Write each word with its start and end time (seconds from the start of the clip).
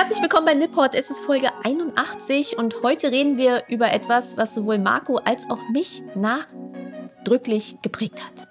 Herzlich 0.00 0.22
willkommen 0.22 0.46
bei 0.46 0.54
Nipport. 0.54 0.94
Es 0.94 1.10
ist 1.10 1.20
Folge 1.20 1.48
81 1.62 2.56
und 2.56 2.74
heute 2.82 3.12
reden 3.12 3.36
wir 3.36 3.64
über 3.68 3.92
etwas, 3.92 4.38
was 4.38 4.54
sowohl 4.54 4.78
Marco 4.78 5.18
als 5.18 5.50
auch 5.50 5.68
mich 5.74 6.02
nachdrücklich 6.14 7.76
geprägt 7.82 8.24
hat. 8.24 8.48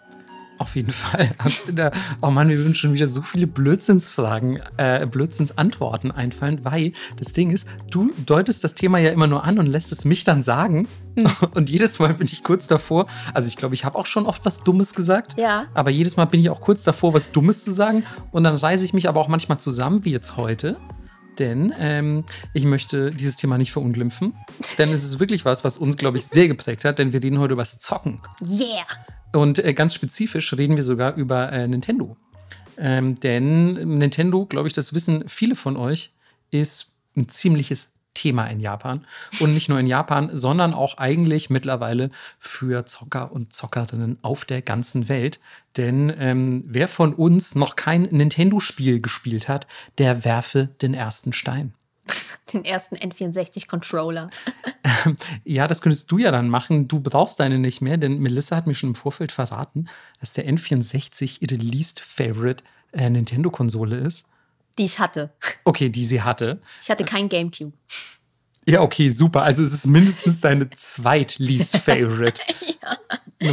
Auf 0.60 0.76
jeden 0.76 0.92
Fall. 0.92 1.32
Da, 1.74 1.90
oh 2.22 2.30
Mann, 2.30 2.50
wir 2.50 2.58
würden 2.60 2.76
schon 2.76 2.94
wieder 2.94 3.08
so 3.08 3.24
viele 3.24 3.48
Blödsinnsfragen, 3.48 4.62
äh, 4.78 5.08
Blödsinnsantworten 5.08 6.12
einfallen, 6.12 6.64
weil 6.66 6.91
das 7.18 7.34
Ding 7.34 7.50
ist, 7.50 7.68
du 7.89 8.11
deutest 8.27 8.63
das 8.63 8.75
Thema 8.75 9.00
ja 9.00 9.09
immer 9.09 9.25
nur 9.25 9.43
an 9.43 9.57
und 9.57 9.66
lässt 9.66 9.91
es 9.91 10.05
mich 10.05 10.23
dann 10.23 10.43
sagen. 10.43 10.88
Hm. 11.16 11.25
Und 11.55 11.71
jedes 11.71 11.97
Mal 11.97 12.13
bin 12.13 12.27
ich 12.27 12.43
kurz 12.43 12.68
davor. 12.68 13.07
Also 13.34 13.47
ich 13.47 13.57
glaube, 13.57 13.73
ich 13.73 13.86
habe 13.86 13.97
auch 13.97 14.05
schon 14.05 14.27
oft 14.27 14.45
was 14.45 14.63
Dummes 14.63 14.93
gesagt. 14.93 15.36
Ja. 15.36 15.66
Aber 15.73 15.89
jedes 15.89 16.16
Mal 16.16 16.25
bin 16.25 16.41
ich 16.41 16.52
auch 16.52 16.61
kurz 16.61 16.84
davor, 16.84 17.16
was 17.16 17.31
Dummes 17.31 17.63
zu 17.63 17.71
sagen. 17.71 18.04
Und 18.29 18.43
dann 18.43 18.55
reiße 18.55 18.86
ich 18.86 18.93
mich 18.93 19.09
aber 19.09 19.20
auch 19.20 19.27
manchmal 19.29 19.59
zusammen, 19.59 20.05
wie 20.05 20.11
jetzt 20.11 20.38
heute 20.38 20.77
denn 21.40 21.73
ähm, 21.80 22.26
ich 22.54 22.66
möchte 22.66 23.12
dieses 23.12 23.38
Thema 23.38 23.58
nicht 23.58 23.72
verunglimpfen. 23.72 24.34
denn 24.77 24.91
es 24.91 25.04
ist 25.04 25.20
wirklich 25.20 25.46
was, 25.46 25.63
was 25.63 25.77
uns, 25.77 25.98
glaube 25.98 26.18
ich, 26.18 26.26
sehr 26.26 26.48
geprägt 26.48 26.86
hat, 26.86 27.00
denn 27.00 27.13
wir 27.13 27.23
reden 27.23 27.40
heute 27.40 27.54
über 27.54 27.62
das 27.62 27.80
Zocken. 27.80 28.22
Yeah! 28.41 28.86
Und 29.34 29.60
äh, 29.60 29.73
ganz 29.73 29.94
spezifisch 29.94 30.54
reden 30.54 30.76
wir 30.76 30.84
sogar 30.84 31.16
über 31.16 31.52
äh, 31.52 31.68
Nintendo. 31.68 32.18
Ähm, 32.77 33.20
denn 33.20 33.73
Nintendo, 33.98 34.46
glaube 34.46 34.68
ich, 34.68 34.73
das 34.73 34.94
wissen 34.94 35.27
viele 35.27 35.55
von 35.55 35.77
euch, 35.77 36.13
ist 36.52 36.96
ein 37.16 37.27
ziemliches 37.27 37.94
Thema 38.13 38.48
in 38.48 38.59
Japan. 38.59 39.05
Und 39.40 39.54
nicht 39.54 39.70
nur 39.70 39.80
in 39.80 39.88
Japan, 39.88 40.30
sondern 40.34 40.73
auch 40.73 40.98
eigentlich 40.98 41.49
mittlerweile 41.49 42.09
für 42.38 42.85
Zocker 42.85 43.32
und 43.32 43.54
Zockerinnen 43.54 44.20
auf 44.22 44.45
der 44.45 44.62
ganzen 44.62 45.09
Welt. 45.09 45.40
Denn 45.77 46.13
ähm, 46.20 46.63
wer 46.66 46.88
von 46.88 47.13
uns 47.13 47.55
noch 47.55 47.76
kein 47.76 48.04
Nintendo-Spiel 48.04 49.02
gespielt 49.02 49.48
hat, 49.48 49.68
der 49.98 50.26
werfe 50.26 50.70
den 50.82 50.94
ersten 50.94 51.34
Stein. 51.34 51.73
Den 52.54 52.66
ersten 52.66 52.95
N64-Controller. 52.95 54.30
ja, 55.43 55.68
das 55.68 55.82
könntest 55.82 56.12
du 56.12 56.18
ja 56.18 56.32
dann 56.32 56.49
machen. 56.49 56.87
Du 56.87 56.99
brauchst 56.99 57.40
deine 57.40 57.60
nicht 57.60 57.82
mehr, 57.82 57.98
denn 57.98 58.20
Melissa 58.20 58.55
hat 58.55 58.68
mir 58.68 58.74
schon 58.74 58.90
im 58.90 58.96
Vorfeld 58.96 59.32
verraten, 59.32 59.87
dass 60.20 60.34
der 60.34 60.48
N64 60.48 61.37
ihre 61.41 61.55
least 61.55 61.99
favorite 61.99 62.63
äh, 62.91 63.10
Nintendo-Konsole 63.10 63.98
ist. 63.98 64.28
Die 64.80 64.85
ich 64.85 64.97
hatte. 64.97 65.31
Okay, 65.66 65.90
die 65.90 66.06
sie 66.06 66.22
hatte. 66.22 66.62
Ich 66.81 66.90
hatte 66.90 67.03
kein 67.03 67.28
GameCube. 67.30 67.74
Ja, 68.66 68.81
okay, 68.81 69.09
super. 69.09 69.44
Also 69.44 69.62
es 69.63 69.74
ist 69.74 69.88
mindestens 69.88 70.41
deine 70.41 70.69
zweit-least 70.69 71.78
favorite. 71.86 72.41
ja. 72.81 72.97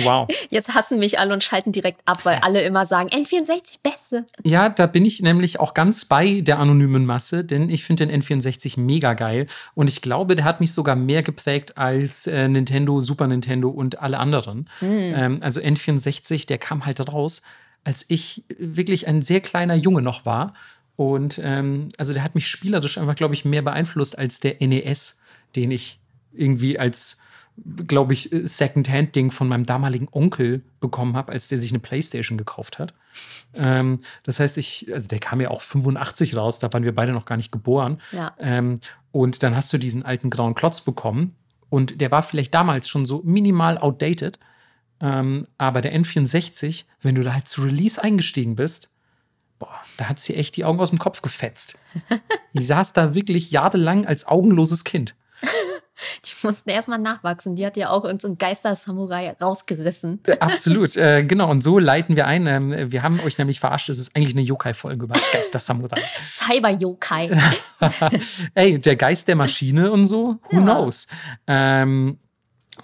Wow. 0.05 0.29
Jetzt 0.51 0.75
hassen 0.75 0.99
mich 0.99 1.19
alle 1.19 1.33
und 1.33 1.43
schalten 1.43 1.73
direkt 1.73 2.03
ab, 2.07 2.25
weil 2.25 2.39
alle 2.43 2.61
immer 2.63 2.87
sagen, 2.87 3.09
N64 3.09 3.79
beste. 3.83 4.27
Ja, 4.45 4.69
da 4.69 4.87
bin 4.87 5.05
ich 5.05 5.23
nämlich 5.23 5.59
auch 5.59 5.75
ganz 5.75 6.05
bei 6.05 6.43
der 6.43 6.59
anonymen 6.59 7.07
Masse, 7.07 7.45
denn 7.45 7.71
ich 7.71 7.85
finde 7.85 8.07
den 8.07 8.23
N64 8.23 8.81
mega 8.81 9.15
geil 9.15 9.47
und 9.75 9.89
ich 9.89 10.03
glaube, 10.03 10.35
der 10.35 10.45
hat 10.45 10.61
mich 10.61 10.73
sogar 10.73 10.97
mehr 10.97 11.23
geprägt 11.23 11.79
als 11.79 12.27
äh, 12.27 12.49
Nintendo, 12.49 13.01
Super 13.01 13.29
Nintendo 13.29 13.69
und 13.69 14.01
alle 14.01 14.19
anderen. 14.19 14.69
Mhm. 14.81 14.89
Ähm, 14.91 15.39
also 15.41 15.61
N64, 15.61 16.47
der 16.47 16.59
kam 16.59 16.85
halt 16.85 17.01
raus, 17.13 17.43
als 17.85 18.05
ich 18.09 18.43
wirklich 18.59 19.07
ein 19.07 19.23
sehr 19.23 19.41
kleiner 19.41 19.77
Junge 19.77 20.03
noch 20.03 20.27
war 20.27 20.53
und 20.97 21.39
ähm, 21.43 21.91
also 21.99 22.13
der 22.15 22.25
hat 22.25 22.35
mich 22.35 22.49
spielerisch 22.49 22.99
einfach, 22.99 23.15
glaube 23.15 23.35
ich, 23.35 23.45
mehr 23.45 23.63
beeinflusst 23.63 24.19
als 24.19 24.41
der 24.41 24.57
NES, 24.61 25.21
den 25.55 25.71
ich 25.71 26.01
irgendwie 26.33 26.79
als, 26.79 27.21
glaube 27.87 28.15
ich, 28.15 28.31
Second-Hand-Ding 28.33 29.31
von 29.31 29.47
meinem 29.49 29.65
damaligen 29.65 30.09
Onkel 30.11 30.63
bekommen 30.81 31.17
habe, 31.17 31.33
als 31.33 31.49
der 31.49 31.59
sich 31.59 31.71
eine 31.71 31.81
Playstation 31.81 32.39
gekauft 32.39 32.79
hat. 32.79 32.95
ähm, 33.55 34.01
das 34.23 34.41
heißt, 34.41 34.59
ich, 34.59 34.93
also 34.93 35.09
der 35.09 35.19
kam 35.19 35.41
ja 35.41 35.51
auch 35.51 35.61
85 35.61 36.35
raus, 36.37 36.59
da 36.59 36.73
waren 36.73 36.85
wir 36.85 36.95
beide 36.95 37.13
noch 37.13 37.27
gar 37.27 37.37
nicht 37.37 37.53
geboren. 37.53 38.01
Ja. 38.13 38.35
Ähm, 38.39 38.81
und 39.13 39.43
dann 39.43 39.55
hast 39.55 39.73
du 39.73 39.79
diesen 39.79 40.03
alten 40.03 40.31
grauen 40.31 40.55
Klotz 40.55 40.81
bekommen. 40.81 41.37
Und 41.69 42.01
der 42.01 42.11
war 42.11 42.23
vielleicht 42.23 42.55
damals 42.55 42.89
schon 42.89 43.07
so 43.07 43.23
minimal 43.25 43.77
outdated. 43.79 44.39
Ähm, 45.01 45.45
aber 45.59 45.83
der 45.83 45.95
N64, 45.95 46.85
wenn 47.01 47.15
du 47.15 47.23
da 47.23 47.35
halt 47.35 47.49
zu 47.49 47.63
Release 47.63 48.03
eingestiegen 48.03 48.57
bist, 48.57 48.96
boah, 49.59 49.81
da 49.97 50.09
hat 50.09 50.19
sie 50.19 50.35
echt 50.35 50.57
die 50.57 50.65
Augen 50.65 50.81
aus 50.81 50.91
dem 50.91 50.99
Kopf 50.99 51.23
gefetzt. 51.23 51.79
Die 52.53 52.63
saß 52.63 52.93
da 52.93 53.15
wirklich 53.15 53.51
jahrelang 53.51 54.07
als 54.07 54.27
augenloses 54.27 54.85
Kind. 54.85 55.15
Die 56.25 56.47
mussten 56.47 56.69
erstmal 56.69 56.99
nachwachsen. 56.99 57.57
Die 57.57 57.65
hat 57.65 57.77
ja 57.77 57.89
auch 57.91 58.05
irgendein 58.05 58.31
so 58.31 58.37
Geister-Samurai 58.37 59.35
rausgerissen. 59.41 60.21
Äh, 60.27 60.39
absolut, 60.41 60.95
äh, 60.97 61.23
genau. 61.23 61.51
Und 61.51 61.63
so 61.63 61.79
leiten 61.79 62.17
wir 62.17 62.27
ein. 62.27 62.47
Ähm, 62.47 62.93
wir 62.93 63.03
haben 63.03 63.19
euch 63.21 63.39
nämlich 63.39 63.61
verarscht. 63.61 63.89
Es 63.89 63.99
ist 63.99 64.15
eigentlich 64.15 64.35
eine 64.35 64.43
Yokai-Folge 64.43 65.05
über 65.05 65.15
Geister-Samurai. 65.33 66.01
Cyber-Yokai. 66.25 67.31
Ey, 68.55 68.79
der 68.79 68.97
Geist 68.97 69.29
der 69.29 69.37
Maschine 69.37 69.91
und 69.91 70.05
so, 70.05 70.39
who 70.51 70.57
ja. 70.57 70.63
knows? 70.63 71.07
Ähm, 71.47 72.19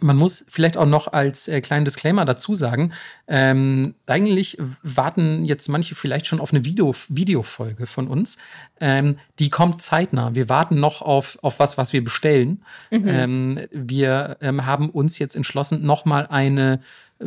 man 0.01 0.17
muss 0.17 0.45
vielleicht 0.49 0.77
auch 0.77 0.87
noch 0.87 1.13
als 1.13 1.49
äh, 1.49 1.61
kleinen 1.61 1.85
Disclaimer 1.85 2.25
dazu 2.25 2.55
sagen, 2.55 2.93
ähm, 3.29 3.95
eigentlich 4.07 4.59
warten 4.83 5.45
jetzt 5.45 5.69
manche 5.69 5.95
vielleicht 5.95 6.27
schon 6.27 6.41
auf 6.41 6.53
eine 6.53 6.65
Video, 6.65 6.95
Videofolge 7.09 7.87
von 7.87 8.09
uns. 8.09 8.39
Ähm, 8.83 9.17
die 9.39 9.49
kommt 9.49 9.81
zeitnah. 9.81 10.35
Wir 10.35 10.49
warten 10.49 10.81
noch 10.81 11.03
auf, 11.03 11.39
auf 11.43 11.61
was, 11.61 11.79
was 11.79 11.93
wir 11.93 12.03
bestellen. 12.03 12.65
Mhm. 12.91 13.09
Ähm, 13.09 13.61
wir 13.71 14.37
ähm, 14.41 14.67
haben 14.67 14.91
uns 14.91 15.21
jetzt 15.21 15.37
entschlossen, 15.37 15.87
nochmal 15.87 16.27
eine 16.27 16.81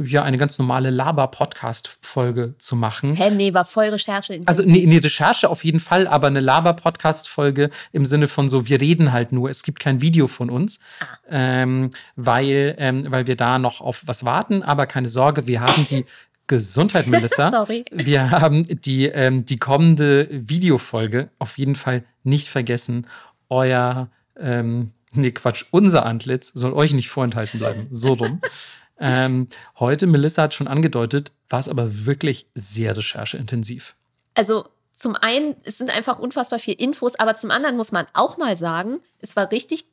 ja 0.04 0.24
eine 0.24 0.38
ganz 0.38 0.60
normale 0.60 0.90
Laber-Podcast-Folge 0.90 2.56
zu 2.58 2.76
machen. 2.76 3.16
Hä, 3.16 3.30
nee, 3.32 3.54
war 3.54 3.66
voll 3.66 3.86
Recherche. 3.86 4.42
Also 4.46 4.64
nee, 4.64 4.86
nee, 4.86 4.98
Recherche 4.98 5.50
auf 5.50 5.64
jeden 5.64 5.80
Fall, 5.80 6.08
aber 6.08 6.28
eine 6.28 6.42
Laber-Podcast-Folge 6.42 7.70
im 7.92 8.06
Sinne 8.06 8.28
von 8.28 8.50
so, 8.50 8.68
wir 8.68 8.82
reden 8.82 9.12
halt 9.12 9.32
nur, 9.32 9.50
es 9.50 9.64
gibt 9.64 9.80
kein 9.80 10.02
Video 10.02 10.28
von 10.28 10.50
uns, 10.50 10.80
ah. 11.00 11.06
ähm, 11.30 11.90
weil, 12.16 12.76
ähm, 12.78 13.10
weil 13.10 13.28
wir 13.28 13.36
da 13.36 13.60
noch 13.60 13.82
auf 13.82 14.04
was 14.06 14.26
warten, 14.26 14.64
aber 14.64 14.86
keine 14.88 15.08
Sorge, 15.08 15.48
wir 15.48 15.62
haben 15.62 15.88
die 15.88 16.06
Gesundheit, 16.48 17.08
Melissa. 17.08 17.50
Sorry. 17.52 17.86
Wir 17.92 18.32
haben 18.32 18.68
die, 18.82 19.06
ähm, 19.06 19.46
die 19.46 19.58
kommende 19.58 20.28
Videofolge 20.32 21.30
auf 21.40 21.58
jeden 21.58 21.76
Fall 21.76 22.04
nicht 22.24 22.48
vergessen. 22.48 23.08
Euer, 23.50 24.10
ähm, 24.38 24.92
nee, 25.14 25.32
Quatsch, 25.32 25.66
unser 25.72 26.06
Antlitz 26.06 26.52
soll 26.54 26.74
euch 26.74 26.94
nicht 26.94 27.10
vorenthalten 27.10 27.60
bleiben. 27.60 27.88
So 27.92 28.16
dumm. 28.16 28.42
Ähm, 28.98 29.50
heute, 29.78 30.08
Melissa 30.08 30.44
hat 30.44 30.54
schon 30.54 30.70
angedeutet, 30.70 31.34
war 31.50 31.60
es 31.60 31.68
aber 31.68 32.06
wirklich 32.06 32.48
sehr 32.56 32.96
rechercheintensiv. 32.96 33.96
Also 34.36 34.68
zum 34.96 35.16
einen, 35.16 35.56
es 35.64 35.78
sind 35.78 35.90
einfach 35.90 36.20
unfassbar 36.20 36.60
viele 36.60 36.78
Infos, 36.78 37.16
aber 37.16 37.36
zum 37.36 37.52
anderen 37.52 37.76
muss 37.76 37.92
man 37.92 38.06
auch 38.14 38.38
mal 38.38 38.56
sagen, 38.56 39.02
es 39.20 39.36
war 39.36 39.52
richtig. 39.52 39.86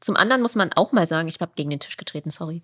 Zum 0.00 0.16
anderen 0.16 0.42
muss 0.42 0.56
man 0.56 0.72
auch 0.72 0.92
mal 0.92 1.06
sagen, 1.06 1.28
ich 1.28 1.40
habe 1.40 1.52
gegen 1.54 1.70
den 1.70 1.80
Tisch 1.80 1.96
getreten, 1.96 2.30
sorry. 2.30 2.62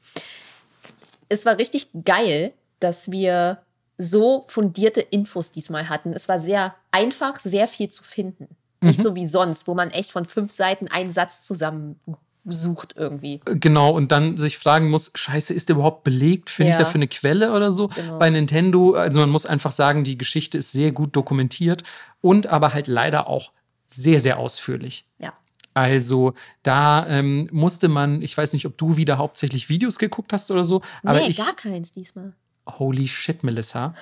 Es 1.28 1.46
war 1.46 1.58
richtig 1.58 1.88
geil, 2.04 2.52
dass 2.82 3.10
wir 3.10 3.62
so 3.98 4.44
fundierte 4.48 5.00
Infos 5.00 5.50
diesmal 5.50 5.88
hatten. 5.88 6.12
Es 6.12 6.28
war 6.28 6.40
sehr 6.40 6.74
einfach, 6.90 7.38
sehr 7.38 7.68
viel 7.68 7.88
zu 7.88 8.02
finden. 8.02 8.48
Nicht 8.80 8.98
mhm. 8.98 9.02
so 9.02 9.14
wie 9.14 9.26
sonst, 9.26 9.68
wo 9.68 9.74
man 9.74 9.90
echt 9.90 10.10
von 10.10 10.24
fünf 10.24 10.50
Seiten 10.50 10.88
einen 10.88 11.10
Satz 11.10 11.42
zusammen 11.42 12.00
sucht 12.44 12.94
irgendwie. 12.96 13.40
Genau, 13.44 13.92
und 13.92 14.10
dann 14.10 14.36
sich 14.36 14.58
fragen 14.58 14.90
muss, 14.90 15.12
scheiße, 15.14 15.54
ist 15.54 15.68
der 15.68 15.76
überhaupt 15.76 16.02
belegt? 16.02 16.50
Finde 16.50 16.70
ja. 16.70 16.76
ich 16.76 16.82
dafür 16.84 16.98
eine 16.98 17.08
Quelle 17.08 17.52
oder 17.52 17.70
so? 17.70 17.88
Genau. 17.88 18.18
Bei 18.18 18.28
Nintendo, 18.30 18.94
also 18.94 19.20
man 19.20 19.30
muss 19.30 19.46
einfach 19.46 19.70
sagen, 19.70 20.02
die 20.02 20.18
Geschichte 20.18 20.58
ist 20.58 20.72
sehr 20.72 20.90
gut 20.90 21.14
dokumentiert 21.14 21.84
und 22.20 22.48
aber 22.48 22.74
halt 22.74 22.88
leider 22.88 23.28
auch 23.28 23.52
sehr, 23.84 24.18
sehr 24.18 24.38
ausführlich. 24.38 25.06
Ja. 25.18 25.32
Also 25.74 26.34
da 26.62 27.06
ähm, 27.06 27.48
musste 27.52 27.88
man, 27.88 28.20
ich 28.22 28.36
weiß 28.36 28.52
nicht, 28.52 28.66
ob 28.66 28.76
du 28.76 28.96
wieder 28.96 29.18
hauptsächlich 29.18 29.68
Videos 29.68 29.98
geguckt 29.98 30.32
hast 30.32 30.50
oder 30.50 30.64
so. 30.64 30.82
Aber 31.02 31.20
nee, 31.20 31.28
ich, 31.28 31.36
gar 31.38 31.54
keins 31.54 31.92
diesmal. 31.92 32.34
Holy 32.66 33.08
shit, 33.08 33.42
Melissa. 33.44 33.94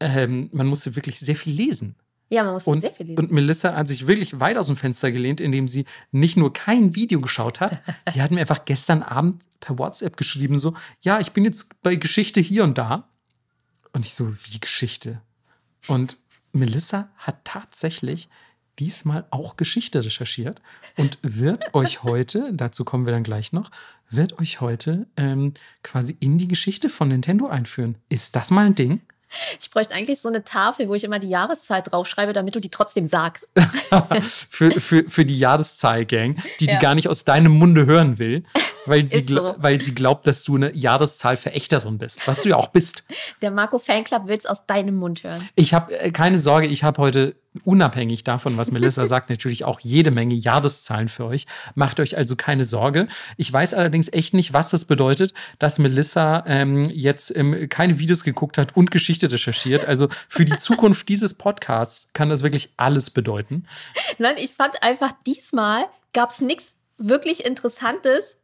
Ähm, 0.00 0.50
man 0.52 0.66
musste 0.66 0.96
wirklich 0.96 1.18
sehr 1.18 1.36
viel 1.36 1.54
lesen. 1.54 1.96
Ja, 2.28 2.44
man 2.44 2.54
muss 2.54 2.66
und, 2.66 2.80
sehr 2.80 2.92
viel 2.92 3.06
lesen. 3.06 3.18
Und 3.18 3.30
Melissa 3.30 3.74
hat 3.74 3.88
sich 3.88 4.06
wirklich 4.06 4.40
weit 4.40 4.56
aus 4.56 4.68
dem 4.68 4.76
Fenster 4.76 5.12
gelehnt, 5.12 5.40
indem 5.40 5.68
sie 5.68 5.84
nicht 6.12 6.36
nur 6.36 6.52
kein 6.52 6.94
Video 6.94 7.20
geschaut 7.20 7.60
hat, 7.60 7.82
die 8.14 8.22
hat 8.22 8.30
mir 8.30 8.40
einfach 8.40 8.64
gestern 8.64 9.02
Abend 9.02 9.42
per 9.60 9.78
WhatsApp 9.78 10.16
geschrieben, 10.16 10.56
so, 10.56 10.74
ja, 11.02 11.20
ich 11.20 11.32
bin 11.32 11.44
jetzt 11.44 11.82
bei 11.82 11.96
Geschichte 11.96 12.40
hier 12.40 12.64
und 12.64 12.78
da. 12.78 13.08
Und 13.92 14.06
ich 14.06 14.14
so, 14.14 14.32
wie 14.32 14.60
Geschichte? 14.60 15.20
Und 15.86 16.16
Melissa 16.52 17.10
hat 17.18 17.44
tatsächlich 17.44 18.28
diesmal 18.78 19.26
auch 19.30 19.56
Geschichte 19.56 20.04
recherchiert 20.04 20.60
und 20.96 21.18
wird 21.22 21.74
euch 21.74 22.02
heute, 22.02 22.50
dazu 22.54 22.84
kommen 22.84 23.06
wir 23.06 23.12
dann 23.12 23.22
gleich 23.22 23.52
noch, 23.52 23.70
wird 24.10 24.38
euch 24.38 24.60
heute 24.60 25.06
ähm, 25.16 25.54
quasi 25.82 26.16
in 26.20 26.38
die 26.38 26.48
Geschichte 26.48 26.88
von 26.88 27.08
Nintendo 27.08 27.46
einführen. 27.46 27.96
Ist 28.08 28.36
das 28.36 28.50
mal 28.50 28.66
ein 28.66 28.74
Ding? 28.74 29.02
Ich 29.60 29.70
bräuchte 29.70 29.94
eigentlich 29.94 30.20
so 30.20 30.28
eine 30.28 30.44
Tafel, 30.44 30.88
wo 30.88 30.94
ich 30.94 31.04
immer 31.04 31.18
die 31.18 31.28
Jahreszahl 31.28 31.82
draufschreibe, 31.82 32.32
damit 32.32 32.54
du 32.54 32.60
die 32.60 32.68
trotzdem 32.68 33.06
sagst. 33.06 33.50
für, 34.50 34.70
für, 34.72 35.08
für 35.08 35.24
die 35.24 35.38
Jahreszahl-Gang, 35.38 36.36
die 36.60 36.66
ja. 36.66 36.74
die 36.74 36.78
gar 36.78 36.94
nicht 36.94 37.08
aus 37.08 37.24
deinem 37.24 37.52
Munde 37.52 37.86
hören 37.86 38.18
will, 38.18 38.44
weil 38.86 39.10
sie, 39.10 39.22
so. 39.22 39.54
weil 39.56 39.80
sie 39.80 39.94
glaubt, 39.94 40.26
dass 40.26 40.44
du 40.44 40.56
eine 40.56 40.74
Jahreszahl-Verächterin 40.74 41.98
bist, 41.98 42.26
was 42.26 42.42
du 42.42 42.50
ja 42.50 42.56
auch 42.56 42.68
bist. 42.68 43.04
Der 43.40 43.50
Marco 43.50 43.78
Fanclub 43.78 44.26
will 44.28 44.36
es 44.36 44.46
aus 44.46 44.66
deinem 44.66 44.96
Mund 44.96 45.22
hören. 45.22 45.48
Ich 45.54 45.72
habe 45.74 45.98
äh, 45.98 46.10
keine 46.10 46.38
Sorge, 46.38 46.66
ich 46.66 46.84
habe 46.84 47.00
heute 47.00 47.36
unabhängig 47.64 48.24
davon, 48.24 48.56
was 48.56 48.70
Melissa 48.70 49.06
sagt, 49.12 49.30
natürlich 49.30 49.64
auch 49.64 49.80
jede 49.80 50.10
Menge 50.10 50.34
Jahreszahlen 50.34 51.08
für 51.08 51.26
euch. 51.26 51.46
Macht 51.74 52.00
euch 52.00 52.16
also 52.16 52.36
keine 52.36 52.64
Sorge. 52.64 53.06
Ich 53.36 53.52
weiß 53.52 53.74
allerdings 53.74 54.12
echt 54.12 54.34
nicht, 54.34 54.52
was 54.52 54.70
das 54.70 54.84
bedeutet, 54.84 55.34
dass 55.58 55.78
Melissa 55.78 56.44
ähm, 56.46 56.84
jetzt 56.86 57.36
ähm, 57.36 57.68
keine 57.68 57.98
Videos 57.98 58.24
geguckt 58.24 58.58
hat 58.58 58.76
und 58.76 58.90
Geschichte 58.90 59.30
recherchiert. 59.30 59.84
Also 59.84 60.08
für 60.28 60.44
die 60.44 60.56
Zukunft 60.56 61.08
dieses 61.08 61.34
Podcasts 61.34 62.10
kann 62.12 62.28
das 62.28 62.42
wirklich 62.42 62.70
alles 62.76 63.10
bedeuten. 63.10 63.66
Nein, 64.18 64.36
ich 64.38 64.52
fand 64.52 64.82
einfach 64.82 65.12
diesmal 65.26 65.84
gab 66.12 66.30
es 66.30 66.40
nichts 66.40 66.76
wirklich 66.98 67.44
Interessantes, 67.44 68.38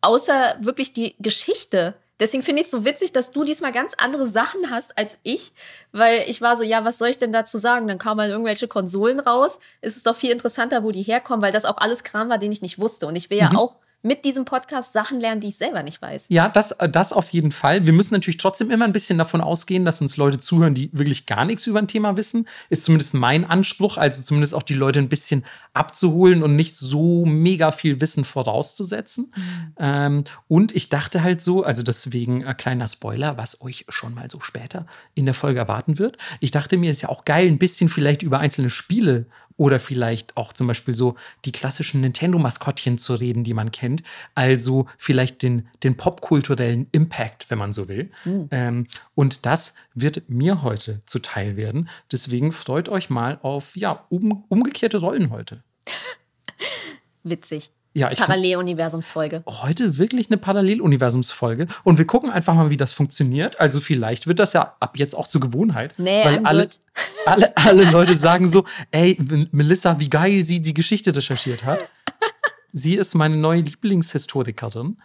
außer 0.00 0.56
wirklich 0.60 0.92
die 0.92 1.14
Geschichte. 1.18 1.94
Deswegen 2.22 2.44
finde 2.44 2.60
ich 2.60 2.66
es 2.66 2.70
so 2.70 2.84
witzig, 2.84 3.12
dass 3.12 3.32
du 3.32 3.42
diesmal 3.42 3.72
ganz 3.72 3.94
andere 3.98 4.28
Sachen 4.28 4.70
hast 4.70 4.96
als 4.96 5.18
ich, 5.24 5.52
weil 5.90 6.22
ich 6.28 6.40
war 6.40 6.56
so, 6.56 6.62
ja, 6.62 6.84
was 6.84 6.98
soll 6.98 7.08
ich 7.08 7.18
denn 7.18 7.32
dazu 7.32 7.58
sagen? 7.58 7.88
Dann 7.88 7.98
kamen 7.98 8.20
halt 8.20 8.30
irgendwelche 8.30 8.68
Konsolen 8.68 9.18
raus. 9.18 9.58
Es 9.80 9.96
ist 9.96 10.06
doch 10.06 10.14
viel 10.14 10.30
interessanter, 10.30 10.84
wo 10.84 10.92
die 10.92 11.02
herkommen, 11.02 11.42
weil 11.42 11.50
das 11.50 11.64
auch 11.64 11.78
alles 11.78 12.04
Kram 12.04 12.28
war, 12.28 12.38
den 12.38 12.52
ich 12.52 12.62
nicht 12.62 12.78
wusste. 12.78 13.08
Und 13.08 13.16
ich 13.16 13.28
will 13.28 13.38
mhm. 13.38 13.42
ja 13.42 13.58
auch 13.58 13.78
mit 14.02 14.24
diesem 14.24 14.44
Podcast 14.44 14.92
Sachen 14.92 15.20
lernen, 15.20 15.40
die 15.40 15.48
ich 15.48 15.56
selber 15.56 15.82
nicht 15.82 16.02
weiß. 16.02 16.26
Ja, 16.28 16.48
das, 16.48 16.72
äh, 16.72 16.88
das 16.88 17.12
auf 17.12 17.30
jeden 17.30 17.52
Fall. 17.52 17.86
Wir 17.86 17.92
müssen 17.92 18.14
natürlich 18.14 18.36
trotzdem 18.36 18.70
immer 18.70 18.84
ein 18.84 18.92
bisschen 18.92 19.18
davon 19.18 19.40
ausgehen, 19.40 19.84
dass 19.84 20.00
uns 20.00 20.16
Leute 20.16 20.38
zuhören, 20.38 20.74
die 20.74 20.90
wirklich 20.92 21.26
gar 21.26 21.44
nichts 21.44 21.66
über 21.66 21.78
ein 21.78 21.88
Thema 21.88 22.16
wissen. 22.16 22.48
Ist 22.68 22.84
zumindest 22.84 23.14
mein 23.14 23.44
Anspruch, 23.44 23.96
also 23.96 24.22
zumindest 24.22 24.54
auch 24.54 24.62
die 24.62 24.74
Leute 24.74 24.98
ein 24.98 25.08
bisschen 25.08 25.44
abzuholen 25.72 26.42
und 26.42 26.56
nicht 26.56 26.74
so 26.74 27.24
mega 27.24 27.70
viel 27.70 28.00
Wissen 28.00 28.24
vorauszusetzen. 28.24 29.32
Mhm. 29.34 29.72
Ähm, 29.78 30.24
und 30.48 30.74
ich 30.74 30.88
dachte 30.88 31.22
halt 31.22 31.40
so, 31.40 31.62
also 31.62 31.82
deswegen 31.82 32.44
ein 32.44 32.56
kleiner 32.56 32.88
Spoiler, 32.88 33.36
was 33.36 33.62
euch 33.62 33.86
schon 33.88 34.14
mal 34.14 34.28
so 34.28 34.40
später 34.40 34.86
in 35.14 35.26
der 35.26 35.34
Folge 35.34 35.60
erwarten 35.60 35.98
wird. 35.98 36.18
Ich 36.40 36.50
dachte 36.50 36.76
mir, 36.76 36.90
ist 36.90 37.02
ja 37.02 37.08
auch 37.08 37.24
geil, 37.24 37.46
ein 37.46 37.58
bisschen 37.58 37.88
vielleicht 37.88 38.22
über 38.22 38.40
einzelne 38.40 38.70
Spiele 38.70 39.26
oder 39.56 39.78
vielleicht 39.78 40.36
auch 40.36 40.52
zum 40.52 40.66
Beispiel 40.66 40.94
so 40.94 41.16
die 41.44 41.52
klassischen 41.52 42.00
Nintendo-Maskottchen 42.00 42.98
zu 42.98 43.14
reden, 43.14 43.44
die 43.44 43.54
man 43.54 43.72
kennt. 43.72 44.02
Also 44.34 44.86
vielleicht 44.98 45.42
den, 45.42 45.68
den 45.82 45.96
popkulturellen 45.96 46.88
Impact, 46.92 47.50
wenn 47.50 47.58
man 47.58 47.72
so 47.72 47.88
will. 47.88 48.10
Mhm. 48.24 48.48
Ähm, 48.50 48.86
und 49.14 49.46
das 49.46 49.74
wird 49.94 50.28
mir 50.28 50.62
heute 50.62 51.02
zuteil 51.06 51.56
werden. 51.56 51.88
Deswegen 52.10 52.52
freut 52.52 52.88
euch 52.88 53.10
mal 53.10 53.38
auf 53.42 53.76
ja, 53.76 54.06
um, 54.08 54.44
umgekehrte 54.48 54.98
Rollen 54.98 55.30
heute. 55.30 55.62
Witzig. 57.22 57.70
Ja, 57.94 58.08
Paralleluniversumsfolge. 58.08 59.42
Heute 59.46 59.98
wirklich 59.98 60.30
eine 60.30 60.38
Paralleluniversumsfolge. 60.38 61.66
Und 61.84 61.98
wir 61.98 62.06
gucken 62.06 62.30
einfach 62.30 62.54
mal, 62.54 62.70
wie 62.70 62.78
das 62.78 62.92
funktioniert. 62.94 63.60
Also 63.60 63.80
vielleicht 63.80 64.26
wird 64.26 64.38
das 64.38 64.54
ja 64.54 64.76
ab 64.80 64.96
jetzt 64.96 65.14
auch 65.14 65.26
zur 65.26 65.42
Gewohnheit. 65.42 65.94
Nee, 65.98 66.24
weil 66.24 66.46
alle, 66.46 66.68
alle, 67.26 67.56
alle 67.56 67.90
Leute 67.90 68.14
sagen 68.14 68.48
so, 68.48 68.64
ey, 68.90 69.18
Melissa, 69.50 70.00
wie 70.00 70.08
geil 70.08 70.44
sie 70.44 70.62
die 70.62 70.74
Geschichte 70.74 71.14
recherchiert 71.14 71.64
hat. 71.64 71.80
sie 72.72 72.94
ist 72.94 73.14
meine 73.14 73.36
neue 73.36 73.60
Lieblingshistorikerin. 73.60 74.96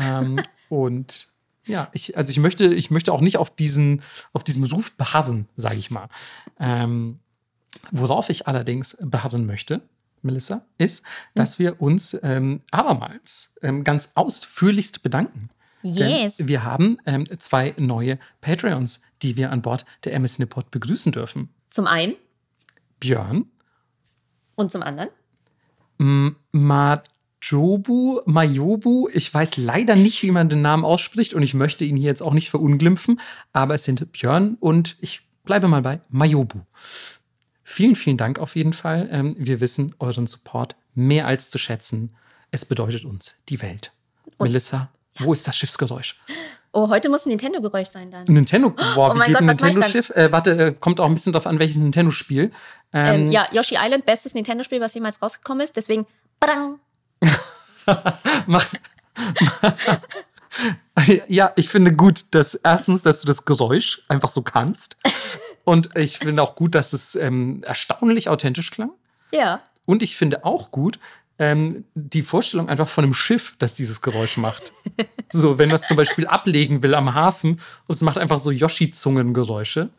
ähm, 0.00 0.40
und 0.68 1.28
ja, 1.64 1.88
ich, 1.92 2.16
also 2.16 2.30
ich 2.30 2.38
möchte, 2.38 2.66
ich 2.66 2.90
möchte 2.90 3.12
auch 3.12 3.20
nicht 3.20 3.36
auf 3.36 3.54
diesen, 3.54 4.02
auf 4.32 4.42
diesem 4.42 4.64
Ruf 4.64 4.92
beharren, 4.96 5.48
sage 5.56 5.76
ich 5.76 5.92
mal. 5.92 6.08
Ähm, 6.58 7.20
worauf 7.92 8.30
ich 8.30 8.48
allerdings 8.48 8.98
beharren 9.00 9.46
möchte, 9.46 9.82
Melissa, 10.22 10.64
ist, 10.78 11.04
dass 11.34 11.58
wir 11.58 11.80
uns 11.80 12.18
ähm, 12.22 12.62
abermals 12.70 13.54
ähm, 13.62 13.84
ganz 13.84 14.12
ausführlichst 14.14 15.02
bedanken. 15.02 15.50
Yes. 15.82 16.36
Denn 16.36 16.48
wir 16.48 16.64
haben 16.64 16.98
ähm, 17.06 17.26
zwei 17.38 17.74
neue 17.76 18.18
Patreons, 18.40 19.02
die 19.22 19.36
wir 19.36 19.50
an 19.50 19.62
Bord 19.62 19.84
der 20.04 20.14
MS 20.14 20.38
Nippot 20.38 20.70
begrüßen 20.70 21.12
dürfen. 21.12 21.48
Zum 21.70 21.86
einen 21.86 22.14
Björn. 23.00 23.46
Und 24.54 24.70
zum 24.70 24.82
anderen? 24.82 25.08
Majobu, 26.52 28.20
Majobu. 28.26 29.08
Ich 29.12 29.32
weiß 29.32 29.56
leider 29.56 29.96
nicht, 29.96 30.22
wie 30.22 30.30
man 30.30 30.48
den 30.48 30.62
Namen 30.62 30.84
ausspricht 30.84 31.34
und 31.34 31.42
ich 31.42 31.54
möchte 31.54 31.84
ihn 31.84 31.96
hier 31.96 32.06
jetzt 32.06 32.22
auch 32.22 32.34
nicht 32.34 32.50
verunglimpfen, 32.50 33.20
aber 33.52 33.74
es 33.74 33.84
sind 33.84 34.12
Björn 34.12 34.56
und 34.60 34.96
ich 35.00 35.22
bleibe 35.44 35.68
mal 35.68 35.82
bei 35.82 36.00
Majobu. 36.10 36.60
Vielen, 37.72 37.96
vielen 37.96 38.18
Dank 38.18 38.38
auf 38.38 38.54
jeden 38.54 38.74
Fall. 38.74 39.08
Ähm, 39.10 39.34
wir 39.38 39.62
wissen 39.62 39.94
euren 39.98 40.26
Support 40.26 40.76
mehr 40.94 41.26
als 41.26 41.48
zu 41.48 41.56
schätzen. 41.56 42.14
Es 42.50 42.66
bedeutet 42.66 43.06
uns 43.06 43.36
die 43.48 43.62
Welt. 43.62 43.92
Und, 44.36 44.48
Melissa, 44.48 44.90
ja. 45.18 45.24
wo 45.24 45.32
ist 45.32 45.48
das 45.48 45.56
Schiffsgeräusch? 45.56 46.20
Oh, 46.72 46.90
heute 46.90 47.08
muss 47.08 47.24
ein 47.24 47.30
Nintendo-Geräusch 47.30 47.88
sein 47.88 48.10
dann. 48.10 48.24
Nintendo, 48.26 48.68
boah, 48.94 49.12
oh 49.12 49.14
wie 49.14 49.24
geht 49.24 49.36
ein 49.36 49.46
Nintendo-Schiff? 49.46 50.10
Äh, 50.10 50.30
warte, 50.30 50.50
äh, 50.50 50.74
kommt 50.78 51.00
auch 51.00 51.06
ein 51.06 51.14
bisschen 51.14 51.32
drauf 51.32 51.46
an, 51.46 51.58
welches 51.58 51.78
Nintendo-Spiel. 51.78 52.50
Ähm, 52.92 53.14
ähm, 53.14 53.30
ja, 53.30 53.46
Yoshi 53.52 53.78
Island, 53.78 54.04
bestes 54.04 54.34
Nintendo-Spiel, 54.34 54.82
was 54.82 54.92
jemals 54.92 55.22
rausgekommen 55.22 55.64
ist. 55.64 55.74
Deswegen, 55.74 56.04
brang. 56.40 56.78
mach, 58.46 58.66
ja, 61.28 61.52
ich 61.56 61.70
finde 61.70 61.92
gut, 61.92 62.34
dass 62.34 62.54
erstens, 62.54 63.02
dass 63.02 63.22
du 63.22 63.26
das 63.26 63.46
Geräusch 63.46 64.02
einfach 64.08 64.28
so 64.28 64.42
kannst. 64.42 64.98
Und 65.64 65.96
ich 65.96 66.18
finde 66.18 66.42
auch 66.42 66.54
gut, 66.54 66.74
dass 66.74 66.92
es 66.92 67.14
ähm, 67.14 67.62
erstaunlich 67.64 68.28
authentisch 68.28 68.70
klang. 68.70 68.90
Ja. 69.32 69.62
Und 69.86 70.02
ich 70.02 70.16
finde 70.16 70.44
auch 70.44 70.70
gut, 70.70 70.98
ähm, 71.38 71.84
die 71.94 72.22
Vorstellung 72.22 72.68
einfach 72.68 72.88
von 72.88 73.04
einem 73.04 73.14
Schiff, 73.14 73.56
das 73.58 73.74
dieses 73.74 74.00
Geräusch 74.00 74.36
macht. 74.36 74.72
so, 75.32 75.58
wenn 75.58 75.70
das 75.70 75.88
zum 75.88 75.96
Beispiel 75.96 76.26
ablegen 76.26 76.82
will 76.82 76.94
am 76.94 77.14
Hafen 77.14 77.60
und 77.88 77.94
es 77.94 78.02
macht 78.02 78.18
einfach 78.18 78.38
so 78.38 78.50
Yoshi-Zungengeräusche. 78.50 79.90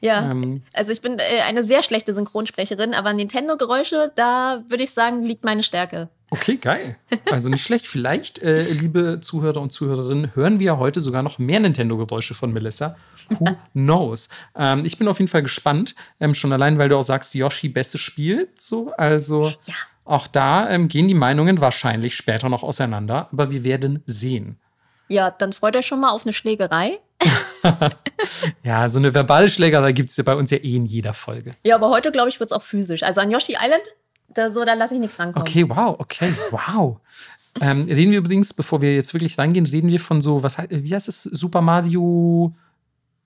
Ja, 0.00 0.30
ähm, 0.30 0.62
also 0.72 0.92
ich 0.92 1.02
bin 1.02 1.18
äh, 1.18 1.40
eine 1.44 1.64
sehr 1.64 1.82
schlechte 1.82 2.14
Synchronsprecherin, 2.14 2.94
aber 2.94 3.12
Nintendo-Geräusche, 3.12 4.12
da 4.14 4.62
würde 4.68 4.84
ich 4.84 4.92
sagen, 4.92 5.22
liegt 5.22 5.44
meine 5.44 5.62
Stärke. 5.62 6.08
Okay, 6.30 6.56
geil. 6.56 6.96
Also 7.30 7.48
nicht 7.48 7.62
schlecht. 7.62 7.86
Vielleicht, 7.86 8.42
äh, 8.42 8.62
liebe 8.64 9.20
Zuhörer 9.20 9.60
und 9.60 9.70
Zuhörerinnen, 9.70 10.34
hören 10.34 10.58
wir 10.58 10.78
heute 10.78 11.00
sogar 11.00 11.22
noch 11.22 11.38
mehr 11.38 11.60
Nintendo-Geräusche 11.60 12.34
von 12.34 12.52
Melissa. 12.52 12.96
Who 13.28 13.56
knows? 13.72 14.28
Ähm, 14.56 14.84
ich 14.84 14.98
bin 14.98 15.06
auf 15.06 15.20
jeden 15.20 15.30
Fall 15.30 15.42
gespannt. 15.42 15.94
Ähm, 16.18 16.34
schon 16.34 16.52
allein, 16.52 16.78
weil 16.78 16.88
du 16.88 16.96
auch 16.96 17.02
sagst, 17.02 17.34
Yoshi, 17.34 17.68
bestes 17.68 18.00
Spiel. 18.00 18.48
So, 18.58 18.92
also 18.96 19.52
ja. 19.66 19.74
auch 20.04 20.26
da 20.26 20.68
ähm, 20.68 20.88
gehen 20.88 21.06
die 21.06 21.14
Meinungen 21.14 21.60
wahrscheinlich 21.60 22.16
später 22.16 22.48
noch 22.48 22.64
auseinander, 22.64 23.28
aber 23.30 23.52
wir 23.52 23.62
werden 23.62 24.02
sehen. 24.06 24.58
Ja, 25.08 25.30
dann 25.30 25.52
freut 25.52 25.76
euch 25.76 25.86
schon 25.86 26.00
mal 26.00 26.10
auf 26.10 26.24
eine 26.24 26.32
Schlägerei. 26.32 26.98
ja, 28.64 28.88
so 28.88 28.98
eine 28.98 29.14
verbale 29.14 29.48
Schlägerei 29.48 29.92
gibt 29.92 30.10
es 30.10 30.16
ja 30.16 30.24
bei 30.24 30.34
uns 30.34 30.50
ja 30.50 30.58
eh 30.58 30.74
in 30.74 30.86
jeder 30.86 31.14
Folge. 31.14 31.52
Ja, 31.64 31.76
aber 31.76 31.90
heute, 31.90 32.10
glaube 32.10 32.28
ich, 32.28 32.40
wird 32.40 32.50
es 32.50 32.56
auch 32.56 32.62
physisch. 32.62 33.04
Also 33.04 33.20
an 33.20 33.30
Yoshi 33.30 33.56
Island 33.60 33.84
da, 34.36 34.50
so, 34.50 34.64
da 34.64 34.74
lasse 34.74 34.94
ich 34.94 35.00
nichts 35.00 35.18
rankommen. 35.18 35.46
Okay, 35.46 35.68
wow, 35.68 35.96
okay, 35.98 36.32
wow. 36.50 36.98
ähm, 37.60 37.84
reden 37.84 38.10
wir 38.10 38.18
übrigens, 38.18 38.52
bevor 38.54 38.82
wir 38.82 38.94
jetzt 38.94 39.12
wirklich 39.14 39.38
reingehen, 39.38 39.66
reden 39.66 39.88
wir 39.88 40.00
von 40.00 40.20
so, 40.20 40.42
was 40.42 40.58
wie 40.68 40.94
heißt 40.94 41.08
es? 41.08 41.22
Super 41.22 41.60
Mario, 41.60 42.54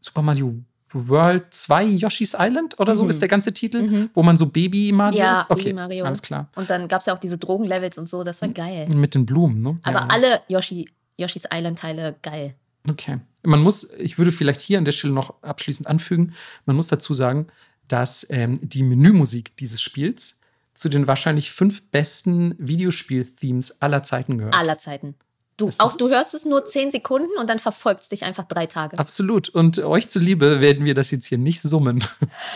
Super 0.01 0.23
Mario 0.23 0.55
World 0.93 1.45
2 1.51 1.85
Yoshi's 1.85 2.35
Island 2.39 2.79
oder 2.79 2.95
so 2.95 3.05
mhm. 3.05 3.11
ist 3.11 3.21
der 3.21 3.29
ganze 3.29 3.53
Titel, 3.53 3.83
mhm. 3.83 4.11
wo 4.15 4.23
man 4.23 4.37
so 4.37 4.47
Baby 4.47 4.93
Mario 4.93 5.21
ja, 5.21 5.41
ist. 5.41 5.51
Okay, 5.51 5.65
Baby 5.65 5.75
Mario. 5.75 6.05
alles 6.05 6.23
klar. 6.23 6.49
Und 6.57 6.69
dann 6.69 6.89
gab 6.89 7.01
es 7.01 7.07
ja 7.07 7.15
auch 7.15 7.19
diese 7.19 7.39
Drogenlevels 7.39 7.99
und 7.99 8.09
so, 8.09 8.25
das 8.25 8.43
war 8.43 8.49
geil. 8.49 8.89
Mit 8.95 9.15
den 9.15 9.27
Blumen, 9.27 9.63
ne? 9.63 9.79
Aber 9.85 10.01
ja. 10.01 10.07
alle 10.09 10.41
Yoshi, 10.49 10.89
Yoshi's 11.17 11.45
Island 11.53 11.79
Teile 11.79 12.17
geil. 12.23 12.55
Okay. 12.91 13.19
Man 13.43 13.63
muss, 13.63 13.93
ich 13.99 14.19
würde 14.19 14.33
vielleicht 14.33 14.61
hier 14.61 14.79
an 14.79 14.85
der 14.85 14.93
Stelle 14.93 15.13
noch 15.13 15.43
abschließend 15.43 15.87
anfügen, 15.87 16.35
man 16.67 16.77
muss 16.77 16.89
dazu 16.89 17.15
sagen, 17.15 17.47
dass 17.89 18.27
ähm, 18.31 18.59
die 18.63 18.83
Menümusik 18.83 19.57
dieses 19.57 19.81
Spiels 19.81 20.40
zu 20.81 20.89
den 20.89 21.07
wahrscheinlich 21.07 21.51
fünf 21.51 21.91
besten 21.91 22.55
Videospiel-Themes 22.57 23.83
aller 23.83 24.03
Zeiten 24.03 24.39
gehört. 24.39 24.55
Aller 24.55 24.79
Zeiten. 24.79 25.15
Du, 25.59 25.71
auch 25.77 25.95
du 25.95 26.09
hörst 26.09 26.33
es 26.33 26.47
nur 26.47 26.65
zehn 26.65 26.91
Sekunden 26.91 27.29
und 27.39 27.51
dann 27.51 27.59
verfolgt 27.59 28.01
es 28.01 28.09
dich 28.09 28.25
einfach 28.25 28.47
drei 28.47 28.65
Tage. 28.65 28.99
Absolut. 28.99 29.51
Und 29.51 29.79
euch 29.81 30.09
zuliebe 30.09 30.63
werden 30.63 30.87
wir 30.87 30.95
das 30.95 31.11
jetzt 31.11 31.27
hier 31.27 31.37
nicht 31.37 31.61
summen, 31.61 32.03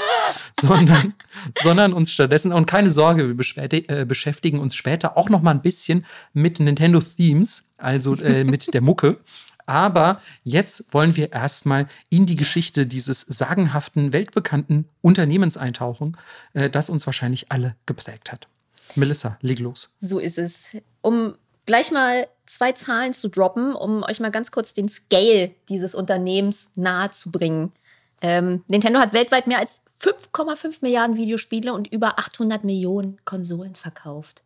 sondern, 0.59 1.12
sondern 1.62 1.93
uns 1.93 2.12
stattdessen, 2.12 2.54
und 2.54 2.64
keine 2.64 2.88
Sorge, 2.88 3.28
wir 3.28 3.73
äh, 3.90 4.07
beschäftigen 4.07 4.59
uns 4.59 4.75
später 4.75 5.19
auch 5.19 5.28
noch 5.28 5.43
mal 5.43 5.50
ein 5.50 5.61
bisschen 5.61 6.07
mit 6.33 6.61
Nintendo 6.61 7.00
Themes, 7.00 7.73
also 7.76 8.16
äh, 8.16 8.45
mit 8.45 8.73
der 8.73 8.81
Mucke. 8.81 9.19
Aber 9.66 10.21
jetzt 10.42 10.92
wollen 10.92 11.16
wir 11.16 11.33
erstmal 11.33 11.87
in 12.11 12.26
die 12.26 12.37
Geschichte 12.37 12.87
dieses 12.87 13.21
sagenhaften, 13.23 14.12
weltbekannten 14.12 14.88
Unternehmens 15.00 15.56
eintauchen, 15.56 16.16
äh, 16.52 16.68
das 16.68 16.90
uns 16.90 17.06
wahrscheinlich 17.06 17.50
alle 17.50 17.76
geprägt 17.87 18.30
hat. 18.30 18.49
Melissa, 18.97 19.38
leg 19.40 19.59
los. 19.59 19.97
So 20.00 20.18
ist 20.18 20.38
es. 20.38 20.76
Um 21.00 21.37
gleich 21.66 21.90
mal 21.90 22.28
zwei 22.47 22.73
Zahlen 22.73 23.14
zu 23.14 23.28
droppen, 23.28 23.75
um 23.75 24.02
euch 24.02 24.21
mal 24.21 24.30
ganz 24.30 24.50
kurz 24.50 24.75
den 24.75 24.88
Scale 24.88 25.54
dieses 25.68 25.94
Unternehmens 25.94 26.71
nahe 26.75 27.11
zu 27.11 27.30
bringen. 27.30 27.73
Ähm, 28.21 28.64
Nintendo 28.68 29.00
hat 29.00 29.12
weltweit 29.12 29.47
mehr 29.47 29.59
als 29.59 29.83
5,5 30.00 30.78
Milliarden 30.83 31.16
Videospiele 31.16 31.73
und 31.73 31.90
über 31.90 32.18
800 32.18 32.64
Millionen 32.64 33.18
Konsolen 33.25 33.75
verkauft. 33.75 34.42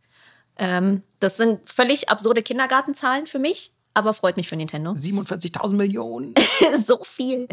Ähm, 0.57 1.03
das 1.21 1.37
sind 1.37 1.69
völlig 1.69 2.09
absurde 2.09 2.43
Kindergartenzahlen 2.43 3.27
für 3.27 3.39
mich 3.39 3.73
aber 3.99 4.15
freut 4.15 4.37
mich 4.37 4.49
für 4.49 4.57
Nintendo. 4.57 4.91
47.000 4.95 5.75
Millionen. 5.75 6.35
so 6.77 7.03
viel. 7.05 7.49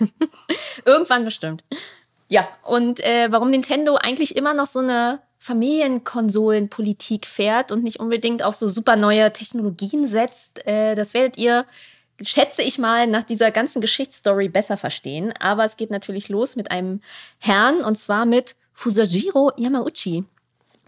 Irgendwann 0.84 1.24
bestimmt. 1.24 1.64
Ja, 2.28 2.46
und 2.64 3.00
äh, 3.00 3.28
warum 3.30 3.50
Nintendo 3.50 3.96
eigentlich 3.96 4.36
immer 4.36 4.54
noch 4.54 4.66
so 4.66 4.78
eine 4.78 5.20
Familienkonsolenpolitik 5.38 7.26
fährt 7.26 7.72
und 7.72 7.82
nicht 7.82 7.98
unbedingt 7.98 8.44
auf 8.44 8.54
so 8.54 8.68
super 8.68 8.94
neue 8.96 9.32
Technologien 9.32 10.06
setzt, 10.06 10.64
äh, 10.66 10.94
das 10.94 11.14
werdet 11.14 11.38
ihr, 11.38 11.64
schätze 12.20 12.62
ich 12.62 12.78
mal, 12.78 13.06
nach 13.06 13.22
dieser 13.24 13.50
ganzen 13.50 13.80
Geschichtsstory 13.80 14.48
besser 14.48 14.76
verstehen. 14.76 15.32
Aber 15.40 15.64
es 15.64 15.76
geht 15.76 15.90
natürlich 15.90 16.28
los 16.28 16.56
mit 16.56 16.70
einem 16.70 17.00
Herrn 17.38 17.82
und 17.82 17.98
zwar 17.98 18.26
mit 18.26 18.54
Fusajiro 18.74 19.50
Yamauchi. 19.56 20.24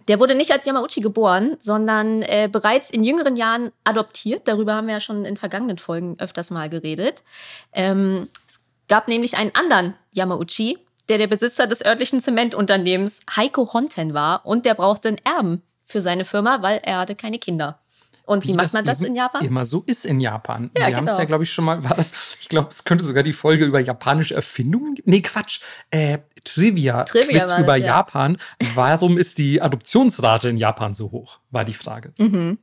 Der 0.09 0.21
wurde 0.21 0.35
nicht 0.35 0.51
als 0.51 0.67
Yamauchi 0.67 1.01
geboren, 1.01 1.57
sondern 1.61 2.23
äh, 2.23 2.49
bereits 2.51 2.91
in 2.91 3.05
jüngeren 3.05 3.37
Jahren 3.37 3.73
adoptiert. 3.85 4.49
Darüber 4.49 4.75
haben 4.75 4.87
wir 4.87 4.95
ja 4.95 5.01
schon 5.01 5.25
in 5.25 5.37
vergangenen 5.37 5.79
Folgen 5.79 6.17
öfters 6.19 6.51
mal 6.51 6.69
geredet. 6.69 7.25
Ähm, 7.73 8.29
es 8.49 8.61
gab 8.89 9.09
nämlich 9.09 9.37
einen 9.37 9.55
anderen 9.55 9.95
Yamauchi, 10.13 10.79
der 11.09 11.19
der 11.19 11.27
Besitzer 11.27 11.67
des 11.67 11.85
örtlichen 11.85 12.21
Zementunternehmens 12.21 13.21
Heiko 13.37 13.73
Honten 13.73 14.15
war 14.15 14.47
und 14.47 14.67
der 14.67 14.75
brauchte 14.75 15.09
einen 15.09 15.21
Erben 15.25 15.63
für 15.85 16.01
seine 16.01 16.25
Firma, 16.25 16.63
weil 16.63 16.81
er 16.83 16.99
hatte 16.99 17.15
keine 17.15 17.39
Kinder. 17.39 17.79
Und 18.25 18.45
wie, 18.45 18.49
wie 18.49 18.53
macht 18.55 18.73
man 18.73 18.85
das 18.85 19.03
in 19.03 19.17
Japan? 19.17 19.45
Immer 19.45 19.67
so 19.67 19.83
ist 19.87 20.05
in 20.05 20.21
Japan. 20.21 20.71
Ja, 20.77 20.83
Wir 20.83 20.87
genau. 20.87 20.97
haben 20.99 21.09
es 21.09 21.19
ja, 21.19 21.25
glaube 21.25 21.45
ich, 21.45 21.53
schon 21.53 21.65
mal, 21.65 21.83
war 21.89 21.97
das, 21.97 22.37
ich 22.41 22.49
glaube, 22.49 22.69
es 22.71 22.85
könnte 22.85 23.05
sogar 23.05 23.23
die 23.23 23.33
Folge 23.33 23.65
über 23.65 23.81
japanische 23.81 24.35
Erfindungen 24.35 24.95
geben. 24.95 25.11
Nee, 25.11 25.23
Quatsch. 25.23 25.61
Äh, 25.91 26.19
Trivia, 26.45 27.05
Trivia 27.05 27.45
Quiz 27.45 27.59
über 27.59 27.79
das, 27.79 27.79
ja. 27.79 27.87
Japan. 27.87 28.37
Warum 28.75 29.17
ist 29.17 29.39
die 29.39 29.63
Adoptionsrate 29.63 30.49
in 30.49 30.57
Japan 30.57 30.95
so 30.95 31.11
hoch? 31.13 31.39
War 31.51 31.65
die 31.65 31.75
Frage. 31.75 32.13
Mhm. 32.19 32.59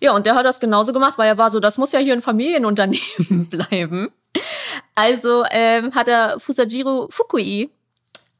Ja, 0.00 0.14
und 0.14 0.26
der 0.26 0.34
hat 0.34 0.44
das 0.44 0.60
genauso 0.60 0.92
gemacht, 0.92 1.18
weil 1.18 1.28
er 1.28 1.38
war 1.38 1.50
so, 1.50 1.60
das 1.60 1.78
muss 1.78 1.92
ja 1.92 1.98
hier 2.00 2.12
ein 2.12 2.20
Familienunternehmen 2.20 3.46
bleiben. 3.50 4.10
Also 4.94 5.44
ähm, 5.50 5.94
hat 5.94 6.08
er 6.08 6.38
Fusajiro 6.38 7.08
Fukui 7.10 7.70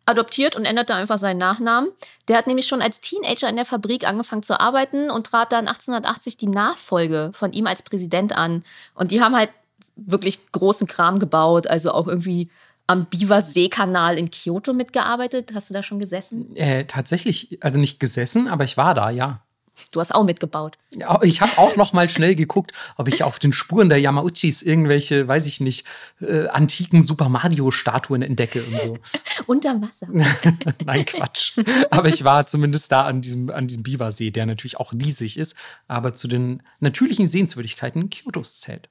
adoptiert 0.06 0.56
und 0.56 0.64
änderte 0.64 0.94
einfach 0.94 1.18
seinen 1.18 1.38
Nachnamen. 1.38 1.90
Der 2.28 2.36
hat 2.36 2.46
nämlich 2.46 2.66
schon 2.66 2.82
als 2.82 3.00
Teenager 3.00 3.48
in 3.48 3.56
der 3.56 3.64
Fabrik 3.64 4.06
angefangen 4.06 4.42
zu 4.42 4.58
arbeiten 4.58 5.10
und 5.10 5.26
trat 5.26 5.52
dann 5.52 5.68
1880 5.68 6.36
die 6.36 6.48
Nachfolge 6.48 7.30
von 7.32 7.52
ihm 7.52 7.66
als 7.66 7.82
Präsident 7.82 8.36
an. 8.36 8.64
Und 8.94 9.10
die 9.10 9.20
haben 9.20 9.36
halt 9.36 9.50
wirklich 9.96 10.50
großen 10.52 10.86
Kram 10.86 11.18
gebaut, 11.18 11.66
also 11.66 11.92
auch 11.92 12.08
irgendwie 12.08 12.50
am 12.86 13.06
Biwa-See-Kanal 13.06 14.18
in 14.18 14.30
Kyoto 14.30 14.72
mitgearbeitet. 14.72 15.52
Hast 15.54 15.70
du 15.70 15.74
da 15.74 15.82
schon 15.82 16.00
gesessen? 16.00 16.56
Äh, 16.56 16.84
tatsächlich, 16.86 17.58
also 17.62 17.78
nicht 17.78 18.00
gesessen, 18.00 18.48
aber 18.48 18.64
ich 18.64 18.76
war 18.76 18.94
da, 18.94 19.10
ja. 19.10 19.42
Du 19.90 20.00
hast 20.00 20.14
auch 20.14 20.24
mitgebaut. 20.24 20.78
Ja, 20.94 21.20
ich 21.22 21.40
habe 21.40 21.52
auch 21.58 21.76
noch 21.76 21.92
mal 21.92 22.08
schnell 22.08 22.34
geguckt, 22.34 22.72
ob 22.96 23.08
ich 23.08 23.24
auf 23.24 23.38
den 23.38 23.52
Spuren 23.52 23.88
der 23.88 23.98
Yamauchis 23.98 24.62
irgendwelche, 24.62 25.26
weiß 25.26 25.46
ich 25.46 25.60
nicht, 25.60 25.86
äh, 26.20 26.48
antiken 26.48 27.02
Super 27.02 27.28
Mario-Statuen 27.28 28.22
entdecke 28.22 28.62
und 28.62 28.80
so. 28.80 28.98
Unterm 29.46 29.82
Wasser. 29.82 30.08
Nein, 30.84 31.04
Quatsch. 31.04 31.58
Aber 31.90 32.08
ich 32.08 32.24
war 32.24 32.46
zumindest 32.46 32.92
da 32.92 33.02
an 33.02 33.20
diesem, 33.20 33.50
an 33.50 33.66
diesem 33.66 33.82
Biwasee, 33.82 34.30
der 34.30 34.46
natürlich 34.46 34.78
auch 34.78 34.92
riesig 34.92 35.36
ist, 35.36 35.56
aber 35.88 36.14
zu 36.14 36.28
den 36.28 36.62
natürlichen 36.80 37.28
Sehenswürdigkeiten 37.28 38.10
Kyotos 38.10 38.60
zählt. 38.60 38.88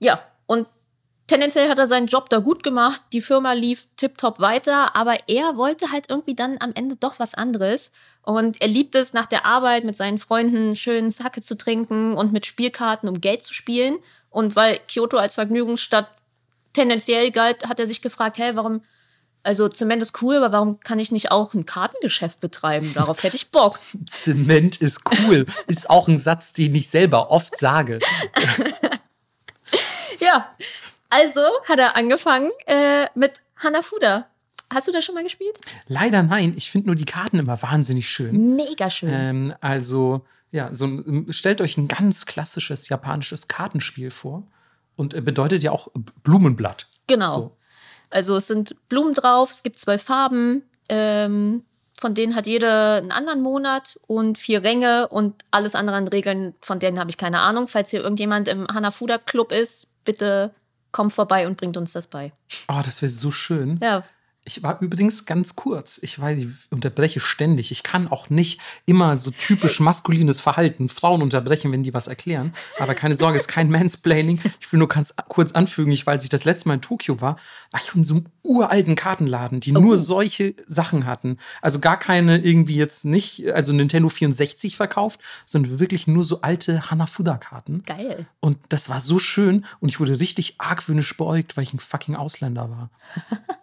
Ja, 0.00 0.22
und 0.46 0.66
tendenziell 1.30 1.68
hat 1.68 1.78
er 1.78 1.86
seinen 1.86 2.08
Job 2.08 2.28
da 2.28 2.38
gut 2.38 2.64
gemacht. 2.64 3.00
Die 3.12 3.20
Firma 3.20 3.52
lief 3.52 3.86
tipptopp 3.96 4.40
weiter, 4.40 4.96
aber 4.96 5.16
er 5.28 5.56
wollte 5.56 5.92
halt 5.92 6.10
irgendwie 6.10 6.34
dann 6.34 6.56
am 6.58 6.72
Ende 6.74 6.96
doch 6.96 7.20
was 7.20 7.34
anderes. 7.34 7.92
Und 8.22 8.60
er 8.60 8.66
liebt 8.66 8.96
es, 8.96 9.12
nach 9.12 9.26
der 9.26 9.46
Arbeit 9.46 9.84
mit 9.84 9.96
seinen 9.96 10.18
Freunden 10.18 10.74
schön 10.74 11.10
Sake 11.10 11.40
zu 11.40 11.56
trinken 11.56 12.14
und 12.14 12.32
mit 12.32 12.46
Spielkarten 12.46 13.08
um 13.08 13.20
Geld 13.20 13.44
zu 13.44 13.54
spielen. 13.54 13.98
Und 14.28 14.56
weil 14.56 14.80
Kyoto 14.92 15.18
als 15.18 15.34
Vergnügungsstadt 15.34 16.08
tendenziell 16.72 17.30
galt, 17.30 17.68
hat 17.68 17.78
er 17.78 17.86
sich 17.86 18.02
gefragt, 18.02 18.38
hey, 18.38 18.56
warum, 18.56 18.82
also 19.44 19.68
Zement 19.68 20.02
ist 20.02 20.20
cool, 20.22 20.36
aber 20.36 20.50
warum 20.50 20.80
kann 20.80 20.98
ich 20.98 21.12
nicht 21.12 21.30
auch 21.30 21.54
ein 21.54 21.64
Kartengeschäft 21.64 22.40
betreiben? 22.40 22.92
Darauf 22.94 23.22
hätte 23.22 23.36
ich 23.36 23.52
Bock. 23.52 23.78
Zement 24.08 24.80
ist 24.80 25.02
cool. 25.06 25.46
ist 25.68 25.88
auch 25.88 26.08
ein 26.08 26.18
Satz, 26.18 26.52
den 26.52 26.74
ich 26.74 26.88
selber 26.90 27.30
oft 27.30 27.56
sage. 27.56 28.00
Ja, 30.20 30.50
also 31.10 31.42
hat 31.64 31.78
er 31.78 31.96
angefangen 31.96 32.50
äh, 32.66 33.06
mit 33.14 33.40
Hanafuda. 33.56 34.26
Hast 34.72 34.86
du 34.86 34.92
das 34.92 35.04
schon 35.04 35.16
mal 35.16 35.24
gespielt? 35.24 35.58
Leider 35.88 36.22
nein, 36.22 36.54
ich 36.56 36.70
finde 36.70 36.88
nur 36.88 36.96
die 36.96 37.04
Karten 37.04 37.38
immer 37.38 37.60
wahnsinnig 37.60 38.08
schön. 38.08 38.54
Mega 38.54 38.88
schön. 38.88 39.10
Ähm, 39.12 39.54
also, 39.60 40.24
ja, 40.52 40.72
so 40.72 40.86
ein, 40.86 41.26
stellt 41.30 41.60
euch 41.60 41.76
ein 41.76 41.88
ganz 41.88 42.24
klassisches 42.24 42.88
japanisches 42.88 43.48
Kartenspiel 43.48 44.10
vor. 44.10 44.44
Und 44.96 45.14
äh, 45.14 45.20
bedeutet 45.20 45.62
ja 45.62 45.72
auch 45.72 45.88
Blumenblatt. 46.22 46.86
Genau. 47.06 47.34
So. 47.34 47.56
Also 48.10 48.36
es 48.36 48.48
sind 48.48 48.76
Blumen 48.88 49.14
drauf, 49.14 49.50
es 49.50 49.62
gibt 49.62 49.78
zwölf 49.78 50.02
Farben, 50.02 50.62
ähm, 50.88 51.64
von 51.98 52.14
denen 52.14 52.34
hat 52.34 52.46
jede 52.46 52.96
einen 52.96 53.12
anderen 53.12 53.40
Monat 53.40 54.00
und 54.06 54.38
vier 54.38 54.64
Ränge 54.64 55.08
und 55.08 55.44
alles 55.50 55.74
andere 55.74 55.96
an 55.96 56.08
Regeln, 56.08 56.54
von 56.60 56.78
denen 56.78 56.98
habe 56.98 57.10
ich 57.10 57.18
keine 57.18 57.40
Ahnung. 57.40 57.68
Falls 57.68 57.90
hier 57.90 58.02
irgendjemand 58.02 58.48
im 58.48 58.66
Hanafuda 58.68 59.18
Club 59.18 59.52
ist, 59.52 59.88
bitte 60.04 60.54
kommt 60.92 61.12
vorbei 61.12 61.46
und 61.46 61.56
bringt 61.56 61.76
uns 61.76 61.92
das 61.92 62.06
bei. 62.06 62.32
Oh, 62.68 62.80
das 62.84 63.02
wäre 63.02 63.10
so 63.10 63.30
schön. 63.30 63.78
Ja, 63.82 64.04
Ich 64.44 64.62
war 64.62 64.80
übrigens 64.80 65.26
ganz 65.26 65.54
kurz. 65.54 65.98
Ich 66.02 66.18
weiß, 66.18 66.38
ich 66.38 66.48
unterbreche 66.70 67.20
ständig. 67.20 67.70
Ich 67.72 67.82
kann 67.82 68.08
auch 68.08 68.30
nicht 68.30 68.58
immer 68.86 69.14
so 69.14 69.30
typisch 69.30 69.80
maskulines 69.80 70.40
Verhalten 70.40 70.88
Frauen 70.88 71.20
unterbrechen, 71.20 71.70
wenn 71.72 71.82
die 71.82 71.92
was 71.92 72.06
erklären. 72.06 72.52
Aber 72.78 72.94
keine 72.94 73.16
Sorge, 73.16 73.36
es 73.36 73.42
ist 73.42 73.48
kein 73.48 73.70
Mansplaining. 73.70 74.40
Ich 74.58 74.72
will 74.72 74.78
nur 74.78 74.88
ganz 74.88 75.14
kurz 75.28 75.52
anfügen, 75.52 75.92
ich, 75.92 76.06
weil 76.06 76.18
ich 76.20 76.30
das 76.30 76.44
letzte 76.44 76.68
Mal 76.68 76.74
in 76.74 76.80
Tokio 76.80 77.20
war, 77.20 77.36
war 77.70 77.80
ich 77.82 77.94
in 77.94 78.02
so 78.02 78.14
einem 78.14 78.26
uralten 78.42 78.94
Kartenladen, 78.94 79.60
die 79.60 79.72
nur 79.72 79.98
solche 79.98 80.54
Sachen 80.66 81.04
hatten. 81.04 81.36
Also 81.60 81.78
gar 81.78 81.98
keine 81.98 82.38
irgendwie 82.38 82.76
jetzt 82.76 83.04
nicht, 83.04 83.52
also 83.52 83.74
Nintendo 83.74 84.08
64 84.08 84.74
verkauft, 84.74 85.20
sondern 85.44 85.78
wirklich 85.78 86.06
nur 86.06 86.24
so 86.24 86.40
alte 86.40 86.90
Hanafuda-Karten. 86.90 87.82
geil. 87.84 88.26
Und 88.40 88.58
das 88.70 88.88
war 88.88 89.00
so 89.00 89.18
schön 89.18 89.66
und 89.80 89.90
ich 89.90 90.00
wurde 90.00 90.18
richtig 90.18 90.54
argwöhnisch 90.58 91.14
beäugt, 91.16 91.56
weil 91.56 91.64
ich 91.64 91.74
ein 91.74 91.78
fucking 91.78 92.16
Ausländer 92.16 92.70
war. 92.70 92.90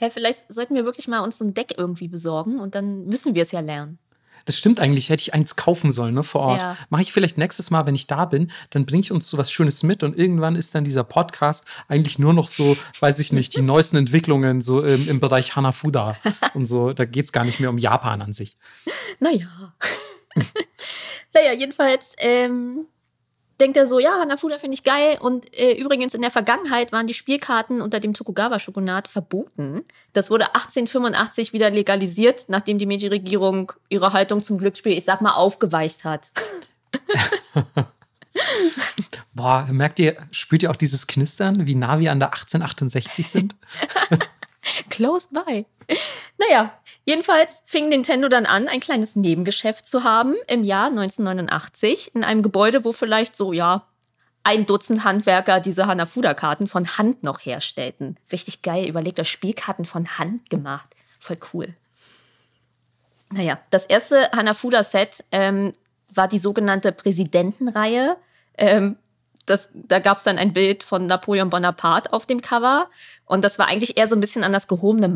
Ja, 0.00 0.10
vielleicht 0.10 0.52
sollten 0.52 0.74
wir 0.74 0.84
wirklich 0.84 1.08
mal 1.08 1.20
uns 1.20 1.38
so 1.38 1.44
ein 1.44 1.54
Deck 1.54 1.74
irgendwie 1.76 2.08
besorgen 2.08 2.60
und 2.60 2.74
dann 2.74 3.06
müssen 3.06 3.34
wir 3.34 3.42
es 3.42 3.52
ja 3.52 3.60
lernen. 3.60 3.98
Das 4.46 4.56
stimmt 4.56 4.78
eigentlich, 4.78 5.10
hätte 5.10 5.22
ich 5.22 5.34
eins 5.34 5.56
kaufen 5.56 5.90
sollen, 5.90 6.14
ne, 6.14 6.22
vor 6.22 6.42
Ort. 6.42 6.60
Ja. 6.60 6.76
Mache 6.88 7.02
ich 7.02 7.12
vielleicht 7.12 7.36
nächstes 7.36 7.72
Mal, 7.72 7.84
wenn 7.86 7.96
ich 7.96 8.06
da 8.06 8.26
bin, 8.26 8.52
dann 8.70 8.86
bringe 8.86 9.00
ich 9.00 9.10
uns 9.10 9.28
so 9.28 9.38
was 9.38 9.50
Schönes 9.50 9.82
mit 9.82 10.04
und 10.04 10.16
irgendwann 10.16 10.54
ist 10.54 10.72
dann 10.74 10.84
dieser 10.84 11.02
Podcast 11.02 11.66
eigentlich 11.88 12.20
nur 12.20 12.32
noch 12.32 12.46
so, 12.46 12.76
weiß 13.00 13.18
ich 13.18 13.32
nicht, 13.32 13.56
die 13.56 13.62
neuesten 13.62 13.96
Entwicklungen 13.96 14.60
so 14.60 14.82
im, 14.82 15.08
im 15.08 15.18
Bereich 15.18 15.56
Hanafuda 15.56 16.16
und 16.54 16.66
so. 16.66 16.92
Da 16.92 17.04
geht 17.04 17.24
es 17.24 17.32
gar 17.32 17.44
nicht 17.44 17.58
mehr 17.58 17.70
um 17.70 17.78
Japan 17.78 18.22
an 18.22 18.32
sich. 18.32 18.56
Naja. 19.18 19.74
naja, 21.34 21.52
jedenfalls 21.52 22.14
ähm, 22.18 22.86
denkt 23.60 23.76
er 23.76 23.86
so, 23.86 23.98
ja, 23.98 24.18
Hanafuda 24.18 24.58
finde 24.58 24.74
ich 24.74 24.84
geil. 24.84 25.18
Und 25.20 25.52
äh, 25.58 25.72
übrigens 25.72 26.14
in 26.14 26.22
der 26.22 26.30
Vergangenheit 26.30 26.92
waren 26.92 27.06
die 27.06 27.14
Spielkarten 27.14 27.80
unter 27.80 28.00
dem 28.00 28.14
Tokugawa-Shogunat 28.14 29.08
verboten. 29.08 29.84
Das 30.12 30.30
wurde 30.30 30.54
1885 30.54 31.52
wieder 31.52 31.70
legalisiert, 31.70 32.48
nachdem 32.48 32.78
die 32.78 32.86
Meiji-Regierung 32.86 33.72
ihre 33.88 34.12
Haltung 34.12 34.42
zum 34.42 34.58
Glücksspiel, 34.58 34.92
ich 34.92 35.04
sag 35.04 35.20
mal, 35.20 35.32
aufgeweicht 35.32 36.04
hat. 36.04 36.30
Boah, 39.34 39.66
merkt 39.70 39.98
ihr, 39.98 40.16
spürt 40.30 40.62
ihr 40.62 40.70
auch 40.70 40.76
dieses 40.76 41.06
Knistern, 41.06 41.66
wie 41.66 41.74
nah 41.74 41.98
wir 41.98 42.12
an 42.12 42.20
der 42.20 42.28
1868 42.28 43.28
sind? 43.28 43.56
Close 44.90 45.28
by. 45.32 45.66
Naja, 46.38 46.72
jedenfalls 47.06 47.62
fing 47.64 47.88
Nintendo 47.88 48.28
dann 48.28 48.44
an, 48.44 48.68
ein 48.68 48.80
kleines 48.80 49.16
Nebengeschäft 49.16 49.86
zu 49.86 50.04
haben 50.04 50.34
im 50.48 50.62
Jahr 50.62 50.88
1989 50.88 52.14
in 52.14 52.24
einem 52.24 52.42
Gebäude, 52.42 52.84
wo 52.84 52.92
vielleicht 52.92 53.36
so, 53.36 53.54
ja, 53.54 53.86
ein 54.44 54.66
Dutzend 54.66 55.02
Handwerker 55.02 55.58
diese 55.58 55.86
Hanafuda-Karten 55.86 56.68
von 56.68 56.98
Hand 56.98 57.24
noch 57.24 57.40
herstellten. 57.40 58.16
Richtig 58.30 58.62
geil, 58.62 58.86
überlegt 58.86 59.18
euch, 59.18 59.30
Spielkarten 59.30 59.84
von 59.84 60.18
Hand 60.18 60.50
gemacht. 60.50 60.94
Voll 61.18 61.38
cool. 61.52 61.74
Naja, 63.30 63.58
das 63.70 63.86
erste 63.86 64.30
Hanafuda-Set 64.30 65.24
ähm, 65.32 65.72
war 66.10 66.28
die 66.28 66.38
sogenannte 66.38 66.92
Präsidentenreihe. 66.92 68.16
Ähm, 68.56 68.96
das, 69.46 69.70
da 69.74 69.98
gab 69.98 70.18
es 70.18 70.24
dann 70.24 70.38
ein 70.38 70.52
Bild 70.52 70.84
von 70.84 71.06
Napoleon 71.06 71.50
Bonaparte 71.50 72.12
auf 72.12 72.26
dem 72.26 72.40
Cover. 72.40 72.88
Und 73.24 73.44
das 73.44 73.58
war 73.58 73.66
eigentlich 73.66 73.96
eher 73.96 74.06
so 74.06 74.14
ein 74.14 74.20
bisschen 74.20 74.44
an 74.44 74.52
das 74.52 74.68
gehobene 74.68 75.08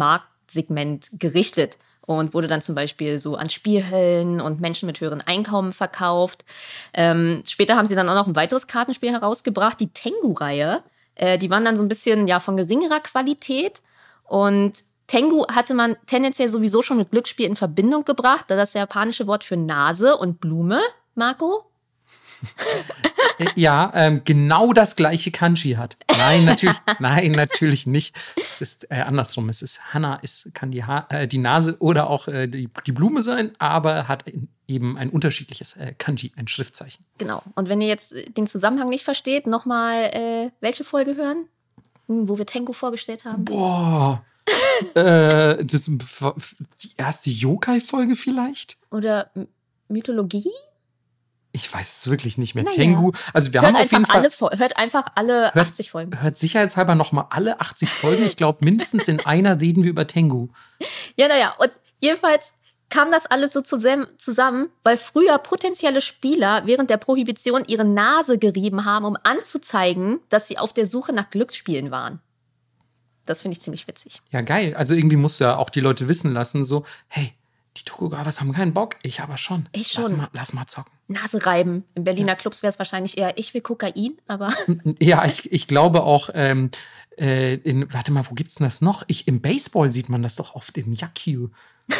Marktsegment 0.50 1.08
gerichtet 1.12 1.78
und 2.02 2.34
wurde 2.34 2.48
dann 2.48 2.62
zum 2.62 2.74
Beispiel 2.74 3.18
so 3.18 3.36
an 3.36 3.50
Spielhöllen 3.50 4.40
und 4.40 4.60
Menschen 4.60 4.86
mit 4.86 5.00
höheren 5.00 5.20
Einkommen 5.20 5.72
verkauft. 5.72 6.44
Ähm, 6.92 7.42
später 7.46 7.76
haben 7.76 7.86
sie 7.86 7.94
dann 7.94 8.08
auch 8.08 8.14
noch 8.14 8.26
ein 8.26 8.36
weiteres 8.36 8.66
Kartenspiel 8.66 9.12
herausgebracht, 9.12 9.78
die 9.78 9.92
Tengu-Reihe. 9.92 10.82
Äh, 11.14 11.38
die 11.38 11.50
waren 11.50 11.64
dann 11.64 11.76
so 11.76 11.84
ein 11.84 11.88
bisschen 11.88 12.26
ja 12.26 12.40
von 12.40 12.56
geringerer 12.56 13.00
Qualität 13.00 13.82
und 14.24 14.82
Tengu 15.06 15.44
hatte 15.48 15.74
man 15.74 15.96
tendenziell 16.06 16.48
sowieso 16.48 16.82
schon 16.82 16.96
mit 16.96 17.10
Glücksspiel 17.10 17.46
in 17.46 17.56
Verbindung 17.56 18.04
gebracht, 18.04 18.46
da 18.48 18.56
das 18.56 18.74
japanische 18.74 19.26
Wort 19.26 19.42
für 19.42 19.56
Nase 19.56 20.16
und 20.16 20.40
Blume, 20.40 20.80
Marco, 21.16 21.69
ja, 23.54 23.90
ähm, 23.94 24.22
genau 24.24 24.72
das 24.72 24.96
gleiche 24.96 25.30
Kanji 25.30 25.72
hat. 25.72 25.96
Nein, 26.18 26.44
natürlich, 26.44 26.76
nein, 26.98 27.32
natürlich 27.32 27.86
nicht. 27.86 28.16
Es 28.36 28.60
ist 28.60 28.90
äh, 28.90 28.96
andersrum. 29.00 29.48
Es 29.48 29.62
ist 29.62 29.92
Hana, 29.92 30.18
es 30.22 30.50
kann 30.54 30.70
die, 30.70 30.84
ha 30.84 31.06
äh, 31.10 31.26
die 31.26 31.38
Nase 31.38 31.76
oder 31.78 32.10
auch 32.10 32.28
äh, 32.28 32.46
die, 32.46 32.68
die 32.86 32.92
Blume 32.92 33.22
sein, 33.22 33.52
aber 33.58 34.08
hat 34.08 34.24
eben 34.66 34.96
ein 34.96 35.10
unterschiedliches 35.10 35.76
äh, 35.76 35.94
Kanji, 35.96 36.32
ein 36.36 36.48
Schriftzeichen. 36.48 37.04
Genau. 37.18 37.42
Und 37.54 37.68
wenn 37.68 37.80
ihr 37.80 37.88
jetzt 37.88 38.14
den 38.36 38.46
Zusammenhang 38.46 38.88
nicht 38.88 39.04
versteht, 39.04 39.46
nochmal 39.46 40.10
äh, 40.12 40.50
welche 40.60 40.84
Folge 40.84 41.16
hören, 41.16 41.48
hm, 42.06 42.28
wo 42.28 42.38
wir 42.38 42.46
Tengu 42.46 42.72
vorgestellt 42.72 43.24
haben. 43.24 43.44
Boah. 43.44 44.24
äh, 44.94 45.64
das, 45.64 45.84
die 45.84 46.90
erste 46.96 47.30
Yokai-Folge 47.30 48.16
vielleicht? 48.16 48.78
Oder 48.90 49.30
Mythologie? 49.88 50.50
Ich 51.52 51.72
weiß 51.72 51.98
es 51.98 52.10
wirklich 52.10 52.38
nicht 52.38 52.54
mehr. 52.54 52.64
Naja. 52.64 52.76
Tengu. 52.76 53.12
Also 53.32 53.52
wir 53.52 53.60
hört 53.60 53.74
haben 53.74 53.82
auf 53.82 53.90
jeden 53.90 54.06
Fall. 54.06 54.18
Alle, 54.20 54.58
hört 54.58 54.76
einfach 54.76 55.06
alle 55.16 55.52
hört, 55.52 55.68
80 55.68 55.90
Folgen. 55.90 56.22
Hört 56.22 56.38
sicherheitshalber 56.38 56.94
nochmal 56.94 57.26
alle 57.30 57.60
80 57.60 57.90
Folgen. 57.90 58.24
Ich 58.24 58.36
glaube, 58.36 58.64
mindestens 58.64 59.08
in 59.08 59.20
einer 59.20 59.60
reden 59.60 59.82
wir 59.82 59.90
über 59.90 60.06
Tengu. 60.06 60.48
Ja, 61.16 61.28
naja. 61.28 61.54
Und 61.58 61.70
jedenfalls 62.00 62.54
kam 62.88 63.10
das 63.10 63.26
alles 63.26 63.52
so 63.52 63.60
zusammen, 63.60 64.68
weil 64.82 64.96
früher 64.96 65.38
potenzielle 65.38 66.00
Spieler 66.00 66.62
während 66.66 66.90
der 66.90 66.96
Prohibition 66.96 67.64
ihre 67.66 67.84
Nase 67.84 68.38
gerieben 68.38 68.84
haben, 68.84 69.04
um 69.04 69.16
anzuzeigen, 69.22 70.20
dass 70.28 70.48
sie 70.48 70.58
auf 70.58 70.72
der 70.72 70.86
Suche 70.86 71.12
nach 71.12 71.30
Glücksspielen 71.30 71.90
waren. 71.90 72.20
Das 73.26 73.42
finde 73.42 73.52
ich 73.54 73.62
ziemlich 73.62 73.86
witzig. 73.86 74.20
Ja, 74.30 74.40
geil. 74.40 74.74
Also 74.74 74.94
irgendwie 74.94 75.16
musst 75.16 75.40
du 75.40 75.44
ja 75.44 75.56
auch 75.56 75.70
die 75.70 75.80
Leute 75.80 76.08
wissen 76.08 76.32
lassen, 76.32 76.64
so, 76.64 76.84
hey, 77.06 77.32
die 77.76 77.84
Tokugawas 77.84 78.40
haben 78.40 78.52
keinen 78.52 78.74
Bock. 78.74 78.96
Ich 79.02 79.20
aber 79.20 79.36
schon. 79.36 79.68
Ich 79.72 79.92
schon. 79.92 80.02
Lass 80.02 80.16
mal, 80.16 80.28
lass 80.32 80.52
mal 80.52 80.66
zocken. 80.66 80.92
Nase 81.08 81.44
reiben. 81.46 81.84
In 81.94 82.04
Berliner 82.04 82.28
ja. 82.28 82.34
Clubs 82.34 82.62
wäre 82.62 82.70
es 82.70 82.78
wahrscheinlich 82.78 83.18
eher, 83.18 83.38
ich 83.38 83.54
will 83.54 83.60
Kokain, 83.60 84.18
aber. 84.26 84.52
Ja, 85.00 85.24
ich, 85.24 85.52
ich 85.52 85.66
glaube 85.68 86.02
auch, 86.02 86.30
ähm, 86.34 86.70
äh, 87.16 87.54
in, 87.54 87.92
warte 87.92 88.12
mal, 88.12 88.24
wo 88.28 88.34
gibt's 88.34 88.56
denn 88.56 88.66
das 88.66 88.80
noch? 88.80 89.04
Ich, 89.06 89.28
Im 89.28 89.40
Baseball 89.40 89.92
sieht 89.92 90.08
man 90.08 90.22
das 90.22 90.36
doch 90.36 90.54
oft 90.54 90.76
im 90.78 90.92
Yakyu. 90.92 91.50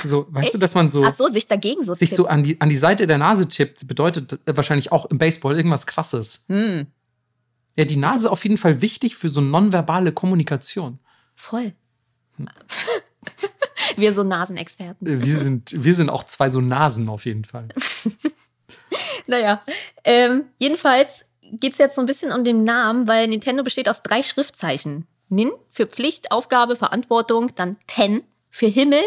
So, 0.04 0.26
weißt 0.30 0.46
Echt? 0.46 0.54
du, 0.54 0.58
dass 0.58 0.74
man 0.74 0.88
so. 0.88 1.04
Ach 1.04 1.12
so, 1.12 1.28
sich 1.28 1.46
dagegen 1.46 1.82
so 1.82 1.94
Sich 1.94 2.10
tippt. 2.10 2.16
so 2.16 2.26
an 2.26 2.42
die, 2.42 2.60
an 2.60 2.68
die 2.68 2.76
Seite 2.76 3.06
der 3.06 3.18
Nase 3.18 3.48
tippt, 3.48 3.86
bedeutet 3.86 4.38
äh, 4.46 4.56
wahrscheinlich 4.56 4.92
auch 4.92 5.06
im 5.06 5.18
Baseball 5.18 5.56
irgendwas 5.56 5.86
krasses. 5.86 6.44
Hm. 6.48 6.86
Ja, 7.76 7.84
die 7.84 7.96
Nase 7.96 8.18
ist 8.18 8.26
auf 8.26 8.42
jeden 8.44 8.58
Fall 8.58 8.82
wichtig 8.82 9.16
für 9.16 9.28
so 9.28 9.40
nonverbale 9.40 10.12
Kommunikation. 10.12 10.98
Voll. 11.34 11.72
Hm. 12.36 12.48
wir 13.96 14.12
so 14.12 14.22
Nasenexperten. 14.22 15.22
Wir 15.22 15.36
sind, 15.36 15.84
wir 15.84 15.94
sind 15.94 16.10
auch 16.10 16.24
zwei 16.24 16.50
so 16.50 16.60
Nasen 16.60 17.08
auf 17.08 17.24
jeden 17.26 17.44
Fall. 17.44 17.68
naja, 19.26 19.62
ähm, 20.04 20.44
jedenfalls 20.58 21.24
geht 21.52 21.72
es 21.72 21.78
jetzt 21.78 21.96
so 21.96 22.00
ein 22.00 22.06
bisschen 22.06 22.32
um 22.32 22.44
den 22.44 22.64
Namen, 22.64 23.08
weil 23.08 23.28
Nintendo 23.28 23.62
besteht 23.62 23.88
aus 23.88 24.02
drei 24.02 24.22
Schriftzeichen. 24.22 25.06
Nin 25.28 25.50
für 25.68 25.86
Pflicht, 25.86 26.32
Aufgabe, 26.32 26.76
Verantwortung, 26.76 27.52
dann 27.54 27.76
Ten 27.86 28.22
für 28.50 28.66
Himmel 28.66 29.02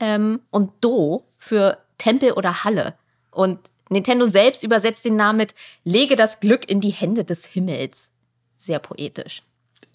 ähm, 0.00 0.40
und 0.50 0.72
Do 0.80 1.26
für 1.38 1.78
Tempel 1.98 2.32
oder 2.32 2.64
Halle. 2.64 2.94
Und 3.30 3.58
Nintendo 3.88 4.26
selbst 4.26 4.62
übersetzt 4.62 5.04
den 5.04 5.16
Namen 5.16 5.38
mit 5.38 5.54
Lege 5.84 6.16
das 6.16 6.40
Glück 6.40 6.68
in 6.68 6.80
die 6.80 6.90
Hände 6.90 7.24
des 7.24 7.46
Himmels. 7.46 8.10
Sehr 8.56 8.78
poetisch. 8.78 9.42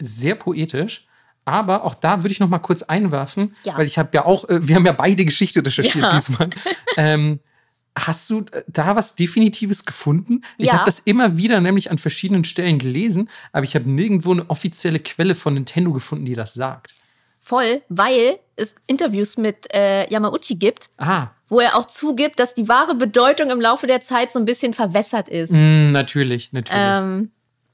Sehr 0.00 0.34
poetisch. 0.34 1.07
Aber 1.48 1.84
auch 1.84 1.94
da 1.94 2.22
würde 2.22 2.32
ich 2.32 2.40
noch 2.40 2.48
mal 2.48 2.58
kurz 2.58 2.82
einwerfen, 2.82 3.56
ja. 3.64 3.76
weil 3.78 3.86
ich 3.86 3.98
habe 3.98 4.10
ja 4.12 4.26
auch, 4.26 4.48
äh, 4.48 4.68
wir 4.68 4.76
haben 4.76 4.84
ja 4.84 4.92
beide 4.92 5.24
Geschichte 5.24 5.64
recherchiert 5.64 6.04
ja. 6.04 6.12
diesmal. 6.12 6.50
ähm, 6.96 7.40
Hast 8.06 8.30
du 8.30 8.44
äh, 8.52 8.62
da 8.68 8.94
was 8.96 9.16
Definitives 9.16 9.84
gefunden? 9.84 10.42
Ich 10.56 10.66
ja. 10.66 10.74
habe 10.74 10.84
das 10.84 11.00
immer 11.00 11.36
wieder 11.36 11.60
nämlich 11.60 11.90
an 11.90 11.98
verschiedenen 11.98 12.44
Stellen 12.44 12.78
gelesen, 12.78 13.28
aber 13.52 13.64
ich 13.64 13.74
habe 13.74 13.90
nirgendwo 13.90 14.32
eine 14.32 14.48
offizielle 14.48 15.00
Quelle 15.00 15.34
von 15.34 15.54
Nintendo 15.54 15.92
gefunden, 15.92 16.24
die 16.24 16.34
das 16.34 16.54
sagt. 16.54 16.94
Voll, 17.40 17.82
weil 17.88 18.38
es 18.56 18.76
Interviews 18.86 19.36
mit 19.36 19.72
äh, 19.72 20.10
Yamauchi 20.10 20.56
gibt, 20.56 20.90
ah. 20.98 21.28
wo 21.48 21.60
er 21.60 21.76
auch 21.76 21.86
zugibt, 21.86 22.38
dass 22.40 22.54
die 22.54 22.68
wahre 22.68 22.94
Bedeutung 22.94 23.50
im 23.50 23.60
Laufe 23.60 23.86
der 23.86 24.00
Zeit 24.00 24.30
so 24.30 24.38
ein 24.38 24.44
bisschen 24.44 24.74
verwässert 24.74 25.28
ist. 25.28 25.52
Mm, 25.52 25.90
natürlich, 25.92 26.52
natürlich. 26.52 26.82
Ähm, 26.84 27.30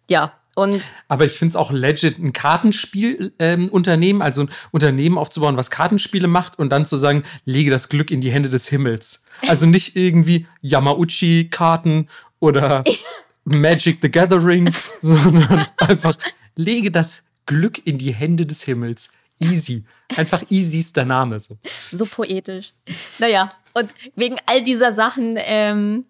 ja, 0.09 0.33
und 0.55 0.81
Aber 1.09 1.25
ich 1.25 1.33
finde 1.33 1.51
es 1.51 1.57
auch 1.57 1.73
legit, 1.73 2.19
ein 2.19 2.33
Kartenspielunternehmen, 2.33 4.21
ähm, 4.21 4.23
also 4.23 4.43
ein 4.43 4.51
Unternehmen 4.71 5.19
aufzubauen, 5.19 5.57
was 5.57 5.71
Kartenspiele 5.71 6.29
macht 6.29 6.59
und 6.59 6.71
dann 6.71 6.87
zu 6.87 6.97
sagen, 6.97 7.25
lege 7.45 7.71
das 7.71 7.89
Glück 7.89 8.11
in 8.11 8.21
die 8.21 8.31
Hände 8.31 8.49
des 8.49 8.69
Himmels. 8.69 9.25
Also 9.49 9.67
nicht 9.67 9.97
irgendwie 9.97 10.47
Yamauchi-Karten 10.63 12.09
oder 12.39 12.85
Magic 13.45 13.99
the 14.03 14.11
Gathering, 14.11 14.73
sondern 15.01 15.67
einfach 15.79 16.17
lege 16.57 16.91
das 16.91 17.25
Glück 17.47 17.85
in 17.87 17.99
die 17.99 18.15
Hände 18.15 18.47
des 18.47 18.63
Himmels. 18.63 19.13
Easy. 19.41 19.85
Einfach 20.17 20.43
easy 20.51 20.79
ist 20.79 20.97
der 20.97 21.05
Name. 21.05 21.39
So, 21.41 21.59
so 21.91 22.07
poetisch. 22.07 22.73
Naja, 23.19 23.53
und 23.73 23.93
wegen 24.15 24.37
all 24.47 24.63
dieser 24.63 24.93
Sachen 24.93 25.37
ähm, 25.39 26.05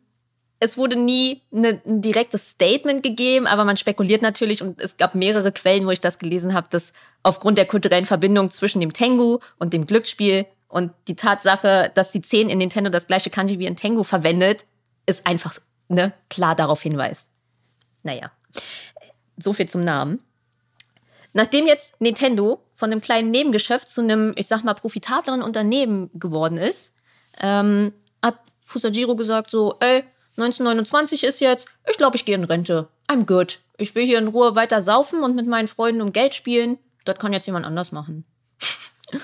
es 0.61 0.79
wurde 0.79 0.97
nie 0.97 1.43
eine, 1.53 1.81
ein 1.87 2.01
direktes 2.01 2.51
Statement 2.51 3.03
gegeben, 3.03 3.47
aber 3.47 3.65
man 3.65 3.77
spekuliert 3.77 4.23
natürlich 4.23 4.63
und 4.63 4.81
es 4.81 4.97
gab 4.97 5.15
mehrere 5.15 5.53
Quellen, 5.53 5.87
wo 5.87 5.91
ich 5.91 6.01
das 6.01 6.19
gelesen 6.19 6.55
habe, 6.55 6.69
dass 6.71 6.93
aufgrund 7.23 7.59
der 7.59 7.67
kulturellen 7.67 8.07
Verbindung 8.07 8.51
zwischen 8.51 8.81
dem 8.81 8.93
Tengu 8.93 9.39
und 9.59 9.73
dem 9.73 9.87
Glücksspiel 9.87 10.47
und 10.69 10.93
die 11.09 11.17
Tatsache, 11.17 11.91
dass 11.95 12.11
die 12.11 12.21
10 12.21 12.49
in 12.49 12.59
Nintendo 12.59 12.91
das 12.91 13.07
gleiche 13.07 13.31
Kanji 13.31 13.59
wie 13.59 13.67
in 13.67 13.77
Tengu 13.77 14.05
verwendet, 14.05 14.65
ist 15.07 15.27
einfach 15.27 15.59
ne, 15.89 16.13
klar 16.31 16.55
darauf 16.57 16.83
hinweist. 16.83 17.29
Naja, 18.03 18.31
so 19.37 19.53
viel 19.53 19.69
zum 19.69 19.85
Namen. 19.85 20.23
Nachdem 21.33 21.67
jetzt 21.67 22.01
Nintendo 22.01 22.61
von 22.75 22.91
einem 22.91 23.01
kleinen 23.01 23.31
Nebengeschäft 23.31 23.89
zu 23.89 24.01
einem, 24.01 24.33
ich 24.37 24.47
sag 24.47 24.63
mal, 24.63 24.75
profitableren 24.75 25.43
Unternehmen 25.43 26.11
geworden 26.15 26.59
ist, 26.59 26.95
ähm, 27.41 27.93
hat 28.23 28.39
Fusajiro 28.65 29.17
gesagt 29.17 29.51
so, 29.51 29.77
ey, 29.81 30.05
1929 30.37 31.25
ist 31.25 31.41
jetzt, 31.41 31.69
ich 31.89 31.97
glaube, 31.97 32.17
ich 32.17 32.25
gehe 32.25 32.35
in 32.35 32.45
Rente. 32.45 32.89
I'm 33.09 33.25
good. 33.25 33.61
Ich 33.77 33.95
will 33.95 34.05
hier 34.05 34.19
in 34.19 34.29
Ruhe 34.29 34.55
weiter 34.55 34.81
saufen 34.83 35.23
und 35.23 35.35
mit 35.35 35.47
meinen 35.47 35.69
Freunden 35.69 36.03
um 36.03 36.13
Geld 36.13 36.35
spielen. 36.35 36.79
Das 37.05 37.19
kann 37.19 37.33
jetzt 37.33 37.47
jemand 37.47 37.67
anders 37.67 37.93
machen. 37.93 38.25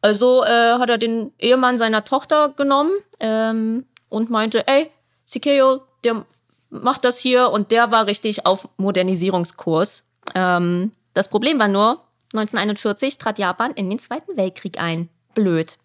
also 0.00 0.44
äh, 0.44 0.78
hat 0.78 0.88
er 0.88 0.98
den 0.98 1.32
Ehemann 1.38 1.78
seiner 1.78 2.04
Tochter 2.04 2.50
genommen 2.50 2.92
ähm, 3.20 3.86
und 4.08 4.30
meinte, 4.30 4.66
ey, 4.68 4.90
Sikeo, 5.24 5.82
der 6.04 6.24
macht 6.70 7.04
das 7.04 7.18
hier 7.18 7.50
und 7.50 7.70
der 7.70 7.90
war 7.90 8.06
richtig 8.06 8.46
auf 8.46 8.68
Modernisierungskurs. 8.76 10.10
Ähm, 10.34 10.92
das 11.14 11.28
Problem 11.28 11.58
war 11.58 11.68
nur, 11.68 12.02
1941 12.32 13.18
trat 13.18 13.38
Japan 13.38 13.72
in 13.72 13.88
den 13.90 13.98
Zweiten 13.98 14.36
Weltkrieg 14.36 14.80
ein. 14.80 15.08
Blöd. 15.34 15.76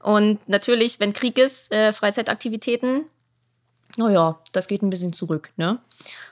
Und 0.00 0.46
natürlich, 0.48 1.00
wenn 1.00 1.12
Krieg 1.12 1.38
ist, 1.38 1.72
äh, 1.72 1.92
Freizeitaktivitäten, 1.92 3.04
naja, 3.96 4.40
das 4.52 4.68
geht 4.68 4.82
ein 4.82 4.90
bisschen 4.90 5.12
zurück. 5.12 5.50
Ne? 5.56 5.78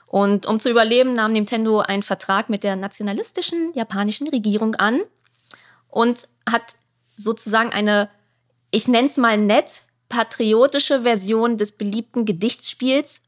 Und 0.07 0.47
um 0.47 0.61
zu 0.61 0.71
überleben, 0.71 1.14
nahm 1.14 1.33
Nintendo 1.33 1.81
einen 1.81 2.03
Vertrag 2.03 2.49
mit 2.49 2.62
der 2.62 2.77
nationalistischen 2.77 3.73
japanischen 3.75 4.29
Regierung 4.29 4.75
an 4.77 5.01
und 5.88 6.29
hat 6.49 6.77
sozusagen 7.16 7.73
eine, 7.73 8.09
ich 8.71 8.88
nenne 8.88 9.07
es 9.07 9.16
mal 9.16 9.38
nett, 9.38 9.83
patriotische 10.09 11.03
Version 11.03 11.57
des 11.57 11.73
beliebten 11.73 12.25
Gedichtsspiels 12.25 13.23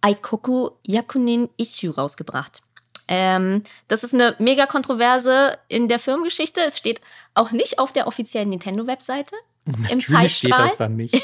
Aikoku 0.00 0.70
Yakunin 0.86 1.48
Isshu 1.56 1.90
rausgebracht. 1.90 2.62
Ähm, 3.08 3.62
das 3.88 4.04
ist 4.04 4.14
eine 4.14 4.36
mega 4.38 4.66
Kontroverse 4.66 5.58
in 5.68 5.88
der 5.88 5.98
Firmengeschichte. 5.98 6.60
Es 6.60 6.78
steht 6.78 7.00
auch 7.34 7.50
nicht 7.50 7.78
auf 7.78 7.92
der 7.92 8.06
offiziellen 8.06 8.50
Nintendo-Webseite. 8.50 9.34
Im 9.64 10.00
Zeitstrahl. 10.00 10.28
steht 10.28 10.58
das 10.58 10.76
dann 10.76 10.96
nicht. 10.96 11.22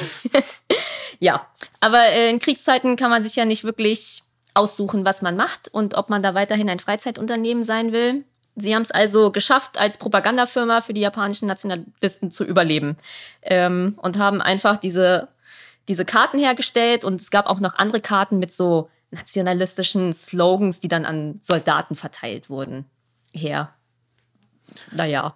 ja, 1.19 1.47
aber 1.81 2.07
äh, 2.07 2.31
in 2.31 2.39
Kriegszeiten 2.39 2.97
kann 2.97 3.11
man 3.11 3.23
sich 3.23 3.37
ja 3.37 3.45
nicht 3.45 3.65
wirklich 3.65 4.23
aussuchen, 4.55 5.05
was 5.05 5.23
man 5.23 5.37
macht 5.37 5.69
und 5.69 5.95
ob 5.95 6.09
man 6.09 6.23
da 6.23 6.35
weiterhin 6.35 6.71
ein 6.71 6.79
Freizeitunternehmen 6.79 7.63
sein 7.63 7.93
will. 7.93 8.25
Sie 8.57 8.75
haben 8.75 8.83
es 8.83 8.91
also 8.91 9.31
geschafft, 9.31 9.79
als 9.79 9.99
Propagandafirma 9.99 10.81
für 10.81 10.93
die 10.93 11.01
japanischen 11.01 11.47
Nationalisten 11.47 12.31
zu 12.31 12.45
überleben 12.45 12.97
ähm, 13.43 13.95
und 13.99 14.19
haben 14.19 14.41
einfach 14.41 14.77
diese, 14.77 15.29
diese 15.87 16.05
Karten 16.05 16.39
hergestellt 16.39 17.05
und 17.05 17.21
es 17.21 17.31
gab 17.31 17.47
auch 17.47 17.61
noch 17.61 17.77
andere 17.77 18.01
Karten 18.01 18.39
mit 18.39 18.53
so 18.53 18.91
nationalistischen 19.11 20.13
Slogans, 20.13 20.81
die 20.81 20.89
dann 20.89 21.07
an 21.07 21.39
Soldaten 21.41 21.95
verteilt 21.95 22.51
wurden. 22.51 22.85
Her 23.33 23.73
naja. 24.93 25.35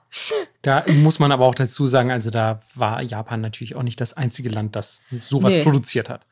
Da 0.62 0.84
muss 0.86 1.18
man 1.18 1.32
aber 1.32 1.44
auch 1.44 1.56
dazu 1.56 1.86
sagen, 1.86 2.12
also 2.12 2.30
da 2.30 2.60
war 2.74 3.02
Japan 3.02 3.40
natürlich 3.40 3.74
auch 3.74 3.82
nicht 3.82 4.00
das 4.00 4.14
einzige 4.14 4.48
Land, 4.48 4.76
das 4.76 5.02
sowas 5.20 5.52
nee. 5.52 5.62
produziert 5.62 6.08
hat. 6.08 6.22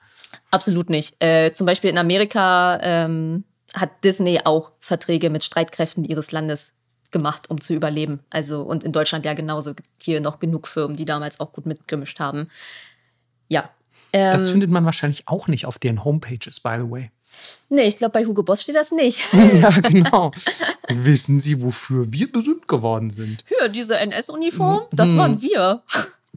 Absolut 0.53 0.89
nicht. 0.89 1.17
Äh, 1.23 1.53
zum 1.53 1.67
Beispiel 1.67 1.91
in 1.91 1.99
Amerika 1.99 2.79
ähm, 2.81 3.45
hat 3.75 4.05
Disney 4.05 4.41
auch 4.45 4.73
Verträge 4.79 5.31
mit 5.31 5.43
Streitkräften 5.43 6.05
ihres 6.05 6.31
Landes 6.31 6.75
gemacht, 7.11 7.51
um 7.51 7.61
zu 7.61 7.75
überleben. 7.75 8.21
Also, 8.31 8.63
und 8.63 8.85
in 8.85 8.93
Deutschland 8.93 9.25
ja 9.25 9.35
genauso 9.35 9.75
gibt 9.75 9.89
hier 10.01 10.21
noch 10.21 10.39
genug 10.39 10.69
Firmen, 10.69 10.97
die 10.97 11.05
damals 11.05 11.41
auch 11.41 11.53
gut 11.53 11.67
mitgemischt 11.67 12.21
haben. 12.21 12.49
Ja. 13.49 13.69
das 14.13 14.45
Ähm, 14.45 14.53
findet 14.53 14.71
man 14.71 14.85
wahrscheinlich 14.85 15.27
auch 15.27 15.49
nicht 15.49 15.67
auf 15.67 15.79
deren 15.79 16.05
Homepages, 16.05 16.61
by 16.61 16.77
the 16.79 16.89
way. 16.89 17.11
Nee, 17.69 17.89
ich 17.89 17.97
glaube, 17.97 18.13
bei 18.13 18.27
Hugo 18.27 18.43
Boss 18.43 18.63
steht 18.63 18.77
das 18.77 18.91
nicht. 18.91 19.23
ja, 19.61 19.71
genau. 19.83 20.31
Wissen 20.89 21.41
Sie, 21.41 21.63
wofür 21.63 22.13
wir 22.13 22.31
berühmt 22.31 22.69
geworden 22.69 23.11
sind? 23.11 23.45
Hier, 23.49 23.69
diese 23.69 23.99
NS-Uniform, 23.99 24.83
das 24.93 25.17
waren 25.17 25.41
wir. 25.41 25.83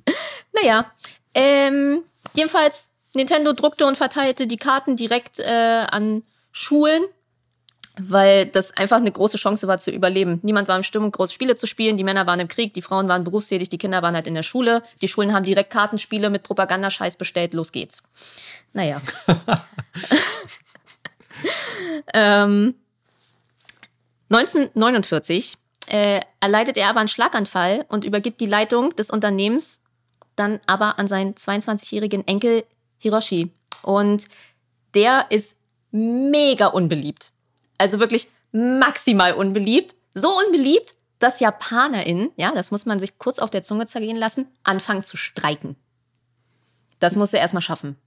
naja, 0.54 0.92
ähm, 1.34 2.04
jedenfalls, 2.34 2.92
Nintendo 3.16 3.54
druckte 3.54 3.86
und 3.86 3.98
verteilte 3.98 4.48
die 4.48 4.58
Karten 4.58 4.96
direkt 4.96 5.40
äh, 5.40 5.86
an 5.90 6.24
Schulen, 6.52 7.04
weil 8.00 8.48
das 8.48 8.76
einfach 8.76 8.98
eine 8.98 9.12
große 9.12 9.38
Chance 9.38 9.68
war 9.68 9.78
zu 9.78 9.92
überleben. 9.92 10.40
Niemand 10.42 10.68
war 10.68 10.78
in 10.78 10.84
Stimmung, 10.84 11.12
große 11.12 11.34
Spiele 11.34 11.56
zu 11.56 11.68
spielen. 11.68 11.96
Die 11.96 12.04
Männer 12.04 12.26
waren 12.26 12.40
im 12.40 12.48
Krieg, 12.48 12.74
die 12.74 12.82
Frauen 12.82 13.08
waren 13.08 13.24
berufstätig, 13.24 13.70
die 13.70 13.78
Kinder 13.78 14.02
waren 14.02 14.16
halt 14.16 14.26
in 14.26 14.34
der 14.34 14.44
Schule. 14.44 14.82
Die 15.02 15.08
Schulen 15.08 15.34
haben 15.34 15.46
direkt 15.46 15.70
Kartenspiele 15.70 16.32
mit 16.32 16.42
Propagandascheiß 16.44 17.18
bestellt. 17.18 17.54
Los 17.54 17.72
geht's. 17.72 18.02
Naja. 18.74 19.00
ähm, 22.14 22.76
1949 24.30 25.58
äh, 25.88 26.22
erleidet 26.40 26.78
er 26.78 26.90
aber 26.90 27.00
einen 27.00 27.10
Schlaganfall 27.10 27.86
und 27.90 28.06
übergibt 28.06 28.42
die 28.42 28.46
Leitung 28.46 28.96
des 28.96 29.12
Unternehmens 29.12 29.82
dann 30.36 30.60
aber 30.66 31.00
an 31.00 31.08
seinen 31.08 31.36
22-jährigen 31.36 32.28
Enkel 32.28 32.66
Hiroshi. 32.98 33.52
Und 33.84 34.28
der 34.96 35.28
ist 35.30 35.58
mega 35.92 36.68
unbeliebt. 36.68 37.32
Also 37.78 38.00
wirklich 38.00 38.30
maximal 38.52 39.34
unbeliebt. 39.34 39.96
So 40.14 40.38
unbeliebt, 40.38 40.96
dass 41.20 41.40
JapanerInnen, 41.40 42.32
ja, 42.36 42.52
das 42.52 42.72
muss 42.72 42.86
man 42.86 43.00
sich 43.00 43.18
kurz 43.18 43.40
auf 43.40 43.50
der 43.50 43.64
Zunge 43.64 43.88
zergehen 43.88 44.18
lassen, 44.18 44.48
anfangen 44.64 45.04
zu 45.04 45.18
streiken. 45.18 45.76
Das 47.00 47.16
muss 47.16 47.34
er 47.34 47.42
erstmal 47.42 47.62
schaffen. 47.62 47.98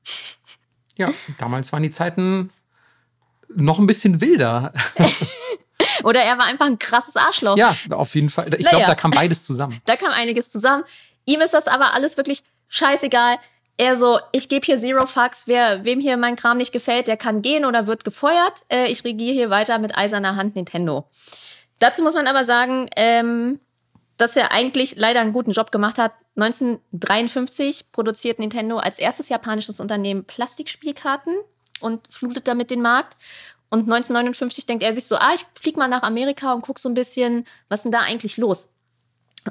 Ja, 0.96 1.10
damals 1.38 1.72
waren 1.72 1.82
die 1.82 1.90
Zeiten 1.90 2.50
noch 3.54 3.78
ein 3.78 3.86
bisschen 3.86 4.20
wilder. 4.20 4.72
Oder 6.04 6.22
er 6.22 6.38
war 6.38 6.44
einfach 6.44 6.66
ein 6.66 6.78
krasses 6.78 7.16
Arschloch. 7.16 7.56
Ja, 7.56 7.74
auf 7.90 8.14
jeden 8.14 8.30
Fall. 8.30 8.52
Ich 8.58 8.66
glaube, 8.66 8.86
da 8.86 8.94
kam 8.94 9.10
beides 9.10 9.44
zusammen. 9.44 9.80
Da 9.86 9.96
kam 9.96 10.12
einiges 10.12 10.50
zusammen. 10.50 10.84
Ihm 11.24 11.40
ist 11.40 11.54
das 11.54 11.68
aber 11.68 11.94
alles 11.94 12.16
wirklich 12.16 12.42
scheißegal. 12.68 13.38
Er 13.78 13.96
so, 13.96 14.18
ich 14.32 14.48
gebe 14.48 14.64
hier 14.64 14.78
Zero 14.78 15.06
Fucks. 15.06 15.46
Wer, 15.46 15.84
wem 15.84 16.00
hier 16.00 16.16
mein 16.16 16.36
Kram 16.36 16.56
nicht 16.56 16.72
gefällt, 16.72 17.08
der 17.08 17.16
kann 17.16 17.42
gehen 17.42 17.64
oder 17.64 17.86
wird 17.86 18.04
gefeuert. 18.04 18.62
Äh, 18.68 18.90
ich 18.90 19.04
regiere 19.04 19.34
hier 19.34 19.50
weiter 19.50 19.78
mit 19.78 19.96
eiserner 19.96 20.36
Hand 20.36 20.56
Nintendo. 20.56 21.08
Dazu 21.78 22.02
muss 22.02 22.14
man 22.14 22.26
aber 22.26 22.44
sagen, 22.44 22.88
ähm, 22.96 23.60
dass 24.16 24.36
er 24.36 24.50
eigentlich 24.52 24.96
leider 24.96 25.20
einen 25.20 25.32
guten 25.32 25.52
Job 25.52 25.72
gemacht 25.72 25.98
hat. 25.98 26.12
1953 26.36 27.92
produziert 27.92 28.38
Nintendo 28.38 28.78
als 28.78 28.98
erstes 28.98 29.28
japanisches 29.28 29.80
Unternehmen 29.80 30.24
Plastikspielkarten 30.24 31.34
und 31.80 32.00
flutet 32.10 32.48
damit 32.48 32.70
den 32.70 32.82
Markt. 32.82 33.16
Und 33.68 33.80
1959 33.80 34.66
denkt 34.66 34.84
er 34.84 34.92
sich 34.92 35.06
so, 35.06 35.16
ah, 35.16 35.32
ich 35.34 35.44
flieg 35.60 35.76
mal 35.76 35.88
nach 35.88 36.02
Amerika 36.02 36.52
und 36.52 36.62
guck 36.62 36.78
so 36.78 36.88
ein 36.88 36.94
bisschen, 36.94 37.46
was 37.68 37.80
ist 37.80 37.84
denn 37.84 37.92
da 37.92 38.00
eigentlich 38.00 38.36
los? 38.36 38.68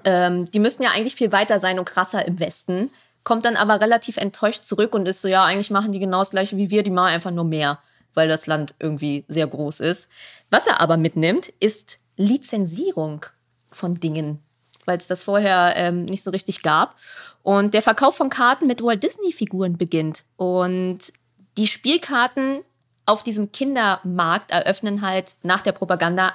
ähm, 0.03 0.45
die 0.45 0.59
müssten 0.59 0.83
ja 0.83 0.91
eigentlich 0.91 1.15
viel 1.15 1.31
weiter 1.31 1.59
sein 1.59 1.79
und 1.79 1.85
krasser 1.85 2.25
im 2.25 2.39
Westen. 2.39 2.91
Kommt 3.23 3.45
dann 3.45 3.55
aber 3.55 3.79
relativ 3.81 4.17
enttäuscht 4.17 4.65
zurück 4.65 4.93
und 4.93 5.07
ist 5.07 5.21
so, 5.21 5.27
ja, 5.27 5.43
eigentlich 5.45 5.71
machen 5.71 5.91
die 5.91 5.99
genau 5.99 6.19
das 6.19 6.31
gleiche 6.31 6.57
wie 6.57 6.69
wir, 6.69 6.83
die 6.83 6.91
machen 6.91 7.13
einfach 7.13 7.31
nur 7.31 7.45
mehr, 7.45 7.79
weil 8.13 8.27
das 8.27 8.47
Land 8.47 8.75
irgendwie 8.79 9.25
sehr 9.27 9.47
groß 9.47 9.79
ist. 9.79 10.09
Was 10.49 10.67
er 10.67 10.81
aber 10.81 10.97
mitnimmt, 10.97 11.49
ist 11.59 11.99
Lizenzierung 12.17 13.25
von 13.71 13.99
Dingen, 13.99 14.39
weil 14.85 14.97
es 14.97 15.07
das 15.07 15.23
vorher 15.23 15.73
ähm, 15.75 16.05
nicht 16.05 16.23
so 16.23 16.31
richtig 16.31 16.61
gab. 16.61 16.95
Und 17.41 17.73
der 17.73 17.81
Verkauf 17.81 18.15
von 18.15 18.29
Karten 18.29 18.67
mit 18.67 18.83
Walt 18.83 19.03
Disney-Figuren 19.03 19.77
beginnt. 19.77 20.23
Und 20.35 21.13
die 21.57 21.67
Spielkarten 21.67 22.59
auf 23.05 23.23
diesem 23.23 23.51
Kindermarkt 23.51 24.51
eröffnen 24.51 25.01
halt 25.01 25.35
nach 25.43 25.61
der 25.61 25.71
Propaganda 25.71 26.33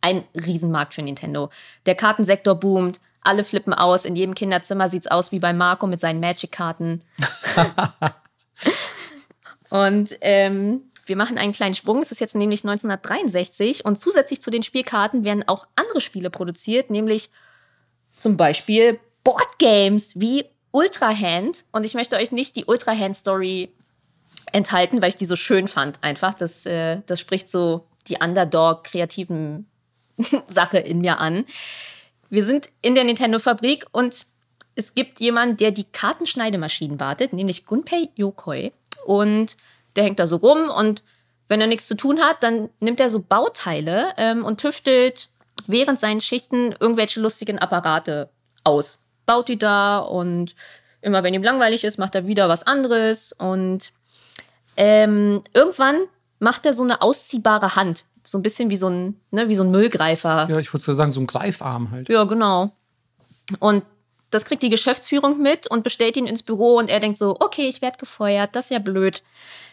ein 0.00 0.24
Riesenmarkt 0.34 0.94
für 0.94 1.02
Nintendo. 1.02 1.50
Der 1.86 1.94
Kartensektor 1.94 2.54
boomt, 2.54 3.00
alle 3.22 3.44
flippen 3.44 3.72
aus, 3.72 4.04
in 4.04 4.16
jedem 4.16 4.34
Kinderzimmer 4.34 4.88
sieht's 4.88 5.06
aus 5.06 5.32
wie 5.32 5.38
bei 5.38 5.52
Marco 5.52 5.86
mit 5.86 6.00
seinen 6.00 6.20
Magic-Karten. 6.20 7.02
und 9.70 10.16
ähm, 10.20 10.82
wir 11.06 11.16
machen 11.16 11.38
einen 11.38 11.52
kleinen 11.52 11.74
Sprung. 11.74 12.02
Es 12.02 12.12
ist 12.12 12.20
jetzt 12.20 12.34
nämlich 12.34 12.64
1963 12.64 13.84
und 13.84 13.98
zusätzlich 13.98 14.42
zu 14.42 14.50
den 14.50 14.62
Spielkarten 14.62 15.24
werden 15.24 15.46
auch 15.46 15.66
andere 15.76 16.00
Spiele 16.00 16.30
produziert, 16.30 16.90
nämlich 16.90 17.30
zum 18.12 18.36
Beispiel 18.36 18.98
Boardgames 19.24 20.20
wie 20.20 20.44
Ultra 20.72 21.16
Hand. 21.16 21.64
Und 21.70 21.84
ich 21.84 21.94
möchte 21.94 22.16
euch 22.16 22.32
nicht 22.32 22.56
die 22.56 22.64
Ultra 22.64 22.92
Hand 22.92 23.16
Story 23.16 23.72
enthalten, 24.52 25.02
weil 25.02 25.10
ich 25.10 25.16
die 25.16 25.26
so 25.26 25.36
schön 25.36 25.68
fand. 25.68 26.02
Einfach, 26.02 26.34
das, 26.34 26.66
äh, 26.66 27.00
das 27.06 27.20
spricht 27.20 27.50
so 27.50 27.86
die 28.08 28.18
Underdog-kreativen 28.20 29.66
Sache 30.46 30.78
in 30.78 31.00
mir 31.00 31.18
an. 31.18 31.44
Wir 32.28 32.44
sind 32.44 32.68
in 32.80 32.94
der 32.94 33.04
Nintendo-Fabrik 33.04 33.86
und 33.92 34.26
es 34.74 34.94
gibt 34.94 35.20
jemanden, 35.20 35.56
der 35.58 35.70
die 35.70 35.84
Kartenschneidemaschinen 35.84 36.98
wartet, 36.98 37.32
nämlich 37.32 37.66
Gunpei 37.66 38.08
Yokoi. 38.14 38.72
Und 39.04 39.56
der 39.96 40.04
hängt 40.04 40.18
da 40.18 40.26
so 40.26 40.36
rum 40.36 40.70
und 40.70 41.02
wenn 41.48 41.60
er 41.60 41.66
nichts 41.66 41.86
zu 41.86 41.96
tun 41.96 42.20
hat, 42.20 42.42
dann 42.42 42.70
nimmt 42.80 43.00
er 43.00 43.10
so 43.10 43.20
Bauteile 43.20 44.14
ähm, 44.16 44.44
und 44.44 44.60
tüftelt 44.60 45.28
während 45.66 46.00
seinen 46.00 46.20
Schichten 46.20 46.74
irgendwelche 46.78 47.20
lustigen 47.20 47.58
Apparate 47.58 48.30
aus. 48.64 49.06
Baut 49.26 49.48
die 49.48 49.58
da 49.58 49.98
und 49.98 50.54
immer 51.02 51.22
wenn 51.22 51.34
ihm 51.34 51.42
langweilig 51.42 51.84
ist, 51.84 51.98
macht 51.98 52.14
er 52.14 52.26
wieder 52.26 52.48
was 52.48 52.66
anderes 52.66 53.32
und 53.32 53.92
ähm, 54.76 55.42
irgendwann 55.52 55.96
macht 56.38 56.66
er 56.66 56.72
so 56.72 56.82
eine 56.82 57.02
ausziehbare 57.02 57.76
Hand. 57.76 58.04
So 58.24 58.38
ein 58.38 58.42
bisschen 58.42 58.70
wie 58.70 58.76
so 58.76 58.88
ein, 58.88 59.20
ne, 59.30 59.48
wie 59.48 59.56
so 59.56 59.64
ein 59.64 59.70
Müllgreifer. 59.70 60.48
Ja, 60.48 60.58
ich 60.58 60.72
würde 60.72 60.84
so 60.84 60.92
sagen, 60.92 61.12
so 61.12 61.20
ein 61.20 61.26
Greifarm 61.26 61.90
halt. 61.90 62.08
Ja, 62.08 62.24
genau. 62.24 62.72
Und 63.58 63.84
das 64.30 64.44
kriegt 64.44 64.62
die 64.62 64.70
Geschäftsführung 64.70 65.40
mit 65.40 65.66
und 65.70 65.84
bestellt 65.84 66.16
ihn 66.16 66.26
ins 66.26 66.42
Büro 66.42 66.78
und 66.78 66.88
er 66.88 67.00
denkt 67.00 67.18
so, 67.18 67.36
okay, 67.38 67.68
ich 67.68 67.82
werde 67.82 67.98
gefeuert, 67.98 68.56
das 68.56 68.66
ist 68.66 68.70
ja 68.70 68.78
blöd. 68.78 69.22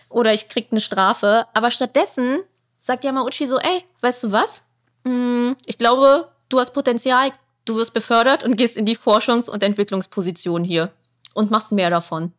Oder 0.10 0.34
ich 0.34 0.50
krieg 0.50 0.68
eine 0.72 0.82
Strafe. 0.82 1.46
Aber 1.54 1.72
stattdessen 1.72 2.40
sagt 2.80 3.04
Yamauchi 3.04 3.46
so, 3.46 3.60
ey, 3.60 3.84
weißt 4.02 4.26
du 4.26 4.32
was? 4.32 4.66
Hm, 5.06 5.56
ich 5.66 5.78
glaube, 5.78 6.30
du 6.50 6.60
hast 6.60 6.72
Potenzial, 6.72 7.32
du 7.66 7.78
wirst 7.78 7.94
befördert 7.94 8.44
und 8.44 8.58
gehst 8.58 8.76
in 8.76 8.86
die 8.86 8.98
Forschungs- 8.98 9.50
und 9.50 9.64
Entwicklungsposition 9.64 10.64
hier 10.64 10.92
und 11.34 11.52
machst 11.52 11.72
mehr 11.72 11.90
davon. 11.90 12.34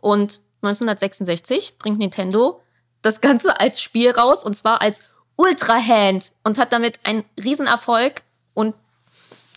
Und 0.00 0.40
1966 0.62 1.78
bringt 1.78 1.98
Nintendo 1.98 2.60
das 3.02 3.20
Ganze 3.20 3.60
als 3.60 3.80
Spiel 3.80 4.10
raus 4.10 4.44
und 4.44 4.56
zwar 4.56 4.80
als 4.82 5.02
Ultra 5.36 5.78
Hand 5.80 6.32
und 6.44 6.58
hat 6.58 6.72
damit 6.72 7.00
einen 7.04 7.24
Riesenerfolg 7.42 8.22
und 8.54 8.74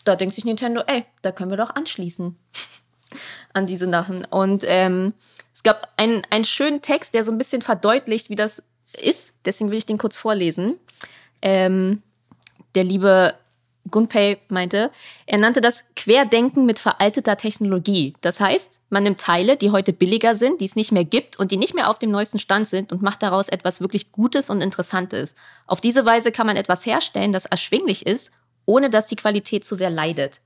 da 0.05 0.15
denkt 0.15 0.35
sich 0.35 0.45
Nintendo, 0.45 0.83
ey, 0.87 1.05
da 1.21 1.31
können 1.31 1.49
wir 1.49 1.57
doch 1.57 1.75
anschließen 1.75 2.37
an 3.53 3.65
diese 3.65 3.89
Sachen. 3.89 4.25
Und 4.25 4.63
ähm, 4.67 5.13
es 5.53 5.63
gab 5.63 5.87
einen, 5.97 6.21
einen 6.29 6.45
schönen 6.45 6.81
Text, 6.81 7.13
der 7.13 7.23
so 7.23 7.31
ein 7.31 7.37
bisschen 7.37 7.61
verdeutlicht, 7.61 8.29
wie 8.29 8.35
das 8.35 8.63
ist. 9.01 9.33
Deswegen 9.45 9.71
will 9.71 9.77
ich 9.77 9.85
den 9.85 9.97
kurz 9.97 10.17
vorlesen. 10.17 10.79
Ähm, 11.41 12.01
der 12.75 12.83
liebe 12.83 13.35
Gunpei 13.91 14.37
meinte, 14.49 14.91
er 15.25 15.37
nannte 15.37 15.61
das 15.61 15.85
Querdenken 15.95 16.65
mit 16.65 16.79
veralteter 16.79 17.37
Technologie. 17.37 18.15
Das 18.21 18.39
heißt, 18.39 18.81
man 18.89 19.03
nimmt 19.03 19.19
Teile, 19.19 19.57
die 19.57 19.71
heute 19.71 19.93
billiger 19.93 20.35
sind, 20.35 20.61
die 20.61 20.65
es 20.65 20.75
nicht 20.75 20.91
mehr 20.91 21.05
gibt 21.05 21.37
und 21.37 21.51
die 21.51 21.57
nicht 21.57 21.75
mehr 21.75 21.89
auf 21.89 21.99
dem 21.99 22.11
neuesten 22.11 22.39
Stand 22.39 22.67
sind 22.67 22.91
und 22.91 23.01
macht 23.01 23.23
daraus 23.23 23.49
etwas 23.49 23.81
wirklich 23.81 24.11
Gutes 24.11 24.49
und 24.49 24.61
Interessantes. 24.61 25.35
Auf 25.67 25.81
diese 25.81 26.05
Weise 26.05 26.31
kann 26.31 26.47
man 26.47 26.57
etwas 26.57 26.85
herstellen, 26.85 27.31
das 27.31 27.45
erschwinglich 27.45 28.05
ist, 28.05 28.33
ohne 28.65 28.89
dass 28.89 29.07
die 29.07 29.15
Qualität 29.15 29.65
zu 29.65 29.75
sehr 29.75 29.89
leidet. 29.89 30.41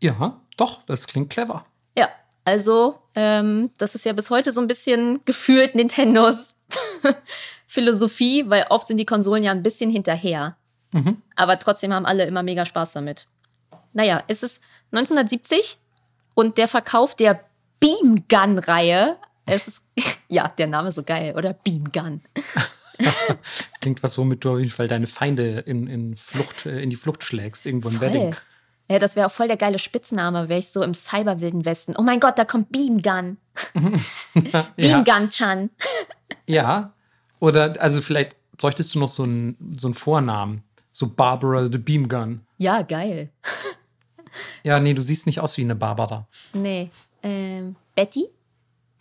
Ja, 0.00 0.40
doch, 0.56 0.82
das 0.86 1.06
klingt 1.06 1.30
clever. 1.30 1.64
Ja, 1.96 2.08
also 2.44 2.98
ähm, 3.14 3.70
das 3.78 3.94
ist 3.94 4.04
ja 4.04 4.12
bis 4.12 4.30
heute 4.30 4.52
so 4.52 4.60
ein 4.60 4.66
bisschen 4.66 5.20
gefühlt 5.24 5.74
Nintendos 5.74 6.56
Philosophie, 7.66 8.44
weil 8.48 8.66
oft 8.70 8.86
sind 8.86 8.98
die 8.98 9.06
Konsolen 9.06 9.42
ja 9.42 9.50
ein 9.50 9.62
bisschen 9.62 9.90
hinterher. 9.90 10.56
Aber 11.36 11.58
trotzdem 11.58 11.92
haben 11.92 12.06
alle 12.06 12.24
immer 12.24 12.42
mega 12.42 12.64
Spaß 12.64 12.92
damit. 12.92 13.26
Naja, 13.92 14.22
es 14.28 14.42
ist 14.42 14.62
1970 14.92 15.78
und 16.34 16.58
der 16.58 16.68
Verkauf 16.68 17.14
der 17.14 17.40
Beam 17.80 18.24
Gun-Reihe, 18.28 19.16
es 19.46 19.68
ist, 19.68 19.84
ja, 20.28 20.48
der 20.48 20.66
Name 20.66 20.88
ist 20.88 20.94
so 20.96 21.02
geil, 21.02 21.34
oder? 21.36 21.52
Beam 21.52 21.90
Gun. 21.92 22.22
Klingt 23.80 24.02
was, 24.02 24.16
womit 24.18 24.44
du 24.44 24.52
auf 24.52 24.58
jeden 24.58 24.70
Fall 24.70 24.88
deine 24.88 25.06
Feinde 25.06 25.60
in, 25.60 25.86
in, 25.86 26.16
Flucht, 26.16 26.66
äh, 26.66 26.80
in 26.80 26.90
die 26.90 26.96
Flucht 26.96 27.24
schlägst, 27.24 27.66
irgendwo 27.66 27.88
in 27.88 28.00
Wedding. 28.00 28.36
Ja, 28.88 28.98
das 28.98 29.16
wäre 29.16 29.26
auch 29.26 29.32
voll 29.32 29.48
der 29.48 29.56
geile 29.56 29.78
Spitzname, 29.78 30.48
wäre 30.48 30.60
ich 30.60 30.68
so 30.68 30.82
im 30.82 30.94
Cyberwilden 30.94 31.64
Westen. 31.64 31.94
Oh 31.96 32.02
mein 32.02 32.20
Gott, 32.20 32.38
da 32.38 32.44
kommt 32.44 32.70
Beam 32.70 33.02
Gun. 33.02 33.38
Ja. 34.52 34.68
Beam 34.76 35.04
Gun-chan. 35.04 35.70
ja. 36.46 36.92
Oder, 37.38 37.80
also 37.80 38.00
vielleicht 38.00 38.36
bräuchtest 38.56 38.94
du 38.94 38.98
noch 38.98 39.08
so 39.08 39.24
einen, 39.24 39.74
so 39.76 39.86
einen 39.88 39.94
Vornamen. 39.94 40.62
So 40.96 41.08
Barbara 41.08 41.66
the 41.70 41.78
Beam 41.78 42.08
Gun. 42.08 42.46
Ja, 42.58 42.82
geil. 42.82 43.30
Ja, 44.64 44.80
nee, 44.80 44.94
du 44.94 45.02
siehst 45.02 45.26
nicht 45.26 45.38
aus 45.38 45.56
wie 45.58 45.62
eine 45.62 45.76
Barbara. 45.76 46.26
Nee. 46.54 46.90
Ähm, 47.22 47.76
Betty? 47.94 48.28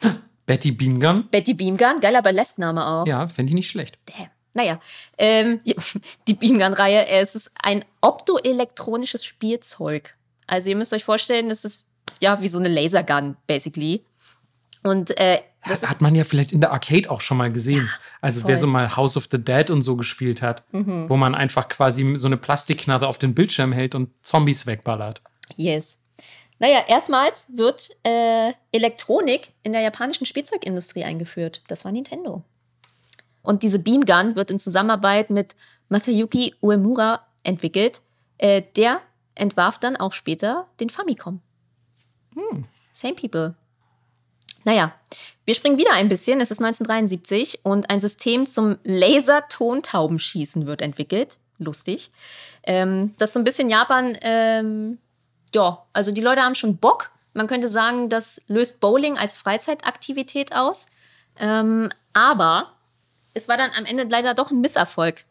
Betty 0.46 0.72
Beamgun. 0.72 1.28
Betty 1.30 1.54
Beamgun, 1.54 2.00
geiler 2.02 2.22
Ballettname 2.22 2.86
auch. 2.86 3.08
Ja, 3.08 3.26
fände 3.26 3.50
ich 3.50 3.56
nicht 3.56 3.70
schlecht. 3.70 3.98
Damn. 4.06 4.30
Naja, 4.54 4.80
ähm, 5.18 5.62
die 6.28 6.36
Beamgun-Reihe, 6.36 7.08
es 7.08 7.34
ist 7.36 7.52
ein 7.64 7.84
optoelektronisches 8.02 9.26
Spielzeug. 9.26 10.16
Also 10.46 10.70
ihr 10.70 10.76
müsst 10.76 10.94
euch 10.94 11.04
vorstellen, 11.04 11.50
das 11.50 11.66
ist 11.66 11.88
ja 12.20 12.40
wie 12.42 12.50
so 12.50 12.60
eine 12.60 12.68
Lasergun, 12.68 13.38
basically. 13.48 14.06
Und 14.84 15.18
äh, 15.18 15.42
das 15.68 15.90
hat, 15.90 16.02
man 16.02 16.16
ja 16.16 16.24
vielleicht 16.24 16.52
in 16.52 16.62
der 16.62 16.72
Arcade 16.72 17.10
auch 17.10 17.22
schon 17.22 17.38
mal 17.38 17.52
gesehen. 17.52 17.86
Ja, 17.86 17.92
also 18.22 18.42
voll. 18.42 18.50
wer 18.50 18.58
so 18.58 18.68
mal 18.68 18.96
House 18.96 19.18
of 19.18 19.28
the 19.32 19.38
Dead 19.38 19.70
und 19.70 19.82
so 19.82 19.96
gespielt 19.96 20.42
hat, 20.42 20.64
mhm. 20.72 21.10
wo 21.10 21.16
man 21.16 21.36
einfach 21.36 21.68
quasi 21.70 22.16
so 22.16 22.28
eine 22.28 22.38
Plastikknarre 22.38 23.08
auf 23.08 23.18
den 23.18 23.34
Bildschirm 23.34 23.72
hält 23.72 23.96
und 23.96 24.10
Zombies 24.22 24.66
wegballert. 24.66 25.22
Yes. 25.56 26.00
Naja, 26.60 26.84
erstmals 26.88 27.58
wird 27.58 27.90
äh, 28.04 28.54
Elektronik 28.72 29.54
in 29.64 29.74
der 29.74 29.82
japanischen 29.82 30.26
Spielzeugindustrie 30.26 31.04
eingeführt. 31.04 31.62
Das 31.68 31.84
war 31.84 31.92
Nintendo. 31.92 32.44
Und 33.42 33.64
diese 33.64 33.80
Beamgun 33.80 34.36
wird 34.36 34.52
in 34.52 34.60
Zusammenarbeit 34.60 35.30
mit 35.30 35.56
Masayuki 35.90 36.56
Uemura 36.62 37.26
entwickelt. 37.44 38.02
Äh, 38.38 38.64
der 38.76 39.02
entwarf 39.36 39.78
dann 39.78 39.98
auch 39.98 40.14
später 40.14 40.68
den 40.80 40.90
Famicom. 40.90 41.42
Hm. 42.36 42.66
Same 42.92 43.16
people. 43.16 43.56
Naja, 44.64 44.94
wir 45.46 45.56
springen 45.56 45.78
wieder 45.78 45.92
ein 45.94 46.08
bisschen. 46.08 46.40
Es 46.40 46.52
ist 46.52 46.60
1973 46.60 47.60
und 47.64 47.90
ein 47.90 48.00
System 48.00 48.46
zum 48.46 48.78
Laser-Tontaubenschießen 48.84 50.66
wird 50.66 50.82
entwickelt. 50.82 51.38
Lustig. 51.58 52.12
Ähm, 52.64 53.14
das 53.18 53.34
so 53.34 53.40
ein 53.40 53.44
bisschen 53.44 53.70
Japan, 53.70 54.18
ähm, 54.22 55.00
ja, 55.54 55.86
also 55.92 56.12
die 56.12 56.22
Leute 56.22 56.42
haben 56.42 56.56
schon 56.56 56.78
Bock. 56.78 57.12
Man 57.34 57.48
könnte 57.48 57.68
sagen, 57.68 58.10
das 58.10 58.42
löst 58.48 58.80
Bowling 58.80 59.18
als 59.18 59.38
Freizeitaktivität 59.38 60.54
aus. 60.54 60.88
Ähm, 61.38 61.90
aber 62.14 62.74
es 63.34 63.50
war 63.50 63.58
dann 63.58 63.72
am 63.78 63.86
Ende 63.86 64.04
leider 64.04 64.34
doch 64.34 64.52
ein 64.52 64.62
Misserfolg. 64.62 65.26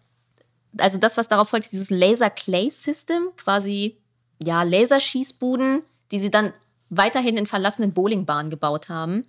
Also 0.79 0.99
das, 0.99 1.17
was 1.17 1.29
darauf 1.29 1.51
folgt, 1.51 1.71
dieses 1.71 1.91
Laser-Clay-System, 1.91 3.31
quasi, 3.37 3.99
ja, 4.39 4.63
Laserschießbuden, 4.63 5.83
die 6.11 6.19
sie 6.19 6.31
dann 6.31 6.53
weiterhin 6.93 7.37
in 7.37 7.47
verlassenen 7.47 7.93
Bowlingbahnen 7.93 8.51
gebaut 8.51 8.89
haben. 8.89 9.27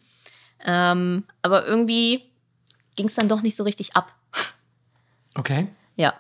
Ähm, 0.64 1.24
aber 1.42 1.66
irgendwie 1.66 2.24
ging 2.96 3.08
es 3.08 3.16
dann 3.16 3.30
doch 3.30 3.42
nicht 3.42 3.56
so 3.56 3.64
richtig 3.64 3.96
ab. 3.96 4.14
Okay. 5.36 5.68
Ja. 5.96 6.14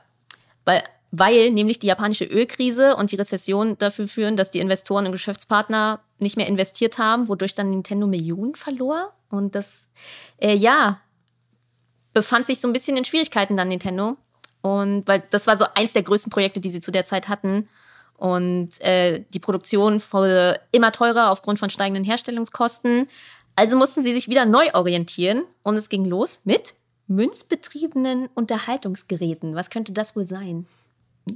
Weil, 0.65 0.84
weil 1.12 1.51
nämlich 1.51 1.79
die 1.79 1.88
japanische 1.88 2.25
Ölkrise 2.25 2.95
und 2.95 3.12
die 3.12 3.17
Rezession 3.17 3.77
dafür 3.77 4.08
führen, 4.08 4.36
dass 4.36 4.51
die 4.51 4.60
Investoren 4.60 5.06
und 5.06 5.12
Geschäftspartner 5.12 5.99
nicht 6.17 6.38
mehr 6.38 6.47
investiert 6.47 6.97
haben, 6.97 7.27
wodurch 7.27 7.53
dann 7.53 7.69
Nintendo 7.69 8.08
Millionen 8.08 8.56
verlor. 8.56 9.13
Und 9.29 9.56
das, 9.56 9.89
äh, 10.38 10.56
ja, 10.56 11.01
befand 12.13 12.47
sich 12.47 12.62
so 12.62 12.67
ein 12.67 12.73
bisschen 12.73 12.97
in 12.97 13.06
Schwierigkeiten 13.06 13.58
dann 13.58 13.67
Nintendo. 13.67 14.17
Und 14.62 15.08
weil 15.08 15.23
das 15.29 15.45
war 15.45 15.58
so 15.58 15.65
eins 15.75 15.91
der 15.91 16.03
größten 16.03 16.32
Projekte, 16.32 16.62
die 16.62 16.69
sie 16.69 16.79
zu 16.79 16.91
der 16.91 17.03
Zeit 17.03 17.27
hatten. 17.27 17.67
Und 18.24 18.80
äh, 18.80 19.26
die 19.34 19.40
Produktion 19.40 20.02
wurde 20.12 20.62
immer 20.72 20.94
teurer 20.94 21.30
aufgrund 21.30 21.60
von 21.60 21.70
steigenden 21.70 22.06
Herstellungskosten. 22.06 23.10
Also 23.58 23.76
mussten 23.76 24.02
sie 24.02 24.14
sich 24.14 24.30
wieder 24.30 24.46
neu 24.46 24.66
orientieren 24.74 25.44
und 25.62 25.76
es 25.76 25.90
ging 25.90 26.06
los 26.06 26.44
mit 26.46 26.74
münzbetriebenen 27.08 28.30
Unterhaltungsgeräten. 28.34 29.56
Was 29.56 29.70
könnte 29.70 29.92
das 29.92 30.16
wohl 30.16 30.24
sein? 30.24 30.68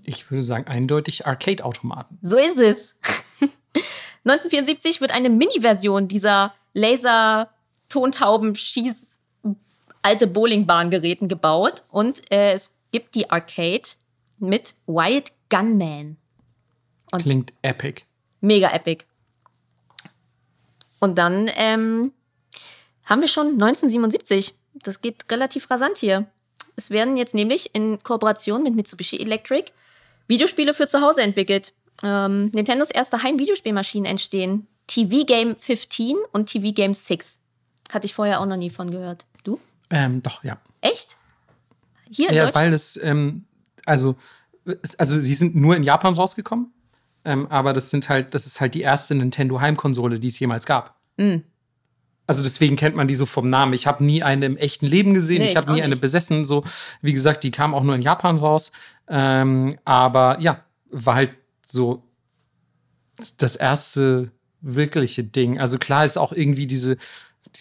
Ich 0.06 0.32
würde 0.32 0.44
sagen, 0.44 0.68
eindeutig 0.68 1.28
Arcade-Automaten. 1.28 2.20
So 2.22 2.38
ist 2.38 2.58
es. 2.58 2.96
1974 4.24 5.02
wird 5.02 5.12
eine 5.12 5.30
Mini-Version 5.30 6.08
dieser 6.08 6.54
Laser-Tontauben-Schieß- 6.74 9.18
alte 10.04 10.28
Bowlingbahn-Geräten 10.28 11.28
gebaut 11.28 11.84
und 11.92 12.32
äh, 12.32 12.54
es 12.54 12.78
gibt 12.94 13.14
die 13.14 13.30
Arcade 13.30 13.90
mit 14.40 14.74
Wild 14.86 15.34
Gunman. 15.50 16.16
Und 17.12 17.22
Klingt 17.24 17.54
epic. 17.62 18.04
Mega 18.42 18.70
epic. 18.72 19.06
Und 21.00 21.18
dann 21.18 21.50
ähm, 21.56 22.12
haben 23.06 23.22
wir 23.22 23.28
schon 23.28 23.54
1977. 23.54 24.54
Das 24.84 25.02
geht 25.02 25.26
relativ 25.32 25.70
rasant 25.70 25.98
hier. 25.98 26.28
Es 26.76 26.92
werden 26.92 27.18
jetzt 27.18 27.34
nämlich 27.34 27.74
in 27.74 28.02
Kooperation 28.04 28.64
mit 28.64 28.76
Mitsubishi 28.76 29.18
Electric 29.18 29.72
Videospiele 30.28 30.74
für 30.74 30.88
zu 30.88 31.02
Hause 31.02 31.22
entwickelt. 31.22 31.74
Ähm, 32.04 32.52
Nintendos 32.54 32.92
erste 32.92 33.24
Heim-Videospielmaschinen 33.24 34.06
entstehen. 34.06 34.68
TV 34.88 35.26
Game 35.26 35.56
15 35.56 36.16
und 36.32 36.48
TV 36.48 36.72
Game 36.72 36.94
6. 36.94 37.42
Hatte 37.92 38.06
ich 38.06 38.14
vorher 38.14 38.42
auch 38.42 38.46
noch 38.46 38.58
nie 38.58 38.70
von 38.70 38.92
gehört. 38.92 39.26
Du? 39.44 39.60
Ähm, 39.90 40.22
doch, 40.22 40.44
ja. 40.44 40.60
Echt? 40.82 41.18
Hier 42.10 42.30
in 42.30 42.36
ja, 42.36 42.54
weil 42.54 42.74
es, 42.74 42.98
ähm, 43.02 43.46
also, 43.86 44.16
also 44.98 45.22
die 45.22 45.34
sind 45.34 45.56
nur 45.56 45.76
in 45.76 45.84
Japan 45.84 46.14
rausgekommen. 46.14 46.74
Ähm, 47.28 47.46
aber 47.48 47.74
das 47.74 47.90
sind 47.90 48.08
halt, 48.08 48.34
das 48.34 48.48
ist 48.48 48.62
halt 48.62 48.74
die 48.74 48.82
erste 48.82 49.14
Nintendo 49.14 49.60
Heimkonsole, 49.60 50.18
die 50.18 50.30
es 50.30 50.40
jemals 50.40 50.66
gab. 50.66 50.96
Mhm. 51.18 51.44
Also 52.26 52.42
deswegen 52.42 52.78
kennt 52.78 52.96
man 52.96 53.10
die 53.10 53.16
so 53.16 53.26
vom 53.26 53.50
Namen. 53.50 53.74
Ich 53.74 53.86
habe 53.86 54.04
nie 54.04 54.24
eine 54.24 54.46
im 54.46 54.56
echten 54.56 54.86
Leben 54.86 55.14
gesehen. 55.14 55.40
Nee, 55.40 55.50
ich 55.50 55.58
habe 55.58 55.72
nie 55.72 55.76
nicht. 55.76 55.84
eine 55.84 55.98
besessen. 55.98 56.46
So, 56.46 56.64
wie 57.02 57.12
gesagt, 57.12 57.44
die 57.44 57.52
kam 57.52 57.74
auch 57.74 57.84
nur 57.84 57.96
in 57.96 58.02
Japan 58.02 58.38
raus. 58.38 58.72
Ähm, 59.10 59.78
aber 59.84 60.40
ja, 60.40 60.64
war 60.90 61.16
halt 61.16 61.32
so 61.66 62.04
das 63.36 63.58
erste 63.58 64.32
wirkliche 64.62 65.26
Ding. 65.26 65.60
Also 65.60 65.78
klar 65.80 66.06
ist 66.06 66.18
auch 66.18 66.32
irgendwie 66.32 66.66
diese, 66.66 66.96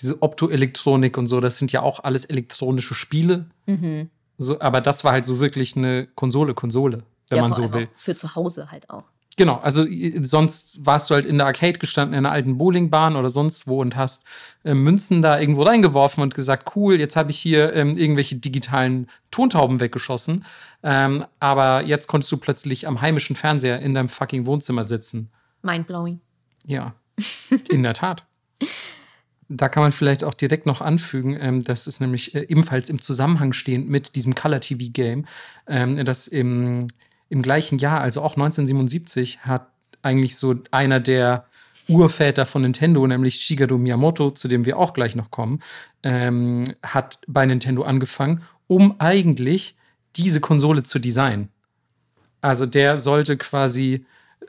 diese 0.01 0.23
Optoelektronik 0.23 1.19
und 1.19 1.27
so, 1.27 1.41
das 1.41 1.59
sind 1.59 1.73
ja 1.73 1.83
auch 1.83 2.05
alles 2.05 2.25
elektronische 2.25 2.95
Spiele. 2.95 3.47
Mhm. 3.67 4.11
So, 4.39 4.61
aber 4.61 4.81
das 4.81 5.03
war 5.03 5.13
halt 5.13 5.27
so 5.27 5.41
wirklich 5.41 5.77
eine 5.77 6.07
Konsole, 6.15 6.55
Konsole, 6.55 7.03
wenn 7.31 7.39
ja, 7.39 7.43
man 7.43 7.53
so 7.53 7.73
will. 7.73 7.89
Für 7.97 8.15
zu 8.15 8.37
Hause 8.37 8.71
halt 8.71 8.91
auch. 8.91 9.05
Genau, 9.39 9.57
also 9.57 9.85
sonst 10.23 10.87
warst 10.87 11.11
du 11.11 11.15
halt 11.15 11.27
in 11.27 11.37
der 11.37 11.47
Arcade 11.47 11.79
gestanden, 11.79 12.15
in 12.15 12.25
einer 12.25 12.33
alten 12.33 12.57
Bowlingbahn 12.57 13.17
oder 13.17 13.29
sonst 13.29 13.69
wo 13.69 13.83
und 13.83 13.95
hast 13.95 14.25
äh, 14.65 14.73
Münzen 14.73 15.21
da 15.21 15.39
irgendwo 15.39 15.63
reingeworfen 15.63 16.23
und 16.23 16.35
gesagt, 16.35 16.75
cool, 16.75 16.99
jetzt 16.99 17.17
habe 17.17 17.31
ich 17.31 17.39
hier 17.39 17.75
ähm, 17.75 17.99
irgendwelche 17.99 18.37
digitalen 18.37 19.09
Tontauben 19.31 19.79
weggeschossen. 19.79 20.47
Ähm, 20.83 21.27
aber 21.39 21.83
jetzt 21.85 22.07
konntest 22.07 22.33
du 22.33 22.39
plötzlich 22.39 22.89
am 22.89 23.03
heimischen 23.03 23.37
Fernseher 23.37 23.81
in 23.81 23.95
deinem 23.95 24.09
fucking 24.09 24.47
Wohnzimmer 24.47 24.85
sitzen. 24.85 25.31
Mindblowing. 25.61 26.21
Ja, 26.65 26.95
in 27.69 27.83
der 27.83 27.93
Tat. 27.93 28.25
Da 29.49 29.69
kann 29.69 29.83
man 29.83 29.93
vielleicht 29.93 30.25
auch 30.25 30.35
direkt 30.35 30.65
noch 30.65 30.81
anfügen, 30.81 31.37
ähm, 31.39 31.63
das 31.63 31.87
ist 31.87 32.01
nämlich 32.01 32.35
äh, 32.35 32.47
ebenfalls 32.49 32.89
im 32.89 33.03
Zusammenhang 33.03 33.53
stehend 33.53 33.89
mit 33.89 34.17
diesem 34.17 34.35
Color 34.35 34.61
TV 34.61 34.91
Game, 34.93 35.27
ähm, 35.69 36.03
das 36.05 36.27
im 36.27 36.89
im 37.29 37.43
gleichen 37.43 37.79
Jahr, 37.79 38.01
also 38.01 38.23
auch 38.23 38.35
1977, 38.37 39.41
hat 39.41 39.69
eigentlich 40.03 40.37
so 40.37 40.55
einer 40.71 41.01
der 41.01 41.47
Urväter 41.89 42.47
von 42.47 42.63
Nintendo, 42.63 43.07
nämlich 43.07 43.37
Shigeru 43.37 43.79
Miyamoto, 43.79 44.31
zu 44.31 44.49
dem 44.49 44.65
wir 44.65 44.79
auch 44.79 44.93
gleich 44.93 45.15
noch 45.15 45.31
kommen, 45.31 45.61
ähm, 46.03 46.65
hat 46.83 47.21
bei 47.27 47.47
Nintendo 47.47 47.83
angefangen, 47.83 48.43
um 48.67 48.97
eigentlich 48.99 49.77
diese 50.17 50.41
Konsole 50.41 50.83
zu 50.83 50.99
designen. 50.99 51.49
Also 52.41 52.67
der 52.67 52.97
sollte 52.97 53.37
quasi 53.37 54.05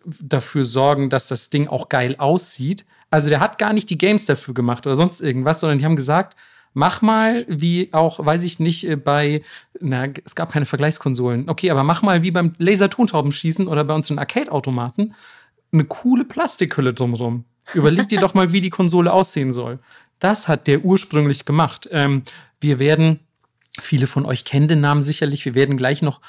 dafür 0.05 0.63
sorgen, 0.63 1.09
dass 1.09 1.27
das 1.27 1.49
Ding 1.49 1.67
auch 1.67 1.89
geil 1.89 2.15
aussieht. 2.17 2.85
Also 3.09 3.29
der 3.29 3.39
hat 3.39 3.57
gar 3.57 3.73
nicht 3.73 3.89
die 3.89 3.97
Games 3.97 4.25
dafür 4.25 4.53
gemacht 4.53 4.85
oder 4.85 4.95
sonst 4.95 5.21
irgendwas, 5.21 5.59
sondern 5.59 5.79
die 5.79 5.85
haben 5.85 5.95
gesagt, 5.95 6.35
Mach 6.73 7.01
mal 7.01 7.45
wie 7.47 7.89
auch, 7.91 8.23
weiß 8.23 8.43
ich 8.43 8.59
nicht, 8.59 8.87
äh, 8.87 8.95
bei, 8.95 9.41
na, 9.79 10.07
es 10.25 10.35
gab 10.35 10.51
keine 10.51 10.65
Vergleichskonsolen. 10.65 11.49
Okay, 11.49 11.71
aber 11.71 11.83
mach 11.83 12.01
mal 12.01 12.23
wie 12.23 12.31
beim 12.31 12.53
Laser-Tontaubenschießen 12.57 13.67
oder 13.67 13.83
bei 13.83 13.93
unseren 13.93 14.19
Arcade-Automaten 14.19 15.13
eine 15.71 15.85
coole 15.85 16.25
Plastikhülle 16.25 16.93
drumherum. 16.93 17.45
Überleg 17.73 18.07
dir 18.07 18.19
doch 18.19 18.33
mal, 18.33 18.51
wie 18.51 18.61
die 18.61 18.69
Konsole 18.69 19.11
aussehen 19.11 19.51
soll. 19.51 19.79
Das 20.19 20.47
hat 20.47 20.67
der 20.67 20.85
ursprünglich 20.85 21.45
gemacht. 21.45 21.87
Ähm, 21.91 22.23
wir 22.61 22.79
werden, 22.79 23.19
viele 23.79 24.07
von 24.07 24.25
euch 24.25 24.45
kennen 24.45 24.67
den 24.67 24.79
Namen 24.79 25.01
sicherlich, 25.01 25.45
wir 25.45 25.55
werden 25.55 25.77
gleich 25.77 26.01
noch 26.01 26.21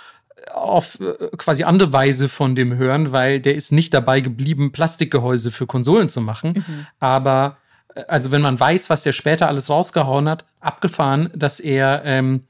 auf 0.54 1.00
äh, 1.00 1.14
quasi 1.36 1.64
andere 1.64 1.92
Weise 1.92 2.28
von 2.28 2.54
dem 2.54 2.76
hören, 2.76 3.12
weil 3.12 3.40
der 3.40 3.54
ist 3.54 3.72
nicht 3.72 3.94
dabei 3.94 4.20
geblieben, 4.20 4.72
Plastikgehäuse 4.72 5.50
für 5.50 5.66
Konsolen 5.66 6.08
zu 6.08 6.20
machen. 6.20 6.54
Mhm. 6.56 6.86
Aber 7.00 7.58
also 8.06 8.30
wenn 8.30 8.42
man 8.42 8.58
weiß, 8.58 8.90
was 8.90 9.02
der 9.02 9.12
später 9.12 9.48
alles 9.48 9.70
rausgehauen 9.70 10.28
hat, 10.28 10.44
abgefahren, 10.60 11.30
dass 11.34 11.60
er, 11.60 12.02
ähm, 12.04 12.44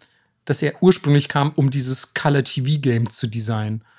dass 0.44 0.62
er 0.62 0.74
ursprünglich 0.82 1.28
kam, 1.28 1.52
um 1.56 1.70
dieses 1.70 2.14
Color 2.14 2.44
TV 2.44 2.80
Game 2.80 3.08
zu 3.10 3.26
designen. 3.26 3.82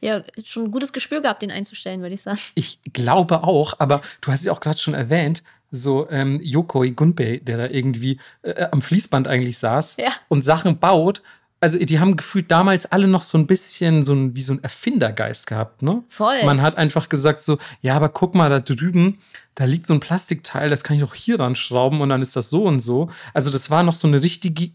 Ja, 0.00 0.22
schon 0.44 0.64
ein 0.64 0.70
gutes 0.70 0.92
Gespür 0.92 1.22
gehabt, 1.22 1.42
den 1.42 1.50
einzustellen, 1.50 2.02
würde 2.02 2.14
ich 2.14 2.22
sagen. 2.22 2.38
Ich 2.54 2.78
glaube 2.92 3.42
auch, 3.42 3.74
aber 3.80 4.02
du 4.20 4.30
hast 4.30 4.40
es 4.40 4.46
ja 4.46 4.52
auch 4.52 4.60
gerade 4.60 4.78
schon 4.78 4.94
erwähnt, 4.94 5.42
so 5.70 6.08
ähm, 6.10 6.40
Yokoi 6.42 6.92
Gunpei, 6.92 7.40
der 7.42 7.56
da 7.56 7.66
irgendwie 7.66 8.20
äh, 8.42 8.66
am 8.70 8.82
Fließband 8.82 9.26
eigentlich 9.26 9.58
saß 9.58 9.96
ja. 9.96 10.10
und 10.28 10.42
Sachen 10.42 10.78
baut 10.78 11.22
also 11.60 11.78
die 11.78 11.98
haben 11.98 12.16
gefühlt 12.16 12.50
damals 12.50 12.86
alle 12.86 13.08
noch 13.08 13.22
so 13.22 13.38
ein 13.38 13.46
bisschen 13.46 14.02
so 14.02 14.14
ein, 14.14 14.36
wie 14.36 14.42
so 14.42 14.52
ein 14.52 14.62
Erfindergeist 14.62 15.46
gehabt, 15.46 15.82
ne? 15.82 16.04
Voll. 16.08 16.44
Man 16.44 16.60
hat 16.60 16.76
einfach 16.76 17.08
gesagt 17.08 17.40
so, 17.40 17.58
ja, 17.80 17.96
aber 17.96 18.08
guck 18.08 18.34
mal 18.34 18.50
da 18.50 18.60
drüben, 18.60 19.18
da 19.54 19.64
liegt 19.64 19.86
so 19.86 19.94
ein 19.94 20.00
Plastikteil, 20.00 20.68
das 20.68 20.84
kann 20.84 20.96
ich 20.96 21.04
auch 21.04 21.14
hier 21.14 21.38
dran 21.38 21.56
schrauben 21.56 22.00
und 22.00 22.10
dann 22.10 22.22
ist 22.22 22.36
das 22.36 22.50
so 22.50 22.64
und 22.64 22.80
so. 22.80 23.10
Also 23.32 23.50
das 23.50 23.70
war 23.70 23.82
noch 23.82 23.94
so 23.94 24.06
eine 24.06 24.22
richtige 24.22 24.70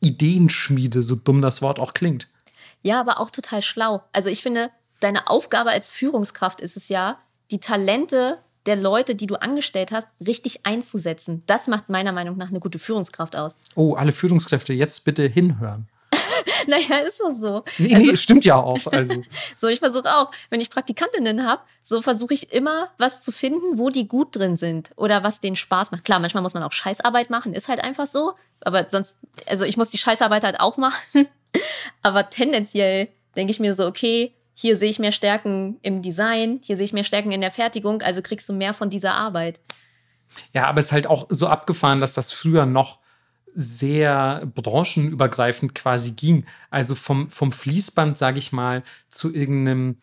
Ideenschmiede, 0.00 1.02
so 1.02 1.16
dumm 1.16 1.42
das 1.42 1.60
Wort 1.60 1.78
auch 1.78 1.94
klingt. 1.94 2.28
Ja, 2.82 3.00
aber 3.00 3.20
auch 3.20 3.30
total 3.30 3.62
schlau. 3.62 4.02
Also 4.12 4.28
ich 4.28 4.42
finde, 4.42 4.70
deine 5.00 5.28
Aufgabe 5.28 5.70
als 5.70 5.90
Führungskraft 5.90 6.60
ist 6.60 6.76
es 6.76 6.88
ja, 6.88 7.18
die 7.50 7.60
Talente 7.60 8.38
der 8.66 8.76
Leute, 8.76 9.14
die 9.14 9.26
du 9.26 9.36
angestellt 9.36 9.90
hast, 9.90 10.08
richtig 10.24 10.66
einzusetzen. 10.66 11.42
Das 11.46 11.66
macht 11.66 11.88
meiner 11.88 12.12
Meinung 12.12 12.36
nach 12.36 12.50
eine 12.50 12.60
gute 12.60 12.78
Führungskraft 12.78 13.34
aus. 13.34 13.56
Oh, 13.74 13.94
alle 13.94 14.12
Führungskräfte, 14.12 14.72
jetzt 14.72 15.04
bitte 15.04 15.26
hinhören. 15.26 15.88
naja, 16.66 16.98
ist 17.06 17.20
doch 17.20 17.30
so. 17.30 17.64
Nee, 17.78 17.94
also, 17.94 18.10
nee, 18.10 18.16
stimmt 18.16 18.44
ja 18.44 18.56
auch. 18.56 18.80
Also. 18.92 19.22
so, 19.56 19.68
ich 19.68 19.78
versuche 19.78 20.14
auch, 20.14 20.30
wenn 20.50 20.60
ich 20.60 20.68
Praktikantinnen 20.70 21.46
habe, 21.46 21.62
so 21.82 22.02
versuche 22.02 22.34
ich 22.34 22.52
immer 22.52 22.90
was 22.98 23.22
zu 23.22 23.32
finden, 23.32 23.78
wo 23.78 23.88
die 23.88 24.06
gut 24.06 24.36
drin 24.36 24.56
sind 24.56 24.90
oder 24.96 25.22
was 25.22 25.40
denen 25.40 25.56
Spaß 25.56 25.92
macht. 25.92 26.04
Klar, 26.04 26.20
manchmal 26.20 26.42
muss 26.42 26.54
man 26.54 26.62
auch 26.62 26.72
Scheißarbeit 26.72 27.30
machen, 27.30 27.54
ist 27.54 27.68
halt 27.68 27.82
einfach 27.82 28.06
so. 28.06 28.34
Aber 28.60 28.86
sonst, 28.88 29.18
also 29.46 29.64
ich 29.64 29.76
muss 29.76 29.90
die 29.90 29.98
Scheißarbeit 29.98 30.44
halt 30.44 30.60
auch 30.60 30.76
machen. 30.76 31.26
aber 32.02 32.28
tendenziell 32.30 33.08
denke 33.34 33.50
ich 33.50 33.60
mir 33.60 33.74
so, 33.74 33.86
okay, 33.86 34.34
hier 34.54 34.76
sehe 34.76 34.90
ich 34.90 34.98
mehr 34.98 35.12
Stärken 35.12 35.78
im 35.82 36.02
Design, 36.02 36.60
hier 36.62 36.76
sehe 36.76 36.84
ich 36.84 36.92
mehr 36.92 37.04
Stärken 37.04 37.32
in 37.32 37.40
der 37.40 37.50
Fertigung, 37.50 38.02
also 38.02 38.20
kriegst 38.22 38.48
du 38.48 38.52
mehr 38.52 38.74
von 38.74 38.90
dieser 38.90 39.14
Arbeit. 39.14 39.60
Ja, 40.52 40.66
aber 40.66 40.80
es 40.80 40.86
ist 40.86 40.92
halt 40.92 41.06
auch 41.06 41.26
so 41.30 41.46
abgefahren, 41.48 42.00
dass 42.00 42.14
das 42.14 42.32
früher 42.32 42.66
noch 42.66 43.01
sehr 43.54 44.50
branchenübergreifend 44.54 45.74
quasi 45.74 46.12
ging. 46.12 46.44
Also 46.70 46.94
vom, 46.94 47.30
vom 47.30 47.52
Fließband, 47.52 48.18
sage 48.18 48.38
ich 48.38 48.52
mal, 48.52 48.82
zu 49.08 49.34
irgendeinem 49.34 49.96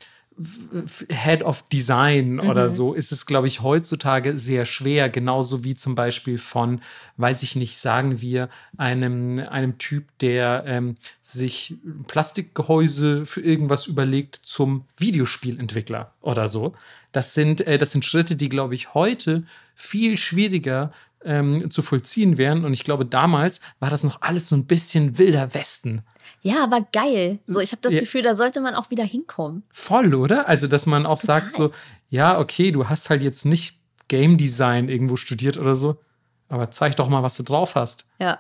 Head 1.10 1.44
of 1.44 1.68
Design 1.68 2.34
mhm. 2.34 2.50
oder 2.50 2.70
so 2.70 2.94
ist 2.94 3.12
es, 3.12 3.26
glaube 3.26 3.48
ich, 3.48 3.62
heutzutage 3.62 4.38
sehr 4.38 4.66
schwer. 4.66 5.10
Genauso 5.10 5.64
wie 5.64 5.76
zum 5.76 5.96
Beispiel 5.96 6.38
von, 6.38 6.82
weiß 7.18 7.44
ich 7.44 7.56
nicht, 7.56 7.78
sagen 7.78 8.22
wir, 8.22 8.48
einem, 8.78 9.40
einem 9.40 9.78
Typ, 9.78 10.06
der 10.20 10.64
ähm, 10.66 10.96
sich 11.22 11.76
Plastikgehäuse 12.08 13.26
für 13.26 13.42
irgendwas 13.42 13.88
überlegt 13.88 14.36
zum 14.36 14.86
Videospielentwickler 14.98 16.14
oder 16.22 16.48
so. 16.48 16.74
Das 17.12 17.34
sind, 17.34 17.62
äh, 17.62 17.78
das 17.78 17.92
sind 17.92 18.06
Schritte, 18.06 18.36
die, 18.36 18.50
glaube 18.50 18.76
ich, 18.76 18.94
heute 18.94 19.44
viel 19.76 20.18
schwieriger 20.18 20.92
ähm, 21.23 21.69
zu 21.69 21.82
vollziehen 21.82 22.38
wären. 22.38 22.65
Und 22.65 22.73
ich 22.73 22.84
glaube, 22.84 23.05
damals 23.05 23.62
war 23.79 23.89
das 23.89 24.03
noch 24.03 24.21
alles 24.21 24.49
so 24.49 24.55
ein 24.55 24.65
bisschen 24.65 25.17
wilder 25.17 25.53
Westen. 25.53 26.01
Ja, 26.41 26.63
aber 26.63 26.88
geil. 26.93 27.39
So, 27.47 27.60
ich 27.60 27.71
habe 27.71 27.82
das 27.82 27.93
ja. 27.93 27.99
Gefühl, 27.99 28.21
da 28.21 28.36
sollte 28.36 28.62
man 28.62 28.75
auch 28.75 28.91
wieder 28.91 29.03
hinkommen. 29.03 29.63
Voll, 29.69 30.13
oder? 30.15 30.47
Also, 30.47 30.67
dass 30.67 30.86
man 30.86 31.05
auch 31.05 31.19
Total. 31.19 31.41
sagt 31.41 31.51
so, 31.51 31.71
ja, 32.10 32.39
okay, 32.39 32.71
du 32.71 32.88
hast 32.88 33.10
halt 33.10 33.21
jetzt 33.21 33.45
nicht 33.45 33.79
Game 34.08 34.38
Design 34.38 34.89
irgendwo 34.89 35.15
studiert 35.15 35.58
oder 35.58 35.75
so, 35.75 36.01
aber 36.47 36.71
zeig 36.71 36.95
doch 36.95 37.10
mal, 37.10 37.23
was 37.23 37.38
du 37.38 37.43
drauf 37.43 37.75
hast. 37.75 38.08
Ja. 38.19 38.39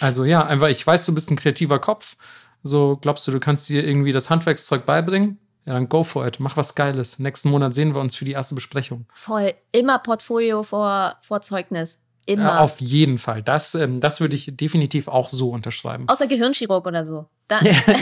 Also 0.00 0.24
ja, 0.24 0.44
einfach, 0.44 0.68
ich 0.68 0.86
weiß, 0.86 1.06
du 1.06 1.14
bist 1.14 1.30
ein 1.30 1.36
kreativer 1.36 1.78
Kopf. 1.78 2.16
So, 2.62 2.96
glaubst 3.00 3.26
du, 3.26 3.32
du 3.32 3.40
kannst 3.40 3.68
dir 3.68 3.84
irgendwie 3.84 4.12
das 4.12 4.30
Handwerkszeug 4.30 4.86
beibringen? 4.86 5.38
Ja, 5.66 5.74
dann 5.74 5.88
go 5.88 6.04
for 6.04 6.26
it. 6.26 6.38
Mach 6.38 6.56
was 6.56 6.74
Geiles. 6.74 7.18
Nächsten 7.18 7.50
Monat 7.50 7.74
sehen 7.74 7.94
wir 7.94 8.00
uns 8.00 8.14
für 8.14 8.24
die 8.24 8.32
erste 8.32 8.54
Besprechung. 8.54 9.06
Voll. 9.12 9.52
Immer 9.72 9.98
Portfolio 9.98 10.62
vor, 10.62 11.16
vor 11.20 11.40
Zeugnis. 11.42 12.00
Immer. 12.24 12.42
Ja, 12.42 12.58
auf 12.60 12.80
jeden 12.80 13.18
Fall. 13.18 13.42
Das, 13.42 13.74
ähm, 13.74 14.00
das 14.00 14.20
würde 14.20 14.34
ich 14.34 14.56
definitiv 14.56 15.08
auch 15.08 15.28
so 15.28 15.50
unterschreiben. 15.50 16.08
Außer 16.08 16.26
Gehirnchirurg 16.26 16.86
oder 16.86 17.04
so. 17.04 17.26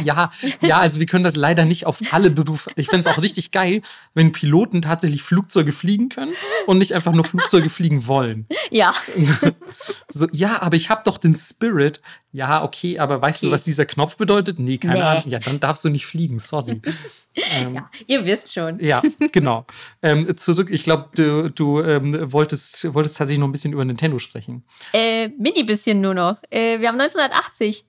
Ja, 0.04 0.30
ja, 0.60 0.78
also 0.78 1.00
wir 1.00 1.06
können 1.06 1.24
das 1.24 1.36
leider 1.36 1.64
nicht 1.64 1.86
auf 1.86 2.00
alle 2.12 2.30
Berufe. 2.30 2.70
Ich 2.76 2.88
fände 2.88 3.08
es 3.08 3.14
auch 3.14 3.22
richtig 3.22 3.50
geil, 3.50 3.82
wenn 4.14 4.32
Piloten 4.32 4.82
tatsächlich 4.82 5.22
Flugzeuge 5.22 5.72
fliegen 5.72 6.08
können 6.08 6.32
und 6.66 6.78
nicht 6.78 6.94
einfach 6.94 7.12
nur 7.12 7.24
Flugzeuge 7.24 7.68
fliegen 7.68 8.06
wollen. 8.06 8.46
Ja. 8.70 8.92
so, 10.08 10.26
ja, 10.32 10.62
aber 10.62 10.76
ich 10.76 10.88
habe 10.88 11.02
doch 11.04 11.18
den 11.18 11.34
Spirit. 11.34 12.00
Ja, 12.32 12.64
okay, 12.64 12.98
aber 12.98 13.20
weißt 13.20 13.42
okay. 13.42 13.46
du, 13.46 13.52
was 13.52 13.64
dieser 13.64 13.86
Knopf 13.86 14.16
bedeutet? 14.16 14.58
Nee, 14.58 14.78
keine 14.78 14.94
nee. 14.94 15.02
Ahnung. 15.02 15.24
Ja, 15.26 15.38
dann 15.38 15.60
darfst 15.60 15.84
du 15.84 15.88
nicht 15.90 16.06
fliegen, 16.06 16.38
sorry. 16.38 16.80
Ähm, 17.56 17.74
ja, 17.74 17.90
ihr 18.06 18.24
wisst 18.24 18.54
schon. 18.54 18.78
Ja, 18.78 19.02
genau. 19.32 19.66
ähm, 20.02 20.36
zurück, 20.36 20.68
ich 20.70 20.84
glaube, 20.84 21.08
du, 21.16 21.50
du 21.50 21.80
ähm, 21.80 22.32
wolltest, 22.32 22.94
wolltest 22.94 23.18
tatsächlich 23.18 23.40
noch 23.40 23.48
ein 23.48 23.52
bisschen 23.52 23.72
über 23.72 23.84
Nintendo 23.84 24.20
sprechen. 24.20 24.62
Äh, 24.92 25.30
mini 25.30 25.64
bisschen 25.64 26.00
nur 26.00 26.14
noch. 26.14 26.36
Äh, 26.48 26.78
wir 26.78 26.86
haben 26.86 27.00
1980. 27.00 27.86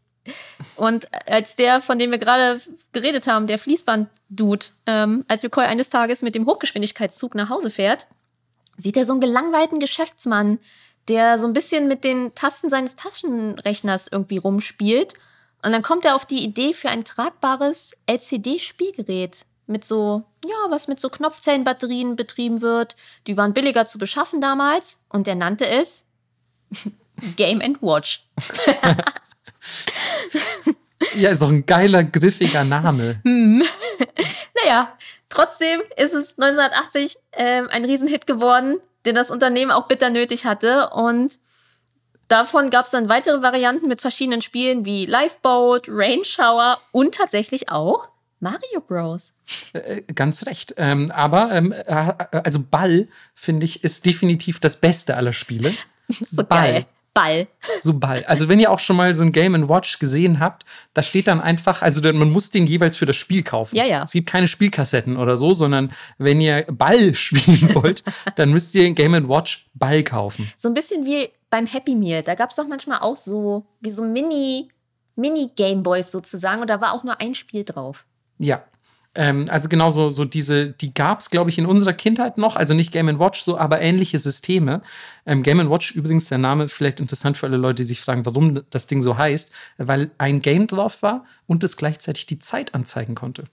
Und 0.76 1.08
als 1.28 1.56
der, 1.56 1.82
von 1.82 2.00
dem 2.00 2.12
wir 2.12 2.18
gerade 2.18 2.60
geredet 2.92 3.28
haben, 3.28 3.48
der 3.48 3.60
Fließband-Dude, 3.60 4.66
ähm, 4.88 5.26
als 5.28 5.44
Nicole 5.44 5.68
eines 5.68 5.90
Tages 5.90 6.22
mit 6.22 6.36
dem 6.36 6.46
Hochgeschwindigkeitszug 6.46 7.36
nach 7.36 7.50
Hause 7.50 7.70
fährt, 7.70 8.08
sieht 8.78 8.98
er 8.98 9.06
so 9.06 9.14
einen 9.14 9.22
gelangweilten 9.22 9.80
Geschäftsmann, 9.80 10.60
der 11.08 11.40
so 11.40 11.48
ein 11.48 11.54
bisschen 11.54 11.88
mit 11.88 12.04
den 12.04 12.34
Tasten 12.36 12.70
seines 12.70 12.96
Taschenrechners 12.96 14.08
irgendwie 14.12 14.38
rumspielt 14.38 15.14
und 15.66 15.72
dann 15.72 15.82
kommt 15.82 16.06
er 16.06 16.14
auf 16.14 16.26
die 16.26 16.44
Idee 16.44 16.74
für 16.74 16.90
ein 16.90 17.04
tragbares 17.04 17.98
LCD-Spielgerät 18.06 19.48
mit 19.66 19.84
so, 19.84 20.24
ja, 20.46 20.56
was 20.70 20.88
mit 20.88 21.00
so 21.00 21.10
Knopfzellenbatterien 21.10 22.16
betrieben 22.16 22.62
wird. 22.62 22.96
Die 23.26 23.36
waren 23.36 23.56
billiger 23.56 23.88
zu 23.88 23.98
beschaffen 23.98 24.42
damals 24.42 25.04
und 25.10 25.28
er 25.28 25.34
nannte 25.34 25.68
es 25.68 26.06
Game 27.36 27.62
and 27.62 27.82
Watch. 27.82 28.30
ja, 31.15 31.30
ist 31.30 31.41
doch 31.41 31.49
ein 31.49 31.65
geiler, 31.65 32.04
griffiger 32.04 32.63
Name. 32.63 33.19
Hm. 33.25 33.63
naja, 34.63 34.95
trotzdem 35.30 35.82
ist 35.97 36.13
es 36.13 36.38
1980 36.38 37.17
äh, 37.32 37.62
ein 37.69 37.86
Riesenhit 37.86 38.28
geworden, 38.28 38.78
den 39.06 39.15
das 39.15 39.32
Unternehmen 39.32 39.71
auch 39.71 39.88
bitter 39.88 40.10
nötig 40.10 40.45
hatte 40.45 40.89
und 40.89 41.39
Davon 42.28 42.71
gab 42.71 42.86
es 42.86 42.91
dann 42.91 43.08
weitere 43.08 43.43
Varianten 43.43 43.88
mit 43.88 44.01
verschiedenen 44.01 44.41
Spielen 44.41 44.86
wie 44.86 45.06
Lifeboat, 45.06 45.88
Rain 45.89 46.25
Shower 46.25 46.80
und 46.91 47.13
tatsächlich 47.13 47.69
auch 47.69 48.10
Mario 48.39 48.82
Bros. 48.86 49.36
Äh, 49.73 50.01
ganz 50.13 50.45
recht. 50.45 50.73
Ähm, 50.78 51.12
aber 51.12 51.51
ähm, 51.51 51.71
äh, 51.71 52.13
also 52.32 52.63
Ball, 52.63 53.08
finde 53.36 53.65
ich, 53.65 53.84
ist 53.84 54.06
definitiv 54.06 54.60
das 54.60 54.82
Beste 54.82 55.15
aller 55.17 55.34
Spiele. 55.34 55.71
so 56.21 56.43
Ball. 56.43 56.73
geil. 56.73 56.86
Ball. 57.15 57.47
So 57.82 57.93
Ball. 57.93 58.23
Also 58.25 58.49
wenn 58.49 58.60
ihr 58.60 58.69
auch 58.69 58.78
schon 58.78 58.97
mal 58.97 59.15
so 59.15 59.23
ein 59.23 59.32
Game 59.32 59.67
Watch 59.69 59.97
gesehen 59.99 60.39
habt, 60.39 60.65
da 60.93 61.01
steht 61.01 61.28
dann 61.28 61.41
einfach, 61.41 61.82
also 61.82 62.01
man 62.13 62.30
muss 62.30 62.51
den 62.51 62.67
jeweils 62.67 62.97
für 62.97 63.06
das 63.06 63.15
Spiel 63.15 63.41
kaufen. 63.41 63.75
Ja, 63.75 63.86
ja. 63.86 64.04
Es 64.04 64.12
gibt 64.12 64.30
keine 64.30 64.47
Spielkassetten 64.47 65.17
oder 65.17 65.38
so, 65.38 65.54
sondern 65.54 65.91
wenn 66.17 66.41
ihr 66.41 66.65
Ball 66.69 67.15
spielen 67.15 67.73
wollt, 67.73 68.04
dann 68.36 68.51
müsst 68.51 68.75
ihr 68.75 68.84
den 68.84 68.93
Game 68.93 69.13
Watch 69.30 69.67
Ball 69.73 70.04
kaufen. 70.04 70.51
So 70.58 70.67
ein 70.67 70.73
bisschen 70.73 71.06
wie 71.06 71.30
beim 71.49 71.65
Happy 71.65 71.95
Meal. 71.95 72.21
Da 72.21 72.36
gab 72.36 72.49
es 72.49 72.58
doch 72.58 72.67
manchmal 72.67 72.99
auch 72.99 73.15
so, 73.15 73.65
wie 73.80 73.89
so 73.89 74.04
Mini, 74.04 74.67
Mini 75.15 75.49
Gameboys 75.56 76.12
sozusagen 76.12 76.62
und 76.62 76.69
da 76.69 76.82
war 76.82 76.93
auch 76.93 77.06
nur 77.06 77.21
ein 77.21 77.34
Spiel 77.34 77.63
drauf. 77.63 78.06
Ja, 78.38 78.65
ähm, 79.15 79.45
also 79.49 79.69
genauso 79.69 80.10
so 80.10 80.25
diese, 80.25 80.67
die 80.67 80.93
gab 80.93 81.19
es, 81.19 81.30
glaube 81.30 81.49
ich, 81.49 81.58
in 81.58 81.65
unserer 81.65 81.93
Kindheit 81.93 82.38
noch, 82.38 82.56
also 82.56 82.73
nicht 82.73 82.91
Game 82.91 83.19
Watch, 83.19 83.41
so, 83.41 83.58
aber 83.58 83.82
ähnliche 83.82 84.19
Systeme. 84.19 84.82
Ähm, 85.25 85.41
Game 85.41 85.69
Watch, 85.69 85.91
übrigens 85.91 86.28
der 86.30 86.38
Name 86.38 86.67
vielleicht 86.67 86.99
interessant 86.99 87.38
für 87.38 87.47
alle 87.47 87.58
Leute, 87.58 87.84
die 87.84 87.88
sich 87.88 88.01
fragen, 88.01 88.25
warum 88.25 88.62
das 88.69 88.88
Ding 88.88 89.01
so 89.01 89.17
heißt, 89.17 89.51
weil 89.78 90.12
ein 90.17 90.41
Game 90.41 90.67
drauf 90.67 91.01
war 91.01 91.23
und 91.47 91.63
es 91.63 91.78
gleichzeitig 91.78 92.25
die 92.25 92.39
Zeit 92.39 92.75
anzeigen 92.75 93.15
konnte. 93.15 93.45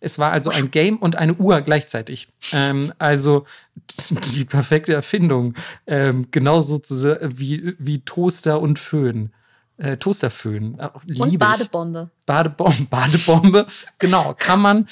Es 0.00 0.18
war 0.18 0.32
also 0.32 0.50
ein 0.50 0.70
Game 0.70 0.98
und 0.98 1.16
eine 1.16 1.34
Uhr 1.34 1.62
gleichzeitig. 1.62 2.28
Ähm, 2.52 2.92
also 2.98 3.46
die 4.34 4.44
perfekte 4.44 4.92
Erfindung. 4.92 5.54
Ähm, 5.86 6.28
genauso 6.30 6.78
wie, 6.78 7.74
wie 7.78 8.00
Toaster 8.00 8.60
und 8.60 8.78
Föhn 8.78 9.30
äh, 9.78 9.96
Toasterföhn. 9.96 10.78
Äh, 10.78 10.88
und 11.18 11.38
Badebombe. 11.38 12.10
Badebombe, 12.24 12.86
Badebombe, 12.90 13.66
genau. 13.98 14.34
Kann 14.38 14.60
man, 14.60 14.88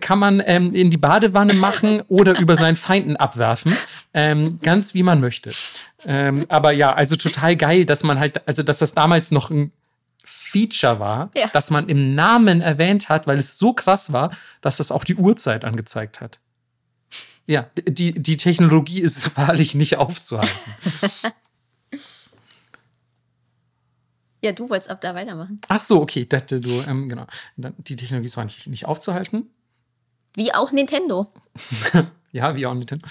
kann 0.00 0.18
man 0.18 0.42
ähm, 0.44 0.74
in 0.74 0.90
die 0.90 0.96
Badewanne 0.96 1.54
machen 1.54 2.02
oder 2.08 2.38
über 2.38 2.56
seinen 2.56 2.76
Feinden 2.76 3.16
abwerfen. 3.16 3.76
Ähm, 4.14 4.58
ganz 4.62 4.94
wie 4.94 5.02
man 5.02 5.20
möchte. 5.20 5.52
Ähm, 6.04 6.46
aber 6.48 6.72
ja, 6.72 6.92
also 6.94 7.16
total 7.16 7.56
geil, 7.56 7.84
dass 7.84 8.02
man 8.02 8.18
halt, 8.18 8.46
also 8.46 8.62
dass 8.62 8.78
das 8.78 8.94
damals 8.94 9.30
noch 9.30 9.50
ein 9.50 9.72
Feature 10.24 10.98
war, 10.98 11.30
ja. 11.36 11.46
dass 11.48 11.70
man 11.70 11.88
im 11.88 12.14
Namen 12.14 12.60
erwähnt 12.60 13.08
hat, 13.08 13.26
weil 13.26 13.38
es 13.38 13.58
so 13.58 13.72
krass 13.72 14.12
war, 14.12 14.30
dass 14.60 14.78
das 14.78 14.90
auch 14.90 15.04
die 15.04 15.14
Uhrzeit 15.14 15.64
angezeigt 15.64 16.20
hat. 16.20 16.40
Ja, 17.46 17.70
die, 17.76 18.12
die 18.12 18.36
Technologie 18.36 19.00
ist 19.00 19.36
wahrlich 19.36 19.74
nicht 19.74 19.98
aufzuhalten. 19.98 20.74
Ja, 24.46 24.52
du 24.52 24.70
wolltest 24.70 24.90
ab 24.90 25.00
da 25.00 25.12
weitermachen. 25.16 25.60
Ach 25.66 25.80
so, 25.80 26.00
okay. 26.00 26.20
Ich 26.20 26.28
dachte, 26.28 26.60
du, 26.60 26.70
ähm, 26.86 27.08
genau. 27.08 27.26
Die 27.56 27.96
Technologie 27.96 28.28
ist 28.28 28.36
nicht, 28.36 28.68
nicht 28.68 28.86
aufzuhalten. 28.86 29.50
Wie 30.34 30.54
auch 30.54 30.70
Nintendo. 30.70 31.32
ja, 32.30 32.54
wie 32.54 32.64
auch 32.64 32.74
Nintendo. 32.74 33.04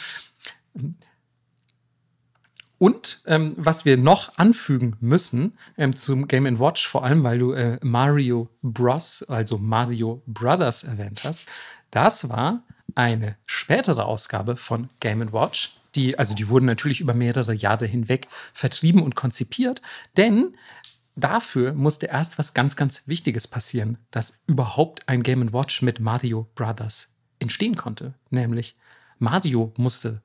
und 2.77 3.21
ähm, 3.25 3.53
was 3.57 3.83
wir 3.83 3.97
noch 3.97 4.37
anfügen 4.37 4.95
müssen 5.01 5.57
ähm, 5.77 5.93
zum 5.93 6.29
Game 6.29 6.57
Watch, 6.57 6.87
vor 6.87 7.03
allem 7.03 7.21
weil 7.25 7.39
du 7.39 7.51
äh, 7.51 7.79
Mario 7.81 8.47
Bros, 8.61 9.23
also 9.27 9.57
Mario 9.57 10.23
Brothers 10.27 10.85
erwähnt 10.85 11.25
hast, 11.25 11.49
das 11.91 12.29
war 12.29 12.63
eine 12.95 13.35
spätere 13.45 14.05
Ausgabe 14.05 14.55
von 14.55 14.87
Game 15.01 15.33
Watch. 15.33 15.81
Die, 15.95 16.17
also 16.17 16.33
die 16.33 16.47
wurden 16.47 16.65
natürlich 16.65 17.01
über 17.01 17.13
mehrere 17.13 17.53
Jahre 17.53 17.87
hinweg 17.87 18.27
vertrieben 18.53 19.03
und 19.03 19.15
konzipiert, 19.15 19.81
denn 20.15 20.55
dafür 21.15 21.73
musste 21.73 22.07
erst 22.07 22.37
was 22.37 22.53
ganz, 22.53 22.75
ganz 22.75 23.07
Wichtiges 23.07 23.47
passieren, 23.47 23.97
dass 24.11 24.43
überhaupt 24.47 25.07
ein 25.07 25.23
Game 25.23 25.53
Watch 25.53 25.81
mit 25.81 25.99
Mario 25.99 26.47
Brothers 26.55 27.15
entstehen 27.39 27.75
konnte. 27.75 28.13
Nämlich 28.29 28.75
Mario 29.19 29.73
musste 29.77 30.21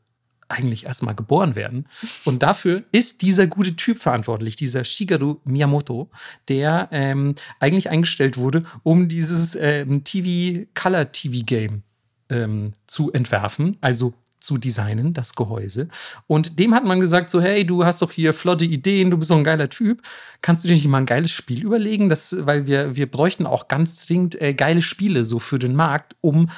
eigentlich 0.50 0.86
erstmal 0.86 1.14
geboren 1.14 1.54
werden. 1.54 1.86
Und 2.24 2.42
dafür 2.42 2.82
ist 2.92 3.22
dieser 3.22 3.46
gute 3.46 3.76
Typ 3.76 3.98
verantwortlich, 3.98 4.56
dieser 4.56 4.84
Shigeru 4.84 5.36
Miyamoto, 5.44 6.10
der 6.48 6.88
ähm, 6.90 7.34
eigentlich 7.60 7.88
eingestellt 7.88 8.36
wurde, 8.36 8.64
um 8.82 9.08
dieses 9.08 9.54
ähm, 9.54 10.04
TV 10.04 10.66
Color 10.74 11.12
TV 11.12 11.44
Game 11.44 11.82
ähm, 12.28 12.72
zu 12.86 13.12
entwerfen, 13.12 13.76
also 13.80 14.14
zu 14.40 14.58
designen, 14.58 15.12
das 15.14 15.34
Gehäuse. 15.34 15.88
Und 16.26 16.58
dem 16.58 16.74
hat 16.74 16.84
man 16.84 17.00
gesagt, 17.00 17.30
so, 17.30 17.40
hey, 17.40 17.64
du 17.64 17.84
hast 17.84 18.02
doch 18.02 18.10
hier 18.10 18.32
flotte 18.32 18.64
Ideen, 18.64 19.10
du 19.10 19.18
bist 19.18 19.28
so 19.28 19.36
ein 19.36 19.44
geiler 19.44 19.68
Typ. 19.68 20.02
Kannst 20.42 20.64
du 20.64 20.68
dir 20.68 20.74
nicht 20.74 20.88
mal 20.88 20.98
ein 20.98 21.06
geiles 21.06 21.30
Spiel 21.30 21.62
überlegen? 21.62 22.08
Das, 22.08 22.34
weil 22.40 22.66
wir, 22.66 22.96
wir 22.96 23.10
bräuchten 23.10 23.46
auch 23.46 23.68
ganz 23.68 24.06
dringend 24.06 24.40
äh, 24.40 24.54
geile 24.54 24.82
Spiele 24.82 25.24
so 25.24 25.38
für 25.38 25.58
den 25.58 25.74
Markt, 25.76 26.16
um 26.20 26.48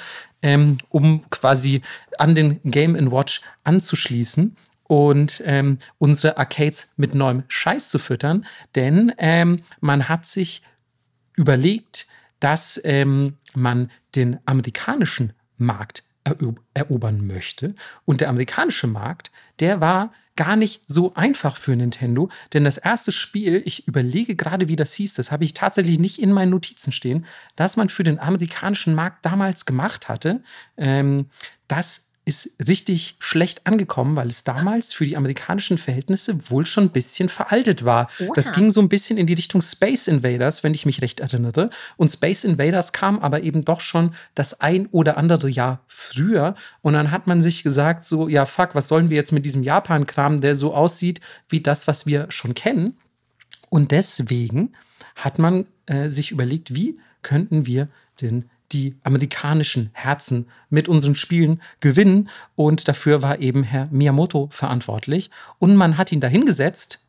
ähm, 0.42 0.78
um 0.88 1.22
quasi 1.30 1.82
an 2.18 2.34
den 2.34 2.60
Game 2.64 2.94
Watch 3.12 3.42
anzuschließen 3.64 4.56
und 4.84 5.42
ähm, 5.46 5.78
unsere 5.98 6.36
Arcades 6.36 6.94
mit 6.96 7.14
neuem 7.14 7.44
Scheiß 7.48 7.90
zu 7.90 7.98
füttern. 7.98 8.44
Denn 8.74 9.12
ähm, 9.18 9.60
man 9.80 10.08
hat 10.08 10.26
sich 10.26 10.62
überlegt, 11.36 12.06
dass 12.40 12.80
ähm, 12.84 13.38
man 13.54 13.90
den 14.16 14.38
amerikanischen 14.44 15.32
Markt 15.56 16.04
erobern 16.74 17.26
möchte. 17.26 17.74
Und 18.04 18.20
der 18.20 18.28
amerikanische 18.28 18.86
Markt, 18.86 19.30
der 19.60 19.80
war 19.80 20.12
gar 20.36 20.56
nicht 20.56 20.82
so 20.86 21.14
einfach 21.14 21.56
für 21.56 21.76
Nintendo, 21.76 22.30
denn 22.52 22.64
das 22.64 22.78
erste 22.78 23.12
Spiel, 23.12 23.62
ich 23.66 23.86
überlege 23.86 24.34
gerade, 24.34 24.68
wie 24.68 24.76
das 24.76 24.94
hieß, 24.94 25.14
das 25.14 25.30
habe 25.30 25.44
ich 25.44 25.52
tatsächlich 25.52 25.98
nicht 25.98 26.18
in 26.18 26.32
meinen 26.32 26.50
Notizen 26.50 26.90
stehen, 26.90 27.26
das 27.54 27.76
man 27.76 27.90
für 27.90 28.04
den 28.04 28.18
amerikanischen 28.18 28.94
Markt 28.94 29.26
damals 29.26 29.66
gemacht 29.66 30.08
hatte, 30.08 30.42
ähm, 30.78 31.26
das 31.68 32.11
ist 32.24 32.50
richtig 32.68 33.16
schlecht 33.18 33.66
angekommen, 33.66 34.14
weil 34.14 34.28
es 34.28 34.44
damals 34.44 34.92
für 34.92 35.04
die 35.04 35.16
amerikanischen 35.16 35.76
Verhältnisse 35.76 36.50
wohl 36.50 36.66
schon 36.66 36.84
ein 36.84 36.90
bisschen 36.90 37.28
veraltet 37.28 37.84
war. 37.84 38.08
Oha. 38.20 38.32
Das 38.34 38.52
ging 38.52 38.70
so 38.70 38.80
ein 38.80 38.88
bisschen 38.88 39.18
in 39.18 39.26
die 39.26 39.34
Richtung 39.34 39.60
Space 39.60 40.06
Invaders, 40.06 40.62
wenn 40.62 40.72
ich 40.72 40.86
mich 40.86 41.02
recht 41.02 41.18
erinnere. 41.18 41.70
Und 41.96 42.10
Space 42.10 42.44
Invaders 42.44 42.92
kam 42.92 43.18
aber 43.18 43.42
eben 43.42 43.62
doch 43.62 43.80
schon 43.80 44.14
das 44.36 44.60
ein 44.60 44.86
oder 44.92 45.16
andere 45.16 45.48
Jahr 45.48 45.82
früher. 45.88 46.54
Und 46.80 46.92
dann 46.92 47.10
hat 47.10 47.26
man 47.26 47.42
sich 47.42 47.64
gesagt, 47.64 48.04
so, 48.04 48.28
ja, 48.28 48.46
fuck, 48.46 48.76
was 48.76 48.86
sollen 48.86 49.10
wir 49.10 49.16
jetzt 49.16 49.32
mit 49.32 49.44
diesem 49.44 49.64
Japan-Kram, 49.64 50.40
der 50.40 50.54
so 50.54 50.74
aussieht 50.74 51.20
wie 51.48 51.60
das, 51.60 51.88
was 51.88 52.06
wir 52.06 52.26
schon 52.28 52.54
kennen? 52.54 52.96
Und 53.68 53.90
deswegen 53.90 54.74
hat 55.16 55.40
man 55.40 55.66
äh, 55.86 56.08
sich 56.08 56.30
überlegt, 56.30 56.72
wie 56.72 57.00
könnten 57.22 57.66
wir 57.66 57.88
den 58.20 58.48
die 58.72 58.96
amerikanischen 59.02 59.90
Herzen 59.92 60.46
mit 60.70 60.88
unseren 60.88 61.14
Spielen 61.14 61.60
gewinnen. 61.80 62.28
Und 62.56 62.88
dafür 62.88 63.22
war 63.22 63.40
eben 63.40 63.62
Herr 63.62 63.88
Miyamoto 63.90 64.48
verantwortlich. 64.50 65.30
Und 65.58 65.76
man 65.76 65.98
hat 65.98 66.12
ihn 66.12 66.20
dahingesetzt 66.20 67.01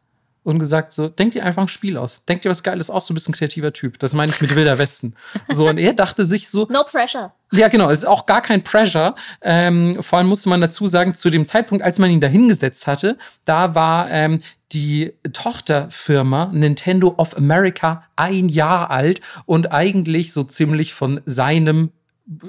und 0.44 0.60
gesagt, 0.60 0.94
so, 0.94 1.08
denk 1.08 1.32
dir 1.32 1.44
einfach 1.44 1.62
ein 1.62 1.68
Spiel 1.68 1.98
aus. 1.98 2.26
Denk 2.26 2.42
dir 2.42 2.50
was 2.50 2.64
Geiles 2.64 2.90
aus, 2.90 3.08
du 3.08 3.14
bist 3.14 3.30
ein 3.30 3.34
kreativer 3.34 3.74
Typ. 3.74 4.00
Das 4.00 4.14
meine 4.14 4.32
ich 4.32 4.42
mit 4.42 4.56
Wilder 4.56 4.78
Westen. 4.78 5.16
So, 5.50 5.68
und 5.68 5.78
er 5.78 5.94
dachte 5.94 6.26
sich 6.26 6.50
so. 6.50 6.68
No 6.72 6.84
pressure. 6.84 7.32
Ja, 7.52 7.68
genau, 7.68 7.90
es 7.92 8.00
ist 8.00 8.06
auch 8.06 8.26
gar 8.26 8.42
kein 8.42 8.64
Pressure. 8.64 9.14
Ähm, 9.42 10.02
vor 10.02 10.18
allem 10.18 10.28
musste 10.28 10.50
man 10.50 10.62
dazu 10.62 10.88
sagen, 10.88 11.14
zu 11.14 11.30
dem 11.30 11.46
Zeitpunkt, 11.46 11.84
als 11.84 12.00
man 12.00 12.10
ihn 12.10 12.22
dahingesetzt 12.22 12.88
hatte, 12.88 13.18
da 13.46 13.76
war 13.76 14.10
ähm, 14.10 14.40
die 14.72 15.14
Tochterfirma 15.32 16.50
Nintendo 16.52 17.14
of 17.18 17.38
America 17.38 18.04
ein 18.16 18.50
Jahr 18.50 18.90
alt 18.90 19.22
und 19.46 19.72
eigentlich 19.72 20.34
so 20.34 20.44
ziemlich 20.44 20.94
von 20.94 21.22
seinem 21.26 21.92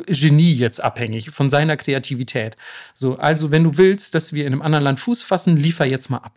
Genie 0.06 0.54
jetzt 0.54 0.82
abhängig, 0.82 1.30
von 1.30 1.50
seiner 1.50 1.76
Kreativität. 1.76 2.56
So, 2.94 3.18
also 3.18 3.50
wenn 3.50 3.64
du 3.64 3.76
willst, 3.76 4.14
dass 4.14 4.32
wir 4.32 4.46
in 4.46 4.52
einem 4.52 4.62
anderen 4.62 4.84
Land 4.84 5.00
Fuß 5.00 5.22
fassen, 5.22 5.56
liefer 5.56 5.84
jetzt 5.84 6.10
mal 6.10 6.18
ab. 6.18 6.32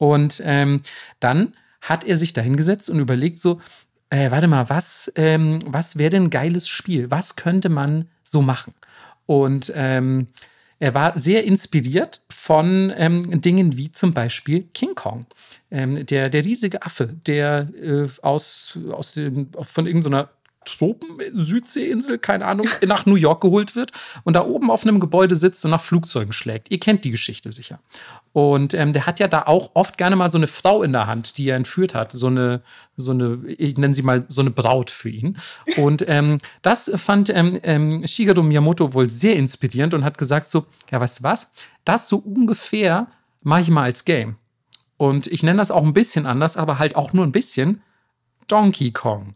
Und 0.00 0.42
ähm, 0.46 0.80
dann 1.20 1.52
hat 1.82 2.04
er 2.04 2.16
sich 2.16 2.32
dahingesetzt 2.32 2.88
und 2.88 3.00
überlegt 3.00 3.38
so, 3.38 3.60
äh, 4.08 4.30
warte 4.30 4.48
mal, 4.48 4.70
was, 4.70 5.12
ähm, 5.14 5.58
was 5.66 5.98
wäre 5.98 6.08
denn 6.08 6.24
ein 6.24 6.30
geiles 6.30 6.68
Spiel? 6.68 7.10
Was 7.10 7.36
könnte 7.36 7.68
man 7.68 8.08
so 8.24 8.40
machen? 8.40 8.72
Und 9.26 9.70
ähm, 9.76 10.28
er 10.78 10.94
war 10.94 11.18
sehr 11.18 11.44
inspiriert 11.44 12.22
von 12.30 12.90
ähm, 12.96 13.42
Dingen 13.42 13.76
wie 13.76 13.92
zum 13.92 14.14
Beispiel 14.14 14.62
King 14.72 14.94
Kong. 14.94 15.26
Ähm, 15.70 16.06
der, 16.06 16.30
der 16.30 16.46
riesige 16.46 16.82
Affe, 16.82 17.08
der 17.26 17.68
äh, 17.78 18.08
aus, 18.22 18.78
aus 18.90 19.12
dem, 19.14 19.50
von 19.60 19.86
irgendeiner 19.86 20.30
Tropen-Südseeinsel, 20.76 22.18
keine 22.18 22.46
Ahnung, 22.46 22.66
nach 22.86 23.06
New 23.06 23.16
York 23.16 23.40
geholt 23.40 23.76
wird 23.76 23.90
und 24.24 24.34
da 24.34 24.44
oben 24.44 24.70
auf 24.70 24.84
einem 24.84 25.00
Gebäude 25.00 25.36
sitzt 25.36 25.64
und 25.64 25.70
nach 25.70 25.80
Flugzeugen 25.80 26.32
schlägt. 26.32 26.70
Ihr 26.70 26.80
kennt 26.80 27.04
die 27.04 27.10
Geschichte 27.10 27.52
sicher. 27.52 27.80
Und 28.32 28.74
ähm, 28.74 28.92
der 28.92 29.06
hat 29.06 29.18
ja 29.18 29.26
da 29.26 29.42
auch 29.42 29.72
oft 29.74 29.98
gerne 29.98 30.16
mal 30.16 30.30
so 30.30 30.38
eine 30.38 30.46
Frau 30.46 30.82
in 30.82 30.92
der 30.92 31.06
Hand, 31.06 31.36
die 31.36 31.48
er 31.48 31.56
entführt 31.56 31.94
hat. 31.94 32.12
So 32.12 32.28
eine, 32.28 32.62
so 32.96 33.12
eine, 33.12 33.40
ich 33.46 33.76
nenne 33.76 33.94
sie 33.94 34.02
mal 34.02 34.24
so 34.28 34.40
eine 34.40 34.50
Braut 34.50 34.90
für 34.90 35.08
ihn. 35.08 35.36
Und 35.76 36.04
ähm, 36.08 36.38
das 36.62 36.90
fand 36.94 37.28
ähm, 37.30 37.58
ähm, 37.62 38.06
Shigeru 38.06 38.42
Miyamoto 38.42 38.94
wohl 38.94 39.10
sehr 39.10 39.36
inspirierend 39.36 39.94
und 39.94 40.04
hat 40.04 40.16
gesagt 40.16 40.48
so, 40.48 40.66
ja, 40.90 41.00
weißt 41.00 41.20
du 41.20 41.24
was? 41.24 41.52
Das 41.84 42.08
so 42.08 42.18
ungefähr 42.18 43.08
mache 43.42 43.62
ich 43.62 43.70
mal 43.70 43.84
als 43.84 44.04
Game. 44.04 44.36
Und 44.96 45.26
ich 45.26 45.42
nenne 45.42 45.58
das 45.58 45.70
auch 45.70 45.82
ein 45.82 45.94
bisschen 45.94 46.26
anders, 46.26 46.56
aber 46.56 46.78
halt 46.78 46.94
auch 46.94 47.12
nur 47.12 47.24
ein 47.24 47.32
bisschen 47.32 47.82
Donkey 48.48 48.90
Kong. 48.90 49.34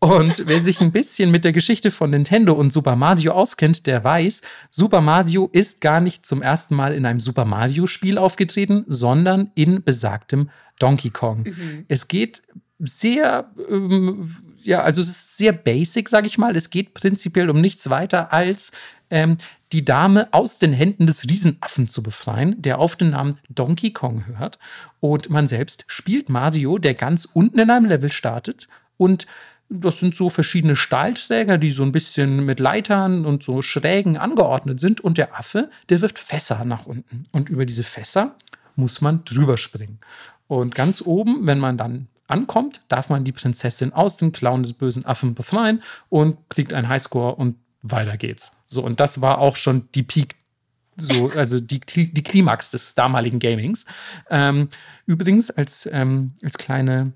Und 0.00 0.46
wer 0.46 0.60
sich 0.60 0.80
ein 0.80 0.92
bisschen 0.92 1.30
mit 1.30 1.44
der 1.44 1.52
Geschichte 1.52 1.90
von 1.90 2.10
Nintendo 2.10 2.52
und 2.52 2.72
Super 2.72 2.94
Mario 2.94 3.32
auskennt, 3.32 3.86
der 3.86 4.04
weiß, 4.04 4.42
Super 4.70 5.00
Mario 5.00 5.48
ist 5.52 5.80
gar 5.80 6.00
nicht 6.00 6.24
zum 6.24 6.40
ersten 6.40 6.76
Mal 6.76 6.94
in 6.94 7.04
einem 7.04 7.18
Super 7.20 7.44
Mario-Spiel 7.44 8.16
aufgetreten, 8.16 8.84
sondern 8.86 9.50
in 9.56 9.82
besagtem 9.82 10.50
Donkey 10.78 11.10
Kong. 11.10 11.44
Mhm. 11.44 11.84
Es 11.88 12.06
geht 12.06 12.42
sehr, 12.78 13.50
ähm, 13.68 14.36
ja, 14.62 14.82
also 14.82 15.00
es 15.00 15.08
ist 15.08 15.36
sehr 15.36 15.52
basic, 15.52 16.08
sag 16.08 16.26
ich 16.26 16.38
mal. 16.38 16.54
Es 16.54 16.70
geht 16.70 16.94
prinzipiell 16.94 17.50
um 17.50 17.60
nichts 17.60 17.90
weiter 17.90 18.32
als 18.32 18.70
ähm, 19.10 19.36
die 19.72 19.84
Dame 19.84 20.28
aus 20.32 20.60
den 20.60 20.72
Händen 20.72 21.06
des 21.06 21.24
Riesenaffen 21.24 21.88
zu 21.88 22.04
befreien, 22.04 22.60
der 22.62 22.78
auf 22.78 22.94
den 22.94 23.10
Namen 23.10 23.38
Donkey 23.50 23.92
Kong 23.92 24.24
hört. 24.26 24.60
Und 25.00 25.28
man 25.28 25.48
selbst 25.48 25.84
spielt 25.88 26.28
Mario, 26.28 26.78
der 26.78 26.94
ganz 26.94 27.24
unten 27.24 27.58
in 27.58 27.70
einem 27.70 27.86
Level 27.86 28.12
startet 28.12 28.68
und 28.96 29.26
das 29.70 30.00
sind 30.00 30.14
so 30.14 30.30
verschiedene 30.30 30.76
Stahlträger, 30.76 31.58
die 31.58 31.70
so 31.70 31.82
ein 31.82 31.92
bisschen 31.92 32.44
mit 32.44 32.58
Leitern 32.58 33.26
und 33.26 33.42
so 33.42 33.60
Schrägen 33.62 34.16
angeordnet 34.16 34.80
sind. 34.80 35.00
Und 35.00 35.18
der 35.18 35.38
Affe, 35.38 35.70
der 35.88 36.00
wirft 36.00 36.18
Fässer 36.18 36.64
nach 36.64 36.86
unten. 36.86 37.26
Und 37.32 37.48
über 37.50 37.66
diese 37.66 37.82
Fässer 37.82 38.34
muss 38.76 39.00
man 39.00 39.24
drüber 39.24 39.58
springen. 39.58 39.98
Und 40.46 40.74
ganz 40.74 41.02
oben, 41.02 41.46
wenn 41.46 41.58
man 41.58 41.76
dann 41.76 42.08
ankommt, 42.26 42.82
darf 42.88 43.10
man 43.10 43.24
die 43.24 43.32
Prinzessin 43.32 43.92
aus 43.92 44.16
den 44.16 44.32
Klauen 44.32 44.62
des 44.62 44.72
bösen 44.72 45.04
Affen 45.04 45.34
befreien 45.34 45.82
und 46.08 46.38
kriegt 46.48 46.72
einen 46.72 46.88
Highscore 46.88 47.34
und 47.34 47.56
weiter 47.82 48.16
geht's. 48.16 48.62
So, 48.66 48.82
und 48.82 49.00
das 49.00 49.20
war 49.20 49.38
auch 49.38 49.56
schon 49.56 49.88
die 49.94 50.02
Peak 50.02 50.34
so, 51.00 51.30
also 51.30 51.60
die, 51.60 51.78
die 51.78 52.22
Klimax 52.22 52.72
des 52.72 52.94
damaligen 52.96 53.38
Gamings. 53.38 53.86
Ähm, 54.30 54.68
übrigens, 55.06 55.50
als, 55.50 55.88
ähm, 55.92 56.34
als 56.42 56.58
kleine, 56.58 57.12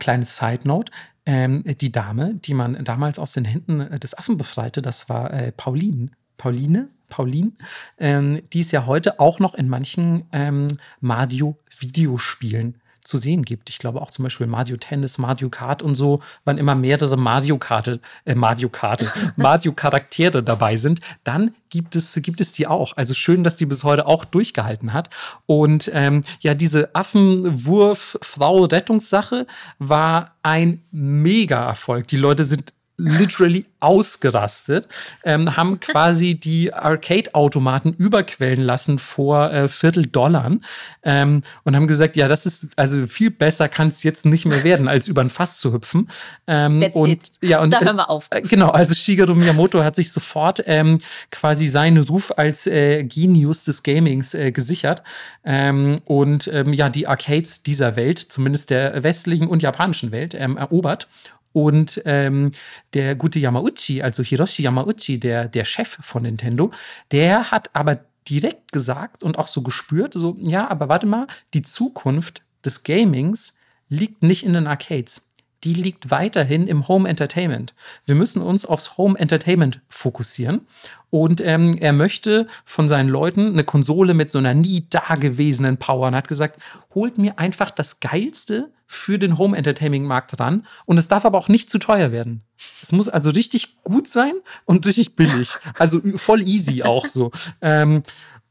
kleine 0.00 0.24
Side 0.24 0.62
Note, 0.64 0.90
ähm, 1.26 1.62
die 1.64 1.92
Dame, 1.92 2.34
die 2.34 2.54
man 2.54 2.82
damals 2.84 3.18
aus 3.18 3.32
den 3.32 3.44
Händen 3.44 3.80
äh, 3.80 3.98
des 3.98 4.16
Affen 4.16 4.36
befreite, 4.36 4.82
das 4.82 5.08
war 5.08 5.32
äh, 5.32 5.52
Pauline. 5.52 6.10
Pauline? 6.36 6.88
Pauline, 7.08 7.52
ähm, 7.98 8.40
die 8.54 8.60
ist 8.60 8.72
ja 8.72 8.86
heute 8.86 9.20
auch 9.20 9.38
noch 9.38 9.54
in 9.54 9.68
manchen 9.68 10.24
ähm, 10.32 10.68
Mario-Videospielen 11.00 12.80
zu 13.04 13.16
sehen 13.16 13.44
gibt. 13.44 13.68
Ich 13.68 13.78
glaube 13.78 14.00
auch 14.00 14.10
zum 14.10 14.24
Beispiel 14.24 14.46
Mario 14.46 14.76
Tennis, 14.76 15.18
Mario 15.18 15.50
Kart 15.50 15.82
und 15.82 15.94
so, 15.94 16.20
wann 16.44 16.58
immer 16.58 16.74
mehrere 16.74 17.16
Mario 17.16 17.58
Karte, 17.58 18.00
äh, 18.24 18.34
Mario 18.34 18.68
Karte, 18.68 19.06
Mario 19.36 19.72
Charaktere 19.72 20.42
dabei 20.42 20.76
sind, 20.76 20.98
dann 21.24 21.54
gibt 21.70 21.96
es, 21.96 22.14
gibt 22.22 22.40
es 22.40 22.52
die 22.52 22.66
auch. 22.66 22.96
Also 22.96 23.14
schön, 23.14 23.44
dass 23.44 23.56
die 23.56 23.66
bis 23.66 23.84
heute 23.84 24.06
auch 24.06 24.24
durchgehalten 24.24 24.92
hat. 24.92 25.10
Und 25.46 25.90
ähm, 25.94 26.22
ja, 26.40 26.54
diese 26.54 26.92
Affenwurf-Frau-Rettungssache 26.94 29.46
war 29.78 30.36
ein 30.42 30.82
Mega-Erfolg. 30.90 32.08
Die 32.08 32.16
Leute 32.16 32.44
sind 32.44 32.72
literally 32.96 33.66
ausgerastet, 33.80 34.88
ähm, 35.24 35.56
haben 35.56 35.80
quasi 35.80 36.34
die 36.34 36.72
Arcade-Automaten 36.72 37.92
überquellen 37.94 38.62
lassen 38.62 38.98
vor 38.98 39.50
äh, 39.50 39.68
Viertel-Dollar 39.68 40.58
ähm, 41.02 41.42
und 41.64 41.76
haben 41.76 41.86
gesagt, 41.86 42.16
ja, 42.16 42.28
das 42.28 42.46
ist, 42.46 42.68
also 42.76 43.06
viel 43.06 43.30
besser 43.30 43.68
kann 43.68 43.88
es 43.88 44.02
jetzt 44.02 44.24
nicht 44.24 44.44
mehr 44.44 44.64
werden, 44.64 44.88
als 44.88 45.08
über 45.08 45.20
ein 45.20 45.30
Fass 45.30 45.58
zu 45.58 45.72
hüpfen. 45.72 46.08
Ähm, 46.46 46.80
That's 46.80 46.96
und, 46.96 47.10
it. 47.10 47.32
Ja, 47.42 47.60
und, 47.60 47.72
Da 47.72 47.80
hören 47.80 47.96
wir 47.96 48.10
auf. 48.10 48.28
Äh, 48.30 48.42
genau, 48.42 48.70
also 48.70 48.94
Shigeru 48.94 49.34
Miyamoto 49.34 49.82
hat 49.82 49.96
sich 49.96 50.12
sofort 50.12 50.62
ähm, 50.66 50.98
quasi 51.30 51.66
seinen 51.66 52.02
Ruf 52.04 52.32
als 52.36 52.66
äh, 52.66 53.04
Genius 53.04 53.64
des 53.64 53.82
Gamings 53.82 54.34
äh, 54.34 54.52
gesichert 54.52 55.02
ähm, 55.44 55.98
und 56.04 56.48
ähm, 56.48 56.72
ja, 56.72 56.88
die 56.88 57.06
Arcades 57.06 57.62
dieser 57.62 57.96
Welt, 57.96 58.18
zumindest 58.18 58.70
der 58.70 59.02
westlichen 59.02 59.48
und 59.48 59.62
japanischen 59.62 60.12
Welt, 60.12 60.34
ähm, 60.34 60.56
erobert. 60.56 61.08
Und 61.52 62.02
ähm, 62.04 62.52
der 62.94 63.14
gute 63.14 63.38
Yamauchi, 63.38 64.02
also 64.02 64.22
Hiroshi 64.22 64.62
Yamauchi, 64.62 65.20
der, 65.20 65.48
der 65.48 65.64
Chef 65.64 65.98
von 66.00 66.22
Nintendo, 66.22 66.70
der 67.10 67.50
hat 67.50 67.70
aber 67.74 68.00
direkt 68.28 68.72
gesagt 68.72 69.22
und 69.22 69.38
auch 69.38 69.48
so 69.48 69.62
gespürt, 69.62 70.14
so, 70.14 70.36
ja, 70.38 70.70
aber 70.70 70.88
warte 70.88 71.06
mal, 71.06 71.26
die 71.54 71.62
Zukunft 71.62 72.42
des 72.64 72.84
Gamings 72.84 73.58
liegt 73.88 74.22
nicht 74.22 74.44
in 74.44 74.52
den 74.54 74.66
Arcades. 74.66 75.31
Die 75.64 75.74
liegt 75.74 76.10
weiterhin 76.10 76.66
im 76.66 76.88
Home 76.88 77.08
Entertainment. 77.08 77.74
Wir 78.04 78.14
müssen 78.14 78.42
uns 78.42 78.64
aufs 78.64 78.96
Home 78.98 79.18
Entertainment 79.18 79.80
fokussieren. 79.88 80.66
Und 81.10 81.40
ähm, 81.42 81.76
er 81.78 81.92
möchte 81.92 82.46
von 82.64 82.88
seinen 82.88 83.08
Leuten 83.08 83.48
eine 83.48 83.64
Konsole 83.64 84.14
mit 84.14 84.30
so 84.30 84.38
einer 84.38 84.54
nie 84.54 84.86
dagewesenen 84.88 85.76
Power 85.76 86.08
und 86.08 86.14
hat 86.14 86.26
gesagt, 86.26 86.58
holt 86.94 87.18
mir 87.18 87.38
einfach 87.38 87.70
das 87.70 88.00
Geilste 88.00 88.70
für 88.86 89.18
den 89.18 89.38
Home 89.38 89.56
Entertainment 89.56 90.06
Markt 90.06 90.38
ran. 90.40 90.64
Und 90.84 90.98
es 90.98 91.08
darf 91.08 91.24
aber 91.24 91.38
auch 91.38 91.48
nicht 91.48 91.70
zu 91.70 91.78
teuer 91.78 92.12
werden. 92.12 92.42
Es 92.82 92.92
muss 92.92 93.08
also 93.08 93.30
richtig 93.30 93.82
gut 93.84 94.08
sein 94.08 94.34
und 94.64 94.86
richtig 94.86 95.16
billig. 95.16 95.50
Also 95.78 96.00
voll 96.16 96.42
easy 96.42 96.82
auch 96.82 97.06
so. 97.06 97.30
Ähm, 97.60 98.02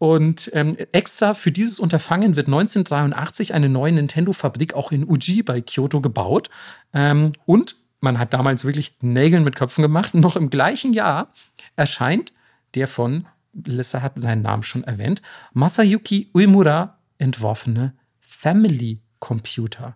und 0.02 0.50
ähm, 0.56 0.76
extra 0.94 1.36
für 1.36 1.52
dieses 1.52 1.80
Unterfangen 1.80 2.36
wird 2.36 2.48
1983 2.48 3.54
eine 3.54 3.70
neue 3.70 3.92
Nintendo-Fabrik 3.92 4.74
auch 4.74 4.92
in 4.92 5.08
Uji 5.08 5.44
bei 5.44 5.62
Kyoto 5.62 6.02
gebaut. 6.02 6.50
Ähm, 6.92 7.32
und 7.46 7.76
man 8.00 8.18
hat 8.18 8.34
damals 8.34 8.66
wirklich 8.66 8.96
Nägeln 9.02 9.44
mit 9.44 9.56
Köpfen 9.56 9.84
gemacht. 9.84 10.16
Noch 10.16 10.38
im 10.38 10.50
gleichen 10.50 10.94
Jahr 10.94 11.32
erscheint 11.76 12.34
der 12.74 12.88
von, 12.88 13.28
Lissa 13.54 14.02
hat 14.02 14.14
seinen 14.16 14.42
Namen 14.42 14.64
schon 14.64 14.84
erwähnt, 14.84 15.22
Masayuki 15.54 16.32
Uemura 16.34 16.98
entworfene 17.20 17.94
Family 18.20 19.02
Computer. 19.20 19.96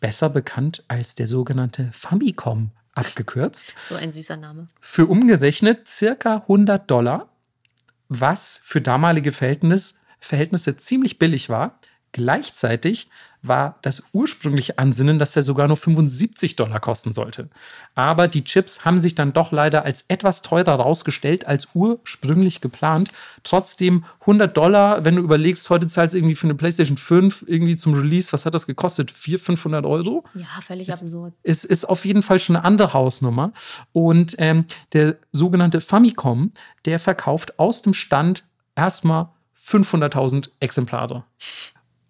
Besser 0.00 0.30
bekannt 0.30 0.84
als 0.88 1.16
der 1.16 1.26
sogenannte 1.26 1.90
Famicom 1.92 2.70
abgekürzt. 2.94 3.74
So 3.82 3.94
ein 3.94 4.10
süßer 4.10 4.38
Name. 4.38 4.68
Für 4.80 5.04
umgerechnet 5.04 5.86
circa 5.86 6.36
100 6.36 6.90
Dollar, 6.90 7.28
was 8.20 8.60
für 8.62 8.80
damalige 8.80 9.32
Verhältnis, 9.32 10.00
Verhältnisse 10.18 10.76
ziemlich 10.76 11.18
billig 11.18 11.48
war. 11.48 11.78
Gleichzeitig 12.14 13.08
war 13.42 13.76
das 13.82 14.04
ursprüngliche 14.12 14.78
Ansinnen, 14.78 15.18
dass 15.18 15.34
er 15.34 15.42
sogar 15.42 15.66
nur 15.66 15.76
75 15.76 16.54
Dollar 16.54 16.78
kosten 16.78 17.12
sollte. 17.12 17.48
Aber 17.96 18.28
die 18.28 18.44
Chips 18.44 18.84
haben 18.84 19.00
sich 19.00 19.16
dann 19.16 19.32
doch 19.32 19.50
leider 19.50 19.84
als 19.84 20.04
etwas 20.06 20.40
teurer 20.40 20.76
rausgestellt 20.76 21.48
als 21.48 21.70
ursprünglich 21.74 22.60
geplant. 22.60 23.10
Trotzdem 23.42 24.04
100 24.20 24.56
Dollar, 24.56 25.04
wenn 25.04 25.16
du 25.16 25.22
überlegst, 25.22 25.68
heute 25.70 25.88
zahlst 25.88 26.14
du 26.14 26.18
irgendwie 26.18 26.36
für 26.36 26.46
eine 26.46 26.54
PlayStation 26.54 26.96
5 26.96 27.46
irgendwie 27.48 27.74
zum 27.74 27.94
Release, 27.94 28.32
was 28.32 28.46
hat 28.46 28.54
das 28.54 28.68
gekostet? 28.68 29.10
400, 29.10 29.44
500 29.46 29.84
Euro? 29.84 30.22
Ja, 30.34 30.46
völlig 30.62 30.92
absurd. 30.92 31.34
Es 31.42 31.64
ist 31.64 31.84
auf 31.86 32.04
jeden 32.04 32.22
Fall 32.22 32.38
schon 32.38 32.54
eine 32.54 32.64
andere 32.64 32.92
Hausnummer. 32.92 33.52
Und 33.92 34.36
ähm, 34.38 34.64
der 34.92 35.16
sogenannte 35.32 35.80
Famicom, 35.80 36.52
der 36.84 37.00
verkauft 37.00 37.58
aus 37.58 37.82
dem 37.82 37.92
Stand 37.92 38.44
erstmal 38.76 39.30
500.000 39.56 40.50
Exemplare. 40.60 41.24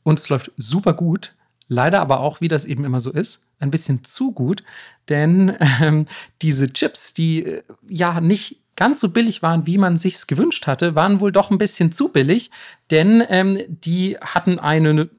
Und 0.04 0.20
es 0.20 0.28
läuft 0.28 0.52
super 0.56 0.92
gut. 0.92 1.34
Leider 1.66 2.00
aber 2.00 2.20
auch, 2.20 2.40
wie 2.40 2.48
das 2.48 2.66
eben 2.66 2.84
immer 2.84 3.00
so 3.00 3.10
ist, 3.10 3.48
ein 3.58 3.70
bisschen 3.70 4.04
zu 4.04 4.32
gut. 4.32 4.62
Denn 5.08 5.56
ähm, 5.82 6.06
diese 6.42 6.72
Chips, 6.72 7.14
die 7.14 7.44
äh, 7.44 7.62
ja 7.88 8.20
nicht 8.20 8.60
ganz 8.76 9.00
so 9.00 9.08
billig 9.08 9.42
waren, 9.42 9.66
wie 9.66 9.78
man 9.78 9.96
sich's 9.96 10.26
gewünscht 10.26 10.66
hatte, 10.66 10.94
waren 10.94 11.20
wohl 11.20 11.32
doch 11.32 11.50
ein 11.50 11.58
bisschen 11.58 11.90
zu 11.90 12.12
billig. 12.12 12.50
Denn 12.90 13.24
ähm, 13.28 13.58
die 13.68 14.18
hatten 14.18 14.58
einen 14.58 14.98
F- 14.98 15.10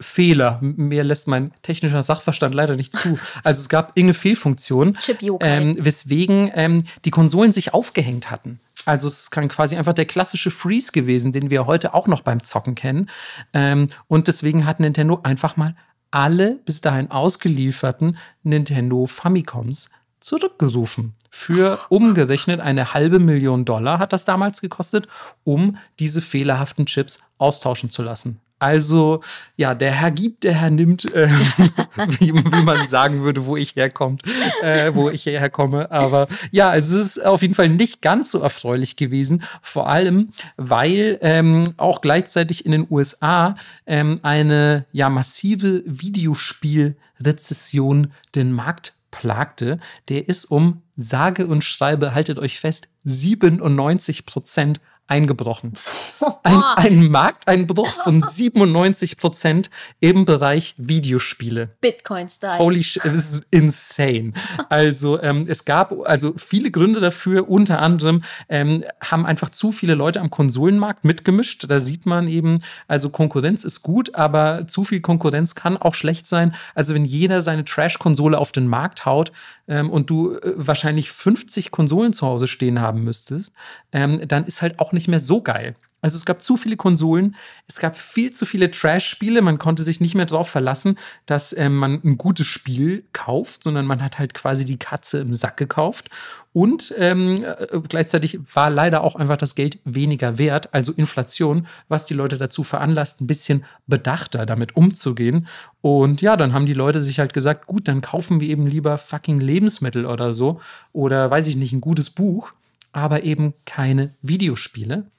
Fehler. 0.00 0.58
Mehr 0.62 1.04
lässt 1.04 1.28
mein 1.28 1.52
technischer 1.62 2.02
Sachverstand 2.02 2.54
leider 2.54 2.76
nicht 2.76 2.96
zu. 2.96 3.18
Also 3.44 3.60
es 3.60 3.68
gab 3.68 3.90
irgendeine 3.90 4.14
Fehlfunktion, 4.14 4.96
ähm, 5.40 5.76
weswegen 5.78 6.50
ähm, 6.54 6.82
die 7.04 7.10
Konsolen 7.10 7.52
sich 7.52 7.74
aufgehängt 7.74 8.30
hatten. 8.30 8.60
Also 8.86 9.08
es 9.08 9.30
kann 9.30 9.48
quasi 9.48 9.76
einfach 9.76 9.92
der 9.92 10.06
klassische 10.06 10.50
Freeze 10.50 10.92
gewesen, 10.92 11.32
den 11.32 11.50
wir 11.50 11.66
heute 11.66 11.92
auch 11.92 12.06
noch 12.06 12.20
beim 12.20 12.42
Zocken 12.42 12.74
kennen. 12.74 13.10
Ähm, 13.52 13.88
und 14.06 14.28
deswegen 14.28 14.64
hat 14.64 14.80
Nintendo 14.80 15.20
einfach 15.22 15.56
mal 15.56 15.74
alle 16.12 16.60
bis 16.64 16.80
dahin 16.80 17.10
ausgelieferten 17.10 18.16
Nintendo 18.42 19.06
Famicoms 19.06 19.90
zurückgerufen. 20.20 21.14
Für 21.30 21.78
umgerechnet 21.88 22.60
eine 22.60 22.94
halbe 22.94 23.18
Million 23.18 23.64
Dollar 23.64 23.98
hat 23.98 24.12
das 24.12 24.24
damals 24.24 24.60
gekostet, 24.60 25.08
um 25.44 25.76
diese 25.98 26.20
fehlerhaften 26.20 26.86
Chips 26.86 27.20
austauschen 27.38 27.90
zu 27.90 28.02
lassen. 28.02 28.40
Also, 28.58 29.20
ja, 29.56 29.74
der 29.74 29.92
Herr 29.92 30.10
gibt, 30.10 30.44
der 30.44 30.54
Herr 30.54 30.70
nimmt, 30.70 31.14
äh, 31.14 31.28
wie, 32.20 32.32
wie 32.32 32.64
man 32.64 32.88
sagen 32.88 33.22
würde, 33.22 33.44
wo 33.44 33.54
ich 33.56 33.76
herkommt, 33.76 34.22
äh, 34.62 34.94
wo 34.94 35.10
ich 35.10 35.26
herkomme. 35.26 35.90
Aber 35.90 36.26
ja, 36.52 36.70
also 36.70 36.98
es 36.98 37.16
ist 37.16 37.24
auf 37.24 37.42
jeden 37.42 37.52
Fall 37.54 37.68
nicht 37.68 38.00
ganz 38.00 38.30
so 38.30 38.40
erfreulich 38.40 38.96
gewesen. 38.96 39.42
Vor 39.60 39.90
allem, 39.90 40.30
weil 40.56 41.18
ähm, 41.20 41.74
auch 41.76 42.00
gleichzeitig 42.00 42.64
in 42.64 42.72
den 42.72 42.86
USA 42.88 43.56
ähm, 43.86 44.20
eine 44.22 44.86
ja 44.90 45.10
massive 45.10 45.82
Videospielrezession 45.84 48.10
den 48.34 48.52
Markt 48.52 48.94
plagte. 49.10 49.78
Der 50.08 50.28
ist 50.28 50.46
um 50.46 50.80
sage 50.96 51.46
und 51.46 51.62
schreibe, 51.62 52.14
haltet 52.14 52.38
euch 52.38 52.58
fest, 52.58 52.88
97 53.04 54.24
Prozent 54.26 54.80
eingebrochen. 55.08 55.74
Ein, 56.42 56.62
ein 56.76 57.10
Markteinbruch 57.10 57.88
von 57.88 58.20
97 58.22 59.16
Prozent 59.16 59.70
im 60.00 60.24
Bereich 60.24 60.74
Videospiele. 60.78 61.76
Bitcoin-Style. 61.80 62.58
Holy 62.58 62.82
shit, 62.82 63.04
das 63.04 63.14
ist 63.14 63.46
insane. 63.50 64.32
Also 64.68 65.20
ähm, 65.22 65.46
es 65.48 65.64
gab 65.64 65.92
also 66.06 66.34
viele 66.36 66.70
Gründe 66.70 67.00
dafür. 67.00 67.48
Unter 67.48 67.80
anderem 67.80 68.22
ähm, 68.48 68.84
haben 69.04 69.26
einfach 69.26 69.50
zu 69.50 69.72
viele 69.72 69.94
Leute 69.94 70.20
am 70.20 70.30
Konsolenmarkt 70.30 71.04
mitgemischt. 71.04 71.66
Da 71.68 71.80
sieht 71.80 72.06
man 72.06 72.28
eben, 72.28 72.62
also 72.88 73.10
Konkurrenz 73.10 73.64
ist 73.64 73.82
gut, 73.82 74.14
aber 74.14 74.66
zu 74.66 74.84
viel 74.84 75.00
Konkurrenz 75.00 75.54
kann 75.54 75.76
auch 75.76 75.94
schlecht 75.94 76.26
sein. 76.26 76.54
Also 76.74 76.94
wenn 76.94 77.04
jeder 77.04 77.42
seine 77.42 77.64
Trash-Konsole 77.64 78.38
auf 78.38 78.52
den 78.52 78.68
Markt 78.68 79.04
haut 79.04 79.32
ähm, 79.68 79.90
und 79.90 80.10
du 80.10 80.36
äh, 80.36 80.52
wahrscheinlich 80.56 81.10
50 81.10 81.70
Konsolen 81.70 82.12
zu 82.12 82.26
Hause 82.26 82.46
stehen 82.46 82.80
haben 82.80 83.04
müsstest, 83.04 83.52
ähm, 83.92 84.26
dann 84.26 84.44
ist 84.44 84.62
halt 84.62 84.78
auch 84.78 84.92
nicht 84.96 85.08
mehr 85.08 85.20
so 85.20 85.42
geil. 85.42 85.76
Also 86.02 86.18
es 86.18 86.26
gab 86.26 86.42
zu 86.42 86.56
viele 86.56 86.76
Konsolen, 86.76 87.34
es 87.66 87.80
gab 87.80 87.96
viel 87.96 88.30
zu 88.30 88.44
viele 88.44 88.70
Trash-Spiele, 88.70 89.42
man 89.42 89.58
konnte 89.58 89.82
sich 89.82 90.00
nicht 90.00 90.14
mehr 90.14 90.26
darauf 90.26 90.48
verlassen, 90.48 90.98
dass 91.24 91.56
ähm, 91.56 91.74
man 91.76 92.00
ein 92.04 92.16
gutes 92.16 92.46
Spiel 92.46 93.04
kauft, 93.12 93.64
sondern 93.64 93.86
man 93.86 94.00
hat 94.02 94.18
halt 94.18 94.32
quasi 94.32 94.64
die 94.64 94.78
Katze 94.78 95.18
im 95.20 95.32
Sack 95.32 95.56
gekauft. 95.56 96.10
Und 96.52 96.94
ähm, 96.98 97.42
äh, 97.42 97.80
gleichzeitig 97.88 98.38
war 98.54 98.70
leider 98.70 99.02
auch 99.02 99.16
einfach 99.16 99.36
das 99.38 99.54
Geld 99.54 99.78
weniger 99.84 100.38
wert, 100.38 100.72
also 100.72 100.92
Inflation, 100.92 101.66
was 101.88 102.06
die 102.06 102.14
Leute 102.14 102.38
dazu 102.38 102.62
veranlasst, 102.62 103.20
ein 103.20 103.26
bisschen 103.26 103.64
bedachter 103.86 104.46
damit 104.46 104.76
umzugehen. 104.76 105.48
Und 105.80 106.22
ja, 106.22 106.36
dann 106.36 106.52
haben 106.52 106.66
die 106.66 106.74
Leute 106.74 107.00
sich 107.00 107.18
halt 107.18 107.32
gesagt, 107.32 107.66
gut, 107.66 107.88
dann 107.88 108.00
kaufen 108.00 108.40
wir 108.40 108.48
eben 108.48 108.66
lieber 108.66 108.96
fucking 108.98 109.40
Lebensmittel 109.40 110.06
oder 110.06 110.32
so 110.32 110.60
oder 110.92 111.30
weiß 111.30 111.48
ich 111.48 111.56
nicht, 111.56 111.72
ein 111.72 111.80
gutes 111.80 112.10
Buch, 112.10 112.52
aber 112.96 113.24
eben 113.24 113.52
keine 113.66 114.10
Videospiele. 114.22 115.10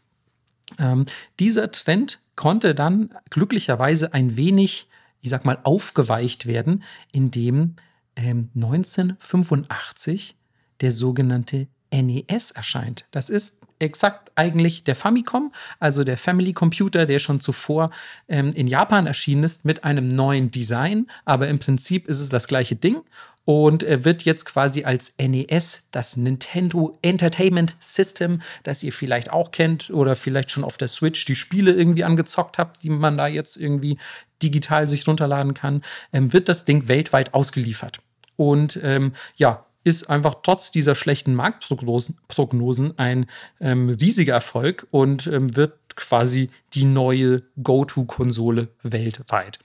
Ähm, 0.79 1.05
dieser 1.39 1.69
Trend 1.69 2.19
konnte 2.35 2.73
dann 2.73 3.13
glücklicherweise 3.29 4.15
ein 4.15 4.35
wenig, 4.35 4.87
ich 5.21 5.29
sag 5.29 5.45
mal, 5.45 5.59
aufgeweicht 5.63 6.47
werden, 6.47 6.83
indem 7.11 7.75
ähm, 8.15 8.49
1985 8.55 10.35
der 10.81 10.91
sogenannte 10.91 11.67
NES 12.01 12.51
erscheint. 12.51 13.05
Das 13.11 13.29
ist 13.29 13.61
exakt 13.79 14.31
eigentlich 14.35 14.83
der 14.83 14.95
Famicom, 14.95 15.51
also 15.79 16.03
der 16.03 16.17
Family 16.17 16.53
Computer, 16.53 17.05
der 17.05 17.19
schon 17.19 17.39
zuvor 17.39 17.91
ähm, 18.27 18.49
in 18.49 18.67
Japan 18.67 19.05
erschienen 19.05 19.43
ist 19.43 19.65
mit 19.65 19.83
einem 19.83 20.07
neuen 20.07 20.51
Design, 20.51 21.07
aber 21.25 21.47
im 21.47 21.59
Prinzip 21.59 22.07
ist 22.07 22.19
es 22.19 22.29
das 22.29 22.47
gleiche 22.47 22.75
Ding 22.75 23.03
und 23.47 23.81
er 23.81 24.03
wird 24.03 24.23
jetzt 24.23 24.43
quasi 24.43 24.83
als 24.83 25.15
NES, 25.17 25.87
das 25.91 26.17
Nintendo 26.17 26.99
Entertainment 27.01 27.75
System, 27.79 28.41
das 28.63 28.83
ihr 28.83 28.91
vielleicht 28.91 29.31
auch 29.31 29.51
kennt 29.51 29.89
oder 29.89 30.15
vielleicht 30.15 30.51
schon 30.51 30.65
auf 30.65 30.75
der 30.75 30.89
Switch 30.89 31.23
die 31.23 31.35
Spiele 31.35 31.71
irgendwie 31.71 32.03
angezockt 32.03 32.57
habt, 32.57 32.83
die 32.83 32.89
man 32.89 33.17
da 33.17 33.27
jetzt 33.27 33.55
irgendwie 33.55 33.97
digital 34.43 34.89
sich 34.89 35.07
runterladen 35.07 35.53
kann, 35.53 35.81
ähm, 36.11 36.33
wird 36.33 36.49
das 36.49 36.65
Ding 36.65 36.89
weltweit 36.89 37.33
ausgeliefert. 37.33 38.01
Und 38.35 38.81
ähm, 38.83 39.13
ja, 39.37 39.65
ist 39.87 40.09
einfach 40.09 40.35
trotz 40.43 40.69
dieser 40.69 40.95
schlechten 40.95 41.33
Marktprognosen 41.33 42.17
Prognosen 42.27 42.99
ein 42.99 43.25
ähm, 43.61 43.89
riesiger 43.89 44.33
Erfolg 44.33 44.85
und 44.91 45.27
ähm, 45.27 45.55
wird 45.55 45.73
quasi 45.95 46.49
die 46.73 46.83
neue 46.83 47.43
Go-To-Konsole 47.63 48.67
weltweit. 48.83 49.59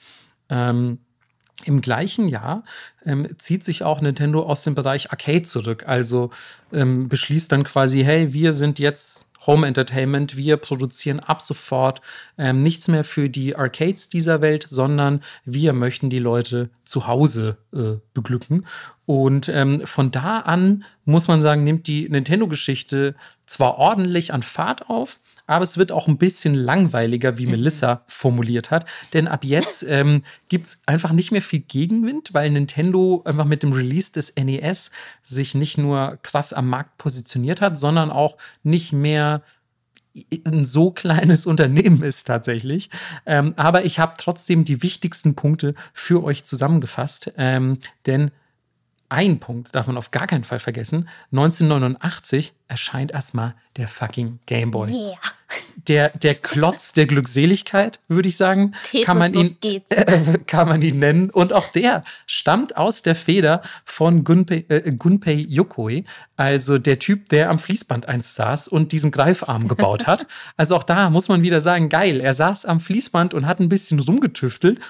Ähm, 0.49 0.99
im 1.65 1.81
gleichen 1.81 2.29
Jahr 2.29 2.63
ähm, 3.05 3.29
zieht 3.39 3.65
sich 3.65 3.83
auch 3.83 4.01
Nintendo 4.01 4.45
aus 4.45 4.63
dem 4.63 4.77
Bereich 4.77 5.11
Arcade 5.11 5.43
zurück. 5.43 5.85
Also 5.87 6.31
ähm, 6.73 7.09
beschließt 7.09 7.51
dann 7.51 7.65
quasi, 7.65 8.03
hey, 8.05 8.33
wir 8.33 8.53
sind 8.53 8.79
jetzt 8.79 9.27
Home 9.47 9.67
Entertainment. 9.67 10.37
Wir 10.37 10.57
produzieren 10.57 11.21
ab 11.21 11.43
sofort 11.43 12.01
ähm, 12.39 12.61
nichts 12.61 12.89
mehr 12.89 13.05
für 13.05 13.29
die 13.29 13.57
Arcades 13.57 14.09
dieser 14.09 14.41
Welt, 14.41 14.65
sondern 14.69 15.21
wir 15.45 15.73
möchten 15.73 16.11
die 16.11 16.19
Leute 16.19 16.71
zu 16.85 17.07
Hause 17.07 17.57
äh, 17.73 17.99
beglücken. 18.15 18.67
Und 19.07 19.49
ähm, 19.49 19.87
von 19.87 20.11
da 20.11 20.41
an 20.41 20.85
muss 21.05 21.29
man 21.29 21.41
sagen, 21.41 21.65
nimmt 21.65 21.87
die 21.87 22.09
Nintendo-Geschichte 22.09 23.15
zwar 23.47 23.79
ordentlich 23.79 24.33
an 24.33 24.43
Fahrt 24.43 24.89
auf, 24.89 25.19
aber 25.47 25.63
es 25.63 25.79
wird 25.79 25.93
auch 25.93 26.09
ein 26.09 26.19
bisschen 26.19 26.55
langweiliger, 26.55 27.39
wie 27.39 27.47
mhm. 27.47 27.53
Melissa 27.53 28.05
formuliert 28.07 28.71
hat. 28.71 28.87
Denn 29.13 29.29
ab 29.29 29.45
jetzt 29.45 29.83
ähm, 29.89 30.23
gibt 30.49 30.67
es 30.67 30.83
einfach 30.87 31.13
nicht 31.13 31.33
mehr 31.33 31.43
viel 31.43 31.61
Gegenwind, 31.61 32.35
weil 32.35 32.51
Nintendo 32.51 33.23
einfach 33.25 33.45
mit 33.45 33.63
dem 33.63 33.73
Release 33.73 34.13
des 34.13 34.35
NES 34.37 34.91
sich 35.23 35.55
nicht 35.55 35.79
nur 35.79 36.19
krass 36.23 36.53
am 36.53 36.69
Markt 36.69 36.99
positioniert 36.99 37.61
hat, 37.61 37.79
sondern 37.79 38.11
auch 38.11 38.37
nicht 38.63 38.93
mehr 38.93 39.43
ein 40.45 40.65
so 40.65 40.91
kleines 40.91 41.47
Unternehmen 41.47 42.03
ist 42.03 42.25
tatsächlich. 42.25 42.91
Ähm, 43.27 43.55
aber 43.57 43.85
ich 43.85 43.99
habe 43.99 44.15
trotzdem 44.19 44.65
die 44.65 44.83
wichtigsten 44.83 45.35
Punkte 45.35 45.75
für 45.93 46.23
euch 46.23 46.45
zusammengefasst. 46.45 47.33
Ähm, 47.37 47.79
denn 48.07 48.31
ein 49.13 49.41
Punkt 49.41 49.75
darf 49.75 49.87
man 49.87 49.99
auf 49.99 50.11
gar 50.11 50.27
keinen 50.27 50.43
Fall 50.43 50.59
vergessen. 50.59 51.09
1989 51.33 52.55
erscheint 52.67 53.13
erstmal 53.13 53.55
der 53.77 53.87
fucking 53.87 54.41
Gameboy. 54.47 54.91
Yeah. 54.91 55.19
Der, 55.87 56.09
der 56.11 56.35
Klotz 56.35 56.95
der 56.95 57.05
Glückseligkeit, 57.05 58.01
würde 58.09 58.31
ich 58.31 58.39
sagen, 58.39 58.73
kann 59.05 59.19
man, 59.19 59.35
ihn, 59.35 59.57
äh, 59.63 60.39
kann 60.47 60.67
man 60.69 60.81
ihn 60.81 60.99
nennen. 60.99 61.29
Und 61.29 61.53
auch 61.53 61.69
der 61.69 62.05
stammt 62.27 62.77
aus 62.79 63.03
der 63.03 63.15
Feder 63.15 63.61
von 63.85 64.25
Gunpei, 64.25 64.65
äh, 64.69 64.93
Gunpei 64.93 65.35
Yokoi, 65.35 66.05
also 66.37 66.79
der 66.79 66.99
Typ, 66.99 67.29
der 67.29 67.51
am 67.51 67.59
Fließband 67.59 68.09
einst 68.09 68.37
saß 68.37 68.69
und 68.69 68.93
diesen 68.93 69.11
Greifarm 69.11 69.69
gebaut 69.69 70.07
hat. 70.07 70.27
Also 70.57 70.77
auch 70.77 70.85
da 70.85 71.11
muss 71.11 71.29
man 71.29 71.43
wieder 71.43 71.61
sagen, 71.61 71.89
geil, 71.89 72.21
er 72.21 72.35
saß 72.35 72.67
am 72.67 72.81
Fließband 72.81 73.35
und 73.35 73.47
hat 73.47 73.59
ein 73.59 73.69
bisschen 73.69 73.99
rumgetüftelt 74.01 74.81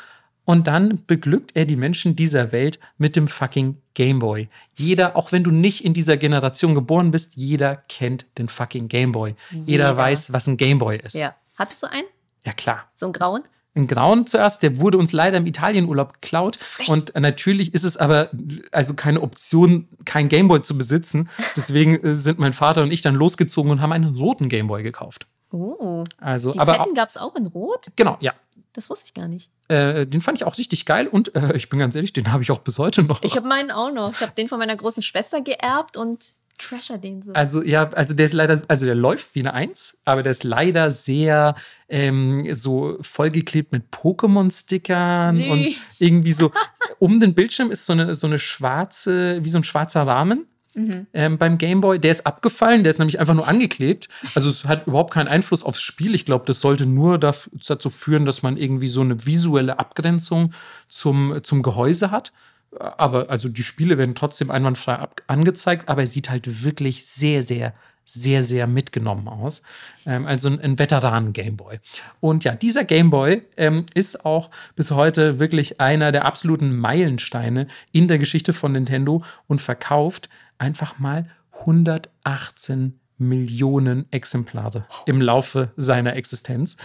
und 0.44 0.66
dann 0.66 1.02
beglückt 1.06 1.52
er 1.54 1.64
die 1.64 1.76
Menschen 1.76 2.16
dieser 2.16 2.52
Welt 2.52 2.78
mit 2.98 3.16
dem 3.16 3.28
fucking 3.28 3.81
Gameboy. 3.94 4.48
Jeder, 4.76 5.16
auch 5.16 5.32
wenn 5.32 5.44
du 5.44 5.50
nicht 5.50 5.84
in 5.84 5.94
dieser 5.94 6.16
Generation 6.16 6.74
geboren 6.74 7.10
bist, 7.10 7.36
jeder 7.36 7.76
kennt 7.88 8.26
den 8.38 8.48
fucking 8.48 8.88
Gameboy. 8.88 9.34
Jeder, 9.50 9.64
jeder 9.66 9.96
weiß, 9.96 10.32
was 10.32 10.46
ein 10.46 10.56
Gameboy 10.56 10.98
ist. 10.98 11.14
Ja. 11.14 11.34
Hattest 11.56 11.82
du 11.82 11.90
einen? 11.90 12.06
Ja, 12.44 12.52
klar. 12.52 12.90
So 12.94 13.06
ein 13.06 13.12
grauen? 13.12 13.42
Ein 13.74 13.86
grauen 13.86 14.26
zuerst, 14.26 14.62
der 14.62 14.80
wurde 14.80 14.98
uns 14.98 15.12
leider 15.12 15.38
im 15.38 15.46
Italienurlaub 15.46 16.14
geklaut. 16.14 16.56
Frech. 16.56 16.88
Und 16.88 17.14
natürlich 17.14 17.72
ist 17.72 17.84
es 17.84 17.96
aber 17.96 18.28
also 18.70 18.94
keine 18.94 19.22
Option, 19.22 19.88
kein 20.04 20.28
Gameboy 20.28 20.60
zu 20.60 20.76
besitzen. 20.76 21.30
Deswegen 21.56 21.94
äh, 22.04 22.14
sind 22.14 22.38
mein 22.38 22.52
Vater 22.52 22.82
und 22.82 22.92
ich 22.92 23.00
dann 23.00 23.14
losgezogen 23.14 23.70
und 23.70 23.80
haben 23.80 23.92
einen 23.92 24.14
roten 24.14 24.50
Gameboy 24.50 24.82
gekauft. 24.82 25.26
Oh. 25.52 26.04
Also, 26.18 26.52
die 26.52 26.58
aber 26.58 26.74
Fetten 26.74 26.94
gab 26.94 27.08
es 27.08 27.16
auch 27.16 27.34
in 27.34 27.46
Rot? 27.46 27.88
Genau, 27.96 28.16
ja. 28.20 28.32
Das 28.72 28.88
wusste 28.88 29.06
ich 29.06 29.14
gar 29.14 29.28
nicht. 29.28 29.50
Äh, 29.68 30.06
den 30.06 30.20
fand 30.20 30.38
ich 30.38 30.44
auch 30.44 30.56
richtig 30.56 30.86
geil 30.86 31.06
und 31.06 31.34
äh, 31.34 31.54
ich 31.56 31.68
bin 31.68 31.78
ganz 31.78 31.94
ehrlich, 31.94 32.12
den 32.12 32.32
habe 32.32 32.42
ich 32.42 32.50
auch 32.50 32.60
bis 32.60 32.78
heute 32.78 33.02
noch. 33.02 33.22
Ich 33.22 33.36
habe 33.36 33.46
meinen 33.46 33.70
auch 33.70 33.92
noch. 33.92 34.12
Ich 34.12 34.20
habe 34.20 34.32
den 34.36 34.48
von 34.48 34.58
meiner 34.58 34.76
großen 34.76 35.02
Schwester 35.02 35.40
geerbt 35.40 35.96
und 35.96 36.20
trasher 36.58 36.98
den 36.98 37.22
so. 37.22 37.32
Also 37.32 37.62
ja, 37.62 37.90
also 37.90 38.14
der 38.14 38.26
ist 38.26 38.32
leider, 38.32 38.60
also 38.68 38.86
der 38.86 38.94
läuft 38.94 39.34
wie 39.34 39.40
eine 39.40 39.52
Eins, 39.52 39.98
aber 40.04 40.22
der 40.22 40.32
ist 40.32 40.44
leider 40.44 40.90
sehr 40.90 41.54
ähm, 41.88 42.54
so 42.54 42.96
vollgeklebt 43.00 43.72
mit 43.72 43.84
Pokémon-Stickern 43.90 45.42
und 45.50 45.74
irgendwie 45.98 46.32
so 46.32 46.52
um 46.98 47.20
den 47.20 47.34
Bildschirm 47.34 47.70
ist 47.70 47.86
so 47.86 47.92
eine, 47.92 48.14
so 48.14 48.26
eine 48.26 48.38
schwarze, 48.38 49.44
wie 49.44 49.48
so 49.48 49.58
ein 49.58 49.64
schwarzer 49.64 50.06
Rahmen 50.06 50.46
Mhm. 50.74 51.06
Ähm, 51.12 51.38
beim 51.38 51.58
Gameboy. 51.58 51.98
Der 51.98 52.10
ist 52.10 52.26
abgefallen, 52.26 52.82
der 52.84 52.90
ist 52.90 52.98
nämlich 52.98 53.20
einfach 53.20 53.34
nur 53.34 53.46
angeklebt. 53.46 54.08
Also 54.34 54.48
es 54.48 54.64
hat 54.64 54.86
überhaupt 54.86 55.12
keinen 55.12 55.28
Einfluss 55.28 55.62
aufs 55.62 55.82
Spiel. 55.82 56.14
Ich 56.14 56.24
glaube, 56.24 56.46
das 56.46 56.60
sollte 56.60 56.86
nur 56.86 57.18
dazu 57.18 57.90
führen, 57.90 58.24
dass 58.24 58.42
man 58.42 58.56
irgendwie 58.56 58.88
so 58.88 59.02
eine 59.02 59.26
visuelle 59.26 59.78
Abgrenzung 59.78 60.52
zum, 60.88 61.40
zum 61.42 61.62
Gehäuse 61.62 62.10
hat. 62.10 62.32
Aber 62.78 63.28
also 63.28 63.48
die 63.48 63.64
Spiele 63.64 63.98
werden 63.98 64.14
trotzdem 64.14 64.50
einwandfrei 64.50 65.06
angezeigt, 65.26 65.88
aber 65.88 66.02
er 66.02 66.06
sieht 66.06 66.30
halt 66.30 66.64
wirklich 66.64 67.04
sehr, 67.04 67.42
sehr, 67.42 67.74
sehr, 68.04 68.42
sehr 68.42 68.66
mitgenommen 68.66 69.28
aus. 69.28 69.62
Ähm, 70.06 70.26
also 70.26 70.48
ein, 70.48 70.60
ein 70.60 70.78
Veteranen-Gameboy. 70.78 71.78
Und 72.20 72.44
ja, 72.44 72.54
dieser 72.54 72.84
Gameboy 72.84 73.42
ähm, 73.56 73.84
ist 73.94 74.24
auch 74.24 74.50
bis 74.74 74.90
heute 74.90 75.38
wirklich 75.38 75.80
einer 75.80 76.12
der 76.12 76.24
absoluten 76.24 76.76
Meilensteine 76.76 77.66
in 77.92 78.08
der 78.08 78.18
Geschichte 78.18 78.52
von 78.54 78.72
Nintendo 78.72 79.22
und 79.46 79.60
verkauft 79.60 80.30
einfach 80.62 81.00
mal 81.00 81.26
118 81.60 82.98
Millionen 83.18 84.10
Exemplare 84.12 84.86
im 85.06 85.20
Laufe 85.20 85.72
seiner 85.76 86.14
Existenz. 86.16 86.76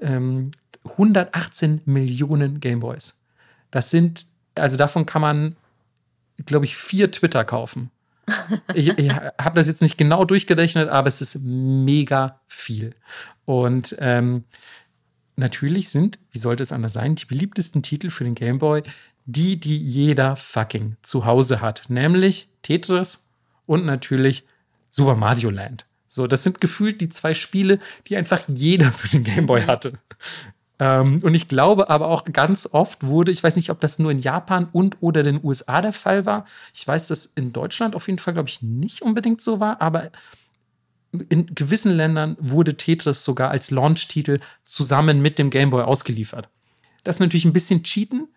Ähm, 0.00 0.50
118 0.84 1.82
Millionen 1.84 2.60
Gameboys. 2.60 3.22
Das 3.70 3.90
sind, 3.90 4.26
also 4.54 4.76
davon 4.76 5.04
kann 5.04 5.22
man, 5.22 5.56
glaube 6.46 6.64
ich, 6.64 6.76
vier 6.76 7.10
Twitter 7.10 7.44
kaufen. 7.44 7.90
Ich, 8.74 8.88
ich 8.98 9.12
habe 9.12 9.54
das 9.54 9.68
jetzt 9.68 9.82
nicht 9.82 9.96
genau 9.96 10.24
durchgerechnet, 10.24 10.88
aber 10.88 11.06
es 11.06 11.20
ist 11.20 11.42
mega 11.42 12.40
viel. 12.48 12.94
Und 13.44 13.94
ähm, 14.00 14.44
natürlich 15.36 15.90
sind, 15.90 16.18
wie 16.32 16.38
sollte 16.38 16.64
es 16.64 16.72
anders 16.72 16.92
sein, 16.92 17.14
die 17.14 17.24
beliebtesten 17.24 17.82
Titel 17.82 18.10
für 18.10 18.24
den 18.24 18.34
Gameboy 18.34 18.82
die, 19.26 19.58
die 19.58 19.76
jeder 19.76 20.36
fucking 20.36 20.96
zu 21.02 21.26
Hause 21.26 21.60
hat. 21.60 21.84
Nämlich 21.88 22.48
Tetris, 22.62 23.25
und 23.66 23.84
natürlich 23.84 24.44
Super 24.88 25.14
Mario 25.14 25.50
Land. 25.50 25.86
So, 26.08 26.26
das 26.26 26.42
sind 26.42 26.60
gefühlt 26.60 27.00
die 27.00 27.08
zwei 27.08 27.34
Spiele, 27.34 27.78
die 28.06 28.16
einfach 28.16 28.42
jeder 28.48 28.92
für 28.92 29.08
den 29.08 29.24
Game 29.24 29.46
Boy 29.46 29.62
hatte. 29.62 29.98
Ähm, 30.78 31.20
und 31.22 31.34
ich 31.34 31.48
glaube 31.48 31.88
aber 31.90 32.08
auch 32.08 32.24
ganz 32.24 32.68
oft 32.72 33.02
wurde, 33.02 33.32
ich 33.32 33.42
weiß 33.42 33.56
nicht, 33.56 33.70
ob 33.70 33.80
das 33.80 33.98
nur 33.98 34.10
in 34.10 34.18
Japan 34.18 34.68
und 34.72 34.98
oder 35.00 35.22
den 35.22 35.42
USA 35.42 35.80
der 35.80 35.92
Fall 35.92 36.26
war. 36.26 36.44
Ich 36.74 36.86
weiß, 36.86 37.08
dass 37.08 37.26
in 37.26 37.52
Deutschland 37.52 37.94
auf 37.94 38.08
jeden 38.08 38.18
Fall, 38.18 38.34
glaube 38.34 38.48
ich, 38.48 38.62
nicht 38.62 39.02
unbedingt 39.02 39.40
so 39.40 39.60
war, 39.60 39.80
aber 39.80 40.10
in 41.28 41.54
gewissen 41.54 41.92
Ländern 41.92 42.36
wurde 42.40 42.76
Tetris 42.76 43.24
sogar 43.24 43.50
als 43.50 43.70
Launch-Titel 43.70 44.40
zusammen 44.64 45.22
mit 45.22 45.38
dem 45.38 45.50
Game 45.50 45.70
Boy 45.70 45.82
ausgeliefert. 45.82 46.48
Das 47.04 47.16
ist 47.16 47.20
natürlich 47.20 47.44
ein 47.46 47.52
bisschen 47.52 47.82
Cheaten, 47.82 48.28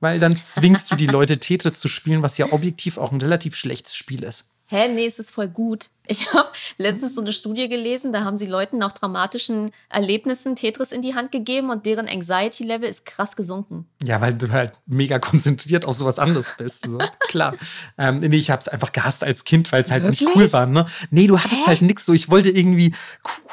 weil 0.00 0.20
dann 0.20 0.36
zwingst 0.36 0.90
du 0.92 0.96
die 0.96 1.06
Leute 1.06 1.38
Tetris 1.40 1.80
zu 1.80 1.88
spielen, 1.88 2.22
was 2.22 2.38
ja 2.38 2.52
objektiv 2.52 2.98
auch 2.98 3.10
ein 3.10 3.20
relativ 3.20 3.56
schlechtes 3.56 3.96
Spiel 3.96 4.22
ist. 4.22 4.50
Hä, 4.70 4.88
nee, 4.88 5.06
es 5.06 5.18
ist 5.18 5.30
voll 5.30 5.48
gut. 5.48 5.88
Ich 6.06 6.32
habe 6.34 6.48
letztens 6.76 7.14
so 7.14 7.22
eine 7.22 7.32
Studie 7.32 7.68
gelesen, 7.68 8.12
da 8.12 8.24
haben 8.24 8.36
sie 8.36 8.46
Leuten 8.46 8.78
nach 8.78 8.92
dramatischen 8.92 9.70
Erlebnissen 9.88 10.56
Tetris 10.56 10.92
in 10.92 11.00
die 11.00 11.14
Hand 11.14 11.32
gegeben 11.32 11.70
und 11.70 11.86
deren 11.86 12.06
Anxiety-Level 12.06 12.88
ist 12.88 13.06
krass 13.06 13.34
gesunken. 13.34 13.86
Ja, 14.02 14.20
weil 14.20 14.34
du 14.34 14.50
halt 14.50 14.72
mega 14.86 15.18
konzentriert 15.18 15.86
auf 15.86 15.96
sowas 15.96 16.18
anderes 16.18 16.54
bist. 16.58 16.86
So. 16.86 16.98
Klar. 17.28 17.54
Ähm, 17.96 18.16
nee, 18.16 18.36
ich 18.36 18.50
habe 18.50 18.60
es 18.60 18.68
einfach 18.68 18.92
gehasst 18.92 19.24
als 19.24 19.44
Kind, 19.44 19.72
weil 19.72 19.82
es 19.82 19.90
halt 19.90 20.02
Wirklich? 20.02 20.20
nicht 20.20 20.36
cool 20.36 20.52
war. 20.52 20.66
Ne? 20.66 20.86
Nee, 21.10 21.26
du 21.26 21.38
hattest 21.38 21.62
Hä? 21.62 21.68
halt 21.68 21.82
nix 21.82 22.04
so. 22.04 22.12
Ich 22.12 22.28
wollte 22.28 22.50
irgendwie 22.50 22.94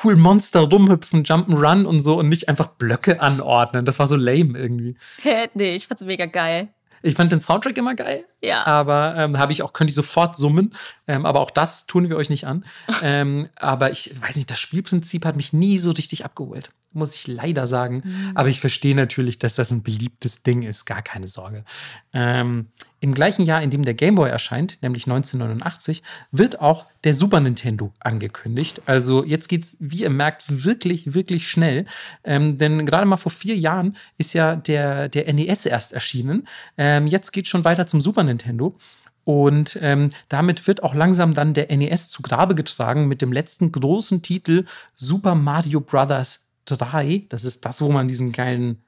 cool 0.04 0.18
Monster 0.18 0.62
rumhüpfen, 0.62 1.24
Jump'n'Run 1.24 1.86
und 1.86 2.02
so 2.02 2.20
und 2.20 2.28
nicht 2.28 2.50
einfach 2.50 2.68
Blöcke 2.68 3.22
anordnen. 3.22 3.86
Das 3.86 4.00
war 4.00 4.08
so 4.08 4.18
lame 4.18 4.58
irgendwie. 4.58 4.96
Hä, 5.22 5.48
nee, 5.54 5.76
ich 5.76 5.88
fand's 5.88 6.04
mega 6.04 6.26
geil. 6.26 6.70
Ich 7.02 7.16
fand 7.16 7.32
den 7.32 7.40
Soundtrack 7.40 7.78
immer 7.78 7.96
geil. 7.96 8.26
Ja. 8.42 8.66
Aber 8.66 9.16
ähm, 9.18 9.38
habe 9.38 9.52
ich 9.52 9.64
auch, 9.64 9.74
könnte 9.74 9.92
ich 9.92 9.96
sofort 9.96 10.36
summen. 10.36 10.74
Ähm, 11.08 11.26
aber 11.26 11.40
auch 11.40 11.52
das 11.52 11.88
tun 11.88 12.10
wir 12.10 12.18
euch 12.18 12.30
nicht 12.30 12.46
an. 12.46 12.66
ähm, 13.04 13.48
aber 13.56 13.92
ich 13.92 14.20
weiß 14.22 14.36
nicht, 14.36 14.50
das 14.50 14.60
Spielprinzip 14.60 15.26
hat 15.26 15.36
mich 15.36 15.54
nie 15.54 15.78
so 15.78 15.92
richtig 15.92 16.26
abgeholt 16.26 16.72
muss 16.96 17.16
ich 17.16 17.28
leider 17.28 17.68
sagen. 17.68 18.02
Mhm. 18.04 18.32
Aber 18.36 18.50
ich 18.50 18.60
verstehe 18.60 18.96
natürlich, 18.96 19.40
dass 19.40 19.56
das 19.56 19.72
ein 19.72 19.84
beliebtes 19.84 20.44
Ding 20.44 20.64
ist, 20.64 20.86
gar 20.86 21.02
keine 21.02 21.28
Sorge. 21.28 21.64
Ähm, 22.14 22.68
Im 23.00 23.14
gleichen 23.14 23.46
Jahr, 23.46 23.62
in 23.62 23.70
dem 23.70 23.84
der 23.84 23.94
Game 23.94 24.16
Boy 24.16 24.30
erscheint, 24.30 24.78
nämlich 24.82 25.06
1989, 25.06 26.02
wird 26.32 26.62
auch 26.62 26.86
der 27.04 27.14
Super 27.14 27.40
Nintendo 27.40 27.94
angekündigt. 28.00 28.82
Also 28.86 29.24
jetzt 29.24 29.48
geht 29.48 29.64
es, 29.64 29.78
wie 29.80 30.04
ihr 30.04 30.10
merkt, 30.10 30.44
wirklich, 30.64 31.14
wirklich 31.14 31.48
schnell. 31.48 31.86
Ähm, 32.24 32.58
denn 32.58 32.86
gerade 32.86 33.06
mal 33.06 33.18
vor 33.18 33.32
vier 33.32 33.56
Jahren 33.56 33.96
ist 34.18 34.34
ja 34.34 34.56
der, 34.56 35.10
der 35.10 35.32
NES 35.32 35.66
erst 35.66 35.94
erschienen. 35.94 36.48
Ähm, 36.78 37.08
jetzt 37.08 37.32
geht 37.32 37.48
schon 37.48 37.66
weiter 37.66 37.86
zum 37.86 38.02
Super 38.02 38.24
Nintendo. 38.24 38.78
Und 39.26 39.78
ähm, 39.82 40.12
damit 40.30 40.68
wird 40.68 40.84
auch 40.84 40.94
langsam 40.94 41.34
dann 41.34 41.56
der 41.56 41.76
NES 41.76 42.10
zu 42.10 42.22
Grabe 42.22 42.56
getragen 42.56 43.08
mit 43.08 43.22
dem 43.22 43.34
letzten 43.34 43.72
großen 43.72 44.22
Titel 44.22 44.66
Super 44.94 45.36
Mario 45.36 45.82
Bros. 45.82 46.45
3, 46.66 47.26
das 47.30 47.44
ist 47.44 47.66
das, 47.66 47.82
wo 47.82 47.92
man 47.92 48.08
diesen 48.08 48.32
geilen 48.32 48.82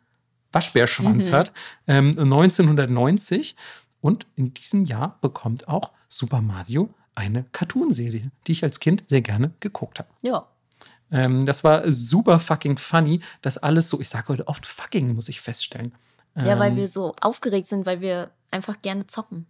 Waschbärschwanz 0.51 1.29
mhm. 1.29 1.33
hat, 1.33 1.51
ähm, 1.87 2.13
1990. 2.17 3.55
Und 4.01 4.27
in 4.35 4.53
diesem 4.53 4.85
Jahr 4.85 5.17
bekommt 5.21 5.67
auch 5.67 5.91
Super 6.07 6.41
Mario 6.41 6.89
eine 7.15 7.45
Cartoonserie, 7.51 8.31
die 8.45 8.51
ich 8.51 8.63
als 8.63 8.79
Kind 8.79 9.07
sehr 9.07 9.21
gerne 9.21 9.51
geguckt 9.59 9.99
habe. 9.99 10.09
Ja. 10.21 10.47
Ähm, 11.11 11.45
das 11.45 11.63
war 11.63 11.91
super 11.91 12.37
fucking 12.37 12.77
funny, 12.77 13.19
dass 13.41 13.57
alles 13.57 13.89
so, 13.89 13.99
ich 13.99 14.09
sage 14.09 14.27
heute 14.29 14.47
oft 14.47 14.65
fucking, 14.65 15.15
muss 15.15 15.29
ich 15.29 15.41
feststellen. 15.41 15.93
Ja, 16.35 16.59
weil 16.59 16.71
Ähm, 16.71 16.77
wir 16.77 16.87
so 16.87 17.15
aufgeregt 17.19 17.67
sind, 17.67 17.85
weil 17.85 18.01
wir 18.01 18.29
einfach 18.51 18.81
gerne 18.81 19.07
zocken. 19.07 19.47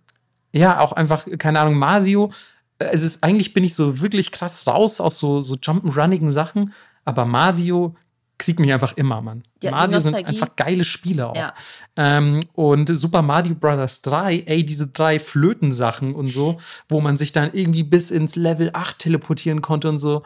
Ja, 0.54 0.80
auch 0.80 0.94
einfach, 0.94 1.28
keine 1.38 1.60
Ahnung, 1.60 1.76
Mario. 1.76 2.32
äh, 2.80 2.86
Es 2.86 3.04
ist, 3.04 3.24
eigentlich 3.24 3.54
bin 3.54 3.64
ich 3.66 3.76
so 3.76 4.00
wirklich 4.00 4.32
krass 4.32 4.66
raus 4.66 5.02
aus 5.02 5.20
so, 5.20 5.42
so 5.42 5.56
jump'n'runnigen 5.56 6.32
Sachen, 6.32 6.74
aber 7.04 7.26
Mario 7.26 7.96
kriegt 8.38 8.60
mich 8.60 8.72
einfach 8.72 8.96
immer, 8.98 9.22
Mann. 9.22 9.44
Ja, 9.62 9.70
die 9.70 9.76
Mario 9.76 10.00
sind 10.00 10.16
einfach 10.16 10.56
geile 10.56 10.84
Spiele 10.84 11.30
auch. 11.30 11.36
Ja. 11.36 11.54
Ähm, 11.96 12.40
und 12.54 12.88
Super 12.96 13.22
Mario 13.22 13.56
Bros. 13.56 14.02
3, 14.02 14.44
ey, 14.46 14.66
diese 14.66 14.88
drei 14.88 15.20
Flötensachen 15.20 16.14
und 16.14 16.28
so, 16.28 16.60
wo 16.88 17.02
man 17.02 17.18
sich 17.18 17.32
dann 17.32 17.52
irgendwie 17.54 17.84
bis 17.84 18.12
ins 18.12 18.36
Level 18.36 18.70
8 18.74 19.00
teleportieren 19.00 19.62
konnte 19.62 19.90
und 19.90 19.98
so. 19.98 20.24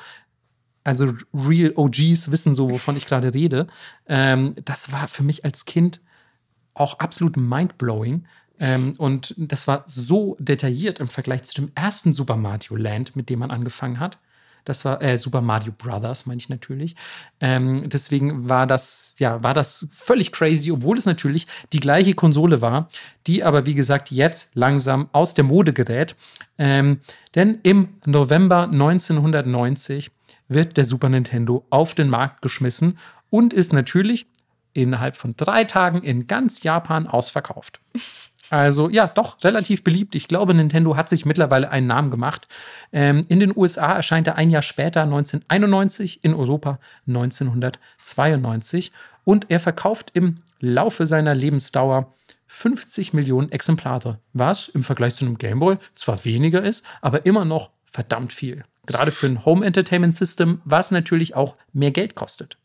Also 0.83 1.13
Real 1.33 1.73
OGs 1.75 2.31
wissen 2.31 2.53
so, 2.53 2.69
wovon 2.69 2.97
ich 2.97 3.05
gerade 3.05 3.33
rede. 3.33 3.67
Ähm, 4.07 4.55
das 4.65 4.91
war 4.91 5.07
für 5.07 5.23
mich 5.23 5.45
als 5.45 5.65
Kind 5.65 6.01
auch 6.73 6.99
absolut 6.99 7.37
mindblowing. 7.37 8.25
Ähm, 8.59 8.93
und 8.97 9.33
das 9.37 9.67
war 9.67 9.83
so 9.87 10.35
detailliert 10.39 10.99
im 10.99 11.07
Vergleich 11.07 11.43
zu 11.43 11.61
dem 11.61 11.71
ersten 11.75 12.13
Super 12.13 12.35
Mario 12.35 12.75
Land, 12.75 13.15
mit 13.15 13.29
dem 13.29 13.39
man 13.39 13.51
angefangen 13.51 13.99
hat. 13.99 14.19
Das 14.65 14.85
war 14.85 15.01
äh, 15.01 15.17
Super 15.17 15.41
Mario 15.41 15.73
Brothers, 15.77 16.25
meine 16.25 16.39
ich 16.39 16.49
natürlich. 16.49 16.95
Ähm, 17.39 17.89
deswegen 17.89 18.49
war 18.49 18.67
das, 18.67 19.15
ja, 19.17 19.43
war 19.43 19.53
das 19.53 19.87
völlig 19.91 20.31
crazy, 20.31 20.71
obwohl 20.71 20.97
es 20.97 21.05
natürlich 21.05 21.47
die 21.73 21.79
gleiche 21.79 22.13
Konsole 22.13 22.61
war, 22.61 22.87
die 23.27 23.43
aber, 23.43 23.65
wie 23.65 23.75
gesagt, 23.75 24.11
jetzt 24.11 24.55
langsam 24.55 25.09
aus 25.11 25.33
der 25.33 25.43
Mode 25.43 25.73
gerät. 25.73 26.15
Ähm, 26.57 26.99
denn 27.35 27.59
im 27.63 27.89
November 28.05 28.63
1990 28.63 30.11
wird 30.47 30.77
der 30.77 30.85
Super 30.85 31.09
Nintendo 31.09 31.65
auf 31.69 31.95
den 31.95 32.09
Markt 32.09 32.41
geschmissen 32.41 32.97
und 33.29 33.53
ist 33.53 33.73
natürlich 33.73 34.27
innerhalb 34.73 35.17
von 35.17 35.35
drei 35.35 35.63
Tagen 35.63 36.03
in 36.03 36.27
ganz 36.27 36.63
Japan 36.63 37.07
ausverkauft. 37.07 37.81
Also 38.51 38.89
ja, 38.89 39.07
doch 39.07 39.41
relativ 39.45 39.81
beliebt. 39.81 40.13
Ich 40.13 40.27
glaube, 40.27 40.53
Nintendo 40.53 40.97
hat 40.97 41.07
sich 41.07 41.25
mittlerweile 41.25 41.71
einen 41.71 41.87
Namen 41.87 42.11
gemacht. 42.11 42.49
Ähm, 42.91 43.25
in 43.29 43.39
den 43.39 43.55
USA 43.55 43.93
erscheint 43.93 44.27
er 44.27 44.35
ein 44.35 44.49
Jahr 44.49 44.61
später, 44.61 45.03
1991, 45.03 46.25
in 46.25 46.33
Europa 46.33 46.77
1992. 47.07 48.91
Und 49.23 49.49
er 49.49 49.61
verkauft 49.61 50.11
im 50.13 50.39
Laufe 50.59 51.05
seiner 51.05 51.33
Lebensdauer 51.33 52.13
50 52.47 53.13
Millionen 53.13 53.53
Exemplare, 53.53 54.19
was 54.33 54.67
im 54.67 54.83
Vergleich 54.83 55.15
zu 55.15 55.23
einem 55.23 55.37
Gameboy 55.37 55.77
zwar 55.95 56.25
weniger 56.25 56.61
ist, 56.61 56.85
aber 56.99 57.25
immer 57.25 57.45
noch 57.45 57.69
verdammt 57.85 58.33
viel. 58.33 58.65
Gerade 58.85 59.11
für 59.11 59.27
ein 59.27 59.45
Home 59.45 59.65
Entertainment 59.65 60.13
System, 60.13 60.61
was 60.65 60.91
natürlich 60.91 61.35
auch 61.35 61.55
mehr 61.71 61.91
Geld 61.91 62.15
kostet. 62.15 62.57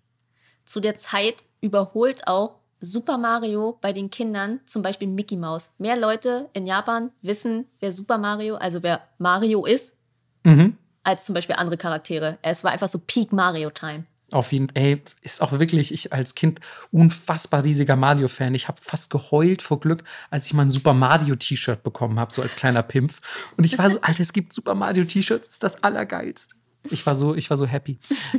Zu 0.65 0.81
der 0.81 0.97
Zeit 0.97 1.45
überholt 1.61 2.27
auch 2.27 2.59
Super 2.87 3.19
Mario 3.19 3.79
bei 3.81 3.93
den 3.93 4.11
Kindern 4.11 4.61
zum 4.65 4.83
Beispiel 4.83 5.09
Mickey 5.09 5.37
Mouse. 5.37 5.73
Mehr 5.79 5.97
Leute 5.97 6.49
in 6.53 6.67
Japan 6.67 7.11
wissen, 7.23 7.67
wer 7.81 7.93
Super 7.93 8.19
Mario, 8.19 8.57
also 8.57 8.83
wer 8.83 9.03
Mario 9.19 9.65
ist, 9.67 9.97
Mhm. 10.45 10.77
als 11.03 11.25
zum 11.25 11.35
Beispiel 11.35 11.57
andere 11.57 11.77
Charaktere. 11.77 12.39
Es 12.43 12.63
war 12.65 12.71
einfach 12.71 12.89
so 12.89 13.01
Peak 13.01 13.33
Mario 13.33 13.71
Time. 13.71 14.05
Auf 14.33 14.51
jeden 14.53 14.75
ey, 14.75 15.03
ist 15.23 15.41
auch 15.41 15.53
wirklich, 15.53 15.93
ich 15.95 16.13
als 16.13 16.35
Kind 16.35 16.59
unfassbar 16.91 17.63
riesiger 17.63 17.95
Mario-Fan. 17.95 18.55
Ich 18.55 18.67
habe 18.67 18.81
fast 18.83 19.09
geheult 19.11 19.63
vor 19.63 19.79
Glück, 19.79 20.03
als 20.31 20.47
ich 20.47 20.53
mal 20.55 20.63
ein 20.63 20.71
Super 20.71 20.95
Mario-T-Shirt 20.95 21.85
bekommen 21.85 22.19
habe, 22.19 22.33
so 22.33 22.43
als 22.43 22.57
kleiner 22.57 22.83
Pimpf. 22.83 23.21
Und 23.57 23.63
ich 23.65 23.79
war 23.79 23.89
so, 23.89 24.01
Alter, 24.03 24.21
es 24.23 24.33
gibt 24.33 24.53
Super 24.53 24.75
Mario-T-Shirts, 24.75 25.47
ist 25.49 25.63
das 25.63 25.83
Allergeilste. 25.85 26.55
Ich 26.91 27.07
war 27.07 27.15
so, 27.15 27.35
ich 27.37 27.51
war 27.51 27.57
so 27.57 27.67
happy. 27.67 27.99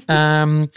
ähm, 0.10 0.70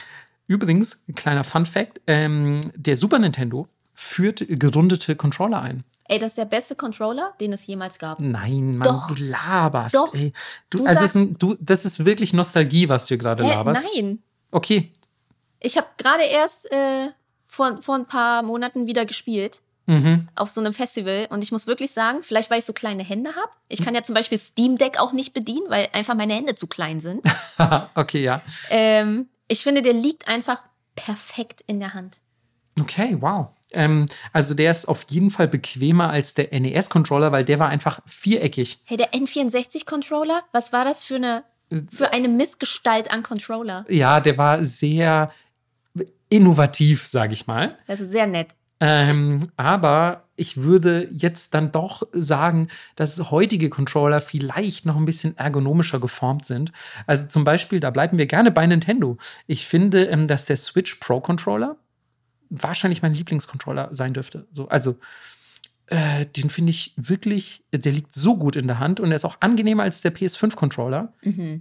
übrigens, 0.51 1.05
ein 1.09 1.15
kleiner 1.15 1.45
Fun-Fact: 1.45 2.01
ähm, 2.07 2.61
Der 2.75 2.97
Super 2.97 3.19
Nintendo 3.19 3.69
führt 3.95 4.45
gerundete 4.49 5.15
Controller 5.17 5.63
ein. 5.63 5.83
Ey, 6.09 6.19
das 6.19 6.33
ist 6.33 6.39
der 6.39 6.45
beste 6.47 6.75
Controller, 6.75 7.33
den 7.41 7.53
es 7.53 7.67
jemals 7.69 7.99
gab. 8.01 8.19
Nein, 8.19 8.77
Mann, 8.79 8.83
Doch. 8.83 9.15
du 9.15 9.23
laberst, 9.23 9.95
Doch. 9.95 10.13
ey. 10.15 10.33
Du, 10.69 10.79
Du 10.79 10.87
also 10.87 11.01
sagst- 11.01 11.15
ist 11.15 11.21
ein, 11.23 11.39
du, 11.39 11.57
das 11.61 11.85
ist 11.85 12.05
wirklich 12.05 12.33
Nostalgie, 12.33 12.89
was 12.89 13.07
du 13.07 13.17
gerade 13.17 13.45
laberst. 13.47 13.85
Nein. 13.95 14.19
Okay, 14.51 14.91
Ich 15.61 15.77
habe 15.77 15.87
gerade 15.99 16.25
erst 16.25 16.71
äh, 16.73 17.09
vor, 17.47 17.81
vor 17.81 17.95
ein 17.95 18.07
paar 18.07 18.43
Monaten 18.43 18.87
wieder 18.89 19.07
gespielt. 19.07 19.61
Mhm. 19.87 20.29
Auf 20.37 20.51
so 20.51 20.61
einem 20.61 20.73
Festival. 20.73 21.27
Und 21.31 21.43
ich 21.45 21.53
muss 21.53 21.67
wirklich 21.69 21.91
sagen, 21.93 22.19
vielleicht 22.23 22.51
weil 22.51 22.59
ich 22.61 22.65
so 22.65 22.73
kleine 22.73 23.03
Hände 23.05 23.31
habe. 23.37 23.51
Ich 23.69 23.83
kann 23.85 23.95
ja 23.95 24.03
zum 24.03 24.15
Beispiel 24.15 24.39
Steam 24.39 24.79
Deck 24.79 24.99
auch 24.99 25.13
nicht 25.13 25.33
bedienen, 25.33 25.67
weil 25.69 25.89
einfach 25.93 26.15
meine 26.15 26.35
Hände 26.35 26.55
zu 26.57 26.67
klein 26.67 27.01
sind. 27.01 27.25
okay, 27.95 28.23
ja. 28.23 28.41
ähm, 28.71 29.29
ich 29.51 29.65
finde, 29.65 29.83
der 29.83 29.93
liegt 29.93 30.29
einfach 30.29 30.65
perfekt 30.95 31.63
in 31.67 31.81
der 31.81 31.93
Hand. 31.93 32.21
Okay, 32.81 33.17
wow. 33.21 33.49
Ähm, 33.73 34.07
also 34.33 34.55
der 34.55 34.71
ist 34.71 34.87
auf 34.87 35.07
jeden 35.11 35.31
Fall 35.31 35.49
bequemer 35.49 36.11
als 36.11 36.35
der 36.35 36.59
NES-Controller, 36.59 37.33
weil 37.33 37.45
der 37.45 37.59
war 37.59 37.69
einfach 37.69 38.01
viereckig. 38.07 38.79
Hey, 38.85 38.97
der 38.97 39.13
N64-Controller, 39.13 40.43
was 40.53 40.73
war 40.73 40.85
das 40.85 41.05
für 41.05 41.17
eine, 41.17 41.45
für 41.91 42.13
eine 42.13 42.29
Missgestalt 42.29 43.13
an 43.13 43.23
Controller? 43.23 43.85
Ja, 43.89 44.21
der 44.21 44.39
war 44.39 44.65
sehr 44.65 45.33
innovativ, 46.29 47.07
sage 47.07 47.33
ich 47.33 47.49
mal. 47.49 47.77
Das 47.89 48.01
ist 48.01 48.13
sehr 48.13 48.29
nett. 48.29 48.55
Ähm, 48.81 49.41
aber 49.57 50.25
ich 50.37 50.63
würde 50.63 51.07
jetzt 51.13 51.53
dann 51.53 51.71
doch 51.71 52.03
sagen, 52.13 52.69
dass 52.97 53.31
heutige 53.31 53.69
Controller 53.69 54.23
vielleicht 54.23 54.87
noch 54.87 54.97
ein 54.97 55.05
bisschen 55.05 55.37
ergonomischer 55.37 56.01
geformt 56.01 56.47
sind. 56.47 56.73
Also 57.07 57.27
zum 57.27 57.45
Beispiel, 57.45 57.79
da 57.79 57.91
bleiben 57.91 58.17
wir 58.17 58.27
gerne 58.27 58.51
bei 58.51 58.67
Nintendo. 58.67 59.19
Ich 59.47 59.67
finde, 59.67 60.05
ähm, 60.07 60.27
dass 60.27 60.47
der 60.47 60.57
Switch 60.57 60.95
Pro 60.95 61.21
Controller 61.21 61.77
wahrscheinlich 62.49 63.03
mein 63.03 63.15
Lieblingscontroller 63.15 63.91
sein 63.93 64.15
dürfte. 64.15 64.47
So, 64.51 64.69
also 64.69 64.99
äh, 65.87 66.25
den 66.25 66.51
finde 66.51 66.71
ich 66.71 66.95
wirklich, 66.97 67.65
der 67.73 67.93
liegt 67.93 68.15
so 68.15 68.37
gut 68.39 68.57
in 68.57 68.67
der 68.67 68.79
Hand 68.79 68.99
und 68.99 69.11
er 69.11 69.17
ist 69.17 69.25
auch 69.25 69.37
angenehmer 69.41 69.83
als 69.83 70.01
der 70.01 70.15
PS5-Controller. 70.15 71.13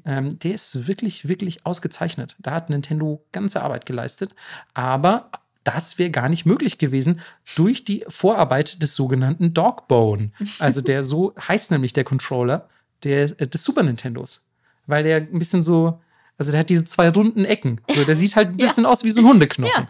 Ähm, 0.05 0.39
der 0.39 0.53
ist 0.53 0.87
wirklich, 0.87 1.27
wirklich 1.27 1.65
ausgezeichnet. 1.65 2.35
Da 2.39 2.51
hat 2.51 2.69
Nintendo 2.69 3.25
ganze 3.31 3.61
Arbeit 3.61 3.85
geleistet. 3.85 4.33
Aber 4.73 5.31
das 5.63 5.99
wäre 5.99 6.09
gar 6.09 6.29
nicht 6.29 6.45
möglich 6.45 6.77
gewesen 6.77 7.19
durch 7.55 7.83
die 7.85 8.05
Vorarbeit 8.07 8.81
des 8.81 8.95
sogenannten 8.95 9.53
Dogbone. 9.53 10.31
Also 10.59 10.81
der 10.81 11.03
so 11.03 11.33
heißt 11.47 11.71
nämlich 11.71 11.93
der 11.93 12.03
Controller 12.03 12.67
der, 13.03 13.39
äh, 13.39 13.47
des 13.47 13.63
Super 13.63 13.83
Nintendos. 13.83 14.49
Weil 14.87 15.03
der 15.03 15.17
ein 15.17 15.37
bisschen 15.39 15.61
so, 15.61 15.99
also 16.37 16.51
der 16.51 16.61
hat 16.61 16.69
diese 16.69 16.85
zwei 16.85 17.09
runden 17.09 17.45
Ecken. 17.45 17.81
So, 17.91 18.03
der 18.05 18.15
sieht 18.15 18.35
halt 18.35 18.49
ein 18.49 18.57
Ja. 18.59 18.67
bisschen 18.67 18.85
aus 18.85 19.03
wie 19.03 19.11
so 19.11 19.21
ein 19.21 19.27
Hundeknochen. 19.27 19.87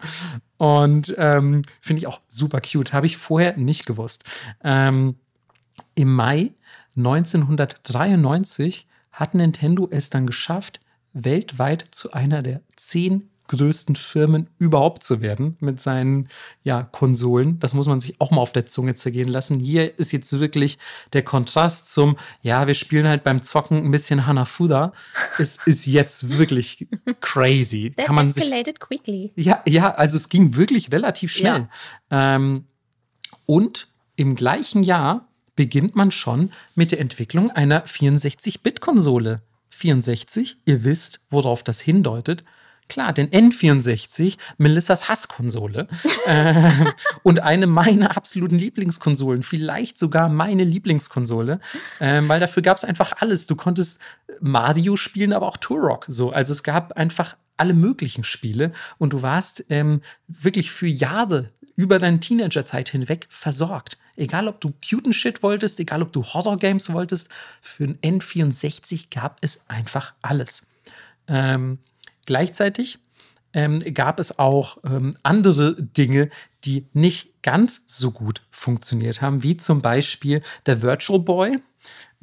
Und 0.66 1.14
ähm, 1.16 1.62
finde 1.80 2.00
ich 2.00 2.06
auch 2.06 2.20
super 2.28 2.60
cute. 2.60 2.92
Habe 2.92 3.06
ich 3.06 3.16
vorher 3.16 3.56
nicht 3.56 3.86
gewusst. 3.86 4.24
Ähm, 4.62 5.16
Im 5.94 6.12
Mai 6.14 6.50
1993 6.96 8.86
hat 9.12 9.34
Nintendo 9.34 9.88
es 9.90 10.10
dann 10.10 10.26
geschafft, 10.26 10.80
weltweit 11.12 11.84
zu 11.90 12.12
einer 12.12 12.42
der 12.42 12.60
zehn 12.76 13.28
größten 13.50 13.96
Firmen 13.96 14.46
überhaupt 14.58 15.02
zu 15.02 15.20
werden 15.20 15.56
mit 15.58 15.80
seinen 15.80 16.28
ja, 16.62 16.84
Konsolen. 16.84 17.58
Das 17.58 17.74
muss 17.74 17.88
man 17.88 17.98
sich 17.98 18.20
auch 18.20 18.30
mal 18.30 18.40
auf 18.40 18.52
der 18.52 18.64
Zunge 18.64 18.94
zergehen 18.94 19.28
lassen. 19.28 19.58
Hier 19.58 19.98
ist 19.98 20.12
jetzt 20.12 20.38
wirklich 20.38 20.78
der 21.14 21.22
Kontrast 21.22 21.92
zum, 21.92 22.16
ja, 22.42 22.68
wir 22.68 22.74
spielen 22.74 23.08
halt 23.08 23.24
beim 23.24 23.42
Zocken 23.42 23.84
ein 23.84 23.90
bisschen 23.90 24.26
Hanafuda. 24.26 24.92
Es 25.38 25.56
ist 25.66 25.86
jetzt 25.86 26.38
wirklich 26.38 26.86
crazy. 27.20 27.92
That 27.96 28.06
Kann 28.06 28.14
man 28.14 28.28
sich 28.28 28.44
escalated 28.44 28.78
quickly. 28.78 29.32
ja, 29.34 29.60
ja, 29.66 29.94
also 29.94 30.16
es 30.16 30.28
ging 30.28 30.54
wirklich 30.54 30.92
relativ 30.92 31.32
schnell. 31.32 31.68
Ähm, 32.12 32.66
und 33.46 33.88
im 34.14 34.36
gleichen 34.36 34.84
Jahr 34.84 35.26
beginnt 35.56 35.96
man 35.96 36.12
schon 36.12 36.52
mit 36.76 36.92
der 36.92 37.00
Entwicklung 37.00 37.50
einer 37.50 37.84
64-Bit-Konsole. 37.84 39.42
64, 39.70 40.58
ihr 40.66 40.84
wisst, 40.84 41.20
worauf 41.30 41.64
das 41.64 41.80
hindeutet. 41.80 42.44
Klar, 42.90 43.12
den 43.12 43.30
N64, 43.30 44.36
Melissas 44.58 45.08
Hasskonsole. 45.08 45.86
ähm, 46.26 46.90
und 47.22 47.38
eine 47.38 47.68
meiner 47.68 48.16
absoluten 48.16 48.58
Lieblingskonsolen, 48.58 49.44
vielleicht 49.44 49.96
sogar 49.96 50.28
meine 50.28 50.64
Lieblingskonsole, 50.64 51.60
ähm, 52.00 52.28
weil 52.28 52.40
dafür 52.40 52.64
gab 52.64 52.76
es 52.76 52.84
einfach 52.84 53.12
alles. 53.20 53.46
Du 53.46 53.54
konntest 53.54 54.00
Mario 54.40 54.96
spielen, 54.96 55.32
aber 55.32 55.46
auch 55.46 55.56
Turok. 55.56 56.04
So, 56.08 56.32
also 56.32 56.52
es 56.52 56.64
gab 56.64 56.92
einfach 56.96 57.36
alle 57.56 57.74
möglichen 57.74 58.24
Spiele 58.24 58.72
und 58.98 59.12
du 59.12 59.22
warst 59.22 59.66
ähm, 59.70 60.00
wirklich 60.26 60.72
für 60.72 60.88
Jahre 60.88 61.50
über 61.76 62.00
deine 62.00 62.18
Teenagerzeit 62.18 62.88
hinweg 62.88 63.28
versorgt. 63.30 63.98
Egal, 64.16 64.48
ob 64.48 64.60
du 64.60 64.74
cuten 64.84 65.12
Shit 65.12 65.44
wolltest, 65.44 65.78
egal, 65.78 66.02
ob 66.02 66.12
du 66.12 66.24
Horror-Games 66.24 66.92
wolltest, 66.92 67.28
für 67.62 67.84
ein 67.84 67.98
N64 67.98 69.14
gab 69.14 69.38
es 69.42 69.62
einfach 69.68 70.14
alles. 70.22 70.66
Ähm, 71.28 71.78
gleichzeitig 72.26 72.98
ähm, 73.52 73.80
gab 73.94 74.20
es 74.20 74.38
auch 74.38 74.78
ähm, 74.84 75.14
andere 75.22 75.74
Dinge, 75.74 76.28
die 76.64 76.86
nicht 76.92 77.42
ganz 77.42 77.84
so 77.86 78.10
gut 78.10 78.42
funktioniert 78.50 79.22
haben, 79.22 79.42
wie 79.42 79.56
zum 79.56 79.82
Beispiel 79.82 80.42
der 80.66 80.82
Virtual 80.82 81.18
Boy, 81.18 81.58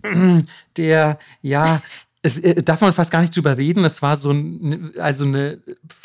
der 0.77 1.19
ja 1.41 1.81
äh, 2.23 2.63
darf 2.63 2.81
man 2.81 2.93
fast 2.93 3.11
gar 3.11 3.21
nicht 3.21 3.35
drüber 3.35 3.57
reden. 3.57 3.85
Es 3.85 4.01
war 4.01 4.15
so 4.15 4.31
ein, 4.31 4.91
also 4.97 5.25
eine, 5.25 5.59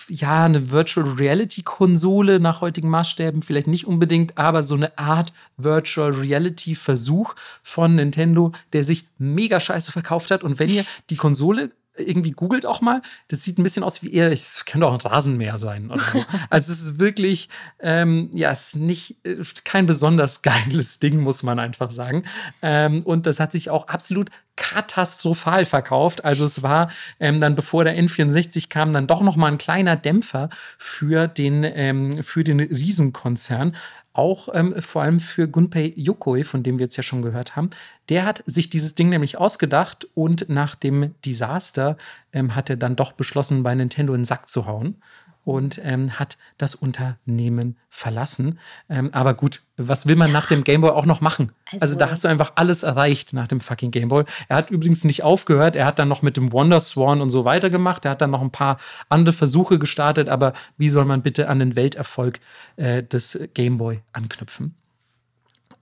ja, 0.09 0.45
eine 0.45 0.71
Virtual 0.71 1.07
Reality 1.09 1.63
Konsole 1.63 2.41
nach 2.41 2.61
heutigen 2.61 2.89
Maßstäben, 2.89 3.43
vielleicht 3.43 3.67
nicht 3.67 3.87
unbedingt, 3.87 4.39
aber 4.39 4.63
so 4.63 4.75
eine 4.75 4.97
Art 4.99 5.33
Virtual 5.57 6.11
Reality 6.11 6.75
Versuch 6.75 7.35
von 7.63 7.95
Nintendo, 7.95 8.53
der 8.73 8.85
sich 8.85 9.07
mega 9.19 9.59
scheiße 9.61 9.93
verkauft 9.93 10.31
hat. 10.31 10.45
Und 10.45 10.59
wenn 10.59 10.69
ihr 10.69 10.85
die 11.11 11.17
Konsole 11.17 11.73
irgendwie 11.97 12.31
googelt 12.31 12.67
auch 12.67 12.81
mal. 12.81 13.03
Das 13.29 13.43
sieht 13.43 13.59
ein 13.59 13.63
bisschen 13.63 13.83
aus 13.83 14.03
wie 14.03 14.13
eher, 14.13 14.33
es 14.33 14.65
könnte 14.65 14.87
auch 14.87 14.93
ein 14.93 15.01
Rasenmäher 15.01 15.59
sein 15.59 15.91
oder 15.91 16.03
so. 16.13 16.25
also 16.51 16.73
es 16.73 16.81
ist 16.83 16.99
wirklich, 16.99 17.49
ähm, 17.81 18.31
ja, 18.33 18.51
es 18.51 18.69
ist 18.69 18.77
nicht 18.77 19.17
äh, 19.25 19.37
kein 19.65 19.87
besonders 19.87 20.43
geiles 20.43 20.99
Ding, 20.99 21.21
muss 21.21 21.43
man 21.43 21.59
einfach 21.59 21.91
sagen. 21.91 22.25
Ähm, 22.63 23.03
und 23.05 23.27
das 23.27 23.41
hat 23.41 23.53
sich 23.53 23.71
auch 23.71 23.89
absolut 23.89 24.31
katastrophal 24.57 25.65
verkauft. 25.65 26.25
Also 26.25 26.45
es 26.45 26.63
war 26.63 26.91
ähm, 27.21 27.41
dann, 27.41 27.55
bevor 27.55 27.85
der 27.85 27.99
N64 27.99 28.69
kam, 28.69 28.93
dann 28.93 29.07
doch 29.07 29.23
noch 29.23 29.37
mal 29.37 29.49
ein 29.49 29.59
kleiner 29.59 29.97
Dämpfer 29.97 30.49
für 30.79 31.27
den, 31.27 31.65
ähm, 31.65 32.23
für 32.23 32.45
den 32.45 32.61
Riesenkonzern 32.61 33.75
auch 34.13 34.49
ähm, 34.53 34.75
vor 34.81 35.03
allem 35.03 35.21
für 35.21 35.49
Gunpei 35.49 35.93
Yokoi, 35.97 36.45
von 36.45 36.63
dem 36.63 36.79
wir 36.79 36.85
jetzt 36.85 36.97
ja 36.97 37.03
schon 37.03 37.23
gehört 37.23 37.57
haben. 37.57 37.71
Der 38.09 38.25
hat 38.25 38.43
sich 38.47 38.69
dieses 38.69 38.95
Ding 38.95 39.09
nämlich 39.09 39.39
ausgedacht 39.39 40.07
und 40.15 40.49
nach 40.49 40.75
dem 40.75 41.15
Desaster 41.25 41.97
ähm, 42.33 42.55
hat 42.55 42.71
er 42.71 42.77
dann 42.77 42.97
doch 42.97 43.13
beschlossen, 43.13 43.63
bei 43.63 43.75
Nintendo 43.75 44.15
in 44.15 44.21
den 44.21 44.25
Sack 44.25 44.49
zu 44.49 44.67
hauen 44.67 44.97
und 45.45 45.81
ähm, 45.83 46.19
hat 46.19 46.39
das 46.57 46.75
Unternehmen 46.75 47.77
verlassen. 47.89 48.59
Ähm, 48.89 49.11
aber 49.13 49.35
gut, 49.35 49.63
was 49.77 50.07
will 50.07 50.17
man 50.17 50.29
ja. 50.29 50.35
nach 50.35 50.49
dem 50.49 50.65
Gameboy 50.65 50.91
auch 50.91 51.07
noch 51.07 51.21
machen? 51.21 51.53
Also, 51.71 51.83
also, 51.83 51.95
da 51.97 52.11
hast 52.11 52.25
du 52.25 52.29
einfach 52.29 52.53
alles 52.55 52.83
erreicht 52.83 53.33
nach 53.33 53.49
dem 53.49 53.61
fucking 53.61 53.91
Gameboy. 53.91 54.25
Er 54.49 54.57
hat 54.57 54.71
übrigens 54.71 55.05
nicht 55.05 55.23
aufgehört, 55.23 55.77
er 55.77 55.87
hat 55.87 55.99
dann 55.99 56.09
noch 56.09 56.23
mit 56.23 56.37
dem 56.37 56.53
Wonder 56.53 56.81
Swan 56.81 57.21
und 57.21 57.31
so 57.31 57.45
weiter 57.45 57.71
gemacht. 57.71 58.05
Er 58.05 58.13
hat 58.13 58.21
dann 58.21 58.31
noch 58.31 58.43
ein 58.43 58.53
paar 58.53 58.77
andere 59.09 59.33
Versuche 59.33 59.79
gestartet, 59.79 60.29
aber 60.29 60.53
wie 60.77 60.89
soll 60.89 61.05
man 61.05 61.23
bitte 61.23 61.49
an 61.49 61.59
den 61.59 61.77
Welterfolg 61.77 62.41
äh, 62.77 63.03
des 63.03 63.49
Gameboy 63.55 64.01
anknüpfen? 64.13 64.77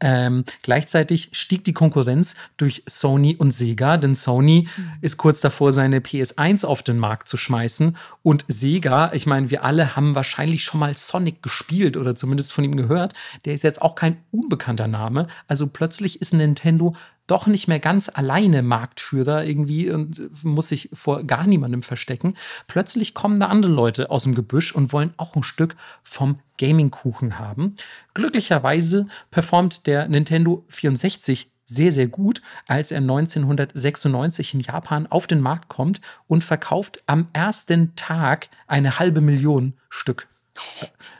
Ähm, 0.01 0.45
gleichzeitig 0.63 1.31
stieg 1.33 1.65
die 1.65 1.73
Konkurrenz 1.73 2.37
durch 2.57 2.83
Sony 2.87 3.37
und 3.37 3.51
Sega, 3.51 3.97
denn 3.97 4.15
Sony 4.15 4.67
mhm. 4.75 4.93
ist 5.01 5.17
kurz 5.17 5.41
davor, 5.41 5.73
seine 5.73 6.01
PS1 6.01 6.65
auf 6.65 6.83
den 6.83 6.99
Markt 6.99 7.29
zu 7.29 7.37
schmeißen. 7.37 7.97
Und 8.23 8.45
Sega, 8.49 9.13
ich 9.13 9.27
meine, 9.27 9.51
wir 9.51 9.65
alle 9.65 9.97
haben 9.97 10.15
wahrscheinlich 10.15 10.65
schon 10.65 10.81
mal 10.81 10.95
Sonic 10.95 11.43
gespielt 11.43 11.97
oder 11.97 12.15
zumindest 12.15 12.53
von 12.53 12.65
ihm 12.65 12.77
gehört. 12.77 13.13
Der 13.45 13.55
ist 13.55 13.63
jetzt 13.63 13.83
auch 13.83 13.95
kein 13.95 14.17
unbekannter 14.31 14.89
Name. 14.89 15.27
Also 15.49 15.67
plötzlich 15.67 16.21
ist 16.21 16.33
Nintendo 16.33 16.95
doch 17.31 17.47
nicht 17.47 17.68
mehr 17.68 17.78
ganz 17.78 18.11
alleine 18.12 18.62
Marktführer 18.62 19.45
irgendwie 19.45 19.91
und 19.91 20.45
muss 20.45 20.68
sich 20.68 20.91
vor 20.93 21.22
gar 21.24 21.47
niemandem 21.47 21.83
verstecken. 21.83 22.35
Plötzlich 22.66 23.14
kommen 23.14 23.39
da 23.41 23.47
andere 23.47 23.72
Leute 23.72 24.11
aus 24.11 24.24
dem 24.24 24.35
Gebüsch 24.35 24.74
und 24.74 24.93
wollen 24.93 25.14
auch 25.16 25.37
ein 25.37 25.43
Stück 25.43 25.76
vom 26.03 26.41
Gaming-Kuchen 26.59 27.39
haben. 27.39 27.74
Glücklicherweise 28.14 29.07
performt 29.31 29.87
der 29.87 30.09
Nintendo 30.09 30.64
64 30.68 31.51
sehr, 31.64 31.93
sehr 31.93 32.09
gut, 32.09 32.43
als 32.66 32.91
er 32.91 32.99
1996 32.99 34.55
in 34.55 34.61
Japan 34.61 35.07
auf 35.07 35.26
den 35.26 35.41
Markt 35.41 35.68
kommt 35.68 36.01
und 36.26 36.43
verkauft 36.43 37.03
am 37.07 37.28
ersten 37.33 37.95
Tag 37.95 38.49
eine 38.66 38.99
halbe 38.99 39.20
Million 39.20 39.74
Stück. 39.89 40.26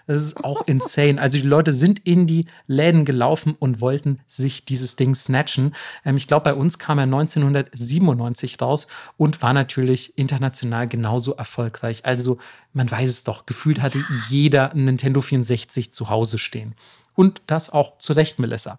Das 0.07 0.22
ist 0.22 0.45
auch 0.45 0.66
insane. 0.66 1.20
Also 1.20 1.38
die 1.38 1.47
Leute 1.47 1.72
sind 1.72 2.01
in 2.01 2.26
die 2.26 2.47
Läden 2.66 3.05
gelaufen 3.05 3.55
und 3.57 3.80
wollten 3.80 4.18
sich 4.26 4.64
dieses 4.64 4.97
Ding 4.97 5.14
snatchen. 5.14 5.74
Ähm, 6.05 6.16
ich 6.16 6.26
glaube, 6.26 6.45
bei 6.45 6.55
uns 6.55 6.78
kam 6.80 6.99
er 6.99 7.05
1997 7.05 8.61
raus 8.61 8.88
und 9.16 9.41
war 9.41 9.53
natürlich 9.53 10.18
international 10.18 10.88
genauso 10.88 11.34
erfolgreich. 11.34 12.05
Also 12.05 12.38
man 12.72 12.91
weiß 12.91 13.09
es 13.09 13.24
doch, 13.24 13.47
gefühlt 13.47 13.82
hatte 13.82 14.03
jeder 14.28 14.72
ein 14.72 14.84
Nintendo 14.84 15.20
64 15.20 15.93
zu 15.93 16.09
Hause 16.09 16.38
stehen. 16.38 16.74
Und 17.14 17.43
das 17.47 17.70
auch 17.70 17.99
zu 17.99 18.12
Recht, 18.12 18.38
Melissa. 18.38 18.78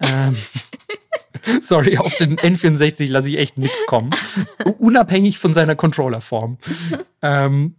Ähm, 0.00 0.36
sorry, 1.60 1.98
auf 1.98 2.16
den 2.16 2.38
N64 2.38 3.10
lasse 3.10 3.28
ich 3.28 3.38
echt 3.38 3.58
nichts 3.58 3.86
kommen. 3.86 4.10
Unabhängig 4.78 5.38
von 5.38 5.52
seiner 5.52 5.76
Controllerform. 5.76 6.58
ähm, 7.22 7.76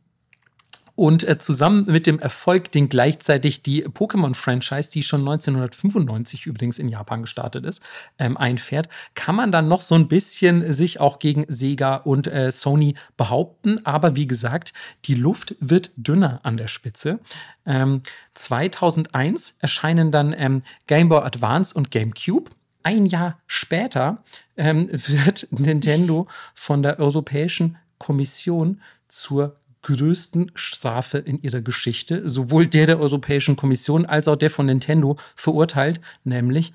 und 0.95 1.27
äh, 1.27 1.39
zusammen 1.39 1.85
mit 1.85 2.05
dem 2.05 2.19
Erfolg, 2.19 2.71
den 2.71 2.87
gleichzeitig 2.87 3.63
die 3.63 3.85
Pokémon-Franchise, 3.85 4.91
die 4.91 5.01
schon 5.01 5.21
1995 5.21 6.45
übrigens 6.45 6.77
in 6.77 6.89
Japan 6.89 7.21
gestartet 7.21 7.65
ist, 7.65 7.81
ähm, 8.19 8.37
einfährt, 8.37 8.89
kann 9.15 9.35
man 9.35 9.51
dann 9.51 9.67
noch 9.67 9.81
so 9.81 9.95
ein 9.95 10.07
bisschen 10.07 10.71
sich 10.71 10.99
auch 10.99 11.17
gegen 11.17 11.45
Sega 11.47 11.95
und 11.95 12.27
äh, 12.27 12.51
Sony 12.51 12.95
behaupten. 13.17 13.83
Aber 13.85 14.15
wie 14.15 14.27
gesagt, 14.27 14.73
die 15.05 15.15
Luft 15.15 15.55
wird 15.59 15.91
dünner 15.95 16.39
an 16.43 16.57
der 16.57 16.67
Spitze. 16.67 17.19
Ähm, 17.65 18.01
2001 18.35 19.57
erscheinen 19.59 20.11
dann 20.11 20.35
ähm, 20.37 20.61
Game 20.85 21.09
Boy 21.09 21.23
Advance 21.23 21.73
und 21.73 21.89
GameCube. 21.89 22.51
Ein 22.83 23.07
Jahr 23.07 23.39
später 23.47 24.23
ähm, 24.57 24.89
wird 24.91 25.47
Nintendo 25.51 26.27
von 26.53 26.83
der 26.83 26.99
Europäischen 26.99 27.77
Kommission 27.97 28.81
zur 29.07 29.55
größten 29.83 30.51
Strafe 30.55 31.19
in 31.19 31.41
ihrer 31.41 31.61
Geschichte, 31.61 32.27
sowohl 32.27 32.67
der 32.67 32.87
der 32.87 32.99
Europäischen 32.99 33.55
Kommission 33.55 34.05
als 34.05 34.27
auch 34.27 34.35
der 34.35 34.49
von 34.49 34.65
Nintendo 34.65 35.17
verurteilt, 35.35 36.01
nämlich 36.23 36.73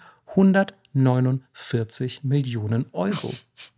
149 0.95 2.25
Millionen 2.25 2.87
Euro. 2.93 3.33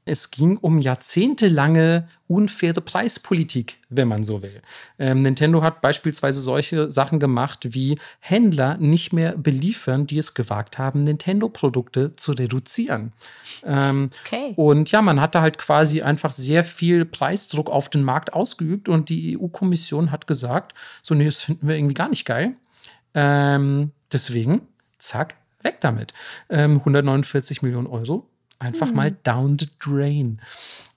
Es 0.05 0.31
ging 0.31 0.57
um 0.57 0.79
jahrzehntelange 0.79 2.09
unfaire 2.27 2.81
Preispolitik, 2.81 3.79
wenn 3.89 4.09
man 4.09 4.25
so 4.25 4.43
will. 4.43 4.61
Ähm, 4.99 5.21
Nintendo 5.21 5.63
hat 5.63 5.81
beispielsweise 5.81 6.41
solche 6.41 6.91
Sachen 6.91 7.19
gemacht, 7.19 7.75
wie 7.75 7.99
Händler 8.19 8.77
nicht 8.79 9.13
mehr 9.13 9.37
beliefern, 9.37 10.07
die 10.07 10.19
es 10.19 10.35
gewagt 10.35 10.79
haben, 10.79 11.05
Nintendo-Produkte 11.05 12.13
zu 12.13 12.33
reduzieren. 12.33 13.13
Ähm, 13.65 14.11
okay. 14.25 14.55
Und 14.57 14.91
ja, 14.91 15.03
man 15.03 15.21
hatte 15.21 15.41
halt 15.41 15.59
quasi 15.59 16.03
einfach 16.03 16.33
sehr 16.33 16.65
viel 16.65 17.05
Preisdruck 17.05 17.71
auf 17.71 17.89
den 17.89 18.03
Markt 18.03 18.33
ausgeübt 18.33 18.89
und 18.89 19.09
die 19.09 19.39
EU-Kommission 19.39 20.11
hat 20.11 20.27
gesagt, 20.27 20.73
so, 21.03 21.15
nee, 21.15 21.27
das 21.27 21.43
finden 21.43 21.69
wir 21.69 21.77
irgendwie 21.77 21.95
gar 21.95 22.09
nicht 22.09 22.25
geil. 22.25 22.55
Ähm, 23.15 23.93
deswegen, 24.13 24.63
zack, 24.99 25.37
weg 25.63 25.81
damit. 25.81 26.13
Ähm, 26.49 26.79
149 26.79 27.63
Millionen 27.63 27.87
Euro, 27.87 28.27
einfach 28.59 28.89
mhm. 28.89 28.97
mal 28.97 29.13
down 29.23 29.59
the 29.59 29.69
drain. 29.79 30.41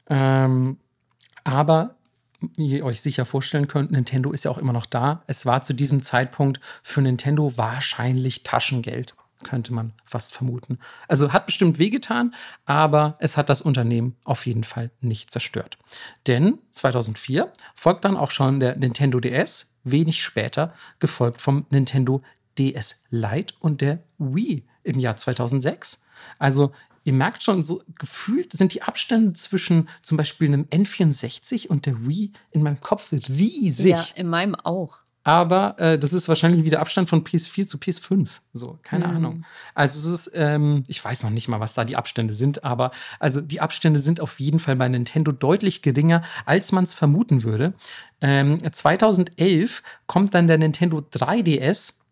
Ähm, 0.09 0.78
aber 1.43 1.95
wie 2.57 2.78
ihr 2.78 2.86
euch 2.86 3.01
sicher 3.01 3.26
vorstellen 3.26 3.68
könnt, 3.68 3.91
Nintendo 3.91 4.32
ist 4.32 4.45
ja 4.45 4.51
auch 4.51 4.57
immer 4.57 4.74
noch 4.74 4.86
da. 4.86 5.24
Es 5.28 5.45
war 5.45 5.61
zu 5.61 5.74
diesem 5.74 6.03
Zeitpunkt 6.03 6.59
für 6.82 7.01
Nintendo 7.01 7.57
wahrscheinlich 7.57 8.43
Taschengeld, 8.43 9.16
könnte 9.43 9.74
man 9.74 9.93
fast 10.03 10.36
vermuten. 10.36 10.80
Also 11.07 11.34
hat 11.34 11.45
bestimmt 11.45 11.80
wehgetan, 11.80 12.34
aber 12.66 13.18
es 13.20 13.38
hat 13.38 13.49
das 13.49 13.61
Unternehmen 13.61 14.16
auf 14.26 14.45
jeden 14.45 14.64
Fall 14.64 14.91
nicht 15.01 15.32
zerstört. 15.32 15.78
Denn 16.28 16.59
2004 16.72 17.51
folgt 17.76 18.05
dann 18.05 18.18
auch 18.18 18.32
schon 18.32 18.59
der 18.59 18.76
Nintendo 18.76 19.20
DS, 19.20 19.78
wenig 19.84 20.24
später 20.24 20.74
gefolgt 20.99 21.41
vom 21.41 21.66
Nintendo 21.70 22.22
DS 22.58 23.04
Lite 23.10 23.56
und 23.60 23.82
der 23.82 24.04
Wii 24.18 24.66
im 24.84 24.99
Jahr 24.99 25.16
2006. 25.16 26.04
Also 26.39 26.72
ihr 27.04 27.14
merkt 27.14 27.43
schon, 27.43 27.64
so 27.64 27.84
gefühlt 27.99 28.54
sind 28.54 28.74
die 28.74 28.82
Abstände 28.82 29.34
zwischen 29.34 29.89
zum 30.01 30.18
Beispiel 30.18 30.47
einem 30.47 30.64
N64 30.64 31.68
und 31.68 31.86
der 31.86 32.08
Wii 32.08 32.32
in 32.51 32.64
meinem 32.64 32.80
Kopf 32.80 33.12
riesig. 33.12 33.86
Ja, 33.91 34.06
in 34.16 34.28
meinem 34.28 34.56
auch. 34.56 35.04
Aber 35.26 35.80
äh, 35.80 35.97
das 35.97 36.12
ist 36.12 36.28
wahrscheinlich 36.28 36.66
wieder 36.66 36.82
Abstand 36.82 37.08
von 37.08 37.24
PS4 37.24 37.66
zu 37.66 37.78
PS5. 37.78 38.28
So, 38.51 38.78
keine 38.84 39.08
mhm. 39.08 39.16
Ahnung. 39.16 39.45
Also 39.74 39.99
es 39.99 40.28
ist, 40.28 40.32
ähm, 40.36 40.84
ich 40.88 41.04
weiß 41.04 41.24
noch 41.24 41.30
nicht 41.30 41.47
mal, 41.47 41.62
was 41.62 41.74
da 41.74 41.86
die 41.86 41.95
Abstände 41.95 42.34
sind, 42.34 42.66
aber 42.66 42.91
also 43.20 43.39
die 43.39 43.62
Abstände 43.62 43.99
sind 43.99 44.20
auf 44.20 44.39
jeden 44.39 44.60
Fall 44.60 44.76
bei 44.76 44.89
Nintendo 44.89 45.32
deutlich 45.32 45.82
geringer, 45.82 46.24
als 46.45 46.74
man 46.74 46.84
es 46.84 46.93
vermuten 46.93 47.43
würde. 47.43 47.74
Ähm, 48.20 48.60
2011 48.70 49.82
kommt 50.08 50.34
dann 50.34 50.47
der 50.47 50.58
Nintendo 50.58 50.97
3DS 50.99 52.03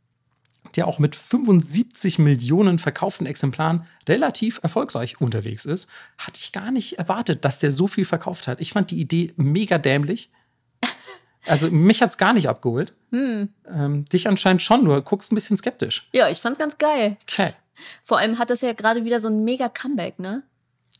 der 0.76 0.88
auch 0.88 1.00
mit 1.00 1.16
75 1.16 2.20
Millionen 2.20 2.80
verkauften 2.80 3.26
Exemplaren 3.26 3.86
relativ 4.08 4.60
erfolgreich 4.64 5.20
unterwegs 5.22 5.66
ist, 5.66 5.90
hatte 6.18 6.40
ich 6.42 6.52
gar 6.52 6.72
nicht 6.72 7.00
erwartet, 7.00 7.46
dass 7.46 7.60
der 7.60 7.72
so 7.72 7.88
viel 7.88 8.06
verkauft 8.06 8.48
hat. 8.48 8.62
Ich 8.62 8.72
fand 8.74 8.92
die 8.92 9.00
Idee 9.00 9.34
mega 9.36 9.78
dämlich. 9.78 10.32
Also 11.48 11.72
mich 11.72 12.04
hat 12.04 12.12
es 12.12 12.20
gar 12.20 12.34
nicht 12.34 12.48
abgeholt. 12.48 12.94
Hm. 13.10 13.50
Ähm, 13.68 14.06
dich 14.06 14.28
anscheinend 14.28 14.62
schon, 14.62 14.86
du 14.86 15.02
guckst 15.02 15.32
ein 15.32 15.36
bisschen 15.36 15.58
skeptisch. 15.58 16.08
Ja, 16.14 16.30
ich 16.30 16.40
fand's 16.40 16.60
ganz 16.60 16.78
geil. 16.78 17.18
Okay. 17.24 17.54
Vor 18.04 18.20
allem 18.20 18.38
hat 18.38 18.52
das 18.52 18.62
ja 18.62 18.74
gerade 18.74 19.06
wieder 19.06 19.20
so 19.20 19.28
ein 19.28 19.44
mega 19.44 19.68
Comeback, 19.68 20.20
ne? 20.20 20.44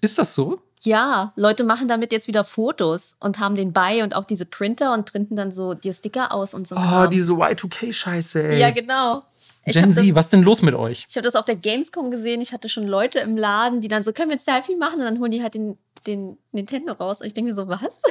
Ist 0.02 0.18
das 0.18 0.34
so? 0.34 0.60
Ja, 0.84 1.32
Leute 1.36 1.64
machen 1.64 1.88
damit 1.88 2.12
jetzt 2.12 2.28
wieder 2.28 2.44
Fotos 2.44 3.16
und 3.20 3.40
haben 3.40 3.56
den 3.56 3.72
bei 3.72 4.04
und 4.04 4.16
auch 4.16 4.26
diese 4.26 4.48
Printer 4.48 4.94
und 4.94 5.06
printen 5.06 5.36
dann 5.36 5.52
so 5.52 5.76
die 5.76 5.94
Sticker 5.94 6.32
aus 6.32 6.56
und 6.56 6.68
so. 6.68 6.76
Oh, 6.76 6.80
Kram. 6.80 7.12
diese 7.12 7.34
Y2K-Scheiße, 7.34 8.42
ey. 8.42 8.60
Ja, 8.60 8.72
genau. 8.72 9.24
Gen 9.66 9.94
Z, 9.94 10.08
das- 10.08 10.16
was 10.16 10.30
denn 10.30 10.42
los 10.44 10.62
mit 10.62 10.74
euch? 10.76 11.06
Ich 11.10 11.16
habe 11.16 11.24
das 11.24 11.36
auf 11.36 11.46
der 11.46 11.56
Gamescom 11.56 12.10
gesehen. 12.12 12.42
Ich 12.42 12.52
hatte 12.54 12.68
schon 12.70 12.88
Leute 12.88 13.20
im 13.20 13.38
Laden, 13.38 13.82
die 13.82 13.88
dann 13.88 14.04
so, 14.04 14.12
können 14.12 14.30
wir 14.30 14.38
ein 14.38 14.40
Selfie 14.40 14.76
machen? 14.76 14.96
Und 15.00 15.06
dann 15.06 15.20
holen 15.20 15.32
die 15.32 15.42
halt 15.44 15.54
den, 15.54 15.78
den 16.08 16.38
Nintendo 16.52 16.94
raus. 16.94 17.22
Und 17.22 17.28
ich 17.28 17.34
denke 17.34 17.50
mir 17.52 17.56
so, 17.56 17.68
was? 17.68 18.02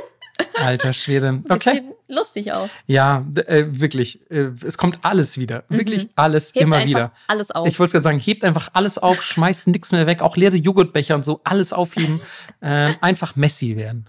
Alter 0.55 0.93
Schwede. 0.93 1.43
Okay. 1.51 1.83
Lustig 2.09 2.53
auch. 2.53 2.69
Ja, 2.87 3.27
äh, 3.47 3.65
wirklich. 3.69 4.31
Äh, 4.31 4.51
es 4.65 4.79
kommt 4.79 5.01
alles 5.03 5.39
wieder. 5.39 5.65
Wirklich 5.69 6.09
alles 6.17 6.55
Mhm. 6.55 6.59
Hebt 6.59 6.63
immer 6.63 6.85
wieder. 6.87 7.13
alles 7.27 7.51
auf. 7.51 7.67
Ich 7.67 7.79
wollte 7.81 7.93
gerade 7.93 8.05
sagen, 8.05 8.19
hebt 8.19 8.45
einfach 8.45 8.69
alles 8.73 8.99
auf, 8.99 9.23
schmeißt 9.23 9.67
nichts 9.69 9.93
mehr 9.93 10.07
weg, 10.07 10.23
auch 10.23 10.37
leere 10.37 10.57
Joghurtbecher 10.57 11.15
und 11.15 11.25
so, 11.25 11.41
alles 11.45 11.73
aufheben. 11.73 12.21
ähm, 12.63 12.95
einfach 13.01 13.37
Messi 13.37 13.77
werden. 13.77 14.07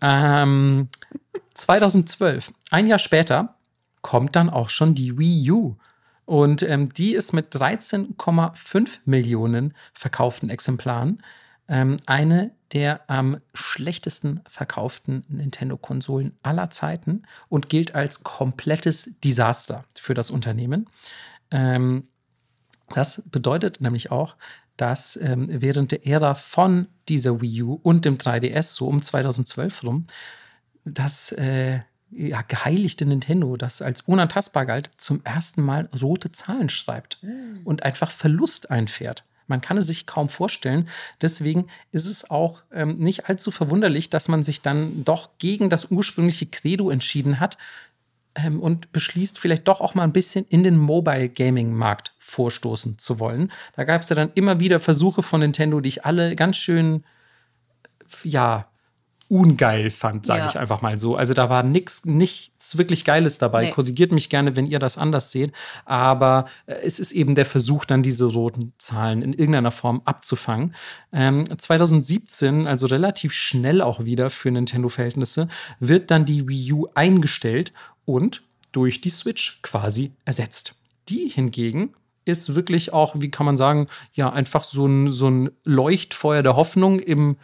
Ähm, 0.00 0.88
2012, 1.54 2.52
ein 2.70 2.86
Jahr 2.86 2.98
später, 2.98 3.54
kommt 4.02 4.36
dann 4.36 4.50
auch 4.50 4.68
schon 4.68 4.94
die 4.94 5.18
Wii 5.18 5.50
U. 5.50 5.76
Und 6.26 6.62
ähm, 6.62 6.92
die 6.92 7.14
ist 7.14 7.32
mit 7.32 7.54
13,5 7.54 8.98
Millionen 9.04 9.74
verkauften 9.92 10.50
Exemplaren 10.50 11.22
ähm, 11.68 11.98
eine 12.06 12.52
der 12.74 13.08
am 13.08 13.40
schlechtesten 13.54 14.40
verkauften 14.48 15.22
Nintendo-Konsolen 15.28 16.36
aller 16.42 16.70
Zeiten 16.70 17.22
und 17.48 17.68
gilt 17.68 17.94
als 17.94 18.24
komplettes 18.24 19.20
Desaster 19.22 19.84
für 19.94 20.14
das 20.14 20.30
Unternehmen. 20.30 20.86
Ähm, 21.52 22.08
das 22.92 23.22
bedeutet 23.30 23.80
nämlich 23.80 24.10
auch, 24.10 24.34
dass 24.76 25.16
ähm, 25.16 25.46
während 25.48 25.92
der 25.92 26.04
Ära 26.04 26.34
von 26.34 26.88
dieser 27.08 27.40
Wii 27.40 27.62
U 27.62 27.74
und 27.74 28.04
dem 28.04 28.18
3DS, 28.18 28.74
so 28.74 28.88
um 28.88 29.00
2012 29.00 29.84
rum, 29.84 30.06
das 30.84 31.30
äh, 31.32 31.80
ja, 32.16 32.42
geheiligte 32.42 33.06
Nintendo, 33.06 33.56
das 33.56 33.82
als 33.82 34.02
unantastbar 34.02 34.66
galt, 34.66 34.90
zum 34.96 35.20
ersten 35.24 35.62
Mal 35.62 35.88
rote 36.00 36.32
Zahlen 36.32 36.68
schreibt 36.68 37.18
und 37.64 37.82
einfach 37.82 38.10
Verlust 38.10 38.70
einfährt. 38.70 39.24
Man 39.46 39.60
kann 39.60 39.76
es 39.76 39.86
sich 39.86 40.06
kaum 40.06 40.30
vorstellen. 40.30 40.88
Deswegen 41.20 41.66
ist 41.92 42.06
es 42.06 42.30
auch 42.30 42.62
ähm, 42.72 42.96
nicht 42.96 43.28
allzu 43.28 43.50
verwunderlich, 43.50 44.08
dass 44.08 44.28
man 44.28 44.42
sich 44.42 44.62
dann 44.62 45.04
doch 45.04 45.30
gegen 45.38 45.68
das 45.68 45.90
ursprüngliche 45.90 46.46
Credo 46.46 46.88
entschieden 46.88 47.40
hat, 47.40 47.58
ähm, 48.34 48.60
und 48.60 48.92
beschließt, 48.92 49.38
vielleicht 49.38 49.68
doch 49.68 49.80
auch 49.80 49.94
mal 49.94 50.02
ein 50.02 50.12
bisschen 50.12 50.44
in 50.48 50.62
den 50.62 50.76
Mobile 50.76 51.28
Gaming 51.28 51.72
Markt 51.72 52.12
vorstoßen 52.18 52.98
zu 52.98 53.20
wollen. 53.20 53.52
Da 53.76 53.84
gab 53.84 54.02
es 54.02 54.08
ja 54.08 54.16
dann 54.16 54.32
immer 54.34 54.60
wieder 54.60 54.80
Versuche 54.80 55.22
von 55.22 55.40
Nintendo, 55.40 55.80
die 55.80 55.88
ich 55.88 56.04
alle 56.04 56.34
ganz 56.34 56.56
schön, 56.56 57.04
ja, 58.24 58.62
ungeil 59.28 59.90
fand, 59.90 60.26
sage 60.26 60.40
Ja. 60.40 60.48
ich 60.48 60.58
einfach 60.58 60.82
mal 60.82 60.98
so. 60.98 61.16
Also 61.16 61.34
da 61.34 61.50
war 61.50 61.62
nix, 61.62 62.04
nichts 62.04 62.78
wirklich 62.78 63.04
Geiles 63.04 63.38
dabei. 63.38 63.64
Nee. 63.66 63.70
Korrigiert 63.70 64.12
mich 64.12 64.30
gerne, 64.30 64.56
wenn 64.56 64.66
ihr 64.66 64.78
das 64.78 64.98
anders 64.98 65.32
seht. 65.32 65.52
Aber 65.84 66.46
äh, 66.66 66.74
es 66.82 66.98
ist 66.98 67.12
eben 67.12 67.34
der 67.34 67.46
Versuch, 67.46 67.84
dann 67.84 68.02
diese 68.02 68.26
roten 68.26 68.72
Zahlen 68.78 69.22
in 69.22 69.32
irgendeiner 69.32 69.70
Form 69.70 70.02
abzufangen. 70.04 70.74
Ähm, 71.12 71.44
2017, 71.58 72.66
also 72.66 72.86
relativ 72.86 73.32
schnell 73.32 73.80
auch 73.82 74.04
wieder 74.04 74.30
für 74.30 74.50
Nintendo-Verhältnisse, 74.50 75.48
wird 75.80 76.10
dann 76.10 76.24
die 76.24 76.48
Wii 76.48 76.72
U 76.72 76.86
eingestellt 76.94 77.72
und 78.04 78.42
durch 78.72 79.00
die 79.00 79.10
Switch 79.10 79.60
quasi 79.62 80.12
ersetzt. 80.24 80.74
Die 81.08 81.28
hingegen 81.28 81.94
ist 82.24 82.54
wirklich 82.54 82.92
auch, 82.92 83.14
wie 83.18 83.30
kann 83.30 83.46
man 83.46 83.56
sagen, 83.56 83.86
ja, 84.14 84.32
einfach 84.32 84.64
so 84.64 84.86
ein, 84.86 85.10
so 85.10 85.28
ein 85.28 85.50
Leuchtfeuer 85.64 86.42
der 86.42 86.56
Hoffnung 86.56 86.98
im, 86.98 87.36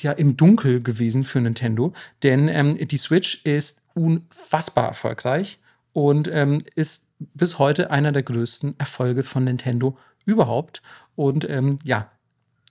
ja, 0.00 0.12
im 0.12 0.36
Dunkel 0.36 0.82
gewesen 0.82 1.24
für 1.24 1.40
Nintendo. 1.40 1.92
Denn 2.22 2.48
ähm, 2.48 2.76
die 2.76 2.96
Switch 2.96 3.44
ist 3.44 3.82
unfassbar 3.94 4.86
erfolgreich 4.88 5.58
und 5.92 6.28
ähm, 6.32 6.58
ist 6.74 7.08
bis 7.18 7.58
heute 7.58 7.90
einer 7.90 8.12
der 8.12 8.22
größten 8.22 8.78
Erfolge 8.78 9.22
von 9.22 9.44
Nintendo 9.44 9.98
überhaupt. 10.24 10.82
Und 11.16 11.48
ähm, 11.48 11.76
ja, 11.82 12.10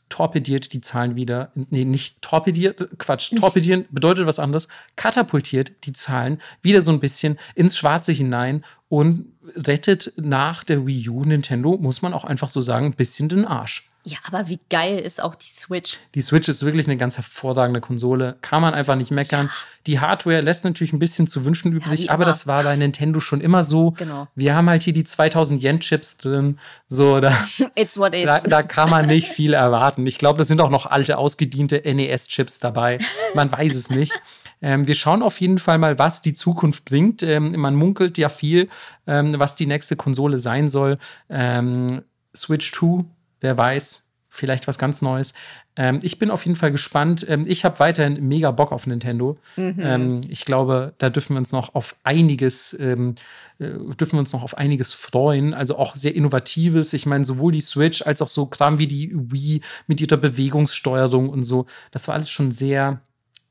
torpediert 0.10 0.72
die 0.74 0.82
Zahlen 0.82 1.16
wieder, 1.16 1.52
nee, 1.56 1.84
nicht 1.84 2.22
torpediert, 2.22 2.88
Quatsch, 2.98 3.36
torpedieren 3.36 3.86
bedeutet 3.90 4.26
was 4.26 4.40
anderes, 4.40 4.68
katapultiert 4.96 5.86
die 5.86 5.94
Zahlen 5.94 6.40
wieder 6.62 6.82
so 6.82 6.92
ein 6.92 7.00
bisschen 7.00 7.38
ins 7.56 7.78
Schwarze 7.78 8.14
hinein 8.14 8.64
und 8.90 9.26
rettet 9.56 10.14
nach 10.16 10.64
der 10.64 10.88
Wii 10.88 11.10
U 11.10 11.24
Nintendo, 11.24 11.78
muss 11.78 12.02
man 12.02 12.14
auch 12.14 12.24
einfach 12.24 12.50
so 12.50 12.62
sagen, 12.62 12.88
ein 12.88 12.94
bisschen 12.94 13.28
den 13.28 13.46
Arsch. 13.46 13.88
Ja, 14.08 14.20
aber 14.24 14.48
wie 14.48 14.60
geil 14.70 15.00
ist 15.00 15.22
auch 15.22 15.36
die 15.36 15.50
Switch? 15.50 15.98
Die 16.16 16.22
Switch 16.22 16.48
ist 16.48 16.64
wirklich 16.64 16.88
eine 16.88 16.96
ganz 16.96 17.18
hervorragende 17.18 17.82
Konsole. 17.82 18.38
Kann 18.40 18.62
man 18.62 18.74
einfach 18.74 18.96
nicht 18.96 19.12
meckern. 19.12 19.50
Die 19.86 20.00
Hardware 20.00 20.40
lässt 20.40 20.64
natürlich 20.64 20.94
ein 20.94 21.00
bisschen 21.00 21.28
zu 21.28 21.44
wünschen 21.44 21.74
übrig, 21.74 22.04
wie 22.04 22.10
aber 22.10 22.24
das 22.24 22.48
war 22.48 22.64
bei 22.64 22.74
Nintendo 22.78 23.20
schon 23.20 23.42
immer 23.42 23.66
so. 23.66 23.92
Genau. 23.92 24.30
Wir 24.34 24.56
haben 24.56 24.70
halt 24.70 24.84
hier 24.84 24.94
die 24.94 25.04
2000 25.04 25.62
Yen 25.62 25.82
Chips 25.82 26.16
drin. 26.16 26.58
So, 26.88 27.20
da, 27.20 27.32
It's 27.76 27.98
what 27.98 28.14
da, 28.14 28.38
it's. 28.38 28.50
da 28.50 28.64
kann 28.64 28.90
man 28.90 29.08
nicht 29.08 29.28
viel 29.28 29.54
erwarten. 29.54 30.08
Ich 30.08 30.18
glaube, 30.18 30.38
da 30.38 30.46
sind 30.46 30.62
auch 30.62 30.70
noch 30.70 30.86
alte, 30.86 31.18
ausgediente 31.18 31.82
NES-Chips 31.84 32.60
dabei. 32.60 33.00
Man 33.34 33.52
weiß 33.52 33.76
es 33.76 33.90
nicht. 33.90 34.18
Ähm, 34.62 34.88
wir 34.88 34.96
schauen 34.96 35.22
auf 35.22 35.42
jeden 35.42 35.58
Fall 35.58 35.80
mal, 35.80 36.00
was 36.00 36.22
die 36.22 36.34
Zukunft 36.34 36.86
bringt. 36.86 37.24
Ähm, 37.24 37.60
man 37.60 37.76
munkelt 37.76 38.18
ja 38.18 38.30
viel, 38.30 38.70
ähm, 39.06 39.38
was 39.38 39.56
die 39.56 39.68
nächste 39.68 39.98
Konsole 39.98 40.40
sein 40.40 40.70
soll. 40.70 40.98
Ähm, 41.30 42.04
Switch 42.34 42.72
2, 42.72 43.04
wer 43.42 43.58
weiß, 43.58 44.08
vielleicht 44.30 44.68
was 44.68 44.78
ganz 44.78 45.02
Neues. 45.02 45.34
Ähm, 45.76 46.00
ich 46.02 46.20
bin 46.20 46.32
auf 46.32 46.46
jeden 46.46 46.56
Fall 46.56 46.72
gespannt. 46.72 47.26
Ähm, 47.28 47.46
ich 47.48 47.66
habe 47.66 47.80
weiterhin 47.80 48.28
mega 48.28 48.52
Bock 48.52 48.72
auf 48.72 48.88
Nintendo. 48.88 49.38
Ähm, 49.58 50.20
ich 50.30 50.46
glaube, 50.46 50.94
da 50.98 51.10
dürfen 51.10 51.34
wir 51.34 51.40
uns 51.40 51.52
noch 51.52 51.76
auf 51.76 51.96
einiges, 52.04 52.78
ähm, 52.80 53.16
äh, 53.60 53.70
dürfen 53.96 54.14
wir 54.14 54.20
uns 54.20 54.34
noch 54.34 54.44
auf 54.44 54.58
einiges 54.58 54.94
freuen. 54.94 55.54
Also 55.54 55.78
auch 55.78 55.96
sehr 55.96 56.16
innovatives. 56.16 56.94
Ich 56.94 57.06
meine, 57.06 57.26
sowohl 57.26 57.52
die 57.52 57.62
Switch 57.62 58.02
als 58.04 58.22
auch 58.22 58.28
so 58.28 58.46
Kram 58.46 58.80
wie 58.80 58.88
die 58.88 59.12
Wii 59.14 59.62
mit 59.88 60.02
ihrer 60.02 60.18
Bewegungssteuerung 60.18 61.30
und 61.30 61.44
so. 61.44 61.66
Das 61.92 62.08
war 62.08 62.16
alles 62.16 62.30
schon 62.30 62.52
sehr, 62.52 63.02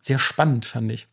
sehr 0.00 0.18
spannend, 0.18 0.64
fand 0.64 0.92
ich. 0.92 1.06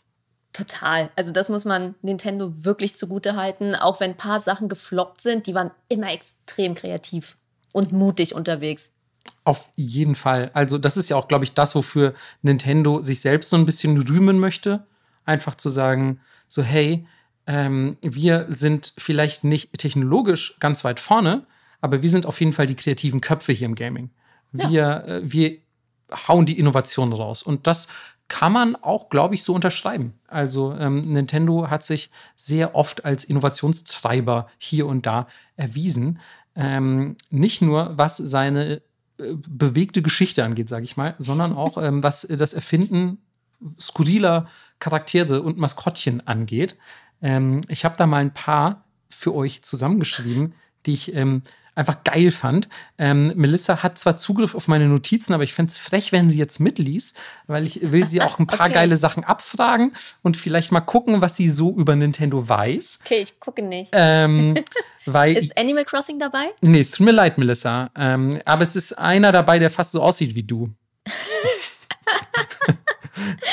Total. 0.51 1.09
Also 1.15 1.31
das 1.31 1.49
muss 1.49 1.65
man 1.65 1.95
Nintendo 2.03 2.63
wirklich 2.63 2.95
zugute 2.95 3.35
halten. 3.35 3.73
Auch 3.73 3.99
wenn 3.99 4.11
ein 4.11 4.17
paar 4.17 4.39
Sachen 4.39 4.69
gefloppt 4.69 5.19
sind, 5.19 5.47
die 5.47 5.55
waren 5.55 5.71
immer 5.89 6.13
extrem 6.13 6.75
kreativ 6.75 7.37
und 7.73 7.91
mutig 7.91 8.33
unterwegs. 8.33 8.91
Auf 9.43 9.69
jeden 9.75 10.15
Fall. 10.15 10.51
Also, 10.53 10.77
das 10.77 10.95
ist 10.95 11.09
ja 11.09 11.17
auch, 11.17 11.27
glaube 11.27 11.43
ich, 11.43 11.53
das, 11.53 11.75
wofür 11.75 12.13
Nintendo 12.41 13.01
sich 13.01 13.19
selbst 13.21 13.49
so 13.49 13.57
ein 13.57 13.65
bisschen 13.65 13.97
rühmen 13.97 14.39
möchte. 14.39 14.85
Einfach 15.25 15.55
zu 15.55 15.69
sagen, 15.69 16.21
so, 16.47 16.63
hey, 16.63 17.05
ähm, 17.47 17.97
wir 18.01 18.45
sind 18.49 18.93
vielleicht 18.97 19.43
nicht 19.43 19.77
technologisch 19.77 20.55
ganz 20.59 20.83
weit 20.85 20.99
vorne, 20.99 21.45
aber 21.81 22.01
wir 22.01 22.09
sind 22.09 22.25
auf 22.25 22.39
jeden 22.39 22.53
Fall 22.53 22.67
die 22.67 22.75
kreativen 22.75 23.19
Köpfe 23.21 23.51
hier 23.51 23.65
im 23.65 23.75
Gaming. 23.75 24.09
Wir, 24.51 25.03
äh, 25.05 25.21
wir 25.23 25.57
hauen 26.27 26.45
die 26.45 26.59
Innovation 26.59 27.11
raus. 27.11 27.43
Und 27.43 27.67
das 27.67 27.87
kann 28.27 28.53
man 28.53 28.75
auch, 28.77 29.09
glaube 29.09 29.35
ich, 29.35 29.43
so 29.43 29.53
unterschreiben. 29.53 30.13
Also 30.27 30.73
ähm, 30.75 31.01
Nintendo 31.01 31.69
hat 31.69 31.83
sich 31.83 32.09
sehr 32.35 32.75
oft 32.75 33.05
als 33.05 33.25
Innovationstreiber 33.25 34.47
hier 34.57 34.87
und 34.87 35.05
da 35.05 35.27
erwiesen. 35.55 36.19
Ähm, 36.55 37.15
nicht 37.29 37.61
nur 37.61 37.97
was 37.97 38.17
seine 38.17 38.81
äh, 39.17 39.33
bewegte 39.47 40.01
Geschichte 40.01 40.43
angeht, 40.43 40.69
sage 40.69 40.83
ich 40.83 40.97
mal, 40.97 41.15
sondern 41.17 41.53
auch 41.57 41.77
ähm, 41.77 42.03
was 42.03 42.21
das 42.29 42.53
Erfinden 42.53 43.17
skurriler 43.79 44.47
Charaktere 44.79 45.41
und 45.41 45.57
Maskottchen 45.57 46.25
angeht. 46.27 46.75
Ähm, 47.21 47.61
ich 47.69 47.85
habe 47.85 47.95
da 47.97 48.05
mal 48.05 48.17
ein 48.21 48.33
paar 48.33 48.83
für 49.09 49.33
euch 49.33 49.63
zusammengeschrieben, 49.63 50.53
die 50.85 50.93
ich 50.93 51.15
ähm, 51.15 51.43
einfach 51.75 52.03
geil 52.03 52.29
fand. 52.31 52.69
Ähm, 52.97 53.31
Melissa 53.35 53.81
hat 53.81 53.97
zwar 53.97 54.17
Zugriff 54.17 54.53
auf 54.53 54.67
meine 54.67 54.87
Notizen, 54.87 55.33
aber 55.33 55.43
ich 55.43 55.53
fände 55.53 55.71
es 55.71 55.77
frech, 55.77 56.11
wenn 56.11 56.29
sie 56.29 56.37
jetzt 56.37 56.59
mitliest, 56.59 57.17
weil 57.47 57.65
ich 57.65 57.91
will 57.91 58.07
sie 58.07 58.21
auch 58.21 58.39
ein 58.39 58.47
paar 58.47 58.67
Okay. 58.67 58.73
geile 58.73 58.95
Sachen 58.95 59.23
abfragen 59.23 59.93
und 60.21 60.37
vielleicht 60.37 60.71
mal 60.71 60.81
gucken, 60.81 61.21
was 61.21 61.35
sie 61.35 61.49
so 61.49 61.75
über 61.75 61.95
Nintendo 61.95 62.47
weiß. 62.47 62.99
Okay, 63.05 63.21
ich 63.21 63.39
gucke 63.39 63.61
nicht. 63.63 63.91
Ähm, 63.93 64.55
weil 65.05 65.37
Ist 65.37 65.57
Animal 65.57 65.85
Crossing 65.85 66.19
dabei? 66.19 66.51
Nee, 66.61 66.81
es 66.81 66.91
tut 66.91 67.05
mir 67.05 67.11
leid, 67.11 67.37
Melissa. 67.37 67.89
Ähm, 67.95 68.39
aber 68.45 68.63
es 68.63 68.75
ist 68.75 68.93
einer 68.97 69.31
dabei, 69.31 69.59
der 69.59 69.69
fast 69.69 69.91
so 69.91 70.01
aussieht 70.01 70.35
wie 70.35 70.43
du. 70.43 70.69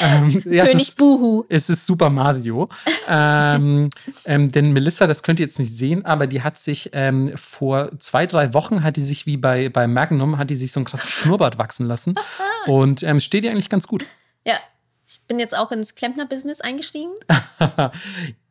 ähm, 0.02 0.42
ja, 0.46 0.64
es 0.64 0.70
König 0.70 0.88
ist, 0.88 0.96
Buhu. 0.96 1.44
es 1.48 1.68
ist 1.68 1.86
Super 1.86 2.10
Mario. 2.10 2.68
ähm, 3.08 3.90
ähm, 4.24 4.52
denn 4.52 4.72
Melissa, 4.72 5.06
das 5.06 5.22
könnt 5.22 5.40
ihr 5.40 5.46
jetzt 5.46 5.58
nicht 5.58 5.74
sehen, 5.74 6.04
aber 6.04 6.26
die 6.26 6.42
hat 6.42 6.58
sich 6.58 6.90
ähm, 6.92 7.32
vor 7.36 7.90
zwei, 7.98 8.26
drei 8.26 8.54
Wochen, 8.54 8.82
hat 8.82 8.96
die 8.96 9.00
sich 9.02 9.26
wie 9.26 9.36
bei, 9.36 9.68
bei 9.68 9.86
Magnum, 9.86 10.38
hat 10.38 10.50
die 10.50 10.56
sich 10.56 10.72
so 10.72 10.80
ein 10.80 10.84
krasses 10.84 11.10
Schnurrbart 11.10 11.58
wachsen 11.58 11.86
lassen. 11.86 12.14
Und 12.66 13.02
ähm, 13.02 13.20
steht 13.20 13.44
ihr 13.44 13.50
eigentlich 13.50 13.70
ganz 13.70 13.86
gut. 13.86 14.04
Ja, 14.44 14.56
bin 15.30 15.38
jetzt 15.38 15.56
auch 15.56 15.70
ins 15.70 15.94
Klempner-Business 15.94 16.60
eingestiegen. 16.60 17.12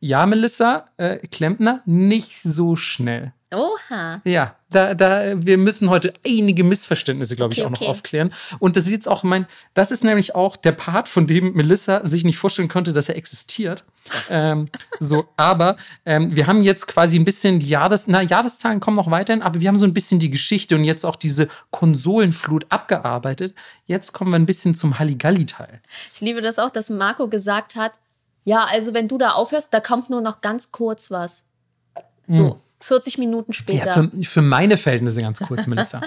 Ja, 0.02 0.24
Melissa, 0.24 0.88
äh, 0.96 1.18
Klempner, 1.28 1.82
nicht 1.84 2.40
so 2.40 2.74
schnell. 2.74 3.34
Oha. 3.52 4.20
Ja, 4.24 4.54
da, 4.70 4.94
da, 4.94 5.44
wir 5.44 5.58
müssen 5.58 5.90
heute 5.90 6.14
einige 6.24 6.62
Missverständnisse, 6.62 7.34
glaube 7.34 7.52
ich, 7.52 7.58
Okay, 7.60 7.66
auch 7.66 7.70
noch 7.70 7.80
okay. 7.80 7.90
aufklären. 7.90 8.32
Und 8.60 8.76
das 8.76 8.84
ist 8.84 8.92
jetzt 8.92 9.08
auch 9.08 9.24
mein, 9.24 9.46
das 9.74 9.90
ist 9.90 10.04
nämlich 10.04 10.36
auch 10.36 10.56
der 10.56 10.70
Part, 10.72 11.08
von 11.08 11.26
dem 11.26 11.54
Melissa 11.54 12.06
sich 12.06 12.22
nicht 12.22 12.38
vorstellen 12.38 12.68
konnte, 12.68 12.92
dass 12.92 13.08
er 13.08 13.16
existiert. 13.16 13.84
ähm, 14.30 14.68
so, 15.00 15.26
aber 15.36 15.76
ähm, 16.06 16.34
wir 16.34 16.46
haben 16.46 16.62
jetzt 16.62 16.86
quasi 16.86 17.18
ein 17.18 17.24
bisschen 17.24 17.58
die 17.58 17.68
Jahres, 17.68 18.06
na, 18.06 18.22
Jahreszahlen 18.22 18.78
kommen 18.78 18.96
noch 18.96 19.10
weiterhin, 19.10 19.42
aber 19.42 19.60
wir 19.60 19.66
haben 19.66 19.78
so 19.78 19.86
ein 19.86 19.94
bisschen 19.94 20.20
die 20.20 20.30
Geschichte 20.30 20.76
und 20.76 20.84
jetzt 20.84 21.04
auch 21.04 21.16
diese 21.16 21.48
Konsolenflut 21.70 22.66
abgearbeitet. 22.68 23.54
Jetzt 23.86 24.12
kommen 24.12 24.30
wir 24.30 24.38
ein 24.38 24.46
bisschen 24.46 24.76
zum 24.76 25.00
Halligalli-Teil. 25.00 25.80
Ich 26.14 26.20
liebe 26.20 26.40
das 26.40 26.60
auch, 26.60 26.70
dass 26.70 26.88
Marco 26.88 27.26
gesagt 27.26 27.74
hat, 27.74 27.94
ja, 28.44 28.64
also 28.70 28.94
wenn 28.94 29.08
du 29.08 29.18
da 29.18 29.30
aufhörst, 29.30 29.74
da 29.74 29.80
kommt 29.80 30.08
nur 30.08 30.20
noch 30.20 30.40
ganz 30.40 30.70
kurz 30.70 31.10
was. 31.10 31.46
So, 32.26 32.60
40 32.80 33.18
Minuten 33.18 33.52
später. 33.52 33.86
Ja, 33.86 33.92
für, 33.94 34.24
für 34.24 34.42
meine 34.42 34.76
Verhältnisse 34.76 35.20
ganz 35.20 35.38
kurz, 35.40 35.66
Melissa. 35.68 36.00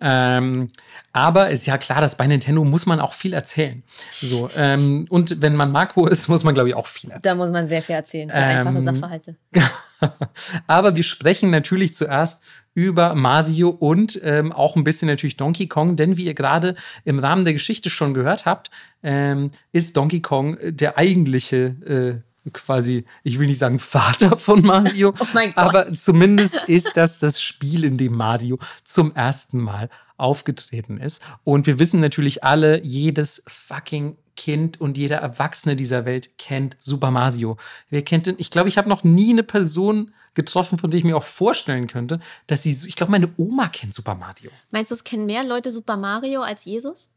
ähm, 0.00 0.68
aber 1.12 1.50
ist 1.50 1.66
ja 1.66 1.78
klar, 1.78 2.00
dass 2.00 2.16
bei 2.16 2.26
Nintendo 2.26 2.64
muss 2.64 2.86
man 2.86 3.00
auch 3.00 3.14
viel 3.14 3.32
erzählen. 3.32 3.82
So, 4.12 4.50
ähm, 4.56 5.06
und 5.08 5.40
wenn 5.40 5.56
man 5.56 5.72
Marco 5.72 6.06
ist, 6.06 6.28
muss 6.28 6.44
man, 6.44 6.54
glaube 6.54 6.68
ich, 6.68 6.74
auch 6.74 6.86
viel 6.86 7.10
erzählen. 7.10 7.22
da 7.22 7.34
muss 7.34 7.50
man 7.50 7.66
sehr 7.66 7.82
viel 7.82 7.94
erzählen 7.94 8.28
für 8.28 8.36
Ähm, 8.36 8.58
einfache 8.58 8.82
Sachverhalte. 8.82 9.36
Aber 10.66 10.94
wir 10.94 11.02
sprechen 11.02 11.50
natürlich 11.50 11.94
zuerst 11.94 12.42
über 12.74 13.14
Mario 13.14 13.70
und 13.70 14.20
ähm, 14.22 14.52
auch 14.52 14.76
ein 14.76 14.84
bisschen 14.84 15.08
natürlich 15.08 15.36
Donkey 15.36 15.66
Kong, 15.66 15.96
denn 15.96 16.16
wie 16.16 16.26
ihr 16.26 16.34
gerade 16.34 16.76
im 17.04 17.18
Rahmen 17.18 17.44
der 17.44 17.54
Geschichte 17.54 17.90
schon 17.90 18.14
gehört 18.14 18.46
habt, 18.46 18.70
ähm, 19.02 19.50
ist 19.72 19.96
Donkey 19.96 20.22
Kong 20.22 20.56
der 20.62 20.96
eigentliche 20.96 22.22
äh, 22.22 22.27
quasi, 22.52 23.04
ich 23.22 23.38
will 23.38 23.46
nicht 23.46 23.58
sagen 23.58 23.78
Vater 23.78 24.36
von 24.36 24.62
Mario, 24.62 25.14
Oh 25.34 25.50
aber 25.54 25.92
zumindest 25.92 26.56
ist 26.66 26.96
das 26.96 27.18
das 27.18 27.40
Spiel, 27.40 27.84
in 27.84 27.96
dem 27.96 28.14
Mario 28.14 28.58
zum 28.84 29.14
ersten 29.14 29.58
Mal 29.58 29.88
aufgetreten 30.16 30.98
ist. 30.98 31.22
Und 31.44 31.66
wir 31.66 31.78
wissen 31.78 32.00
natürlich 32.00 32.44
alle, 32.44 32.82
jedes 32.82 33.42
fucking 33.46 34.16
Kind 34.38 34.80
und 34.80 34.96
jeder 34.96 35.16
Erwachsene 35.16 35.74
dieser 35.74 36.04
Welt 36.04 36.38
kennt 36.38 36.76
Super 36.78 37.10
Mario. 37.10 37.56
Wer 37.90 38.02
kennt 38.02 38.26
denn? 38.26 38.36
Ich 38.38 38.52
glaube, 38.52 38.68
ich 38.68 38.78
habe 38.78 38.88
noch 38.88 39.02
nie 39.02 39.30
eine 39.30 39.42
Person 39.42 40.12
getroffen, 40.34 40.78
von 40.78 40.90
der 40.90 40.98
ich 40.98 41.04
mir 41.04 41.16
auch 41.16 41.24
vorstellen 41.24 41.88
könnte, 41.88 42.20
dass 42.46 42.62
sie, 42.62 42.70
ich 42.86 42.94
glaube, 42.94 43.10
meine 43.10 43.32
Oma 43.36 43.66
kennt 43.66 43.94
Super 43.94 44.14
Mario. 44.14 44.52
Meinst 44.70 44.92
du, 44.92 44.94
es 44.94 45.02
kennen 45.02 45.26
mehr 45.26 45.42
Leute 45.42 45.72
Super 45.72 45.96
Mario 45.96 46.42
als 46.42 46.64
Jesus? 46.64 47.10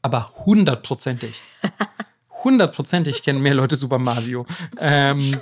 Aber 0.00 0.32
hundertprozentig. 0.46 1.42
Hundertprozentig 2.44 3.22
kennen 3.22 3.40
mehr 3.40 3.54
Leute 3.54 3.76
Super 3.76 3.98
Mario. 3.98 4.46
Ähm, 4.78 5.40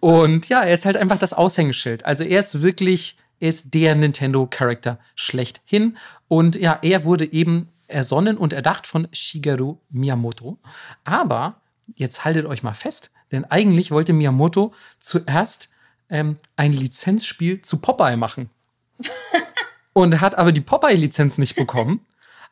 und 0.00 0.48
ja, 0.48 0.62
er 0.62 0.74
ist 0.74 0.84
halt 0.84 0.96
einfach 0.96 1.18
das 1.18 1.32
Aushängeschild. 1.32 2.04
Also 2.04 2.24
er 2.24 2.40
ist 2.40 2.62
wirklich, 2.62 3.16
er 3.40 3.48
ist 3.48 3.74
der 3.74 3.94
Nintendo-Charakter 3.94 4.98
schlechthin. 5.14 5.96
Und 6.28 6.56
ja, 6.56 6.78
er 6.82 7.04
wurde 7.04 7.32
eben 7.32 7.68
ersonnen 7.88 8.36
und 8.36 8.52
erdacht 8.52 8.86
von 8.86 9.08
Shigeru 9.12 9.78
Miyamoto. 9.90 10.58
Aber 11.04 11.60
jetzt 11.94 12.24
haltet 12.24 12.46
euch 12.46 12.62
mal 12.62 12.74
fest, 12.74 13.10
denn 13.32 13.44
eigentlich 13.44 13.90
wollte 13.90 14.12
Miyamoto 14.12 14.74
zuerst 14.98 15.70
ähm, 16.08 16.38
ein 16.56 16.72
Lizenzspiel 16.72 17.62
zu 17.62 17.80
Popeye 17.80 18.16
machen. 18.16 18.50
und 19.92 20.20
hat 20.20 20.36
aber 20.36 20.52
die 20.52 20.60
Popeye-Lizenz 20.60 21.38
nicht 21.38 21.56
bekommen. 21.56 22.04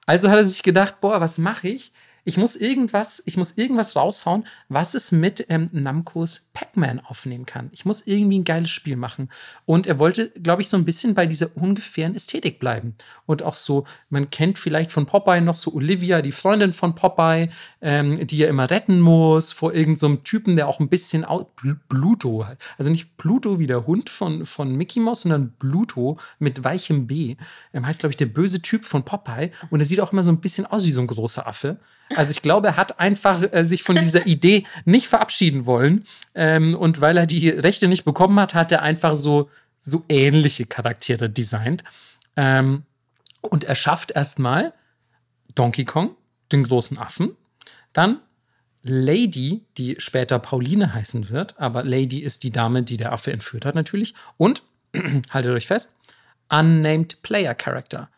Also 0.07 0.31
hat 0.31 0.39
er 0.39 0.45
sich 0.45 0.63
gedacht, 0.63 1.01
boah, 1.01 1.21
was 1.21 1.39
mache 1.39 1.69
ich? 1.69 1.93
Ich 2.27 2.39
muss 2.39 2.57
irgendwas, 2.57 3.23
ich 3.27 3.37
muss 3.37 3.53
irgendwas 3.53 3.97
raushauen, 3.97 4.47
was 4.69 4.95
es 4.95 5.13
mit 5.13 5.47
ähm, 5.51 5.69
Namcos 5.73 6.49
Pac-Man 6.55 7.01
aufnehmen 7.01 7.45
kann. 7.45 7.69
Ich 7.73 7.85
muss 7.85 8.07
irgendwie 8.07 8.39
ein 8.39 8.45
geiles 8.45 8.71
Spiel 8.71 8.97
machen. 8.97 9.29
Und 9.67 9.87
er 9.87 9.99
wollte, 9.99 10.31
glaube 10.31 10.63
ich, 10.63 10.71
so 10.71 10.79
ein 10.79 10.87
bisschen 10.87 11.15
bei 11.15 11.27
dieser 11.27 11.55
ungefähren 11.57 12.15
Ästhetik 12.15 12.59
bleiben. 12.59 12.95
Und 13.27 13.43
auch 13.43 13.55
so, 13.55 13.85
man 14.09 14.31
kennt 14.31 14.59
vielleicht 14.59 14.91
von 14.91 15.05
Popeye 15.05 15.43
noch 15.43 15.57
so 15.57 15.75
Olivia, 15.75 16.23
die 16.23 16.33
Freundin 16.33 16.73
von 16.73 16.95
Popeye, 16.95 17.51
ähm, 17.83 18.27
die 18.27 18.43
er 18.43 18.49
immer 18.49 18.71
retten 18.71 19.01
muss 19.01 19.53
vor 19.53 19.75
irgendeinem 19.75 20.17
so 20.17 20.23
Typen, 20.23 20.57
der 20.57 20.69
auch 20.69 20.81
ein 20.81 20.89
bisschen 20.89 21.27
Pluto, 21.89 22.47
also 22.79 22.91
nicht 22.91 23.17
Pluto 23.19 23.59
wie 23.59 23.67
der 23.67 23.87
Hund 23.87 24.09
von, 24.09 24.47
von 24.47 24.75
Mickey 24.75 25.01
Mouse, 25.01 25.23
sondern 25.23 25.53
Pluto 25.59 26.19
mit 26.39 26.65
weichem 26.65 27.07
B. 27.07 27.37
Ähm, 27.75 27.87
heißt, 27.87 28.01
glaube 28.01 28.13
ich, 28.13 28.17
der 28.17 28.27
böse 28.27 28.63
Typ 28.63 28.87
von 28.87 29.03
Popeye. 29.03 29.51
Und 29.71 29.81
er 29.81 29.87
sieht 29.87 30.01
auch 30.01 30.13
immer 30.13 30.23
so 30.23 30.31
ein 30.31 30.41
bisschen 30.41 30.65
aus 30.65 30.87
wie 30.87 30.91
so 30.91 31.03
ein 31.03 31.07
großer 31.07 31.47
Affe. 31.47 31.79
Also 32.17 32.31
ich 32.31 32.43
glaube, 32.43 32.69
er 32.69 32.77
hat 32.77 33.01
einfach 33.01 33.43
äh, 33.53 33.65
sich 33.65 33.83
von 33.83 33.97
dieser 33.97 34.27
Idee 34.27 34.65
nicht 34.85 35.09
verabschieden 35.09 35.67
wollen. 35.67 36.05
Ähm, 36.35 36.75
und 36.75 37.01
weil 37.01 37.17
er 37.17 37.27
die 37.27 37.49
Rechte 37.49 37.89
nicht 37.89 38.05
bekommen 38.05 38.39
hat, 38.39 38.55
hat 38.55 38.73
er 38.73 38.83
einfach 38.83 39.15
so, 39.15 39.51
so 39.81 40.05
ähnliche 40.09 40.67
Charaktere 40.67 41.31
designt. 41.31 41.83
Ähm, 42.37 42.85
und 43.43 43.65
er 43.65 43.75
schafft 43.75 44.11
erstmal 44.11 44.73
Donkey 45.55 45.85
Kong, 45.85 46.17
den 46.53 46.65
großen 46.65 46.99
Affen. 46.99 47.37
Dann 47.93 48.21
Lady, 48.83 49.65
die 49.79 49.97
später 49.99 50.39
Pauline 50.39 50.93
heißen 50.93 51.31
wird, 51.31 51.59
aber 51.59 51.85
Lady 51.85 52.19
ist 52.21 52.43
die 52.43 52.51
Dame, 52.51 52.83
die 52.83 52.99
der 52.99 53.13
Affe 53.13 53.33
entführt 53.33 53.65
hat, 53.65 53.75
natürlich. 53.75 54.15
Und, 54.37 54.63
haltet 55.31 55.53
euch 55.53 55.67
fest, 55.67 55.95
Unnamed 56.51 57.23
Player 57.23 57.55
Character. 57.55 58.09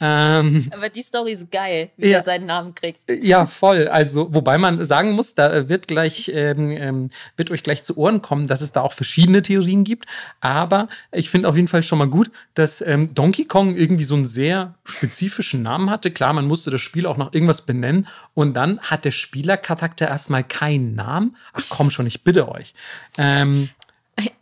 Ähm, 0.00 0.68
Aber 0.74 0.88
die 0.88 1.02
Story 1.02 1.32
ist 1.32 1.50
geil, 1.50 1.90
wie 1.96 2.08
Ja. 2.08 2.18
er 2.18 2.22
seinen 2.22 2.46
Namen 2.46 2.74
kriegt. 2.74 3.00
ja, 3.22 3.46
voll. 3.46 3.88
Also, 3.88 4.34
wobei 4.34 4.58
man 4.58 4.84
sagen 4.84 5.12
muss, 5.12 5.34
da 5.34 5.68
wird 5.68 5.86
gleich, 5.88 6.30
ähm, 6.34 6.70
ähm, 6.70 7.10
wird 7.36 7.50
euch 7.50 7.62
gleich 7.62 7.82
zu 7.82 7.96
Ohren 7.96 8.20
kommen, 8.20 8.46
dass 8.46 8.60
es 8.60 8.72
da 8.72 8.82
auch 8.82 8.92
verschiedene 8.92 9.40
Theorien 9.42 9.84
gibt. 9.84 10.06
Aber 10.40 10.88
ich 11.12 11.30
finde 11.30 11.48
auf 11.48 11.56
jeden 11.56 11.68
Fall 11.68 11.82
schon 11.82 11.98
mal 11.98 12.08
gut, 12.08 12.30
dass 12.54 12.80
ähm, 12.80 13.14
Donkey 13.14 13.44
Kong 13.46 13.74
irgendwie 13.76 14.04
so 14.04 14.14
einen 14.16 14.26
sehr 14.26 14.74
spezifischen 14.84 15.62
Namen 15.62 15.88
hatte. 15.90 16.10
Klar, 16.10 16.32
man 16.32 16.46
musste 16.46 16.70
das 16.70 16.80
Spiel 16.80 17.06
auch 17.06 17.16
nach 17.16 17.32
irgendwas 17.32 17.62
benennen. 17.64 18.06
Und 18.34 18.54
dann 18.54 18.80
hat 18.80 19.04
der 19.04 19.10
Spielercharakter 19.12 20.08
erstmal 20.08 20.44
keinen 20.44 20.94
Namen. 20.94 21.36
Ach 21.52 21.64
komm 21.68 21.90
schon, 21.90 22.06
ich 22.06 22.24
bitte 22.24 22.48
euch. 22.50 22.74
Ähm, 23.16 23.70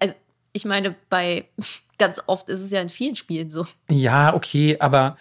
Also, 0.00 0.14
ich 0.52 0.64
meine, 0.64 0.94
bei 1.08 1.44
ganz 2.02 2.20
oft 2.26 2.48
ist 2.48 2.60
es 2.60 2.70
ja 2.70 2.80
in 2.80 2.88
vielen 2.90 3.14
Spielen 3.16 3.48
so. 3.50 3.66
ja, 3.88 4.34
okay, 4.34 4.76
aber 4.80 5.16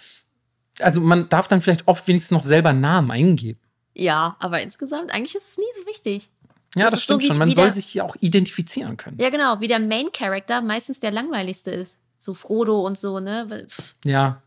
also 0.79 0.99
man 1.01 1.29
darf 1.29 1.47
dann 1.47 1.61
vielleicht 1.61 1.87
oft 1.87 2.07
wenigstens 2.07 2.31
noch 2.31 2.41
selber 2.43 2.73
Namen 2.73 3.11
eingeben. 3.11 3.59
Ja, 3.93 4.35
aber 4.39 4.61
insgesamt, 4.61 5.13
eigentlich 5.13 5.35
ist 5.35 5.49
es 5.51 5.57
nie 5.57 5.63
so 5.79 5.85
wichtig. 5.85 6.29
Ja, 6.75 6.85
Das 6.85 6.91
das, 6.93 6.99
so 7.01 7.03
stimmt 7.05 7.23
wie- 7.23 7.27
schon. 7.27 7.37
Man 7.37 7.47
wie 7.49 7.53
soll 7.55 7.65
der- 7.65 7.73
sich 7.73 7.93
ja 7.93 8.03
auch 8.03 8.15
identifizieren 8.21 8.97
können. 8.97 9.17
Ja, 9.19 9.29
genau, 9.29 9.59
wie 9.59 9.67
der 9.67 9.79
Main 9.79 10.07
Character 10.13 10.61
meistens 10.61 10.99
der 10.99 11.11
langweiligste 11.11 11.69
ist. 11.71 12.01
So 12.17 12.33
Frodo 12.33 12.79
und 12.85 12.97
so, 12.97 13.19
ne? 13.19 13.47
Pff, 13.69 13.95
Ja. 14.05 14.41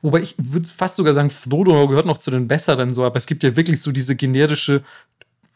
Wobei 0.00 0.20
ich 0.20 0.34
würde 0.38 0.66
fast 0.68 0.96
sogar 0.96 1.12
sagen, 1.12 1.28
Frodo 1.30 1.88
gehört 1.88 2.06
noch 2.06 2.18
zu 2.18 2.30
den 2.30 2.48
besseren 2.48 2.94
so, 2.94 3.04
aber 3.04 3.16
es 3.16 3.26
gibt 3.26 3.42
ja 3.42 3.54
wirklich 3.56 3.82
so 3.82 3.92
diese 3.92 4.16
generische, 4.16 4.82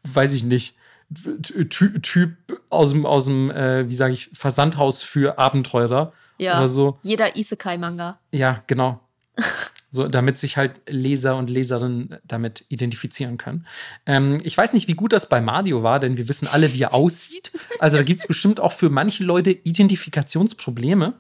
weiß 0.03 0.33
ich 0.35 0.45
nicht, 0.45 0.75
Ty 1.15 2.01
Typ 2.01 2.61
aus 2.71 2.93
dem, 2.93 3.07
aus 3.07 3.27
dem 3.27 3.51
äh, 3.51 3.89
wie 3.89 3.95
sage 3.95 4.13
ich, 4.13 4.31
Versandhaus 4.33 5.03
für 5.03 5.39
Abenteurer. 5.39 6.13
Ja, 6.39 6.59
Oder 6.59 6.69
so. 6.69 6.99
jeder 7.03 7.37
Isekai-Manga. 7.37 8.19
Ja, 8.33 8.63
genau. 8.67 9.01
So, 9.91 10.07
damit 10.07 10.37
sich 10.37 10.59
halt 10.59 10.83
Leser 10.87 11.37
und 11.37 11.49
Leserinnen 11.49 12.17
damit 12.23 12.67
identifizieren 12.69 13.39
können. 13.39 13.67
Ähm, 14.05 14.39
ich 14.45 14.57
weiß 14.57 14.75
nicht, 14.75 14.87
wie 14.87 14.93
gut 14.93 15.15
das 15.15 15.31
bei 15.31 15.41
Mario 15.41 15.83
war, 15.83 15.99
denn 15.99 16.19
wir 16.19 16.29
wissen 16.29 16.47
alle, 16.47 16.75
wie 16.75 16.83
er 16.83 16.93
aussieht. 16.93 17.53
Also 17.79 17.97
da 17.97 18.03
gibt 18.03 18.21
es 18.21 18.27
bestimmt 18.27 18.61
auch 18.61 18.73
für 18.73 18.91
manche 18.91 19.25
Leute 19.25 19.51
Identifikationsprobleme. 19.51 21.15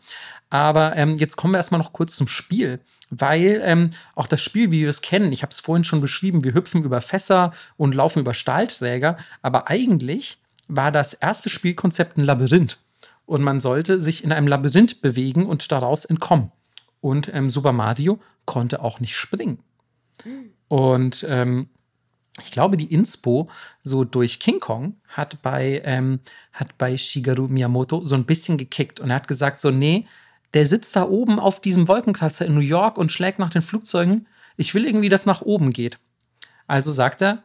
Aber 0.50 0.96
ähm, 0.96 1.14
jetzt 1.16 1.36
kommen 1.36 1.52
wir 1.52 1.58
erstmal 1.58 1.80
noch 1.80 1.92
kurz 1.92 2.16
zum 2.16 2.26
Spiel, 2.26 2.80
weil 3.10 3.60
ähm, 3.64 3.90
auch 4.14 4.26
das 4.26 4.42
Spiel, 4.42 4.70
wie 4.70 4.82
wir 4.82 4.88
es 4.88 5.02
kennen, 5.02 5.32
ich 5.32 5.42
habe 5.42 5.50
es 5.50 5.60
vorhin 5.60 5.84
schon 5.84 6.00
beschrieben, 6.00 6.44
wir 6.44 6.54
hüpfen 6.54 6.84
über 6.84 7.00
Fässer 7.00 7.52
und 7.76 7.94
laufen 7.94 8.20
über 8.20 8.34
Stahlträger, 8.34 9.16
aber 9.42 9.68
eigentlich 9.68 10.38
war 10.68 10.92
das 10.92 11.14
erste 11.14 11.50
Spielkonzept 11.50 12.16
ein 12.16 12.24
Labyrinth 12.24 12.78
und 13.26 13.42
man 13.42 13.60
sollte 13.60 14.00
sich 14.00 14.24
in 14.24 14.32
einem 14.32 14.46
Labyrinth 14.46 15.02
bewegen 15.02 15.46
und 15.46 15.70
daraus 15.70 16.04
entkommen. 16.04 16.50
Und 17.00 17.32
ähm, 17.32 17.50
Super 17.50 17.72
Mario 17.72 18.20
konnte 18.44 18.82
auch 18.82 19.00
nicht 19.00 19.16
springen. 19.16 19.58
Und 20.68 21.26
ähm, 21.28 21.68
ich 22.42 22.50
glaube, 22.50 22.76
die 22.76 22.92
Inspo 22.92 23.48
so 23.82 24.04
durch 24.04 24.40
King 24.40 24.60
Kong 24.60 24.96
hat 25.08 25.42
bei, 25.42 25.82
ähm, 25.84 26.20
hat 26.52 26.76
bei 26.78 26.96
Shigeru 26.96 27.48
Miyamoto 27.48 28.04
so 28.04 28.14
ein 28.14 28.24
bisschen 28.24 28.58
gekickt 28.58 29.00
und 29.00 29.10
er 29.10 29.16
hat 29.16 29.28
gesagt: 29.28 29.60
So, 29.60 29.70
nee, 29.70 30.06
der 30.54 30.66
sitzt 30.66 30.96
da 30.96 31.04
oben 31.04 31.38
auf 31.38 31.60
diesem 31.60 31.88
Wolkenkratzer 31.88 32.46
in 32.46 32.54
New 32.54 32.60
York 32.60 32.96
und 32.96 33.12
schlägt 33.12 33.38
nach 33.38 33.50
den 33.50 33.62
Flugzeugen. 33.62 34.26
Ich 34.56 34.74
will 34.74 34.86
irgendwie, 34.86 35.08
dass 35.08 35.26
nach 35.26 35.42
oben 35.42 35.72
geht. 35.72 35.98
Also 36.66 36.90
sagt 36.90 37.22
er: 37.22 37.42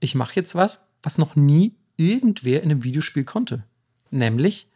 Ich 0.00 0.14
mache 0.14 0.36
jetzt 0.36 0.54
was, 0.54 0.88
was 1.02 1.18
noch 1.18 1.36
nie 1.36 1.74
irgendwer 1.96 2.62
in 2.62 2.70
einem 2.70 2.84
Videospiel 2.84 3.24
konnte. 3.24 3.64
Nämlich 4.10 4.70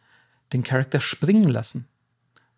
den 0.52 0.62
Charakter 0.62 1.00
springen 1.00 1.48
lassen. 1.48 1.88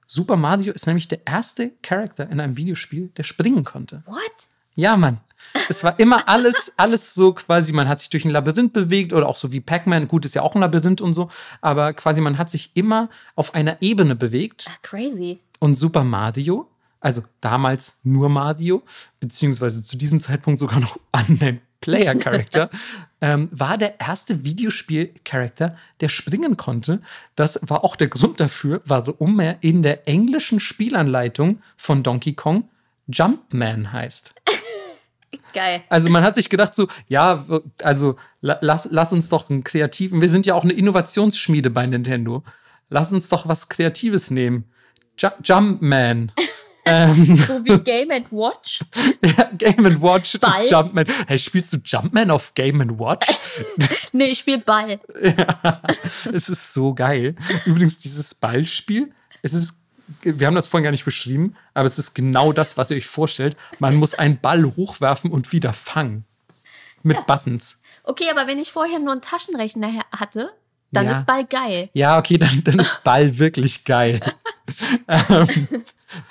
Super 0.06 0.36
Mario 0.36 0.72
ist 0.72 0.86
nämlich 0.86 1.08
der 1.08 1.26
erste 1.26 1.70
Charakter 1.82 2.28
in 2.30 2.40
einem 2.40 2.56
Videospiel, 2.56 3.08
der 3.16 3.24
springen 3.24 3.64
konnte. 3.64 4.02
What? 4.06 4.48
Ja, 4.74 4.96
Mann. 4.96 5.20
Es 5.68 5.82
war 5.84 5.98
immer 5.98 6.28
alles, 6.28 6.72
alles 6.76 7.14
so 7.14 7.32
quasi, 7.32 7.72
man 7.72 7.88
hat 7.88 8.00
sich 8.00 8.10
durch 8.10 8.24
ein 8.24 8.30
Labyrinth 8.30 8.72
bewegt 8.72 9.12
oder 9.12 9.28
auch 9.28 9.36
so 9.36 9.52
wie 9.52 9.60
Pac-Man. 9.60 10.08
Gut, 10.08 10.24
ist 10.24 10.34
ja 10.34 10.42
auch 10.42 10.54
ein 10.54 10.60
Labyrinth 10.60 11.00
und 11.00 11.14
so, 11.14 11.28
aber 11.60 11.92
quasi 11.92 12.20
man 12.20 12.38
hat 12.38 12.50
sich 12.50 12.70
immer 12.74 13.08
auf 13.34 13.54
einer 13.54 13.80
Ebene 13.82 14.14
bewegt. 14.14 14.66
Ah, 14.68 14.76
crazy. 14.82 15.40
Und 15.58 15.74
Super 15.74 16.04
Mario, 16.04 16.68
also 17.00 17.22
damals 17.40 18.00
nur 18.04 18.28
Mario, 18.28 18.82
beziehungsweise 19.20 19.84
zu 19.84 19.96
diesem 19.96 20.20
Zeitpunkt 20.20 20.58
sogar 20.58 20.80
noch 20.80 20.98
Unnamed 21.12 21.60
Player 21.80 22.14
Character, 22.16 22.68
ähm, 23.20 23.48
war 23.52 23.78
der 23.78 24.00
erste 24.00 24.44
Videospiel-Charakter, 24.44 25.76
der 26.00 26.08
springen 26.08 26.56
konnte. 26.56 27.00
Das 27.36 27.60
war 27.62 27.84
auch 27.84 27.96
der 27.96 28.08
Grund 28.08 28.40
dafür, 28.40 28.80
warum 28.84 29.38
er 29.40 29.62
in 29.62 29.82
der 29.82 30.08
englischen 30.08 30.58
Spielanleitung 30.58 31.60
von 31.76 32.02
Donkey 32.02 32.34
Kong 32.34 32.68
Jumpman 33.08 33.92
heißt. 33.92 34.34
Geil. 35.52 35.82
Also 35.88 36.10
man 36.10 36.22
hat 36.22 36.34
sich 36.34 36.48
gedacht 36.48 36.74
so, 36.74 36.88
ja, 37.08 37.44
also 37.82 38.16
lass, 38.40 38.88
lass 38.90 39.12
uns 39.12 39.28
doch 39.28 39.50
einen 39.50 39.64
kreativen, 39.64 40.20
wir 40.20 40.28
sind 40.28 40.46
ja 40.46 40.54
auch 40.54 40.64
eine 40.64 40.72
Innovationsschmiede 40.72 41.70
bei 41.70 41.86
Nintendo. 41.86 42.42
Lass 42.88 43.12
uns 43.12 43.28
doch 43.28 43.48
was 43.48 43.68
Kreatives 43.68 44.30
nehmen. 44.30 44.64
Ju 45.18 45.28
Jumpman. 45.42 46.30
ähm, 46.84 47.36
so 47.36 47.64
wie 47.64 47.78
Game 47.78 48.10
Watch? 48.30 48.80
ja, 49.22 49.50
Game 49.56 50.00
Watch, 50.00 50.38
Ball? 50.38 50.66
Jumpman. 50.66 51.06
Hey, 51.26 51.38
spielst 51.38 51.72
du 51.72 51.78
Jumpman 51.84 52.30
auf 52.30 52.54
Game 52.54 52.80
Watch? 52.98 53.26
nee, 54.12 54.26
ich 54.26 54.38
spiele 54.38 54.58
Ball. 54.58 55.00
ja, 55.20 55.82
es 56.32 56.48
ist 56.48 56.72
so 56.72 56.94
geil. 56.94 57.34
Übrigens, 57.64 57.98
dieses 57.98 58.34
Ballspiel, 58.34 59.10
es 59.42 59.52
ist 59.52 59.74
wir 60.22 60.46
haben 60.46 60.54
das 60.54 60.66
vorhin 60.66 60.84
gar 60.84 60.90
nicht 60.90 61.04
beschrieben, 61.04 61.56
aber 61.74 61.86
es 61.86 61.98
ist 61.98 62.14
genau 62.14 62.52
das, 62.52 62.76
was 62.76 62.90
ihr 62.90 62.96
euch 62.96 63.06
vorstellt. 63.06 63.56
Man 63.78 63.96
muss 63.96 64.14
einen 64.14 64.38
Ball 64.38 64.64
hochwerfen 64.64 65.30
und 65.30 65.52
wieder 65.52 65.72
fangen. 65.72 66.24
Mit 67.02 67.16
ja. 67.16 67.22
Buttons. 67.22 67.82
Okay, 68.04 68.30
aber 68.30 68.46
wenn 68.46 68.58
ich 68.58 68.72
vorher 68.72 68.98
nur 68.98 69.12
einen 69.12 69.22
Taschenrechner 69.22 70.04
hatte, 70.12 70.52
dann 70.92 71.06
ja. 71.06 71.12
ist 71.12 71.26
Ball 71.26 71.44
geil. 71.44 71.90
Ja, 71.92 72.18
okay, 72.18 72.38
dann, 72.38 72.62
dann 72.64 72.78
ist 72.78 73.02
Ball 73.04 73.38
wirklich 73.38 73.84
geil. 73.84 74.20
ähm, 75.08 75.84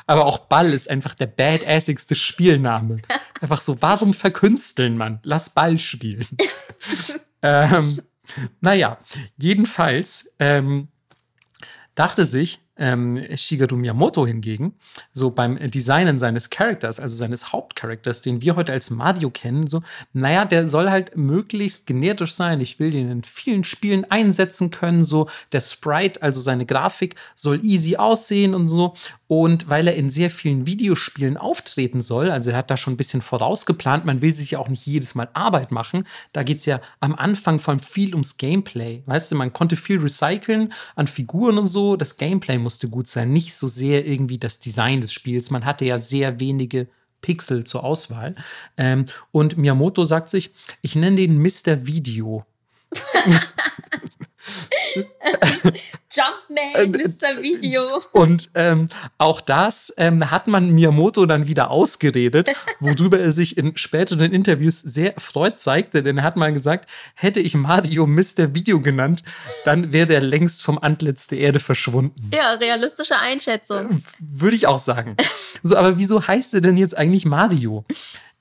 aber 0.07 0.26
auch 0.26 0.39
Ball 0.39 0.73
ist 0.73 0.89
einfach 0.89 1.14
der 1.14 1.27
badassigste 1.27 2.15
Spielname. 2.15 3.02
Einfach 3.41 3.61
so, 3.61 3.81
warum 3.81 4.14
verkünsteln 4.14 4.97
man? 4.97 5.19
Lass 5.23 5.53
Ball 5.53 5.80
spielen. 5.80 6.26
ähm, 7.41 8.02
naja, 8.61 8.97
jedenfalls 9.38 10.34
ähm, 10.39 10.88
dachte 11.93 12.26
sich 12.26 12.64
ähm, 12.77 13.22
Shigeru 13.35 13.77
Miyamoto 13.77 14.27
hingegen, 14.27 14.73
so 15.14 15.31
beim 15.31 15.57
Designen 15.57 16.18
seines 16.18 16.49
Charakters, 16.49 16.99
also 16.99 17.15
seines 17.15 17.53
Hauptcharakters, 17.53 18.22
den 18.22 18.41
wir 18.41 18.56
heute 18.56 18.72
als 18.72 18.89
Mario 18.89 19.30
kennen, 19.30 19.68
so, 19.68 19.81
naja, 20.14 20.45
der 20.45 20.68
soll 20.69 20.89
halt 20.89 21.15
möglichst 21.15 21.88
genetisch 21.88 22.34
sein. 22.34 22.61
Ich 22.61 22.80
will 22.80 22.91
den 22.91 23.10
in 23.10 23.23
vielen 23.23 23.64
Spielen 23.64 24.06
einsetzen 24.10 24.72
können, 24.72 25.03
so 25.03 25.30
der 25.52 25.61
Sprite, 25.61 26.22
also 26.22 26.41
seine 26.41 26.65
Grafik, 26.65 27.15
soll 27.35 27.64
easy 27.64 27.95
aussehen 27.95 28.53
und 28.53 28.68
so. 28.68 28.93
Und 29.27 29.69
weil 29.69 29.88
er 29.88 29.95
in 29.95 30.10
sehr 30.10 30.30
vielen 30.30 30.68
Videospielen 30.68 31.38
auftreten 31.38 31.99
soll, 31.99 32.30
also 32.30 32.52
er 32.52 32.57
hat 32.57 32.69
da 32.69 32.77
schon 32.77 32.93
ein 32.93 32.97
bisschen 32.97 33.22
vorausgeplant, 33.22 34.06
man 34.06 34.22
will 34.22 34.34
sich 34.34 34.52
ja 34.52 34.60
auch 34.60 34.69
nicht 34.69 34.85
jedes 34.85 35.15
Mal 35.15 35.30
Arbeit 35.34 35.72
machen. 35.72 36.06
Da 36.31 36.43
geht 36.43 36.60
es 36.60 36.65
ja 36.65 36.80
am 36.99 37.15
Anfang 37.15 37.60
vor 37.60 37.73
allem 37.73 37.80
viel 37.80 38.14
ums 38.14 38.38
Gameplay. 38.38 39.02
Weißt 39.07 39.31
du, 39.31 39.35
man 39.35 39.52
konnte 39.52 39.76
viel 39.76 39.99
recyceln 39.99 40.72
an 40.95 41.07
Figuren 41.07 41.57
und 41.57 41.65
so. 41.65 41.95
Das 41.95 42.18
Gameplay 42.18 42.57
musste 42.57 42.88
gut 42.88 43.07
sein, 43.07 43.34
nicht 43.34 43.56
so 43.56 43.68
sehr 43.68 44.06
irgendwie 44.06 44.38
das 44.38 44.60
Design 44.60 45.02
des 45.02 45.11
Spiels. 45.11 45.49
Man 45.49 45.65
hatte 45.65 45.85
ja 45.85 45.97
sehr 45.97 46.39
wenige 46.39 46.88
Pixel 47.22 47.64
zur 47.64 47.84
Auswahl. 47.84 48.35
Ähm, 48.77 49.06
und 49.31 49.57
Miyamoto 49.57 50.06
sagt 50.06 50.30
sich, 50.30 50.52
ich 50.84 50.95
nenne 50.95 51.18
den 51.18 51.41
Mr. 51.41 51.88
Video. 51.88 52.45
Jumpman, 56.11 56.91
Mr. 56.91 57.41
Video. 57.41 58.01
Und 58.11 58.49
ähm, 58.55 58.89
auch 59.17 59.41
das 59.41 59.93
ähm, 59.97 60.31
hat 60.31 60.47
man 60.47 60.72
Miyamoto 60.72 61.26
dann 61.26 61.47
wieder 61.47 61.72
ausgeredet, 61.72 62.49
worüber 62.80 63.19
er 63.19 63.31
sich 63.31 63.57
in 63.57 63.76
späteren 63.77 64.31
Interviews 64.31 64.80
sehr 64.80 65.15
erfreut 65.15 65.59
zeigte, 65.59 66.03
denn 66.03 66.19
er 66.19 66.23
hat 66.23 66.35
mal 66.35 66.53
gesagt, 66.53 66.89
hätte 67.15 67.39
ich 67.39 67.55
Mario 67.55 68.07
Mr. 68.07 68.53
Video 68.53 68.80
genannt, 68.80 69.23
dann 69.65 69.91
wäre 69.91 70.13
er 70.13 70.22
längst 70.22 70.63
vom 70.63 70.77
Antlitz 70.77 71.27
der 71.27 71.39
Erde 71.39 71.59
verschwunden. 71.59 72.31
Ja, 72.34 72.53
realistische 72.53 73.17
Einschätzung. 73.17 74.03
Würde 74.19 74.55
ich 74.55 74.67
auch 74.67 74.80
sagen. 74.80 75.17
So, 75.63 75.76
aber 75.76 75.97
wieso 75.97 76.26
heißt 76.26 76.53
er 76.53 76.61
denn 76.61 76.77
jetzt 76.77 76.97
eigentlich 76.97 77.26
Mario? 77.26 77.85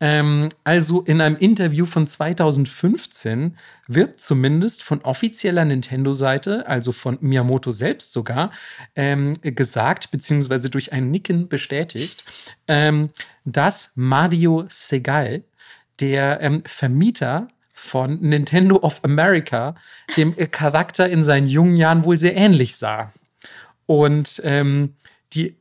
Ähm, 0.04 0.50
also 0.64 1.00
in 1.00 1.22
einem 1.22 1.36
Interview 1.36 1.86
von 1.86 2.06
2015 2.06 3.56
wird 3.88 4.20
zumindest 4.20 4.82
von 4.82 5.00
offizieller 5.00 5.64
Nintendo-Seite, 5.64 6.66
also 6.66 6.92
von 6.92 7.16
Miyamoto 7.22 7.72
selbst 7.72 8.12
sogar, 8.12 8.50
ähm, 8.96 9.32
gesagt, 9.40 10.10
beziehungsweise 10.10 10.68
durch 10.68 10.92
ein 10.92 11.10
Nicken 11.10 11.48
bestätigt, 11.48 12.22
ähm, 12.68 13.08
dass 13.46 13.92
Mario 13.94 14.66
Segal, 14.68 15.42
der 16.00 16.38
ähm, 16.42 16.62
Vermieter 16.66 17.48
von 17.72 18.20
Nintendo 18.20 18.76
of 18.76 19.02
America, 19.04 19.74
dem 20.18 20.36
Charakter 20.50 21.08
in 21.08 21.22
seinen 21.22 21.48
jungen 21.48 21.76
Jahren 21.76 22.04
wohl 22.04 22.18
sehr 22.18 22.36
ähnlich 22.36 22.76
sah. 22.76 23.10
Und 23.86 24.42
ähm, 24.44 24.96
die 25.32 25.56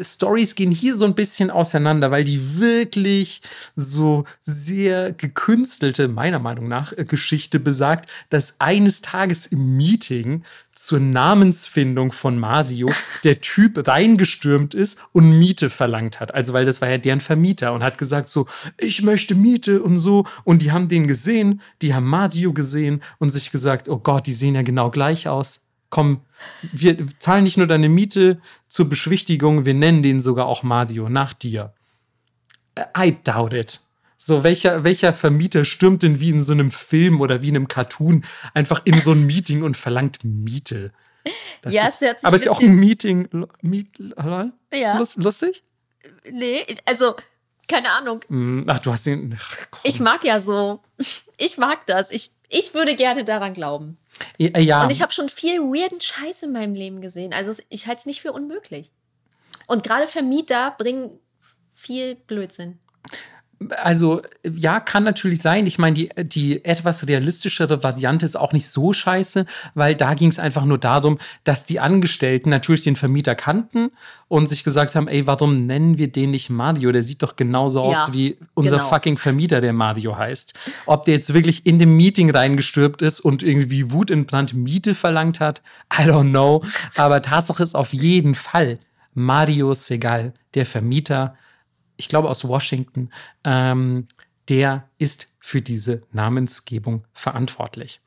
Stories 0.00 0.54
gehen 0.54 0.70
hier 0.70 0.96
so 0.96 1.04
ein 1.04 1.14
bisschen 1.14 1.50
auseinander, 1.50 2.10
weil 2.10 2.24
die 2.24 2.58
wirklich 2.58 3.42
so 3.76 4.24
sehr 4.40 5.12
gekünstelte, 5.12 6.08
meiner 6.08 6.38
Meinung 6.38 6.68
nach, 6.68 6.92
äh, 6.92 7.04
Geschichte 7.04 7.60
besagt, 7.60 8.10
dass 8.30 8.60
eines 8.60 9.02
Tages 9.02 9.46
im 9.46 9.76
Meeting 9.76 10.42
zur 10.74 11.00
Namensfindung 11.00 12.12
von 12.12 12.38
Mario 12.38 12.88
der 13.24 13.40
Typ 13.40 13.86
reingestürmt 13.86 14.74
ist 14.74 14.98
und 15.12 15.38
Miete 15.38 15.68
verlangt 15.68 16.20
hat. 16.20 16.34
Also, 16.34 16.52
weil 16.52 16.64
das 16.64 16.80
war 16.80 16.88
ja 16.88 16.98
deren 16.98 17.20
Vermieter 17.20 17.72
und 17.72 17.82
hat 17.82 17.98
gesagt 17.98 18.28
so, 18.28 18.46
ich 18.78 19.02
möchte 19.02 19.34
Miete 19.34 19.82
und 19.82 19.98
so. 19.98 20.24
Und 20.44 20.62
die 20.62 20.72
haben 20.72 20.88
den 20.88 21.06
gesehen, 21.06 21.60
die 21.82 21.94
haben 21.94 22.06
Mario 22.06 22.52
gesehen 22.52 23.02
und 23.18 23.30
sich 23.30 23.50
gesagt, 23.50 23.88
oh 23.88 23.98
Gott, 23.98 24.26
die 24.26 24.32
sehen 24.32 24.54
ja 24.54 24.62
genau 24.62 24.90
gleich 24.90 25.28
aus 25.28 25.69
komm, 25.90 26.22
wir 26.72 26.96
zahlen 27.18 27.44
nicht 27.44 27.58
nur 27.58 27.66
deine 27.66 27.88
Miete 27.88 28.40
zur 28.66 28.88
Beschwichtigung, 28.88 29.66
wir 29.66 29.74
nennen 29.74 30.02
den 30.02 30.20
sogar 30.20 30.46
auch 30.46 30.62
Mario 30.62 31.08
nach 31.08 31.34
dir. 31.34 31.74
I 32.96 33.16
doubt 33.22 33.52
it. 33.52 33.80
So, 34.16 34.42
welcher, 34.42 34.84
welcher 34.84 35.12
Vermieter 35.12 35.64
stürmt 35.64 36.02
denn 36.02 36.20
wie 36.20 36.30
in 36.30 36.42
so 36.42 36.52
einem 36.52 36.70
Film 36.70 37.20
oder 37.20 37.42
wie 37.42 37.48
in 37.48 37.56
einem 37.56 37.68
Cartoon 37.68 38.24
einfach 38.54 38.82
in 38.84 38.98
so 38.98 39.12
ein 39.12 39.26
Meeting 39.26 39.62
und 39.62 39.76
verlangt 39.76 40.24
Miete? 40.24 40.92
Das 41.62 41.72
ja, 41.72 41.86
ist, 41.86 42.02
es 42.02 42.24
aber 42.24 42.36
ist 42.36 42.44
ja 42.44 42.52
auch 42.52 42.60
ein 42.60 42.76
Meeting. 42.76 43.28
Meet, 43.60 43.88
ja. 44.72 45.02
lustig? 45.16 45.62
Nee, 46.30 46.64
also, 46.86 47.14
keine 47.68 47.90
Ahnung. 47.92 48.20
Hm, 48.28 48.64
ach, 48.66 48.78
du 48.80 48.92
hast 48.92 49.06
den. 49.06 49.34
Ach, 49.38 49.56
ich 49.84 50.00
mag 50.00 50.24
ja 50.24 50.40
so. 50.40 50.82
Ich 51.36 51.58
mag 51.58 51.86
das. 51.86 52.10
Ich, 52.10 52.30
ich 52.50 52.74
würde 52.74 52.96
gerne 52.96 53.24
daran 53.24 53.54
glauben. 53.54 53.96
Ja. 54.38 54.82
Und 54.82 54.92
ich 54.92 55.00
habe 55.00 55.12
schon 55.12 55.28
viel 55.28 55.60
weirden 55.60 56.00
Scheiß 56.00 56.42
in 56.42 56.52
meinem 56.52 56.74
Leben 56.74 57.00
gesehen. 57.00 57.32
Also 57.32 57.62
ich 57.68 57.86
halte 57.86 58.00
es 58.00 58.06
nicht 58.06 58.20
für 58.20 58.32
unmöglich. 58.32 58.90
Und 59.66 59.84
gerade 59.84 60.08
Vermieter 60.08 60.74
bringen 60.76 61.18
viel 61.72 62.16
Blödsinn. 62.16 62.80
Also, 63.76 64.22
ja, 64.42 64.80
kann 64.80 65.04
natürlich 65.04 65.42
sein. 65.42 65.66
Ich 65.66 65.78
meine, 65.78 65.92
die, 65.92 66.08
die 66.16 66.64
etwas 66.64 67.06
realistischere 67.06 67.82
Variante 67.82 68.24
ist 68.24 68.36
auch 68.36 68.54
nicht 68.54 68.66
so 68.66 68.94
scheiße, 68.94 69.44
weil 69.74 69.94
da 69.94 70.14
ging 70.14 70.30
es 70.30 70.38
einfach 70.38 70.64
nur 70.64 70.78
darum, 70.78 71.18
dass 71.44 71.66
die 71.66 71.78
Angestellten 71.78 72.48
natürlich 72.48 72.82
den 72.82 72.96
Vermieter 72.96 73.34
kannten 73.34 73.90
und 74.28 74.48
sich 74.48 74.64
gesagt 74.64 74.94
haben, 74.94 75.08
ey, 75.08 75.26
warum 75.26 75.66
nennen 75.66 75.98
wir 75.98 76.10
den 76.10 76.30
nicht 76.30 76.48
Mario? 76.48 76.90
Der 76.90 77.02
sieht 77.02 77.22
doch 77.22 77.36
genauso 77.36 77.82
aus 77.82 78.06
ja, 78.06 78.14
wie 78.14 78.38
unser 78.54 78.78
genau. 78.78 78.88
fucking 78.88 79.18
Vermieter, 79.18 79.60
der 79.60 79.74
Mario 79.74 80.16
heißt. 80.16 80.54
Ob 80.86 81.04
der 81.04 81.14
jetzt 81.14 81.34
wirklich 81.34 81.66
in 81.66 81.78
dem 81.78 81.98
Meeting 81.98 82.30
reingestürbt 82.30 83.02
ist 83.02 83.20
und 83.20 83.42
irgendwie 83.42 83.92
Wut 83.92 84.10
in 84.10 84.24
Brand 84.24 84.54
Miete 84.54 84.94
verlangt 84.94 85.38
hat, 85.38 85.60
I 85.92 86.04
don't 86.04 86.30
know. 86.30 86.64
Aber 86.96 87.20
Tatsache 87.20 87.62
ist 87.62 87.74
auf 87.74 87.92
jeden 87.92 88.34
Fall, 88.34 88.78
Mario 89.12 89.74
Segal, 89.74 90.32
der 90.54 90.64
Vermieter, 90.64 91.34
ich 92.00 92.08
glaube 92.08 92.30
aus 92.30 92.48
Washington, 92.48 93.10
ähm, 93.44 94.06
der 94.48 94.88
ist 94.98 95.34
für 95.38 95.60
diese 95.60 96.02
Namensgebung 96.12 97.06
verantwortlich. 97.12 98.00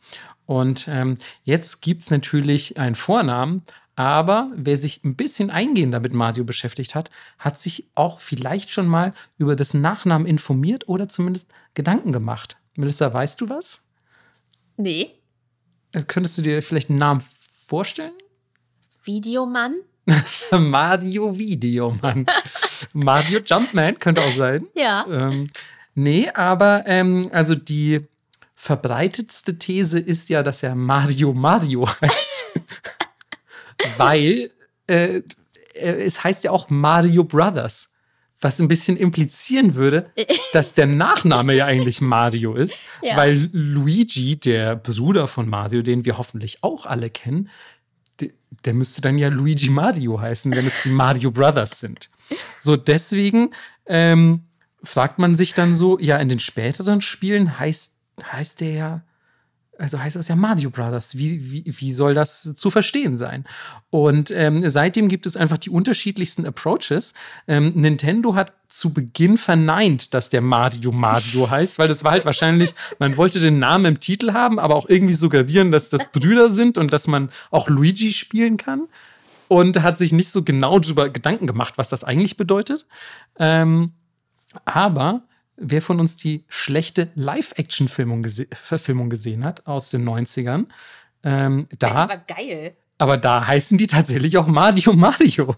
Und 0.45 0.87
ähm, 0.87 1.17
jetzt 1.43 1.81
gibt 1.81 2.01
es 2.01 2.11
natürlich 2.11 2.77
einen 2.79 2.95
Vornamen, 2.95 3.61
aber 3.95 4.51
wer 4.55 4.75
sich 4.75 5.03
ein 5.03 5.15
bisschen 5.15 5.51
eingehender 5.51 5.99
mit 5.99 6.11
Mario 6.13 6.43
beschäftigt 6.43 6.95
hat, 6.95 7.11
hat 7.37 7.59
sich 7.59 7.87
auch 7.93 8.19
vielleicht 8.19 8.71
schon 8.71 8.87
mal 8.87 9.13
über 9.37 9.55
das 9.55 9.75
Nachnamen 9.75 10.27
informiert 10.27 10.89
oder 10.89 11.07
zumindest 11.07 11.51
Gedanken 11.75 12.11
gemacht. 12.11 12.57
Melissa, 12.75 13.13
weißt 13.13 13.39
du 13.39 13.49
was? 13.49 13.87
Nee. 14.75 15.11
Äh, 15.91 16.01
könntest 16.01 16.39
du 16.39 16.41
dir 16.41 16.63
vielleicht 16.63 16.89
einen 16.89 16.99
Namen 16.99 17.21
vorstellen? 17.67 18.13
Videomann? 19.03 19.75
Mario 20.51 21.37
Videomann. 21.37 22.25
Mario 22.93 23.39
Jumpman 23.45 23.97
könnte 23.99 24.21
auch 24.21 24.31
sein. 24.35 24.65
Ja. 24.75 25.05
Ähm, 25.09 25.47
Nee, 25.95 26.27
aber 26.33 26.85
ähm, 26.87 27.29
also 27.31 27.53
die 27.53 28.01
verbreitetste 28.55 29.59
These 29.59 29.99
ist 29.99 30.27
ja, 30.29 30.41
dass 30.41 30.63
er 30.63 30.73
Mario 30.73 31.33
Mario 31.33 31.87
heißt. 32.01 32.59
Weil 33.97 34.49
äh, 34.87 35.21
es 35.75 36.23
heißt 36.23 36.43
ja 36.45 36.51
auch 36.51 36.69
Mario 36.69 37.23
Brothers. 37.23 37.89
Was 38.41 38.59
ein 38.59 38.67
bisschen 38.67 38.97
implizieren 38.97 39.75
würde, 39.75 40.11
dass 40.51 40.73
der 40.73 40.85
Nachname 40.85 41.53
ja 41.53 41.65
eigentlich 41.65 42.01
Mario 42.01 42.55
ist, 42.55 42.81
Ja. 43.01 43.15
weil 43.15 43.49
Luigi, 43.53 44.35
der 44.37 44.75
Bruder 44.75 45.27
von 45.29 45.47
Mario, 45.47 45.81
den 45.81 46.03
wir 46.03 46.17
hoffentlich 46.17 46.61
auch 46.61 46.85
alle 46.85 47.09
kennen, 47.09 47.49
der, 48.19 48.73
müsste 48.73 49.01
dann 49.01 49.17
ja 49.17 49.29
Luigi 49.29 49.69
Mario 49.69 50.19
heißen, 50.19 50.55
wenn 50.55 50.65
es 50.65 50.83
die 50.83 50.89
Mario 50.89 51.31
Brothers 51.31 51.79
sind. 51.79 52.09
So, 52.59 52.75
deswegen 52.75 53.51
ähm, 53.85 54.45
fragt 54.83 55.19
man 55.19 55.35
sich 55.35 55.53
dann 55.53 55.75
so, 55.75 55.99
ja, 55.99 56.17
in 56.17 56.29
den 56.29 56.39
späteren 56.39 57.01
Spielen 57.01 57.59
heißt, 57.59 57.95
heißt 58.31 58.61
der 58.61 58.71
ja, 58.71 59.03
also 59.77 59.99
heißt 59.99 60.15
das 60.15 60.27
ja 60.27 60.35
Mario 60.35 60.69
Brothers. 60.69 61.17
Wie, 61.17 61.51
wie, 61.51 61.63
wie 61.65 61.91
soll 61.91 62.13
das 62.13 62.53
zu 62.55 62.69
verstehen 62.69 63.17
sein? 63.17 63.45
Und 63.89 64.31
ähm, 64.31 64.67
seitdem 64.69 65.07
gibt 65.07 65.25
es 65.25 65.35
einfach 65.35 65.57
die 65.57 65.69
unterschiedlichsten 65.69 66.45
Approaches. 66.45 67.13
Ähm, 67.47 67.71
Nintendo 67.75 68.35
hat 68.35 68.53
zu 68.67 68.93
Beginn 68.93 69.37
verneint, 69.37 70.13
dass 70.13 70.29
der 70.29 70.41
Mario 70.41 70.91
Mario 70.91 71.49
heißt, 71.49 71.79
weil 71.79 71.87
das 71.87 72.03
war 72.03 72.11
halt 72.11 72.25
wahrscheinlich, 72.25 72.73
man 72.99 73.17
wollte 73.17 73.39
den 73.39 73.59
Namen 73.59 73.85
im 73.85 73.99
Titel 73.99 74.33
haben, 74.33 74.59
aber 74.59 74.75
auch 74.75 74.87
irgendwie 74.89 75.13
suggerieren, 75.13 75.71
dass 75.71 75.89
das 75.89 76.11
Brüder 76.11 76.49
sind 76.49 76.77
und 76.77 76.93
dass 76.93 77.07
man 77.07 77.29
auch 77.49 77.69
Luigi 77.69 78.13
spielen 78.13 78.57
kann. 78.57 78.87
Und 79.49 79.83
hat 79.83 79.99
sich 79.99 80.13
nicht 80.13 80.31
so 80.31 80.43
genau 80.43 80.79
darüber 80.79 81.09
Gedanken 81.09 81.45
gemacht, 81.45 81.73
was 81.77 81.89
das 81.89 82.03
eigentlich 82.03 82.37
bedeutet. 82.37 82.87
Ähm, 83.37 83.91
aber 84.65 85.23
wer 85.57 85.81
von 85.81 85.99
uns 85.99 86.17
die 86.17 86.45
schlechte 86.47 87.09
Live-Action-Verfilmung 87.15 88.23
gese 88.23 88.47
gesehen 89.09 89.43
hat 89.43 89.65
aus 89.67 89.89
den 89.89 90.07
90ern, 90.07 90.65
ähm, 91.23 91.67
da, 91.79 92.23
geil. 92.27 92.75
aber 92.97 93.17
da 93.17 93.47
heißen 93.47 93.77
die 93.77 93.87
tatsächlich 93.87 94.37
auch 94.37 94.47
Mario 94.47 94.93
Mario. 94.93 95.55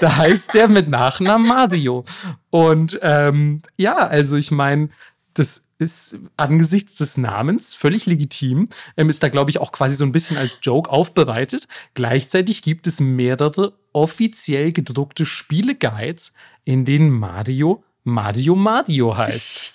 da 0.00 0.16
heißt 0.16 0.54
der 0.54 0.68
mit 0.68 0.88
Nachnamen 0.88 1.46
Mario. 1.46 2.04
Und 2.50 2.98
ähm, 3.02 3.60
ja, 3.76 3.96
also 3.96 4.36
ich 4.36 4.50
meine, 4.50 4.88
das 5.34 5.66
ist 5.78 6.18
angesichts 6.36 6.96
des 6.96 7.16
Namens 7.16 7.74
völlig 7.74 8.06
legitim. 8.06 8.68
Ähm, 8.96 9.08
ist 9.08 9.22
da, 9.22 9.28
glaube 9.28 9.50
ich, 9.50 9.58
auch 9.58 9.72
quasi 9.72 9.96
so 9.96 10.04
ein 10.04 10.12
bisschen 10.12 10.36
als 10.36 10.58
Joke 10.62 10.90
aufbereitet. 10.90 11.68
Gleichzeitig 11.94 12.62
gibt 12.62 12.86
es 12.86 13.00
mehrere 13.00 13.72
offiziell 13.92 14.72
gedruckte 14.72 15.24
Spieleguides, 15.24 16.34
in 16.64 16.84
denen 16.84 17.10
Mario 17.10 17.82
Mario 18.04 18.54
Mario 18.54 19.16
heißt. 19.16 19.72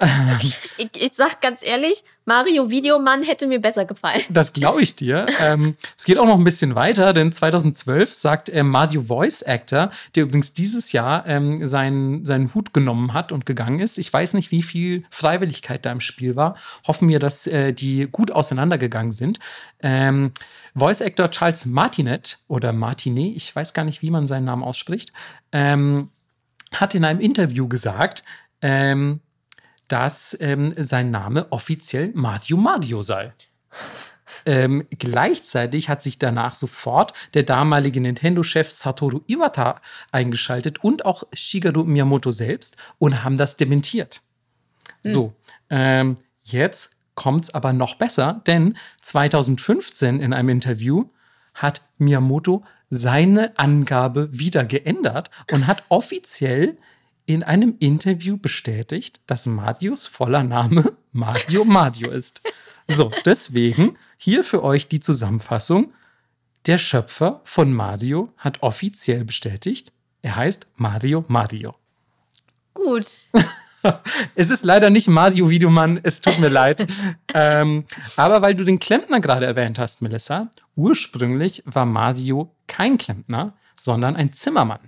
Ich, 0.76 0.90
ich 1.00 1.12
sag 1.12 1.40
ganz 1.40 1.62
ehrlich, 1.62 2.02
Mario 2.24 2.68
Videomann 2.68 3.22
hätte 3.22 3.46
mir 3.46 3.60
besser 3.60 3.84
gefallen. 3.84 4.20
Das 4.28 4.52
glaube 4.52 4.82
ich 4.82 4.96
dir. 4.96 5.26
ähm, 5.40 5.76
es 5.96 6.04
geht 6.04 6.18
auch 6.18 6.26
noch 6.26 6.36
ein 6.36 6.44
bisschen 6.44 6.74
weiter, 6.74 7.12
denn 7.12 7.32
2012 7.32 8.12
sagt 8.12 8.48
ähm, 8.48 8.68
Mario 8.68 9.02
Voice 9.02 9.42
Actor, 9.42 9.90
der 10.14 10.24
übrigens 10.24 10.52
dieses 10.52 10.92
Jahr 10.92 11.26
ähm, 11.26 11.66
seinen, 11.66 12.24
seinen 12.26 12.52
Hut 12.54 12.74
genommen 12.74 13.12
hat 13.12 13.30
und 13.30 13.46
gegangen 13.46 13.78
ist. 13.78 13.98
Ich 13.98 14.12
weiß 14.12 14.34
nicht, 14.34 14.50
wie 14.50 14.62
viel 14.62 15.04
Freiwilligkeit 15.10 15.86
da 15.86 15.92
im 15.92 16.00
Spiel 16.00 16.34
war. 16.34 16.56
Hoffen 16.86 17.08
wir, 17.08 17.18
dass 17.18 17.46
äh, 17.46 17.72
die 17.72 18.08
gut 18.10 18.32
auseinandergegangen 18.32 19.12
sind. 19.12 19.38
Ähm, 19.80 20.32
Voice 20.74 21.02
Actor 21.02 21.30
Charles 21.30 21.66
Martinet 21.66 22.38
oder 22.48 22.72
Martinet, 22.72 23.36
ich 23.36 23.54
weiß 23.54 23.74
gar 23.74 23.84
nicht, 23.84 24.02
wie 24.02 24.10
man 24.10 24.26
seinen 24.26 24.44
Namen 24.44 24.64
ausspricht, 24.64 25.12
ähm, 25.52 26.10
hat 26.80 26.94
in 26.94 27.04
einem 27.04 27.20
Interview 27.20 27.68
gesagt, 27.68 28.22
ähm, 28.62 29.20
dass 29.88 30.36
ähm, 30.40 30.72
sein 30.76 31.10
Name 31.10 31.50
offiziell 31.50 32.10
Mario 32.14 32.56
Mario 32.56 33.02
sei. 33.02 33.32
Ähm, 34.46 34.86
gleichzeitig 34.90 35.88
hat 35.88 36.02
sich 36.02 36.18
danach 36.18 36.54
sofort 36.54 37.14
der 37.32 37.44
damalige 37.44 38.00
Nintendo-Chef 38.00 38.70
Satoru 38.70 39.20
Iwata 39.26 39.80
eingeschaltet 40.12 40.84
und 40.84 41.06
auch 41.06 41.24
Shigeru 41.32 41.84
Miyamoto 41.84 42.30
selbst 42.30 42.76
und 42.98 43.24
haben 43.24 43.38
das 43.38 43.56
dementiert. 43.56 44.20
So, 45.02 45.34
ähm, 45.70 46.18
jetzt 46.42 46.96
kommt's 47.14 47.54
aber 47.54 47.72
noch 47.72 47.94
besser, 47.94 48.42
denn 48.46 48.76
2015 49.00 50.20
in 50.20 50.32
einem 50.32 50.50
Interview 50.50 51.06
hat 51.54 51.82
Miyamoto 51.98 52.64
seine 52.94 53.58
Angabe 53.58 54.28
wieder 54.32 54.64
geändert 54.64 55.30
und 55.50 55.66
hat 55.66 55.84
offiziell 55.88 56.78
in 57.26 57.42
einem 57.42 57.76
Interview 57.80 58.36
bestätigt, 58.36 59.20
dass 59.26 59.46
Marios 59.46 60.06
voller 60.06 60.44
Name 60.44 60.96
Mario 61.12 61.64
Mario 61.64 62.10
ist. 62.10 62.42
So, 62.86 63.10
deswegen 63.24 63.96
hier 64.18 64.44
für 64.44 64.62
euch 64.62 64.88
die 64.88 65.00
Zusammenfassung. 65.00 65.92
Der 66.66 66.78
Schöpfer 66.78 67.40
von 67.44 67.72
Mario 67.72 68.32
hat 68.36 68.62
offiziell 68.62 69.24
bestätigt, 69.24 69.92
er 70.22 70.36
heißt 70.36 70.66
Mario 70.76 71.24
Mario. 71.28 71.74
Gut. 72.72 73.06
Es 74.34 74.50
ist 74.50 74.64
leider 74.64 74.90
nicht 74.90 75.08
Mario 75.08 75.48
Videomann, 75.48 76.00
es 76.02 76.20
tut 76.20 76.38
mir 76.38 76.48
leid. 76.48 76.86
ähm, 77.34 77.84
aber 78.16 78.42
weil 78.42 78.54
du 78.54 78.64
den 78.64 78.78
Klempner 78.78 79.20
gerade 79.20 79.46
erwähnt 79.46 79.78
hast, 79.78 80.02
Melissa, 80.02 80.50
ursprünglich 80.74 81.62
war 81.66 81.86
Mario 81.86 82.54
kein 82.66 82.98
Klempner, 82.98 83.54
sondern 83.76 84.16
ein 84.16 84.32
Zimmermann. 84.32 84.80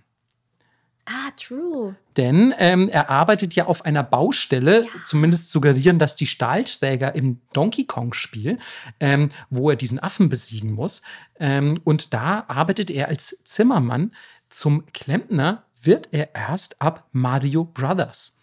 Ah, 1.09 1.31
true. 1.37 1.95
Denn 2.17 2.53
ähm, 2.59 2.89
er 2.89 3.11
arbeitet 3.11 3.55
ja 3.55 3.67
auf 3.67 3.85
einer 3.85 4.03
Baustelle, 4.03 4.89
zumindest 5.05 5.53
suggerieren 5.53 6.01
das 6.01 6.17
die 6.17 6.27
Stahlträger 6.27 7.15
im 7.15 7.41
Donkey 7.53 7.85
Kong-Spiel, 7.85 8.59
ähm, 8.99 9.29
wo 9.49 9.71
er 9.71 9.77
diesen 9.77 10.01
Affen 10.01 10.29
besiegen 10.29 10.73
muss. 10.73 11.03
Ähm, 11.39 11.81
und 11.85 12.13
da 12.13 12.45
arbeitet 12.49 12.91
er 12.91 13.07
als 13.07 13.45
Zimmermann. 13.45 14.13
Zum 14.49 14.87
Klempner 14.93 15.63
wird 15.81 16.09
er 16.11 16.35
erst 16.35 16.83
ab 16.83 17.07
Mario 17.13 17.65
Brothers. 17.65 18.39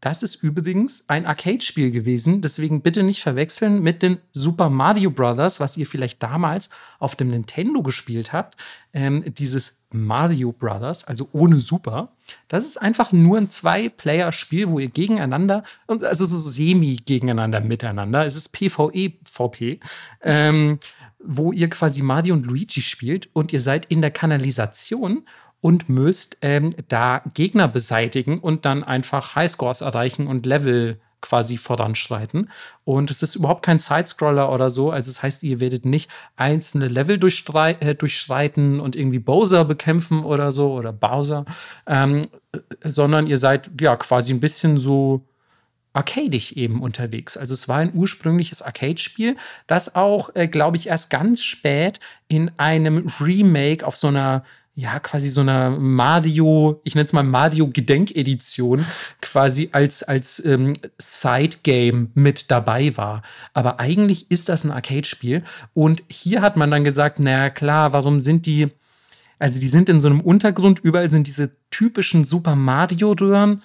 Das 0.00 0.22
ist 0.22 0.42
übrigens 0.42 1.08
ein 1.08 1.24
Arcade-Spiel 1.24 1.90
gewesen, 1.90 2.42
deswegen 2.42 2.82
bitte 2.82 3.02
nicht 3.02 3.22
verwechseln 3.22 3.82
mit 3.82 4.02
den 4.02 4.18
Super 4.30 4.68
Mario 4.68 5.10
Brothers, 5.10 5.58
was 5.58 5.76
ihr 5.76 5.86
vielleicht 5.86 6.22
damals 6.22 6.70
auf 6.98 7.16
dem 7.16 7.30
Nintendo 7.30 7.82
gespielt 7.82 8.32
habt. 8.32 8.56
Ähm, 8.92 9.24
dieses 9.34 9.84
Mario 9.90 10.52
Brothers, 10.52 11.04
also 11.04 11.28
ohne 11.32 11.60
Super. 11.60 12.12
Das 12.48 12.66
ist 12.66 12.76
einfach 12.76 13.12
nur 13.12 13.38
ein 13.38 13.50
Zwei-Player-Spiel, 13.50 14.68
wo 14.68 14.78
ihr 14.78 14.90
gegeneinander, 14.90 15.62
also 15.86 16.26
so 16.26 16.38
semi-gegeneinander 16.38 17.60
miteinander, 17.60 18.26
es 18.26 18.36
ist 18.36 18.50
PvE-VP, 18.50 19.80
ähm, 20.22 20.78
wo 21.18 21.52
ihr 21.52 21.70
quasi 21.70 22.02
Mario 22.02 22.34
und 22.34 22.46
Luigi 22.46 22.82
spielt 22.82 23.30
und 23.32 23.52
ihr 23.52 23.60
seid 23.60 23.86
in 23.86 24.02
der 24.02 24.10
Kanalisation 24.10 25.24
und 25.60 25.88
müsst 25.88 26.38
ähm, 26.42 26.74
da 26.88 27.22
Gegner 27.34 27.68
beseitigen 27.68 28.38
und 28.38 28.64
dann 28.64 28.84
einfach 28.84 29.34
Highscores 29.34 29.80
erreichen 29.80 30.26
und 30.26 30.46
Level 30.46 31.00
quasi 31.20 31.56
voranschreiten. 31.56 32.50
Und 32.84 33.10
es 33.10 33.22
ist 33.22 33.34
überhaupt 33.34 33.64
kein 33.64 33.78
Sidescroller 33.78 34.52
oder 34.52 34.70
so. 34.70 34.90
Also 34.90 35.10
das 35.10 35.22
heißt, 35.22 35.42
ihr 35.42 35.60
werdet 35.60 35.84
nicht 35.84 36.10
einzelne 36.36 36.88
Level 36.88 37.16
äh, 37.16 37.94
durchschreiten 37.94 38.80
und 38.80 38.94
irgendwie 38.94 39.18
Bowser 39.18 39.64
bekämpfen 39.64 40.24
oder 40.24 40.52
so 40.52 40.72
oder 40.72 40.92
Bowser, 40.92 41.44
ähm, 41.86 42.22
äh, 42.52 42.58
sondern 42.84 43.26
ihr 43.26 43.38
seid 43.38 43.70
ja 43.80 43.96
quasi 43.96 44.32
ein 44.32 44.40
bisschen 44.40 44.78
so 44.78 45.26
arcadisch 45.94 46.52
eben 46.52 46.82
unterwegs. 46.82 47.36
Also 47.36 47.54
es 47.54 47.68
war 47.68 47.78
ein 47.78 47.94
ursprüngliches 47.94 48.60
Arcade-Spiel, 48.60 49.36
das 49.66 49.94
auch, 49.96 50.30
äh, 50.34 50.46
glaube 50.46 50.76
ich, 50.76 50.88
erst 50.88 51.08
ganz 51.08 51.42
spät 51.42 52.00
in 52.28 52.50
einem 52.58 53.10
Remake 53.18 53.84
auf 53.86 53.96
so 53.96 54.08
einer 54.08 54.44
ja, 54.78 54.98
quasi 55.00 55.30
so 55.30 55.40
einer 55.40 55.70
Mario, 55.70 56.82
ich 56.84 56.94
nenne 56.94 57.06
es 57.06 57.14
mal 57.14 57.22
Mario-Gedenkedition, 57.22 58.84
quasi 59.22 59.70
als, 59.72 60.02
als 60.02 60.44
ähm, 60.44 60.74
Side-Game 60.98 62.10
mit 62.12 62.50
dabei 62.50 62.94
war. 62.98 63.22
Aber 63.54 63.80
eigentlich 63.80 64.30
ist 64.30 64.50
das 64.50 64.64
ein 64.64 64.70
Arcade-Spiel. 64.70 65.42
Und 65.72 66.02
hier 66.08 66.42
hat 66.42 66.58
man 66.58 66.70
dann 66.70 66.84
gesagt, 66.84 67.18
na 67.20 67.48
klar, 67.48 67.94
warum 67.94 68.20
sind 68.20 68.44
die, 68.44 68.68
also 69.38 69.58
die 69.58 69.68
sind 69.68 69.88
in 69.88 69.98
so 69.98 70.08
einem 70.08 70.20
Untergrund, 70.20 70.80
überall 70.80 71.10
sind 71.10 71.26
diese 71.26 71.52
typischen 71.70 72.24
Super 72.24 72.54
Mario-Röhren. 72.54 73.62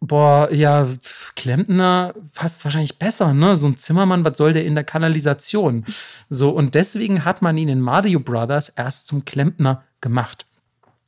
Boah, 0.00 0.50
ja, 0.50 0.88
Klempner 1.36 2.14
passt 2.34 2.64
wahrscheinlich 2.64 2.98
besser, 2.98 3.34
ne? 3.34 3.56
So 3.56 3.68
ein 3.68 3.76
Zimmermann, 3.76 4.24
was 4.24 4.38
soll 4.38 4.54
der 4.54 4.64
in 4.64 4.76
der 4.76 4.84
Kanalisation? 4.84 5.84
So, 6.30 6.50
und 6.50 6.74
deswegen 6.74 7.26
hat 7.26 7.42
man 7.42 7.58
ihn 7.58 7.68
in 7.68 7.80
Mario 7.80 8.20
Brothers 8.20 8.70
erst 8.70 9.08
zum 9.08 9.26
Klempner 9.26 9.82
gemacht. 10.00 10.46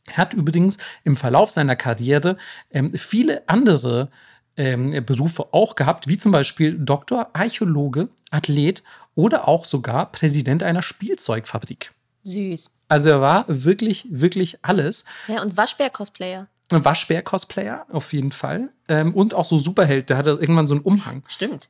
Er 0.07 0.17
hat 0.19 0.35
übrigens 0.35 0.79
im 1.05 1.17
Verlauf 1.17 1.51
seiner 1.51 1.77
Karriere 1.77 2.37
ähm, 2.71 2.93
viele 2.93 3.49
andere 3.49 4.11
ähm, 4.57 5.05
Berufe 5.05 5.53
auch 5.53 5.75
gehabt, 5.75 6.09
wie 6.09 6.19
zum 6.19 6.33
Beispiel 6.33 6.79
Doktor, 6.79 7.31
Archäologe, 7.33 8.09
Athlet 8.31 8.83
oder 9.15 9.49
auch 9.49 9.65
sogar 9.65 10.11
Präsident 10.11 10.63
einer 10.63 10.83
Spielzeugfabrik. 10.83 11.93
Süß. 12.25 12.71
Also 12.89 13.09
er 13.09 13.21
war 13.21 13.45
wirklich, 13.49 14.07
wirklich 14.11 14.59
alles. 14.63 15.05
Ja, 15.29 15.43
und 15.43 15.57
Waschbär-Cosplayer. 15.57 16.49
Waschbär-Cosplayer, 16.71 17.87
auf 17.91 18.13
jeden 18.13 18.33
Fall. 18.33 18.71
Ähm, 18.89 19.15
und 19.15 19.35
auch 19.35 19.45
so 19.45 19.59
Superheld, 19.59 20.11
der 20.11 20.17
hatte 20.17 20.31
irgendwann 20.31 20.67
so 20.67 20.75
einen 20.75 20.85
Umhang. 20.85 21.23
Stimmt. 21.27 21.69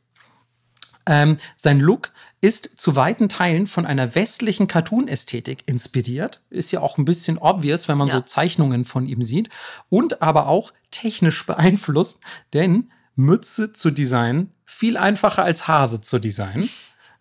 Ähm, 1.06 1.36
sein 1.56 1.80
Look 1.80 2.12
ist 2.40 2.78
zu 2.78 2.96
weiten 2.96 3.28
Teilen 3.28 3.66
von 3.66 3.86
einer 3.86 4.14
westlichen 4.14 4.66
Cartoon-Ästhetik 4.68 5.62
inspiriert. 5.66 6.40
Ist 6.50 6.72
ja 6.72 6.80
auch 6.80 6.98
ein 6.98 7.04
bisschen 7.04 7.38
obvious, 7.38 7.88
wenn 7.88 7.98
man 7.98 8.08
Ja. 8.08 8.14
so 8.16 8.20
Zeichnungen 8.22 8.84
von 8.84 9.06
ihm 9.06 9.22
sieht. 9.22 9.48
Und 9.88 10.22
aber 10.22 10.46
auch 10.46 10.72
technisch 10.90 11.44
beeinflusst, 11.46 12.20
denn 12.52 12.90
Mütze 13.16 13.72
zu 13.72 13.90
designen, 13.90 14.52
viel 14.64 14.96
einfacher 14.96 15.42
als 15.44 15.68
Haare 15.68 16.00
zu 16.00 16.18
designen. 16.18 16.68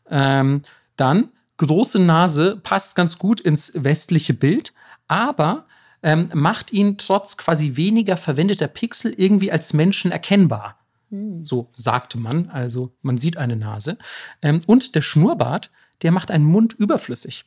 Ähm, 0.09 0.61
dann 0.95 1.29
große 1.57 1.99
Nase 1.99 2.57
passt 2.57 2.95
ganz 2.95 3.17
gut 3.17 3.41
ins 3.41 3.73
westliche 3.75 4.33
Bild, 4.33 4.73
aber 5.07 5.65
ähm, 6.01 6.29
macht 6.33 6.71
ihn 6.71 6.97
trotz 6.97 7.35
quasi 7.35 7.75
weniger 7.75 8.15
verwendeter 8.15 8.67
Pixel 8.69 9.13
irgendwie 9.17 9.51
als 9.51 9.73
Menschen 9.73 10.11
erkennbar. 10.11 10.78
So 11.43 11.71
sagte 11.75 12.17
man. 12.17 12.49
Also 12.49 12.93
man 13.01 13.17
sieht 13.17 13.37
eine 13.37 13.55
Nase. 13.55 13.97
Ähm, 14.41 14.59
und 14.67 14.95
der 14.95 15.01
Schnurrbart, 15.01 15.71
der 16.01 16.11
macht 16.11 16.31
einen 16.31 16.45
Mund 16.45 16.73
überflüssig. 16.73 17.45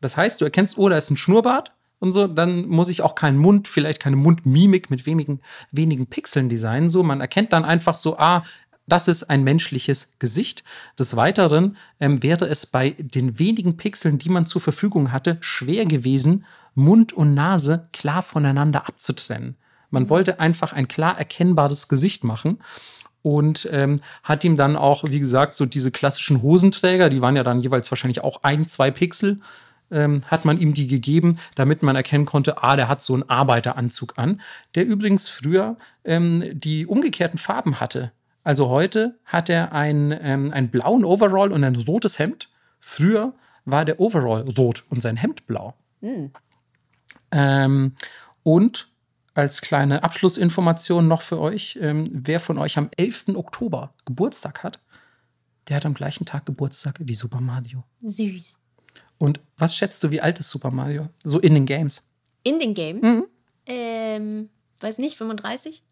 Das 0.00 0.16
heißt, 0.16 0.40
du 0.40 0.44
erkennst, 0.44 0.78
oh, 0.78 0.88
da 0.88 0.96
ist 0.96 1.10
ein 1.10 1.16
Schnurrbart 1.16 1.72
und 1.98 2.12
so, 2.12 2.26
dann 2.26 2.66
muss 2.66 2.88
ich 2.88 3.02
auch 3.02 3.14
keinen 3.14 3.38
Mund, 3.38 3.68
vielleicht 3.68 4.00
keine 4.00 4.16
Mundmimik 4.16 4.90
mit 4.90 5.06
wenigen, 5.06 5.40
wenigen 5.70 6.06
Pixeln 6.06 6.48
designen. 6.48 6.88
So, 6.88 7.02
man 7.02 7.20
erkennt 7.20 7.52
dann 7.52 7.64
einfach 7.64 7.96
so, 7.96 8.18
ah, 8.18 8.42
das 8.86 9.08
ist 9.08 9.24
ein 9.24 9.44
menschliches 9.44 10.18
Gesicht. 10.18 10.64
Des 10.98 11.14
Weiteren 11.16 11.76
ähm, 12.00 12.22
wäre 12.22 12.46
es 12.46 12.66
bei 12.66 12.90
den 12.98 13.38
wenigen 13.38 13.76
Pixeln, 13.76 14.18
die 14.18 14.30
man 14.30 14.46
zur 14.46 14.60
Verfügung 14.60 15.12
hatte, 15.12 15.38
schwer 15.40 15.86
gewesen, 15.86 16.44
Mund 16.74 17.12
und 17.12 17.34
Nase 17.34 17.88
klar 17.92 18.22
voneinander 18.22 18.88
abzutrennen. 18.88 19.56
Man 19.90 20.08
wollte 20.08 20.40
einfach 20.40 20.72
ein 20.72 20.88
klar 20.88 21.18
erkennbares 21.18 21.88
Gesicht 21.88 22.24
machen 22.24 22.58
und 23.22 23.68
ähm, 23.72 24.00
hat 24.22 24.44
ihm 24.44 24.56
dann 24.56 24.76
auch, 24.76 25.04
wie 25.06 25.20
gesagt, 25.20 25.54
so 25.54 25.66
diese 25.66 25.90
klassischen 25.90 26.42
Hosenträger, 26.42 27.10
die 27.10 27.20
waren 27.20 27.36
ja 27.36 27.42
dann 27.42 27.60
jeweils 27.60 27.90
wahrscheinlich 27.90 28.22
auch 28.22 28.42
ein, 28.42 28.66
zwei 28.66 28.90
Pixel, 28.90 29.40
ähm, 29.90 30.22
hat 30.28 30.44
man 30.44 30.58
ihm 30.58 30.72
die 30.72 30.86
gegeben, 30.86 31.38
damit 31.54 31.82
man 31.82 31.96
erkennen 31.96 32.24
konnte, 32.24 32.62
ah, 32.62 32.76
der 32.76 32.88
hat 32.88 33.02
so 33.02 33.14
einen 33.14 33.28
Arbeiteranzug 33.28 34.14
an, 34.16 34.40
der 34.74 34.86
übrigens 34.86 35.28
früher 35.28 35.76
ähm, 36.04 36.44
die 36.52 36.86
umgekehrten 36.86 37.38
Farben 37.38 37.80
hatte. 37.80 38.12
Also 38.42 38.68
heute 38.68 39.18
hat 39.26 39.50
er 39.50 39.72
einen, 39.72 40.16
ähm, 40.22 40.52
einen 40.52 40.70
blauen 40.70 41.04
Overall 41.04 41.52
und 41.52 41.62
ein 41.64 41.76
rotes 41.76 42.18
Hemd. 42.18 42.48
Früher 42.78 43.34
war 43.64 43.84
der 43.84 44.00
Overall 44.00 44.48
rot 44.56 44.84
und 44.88 45.02
sein 45.02 45.16
Hemd 45.16 45.46
blau. 45.46 45.74
Ähm, 47.32 47.94
und 48.42 48.88
als 49.34 49.60
kleine 49.60 50.02
Abschlussinformation 50.02 51.06
noch 51.06 51.22
für 51.22 51.38
euch, 51.38 51.78
ähm, 51.80 52.08
wer 52.12 52.40
von 52.40 52.58
euch 52.58 52.78
am 52.78 52.90
11. 52.96 53.36
Oktober 53.36 53.94
Geburtstag 54.04 54.62
hat, 54.62 54.80
der 55.68 55.76
hat 55.76 55.86
am 55.86 55.94
gleichen 55.94 56.26
Tag 56.26 56.46
Geburtstag 56.46 56.96
wie 56.98 57.14
Super 57.14 57.40
Mario. 57.40 57.84
Süß. 58.02 58.58
Und 59.18 59.40
was 59.56 59.76
schätzt 59.76 60.02
du, 60.02 60.10
wie 60.10 60.20
alt 60.20 60.38
ist 60.38 60.50
Super 60.50 60.70
Mario? 60.70 61.08
So 61.22 61.38
in 61.38 61.54
den 61.54 61.66
Games. 61.66 62.08
In 62.42 62.58
den 62.58 62.74
Games? 62.74 63.06
Mhm. 63.06 63.26
Ähm, 63.66 64.50
weiß 64.80 64.98
nicht, 64.98 65.16
35? 65.16 65.82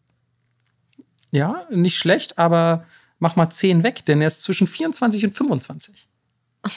Ja, 1.30 1.66
nicht 1.70 1.98
schlecht, 1.98 2.38
aber 2.38 2.86
mach 3.18 3.36
mal 3.36 3.50
10 3.50 3.82
weg, 3.82 4.04
denn 4.06 4.20
er 4.20 4.28
ist 4.28 4.42
zwischen 4.42 4.66
24 4.66 5.26
und 5.26 5.32
25. 5.34 6.08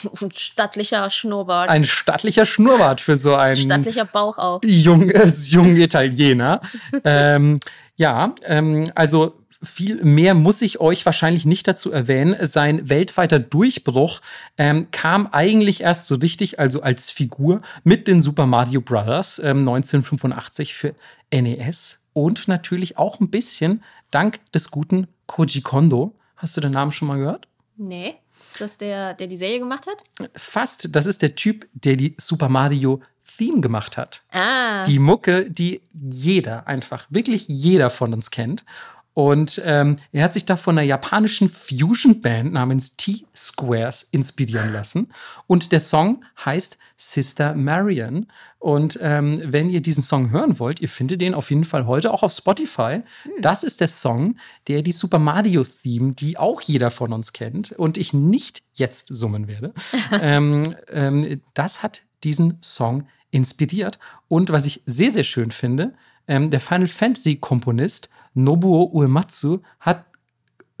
Und 0.20 0.34
stattlicher 0.34 1.08
Schnurrbart. 1.10 1.70
Ein 1.70 1.84
stattlicher 1.84 2.46
Schnurrbart 2.46 3.00
für 3.00 3.16
so 3.16 3.34
einen 3.34 3.56
stattlicher 3.56 4.04
Bauch 4.04 4.38
auch. 4.38 4.60
jungen, 4.64 5.10
äh, 5.10 5.26
jungen 5.26 5.76
Italiener. 5.80 6.60
ähm, 7.04 7.60
ja, 7.96 8.34
ähm, 8.44 8.84
also 8.94 9.36
viel 9.62 10.02
mehr 10.04 10.34
muss 10.34 10.60
ich 10.60 10.80
euch 10.80 11.06
wahrscheinlich 11.06 11.46
nicht 11.46 11.68
dazu 11.68 11.92
erwähnen. 11.92 12.36
Sein 12.44 12.88
weltweiter 12.88 13.38
Durchbruch 13.38 14.20
ähm, 14.58 14.88
kam 14.90 15.28
eigentlich 15.28 15.82
erst 15.82 16.08
so 16.08 16.16
richtig, 16.16 16.58
also 16.58 16.82
als 16.82 17.10
Figur 17.10 17.60
mit 17.84 18.08
den 18.08 18.20
Super 18.20 18.46
Mario 18.46 18.80
Brothers 18.80 19.38
ähm, 19.38 19.60
1985 19.60 20.74
für 20.74 20.94
NES 21.32 22.04
und 22.12 22.48
natürlich 22.48 22.98
auch 22.98 23.20
ein 23.20 23.30
bisschen 23.30 23.82
dank 24.10 24.40
des 24.52 24.70
guten 24.70 25.06
Koji 25.26 25.62
Kondo. 25.62 26.14
Hast 26.36 26.56
du 26.56 26.60
den 26.60 26.72
Namen 26.72 26.90
schon 26.90 27.08
mal 27.08 27.18
gehört? 27.18 27.46
Nee. 27.76 28.16
Ist 28.52 28.60
das 28.60 28.76
der, 28.76 29.14
der 29.14 29.28
die 29.28 29.38
Serie 29.38 29.60
gemacht 29.60 29.86
hat? 29.86 30.04
Fast, 30.36 30.94
das 30.94 31.06
ist 31.06 31.22
der 31.22 31.34
Typ, 31.34 31.66
der 31.72 31.96
die 31.96 32.14
Super 32.18 32.50
Mario 32.50 33.00
Theme 33.38 33.62
gemacht 33.62 33.96
hat. 33.96 34.22
Ah. 34.30 34.82
die 34.82 34.98
Mucke, 34.98 35.50
die 35.50 35.80
jeder 35.94 36.66
einfach, 36.66 37.06
wirklich 37.08 37.48
jeder 37.48 37.88
von 37.88 38.12
uns 38.12 38.30
kennt. 38.30 38.66
Und 39.14 39.60
ähm, 39.64 39.96
er 40.10 40.24
hat 40.24 40.32
sich 40.32 40.46
da 40.46 40.56
von 40.56 40.78
einer 40.78 40.86
japanischen 40.86 41.48
Fusion-Band 41.48 42.52
namens 42.52 42.96
T-Squares 42.96 44.08
inspirieren 44.10 44.72
lassen. 44.72 45.12
Und 45.46 45.72
der 45.72 45.80
Song 45.80 46.24
heißt 46.44 46.78
Sister 46.96 47.54
Marian. 47.54 48.26
Und 48.58 48.98
ähm, 49.02 49.40
wenn 49.44 49.68
ihr 49.68 49.82
diesen 49.82 50.02
Song 50.02 50.30
hören 50.30 50.58
wollt, 50.58 50.80
ihr 50.80 50.88
findet 50.88 51.20
den 51.20 51.34
auf 51.34 51.50
jeden 51.50 51.64
Fall 51.64 51.86
heute 51.86 52.12
auch 52.12 52.22
auf 52.22 52.32
Spotify. 52.32 53.00
Das 53.40 53.64
ist 53.64 53.80
der 53.80 53.88
Song, 53.88 54.36
der 54.68 54.82
die 54.82 54.92
Super 54.92 55.18
Mario-Theme, 55.18 56.12
die 56.12 56.38
auch 56.38 56.60
jeder 56.60 56.90
von 56.90 57.12
uns 57.12 57.32
kennt 57.32 57.72
und 57.72 57.98
ich 57.98 58.12
nicht 58.12 58.62
jetzt 58.74 59.08
summen 59.08 59.48
werde, 59.48 59.74
ähm, 60.22 60.74
ähm, 60.88 61.40
das 61.54 61.82
hat 61.82 62.02
diesen 62.24 62.58
Song 62.62 63.08
inspiriert. 63.30 63.98
Und 64.28 64.50
was 64.50 64.64
ich 64.64 64.82
sehr, 64.86 65.10
sehr 65.10 65.24
schön 65.24 65.50
finde, 65.50 65.94
ähm, 66.28 66.50
der 66.50 66.60
Final 66.60 66.88
Fantasy-Komponist 66.88 68.10
Nobuo 68.34 68.90
Uematsu 68.92 69.58
hat 69.80 70.04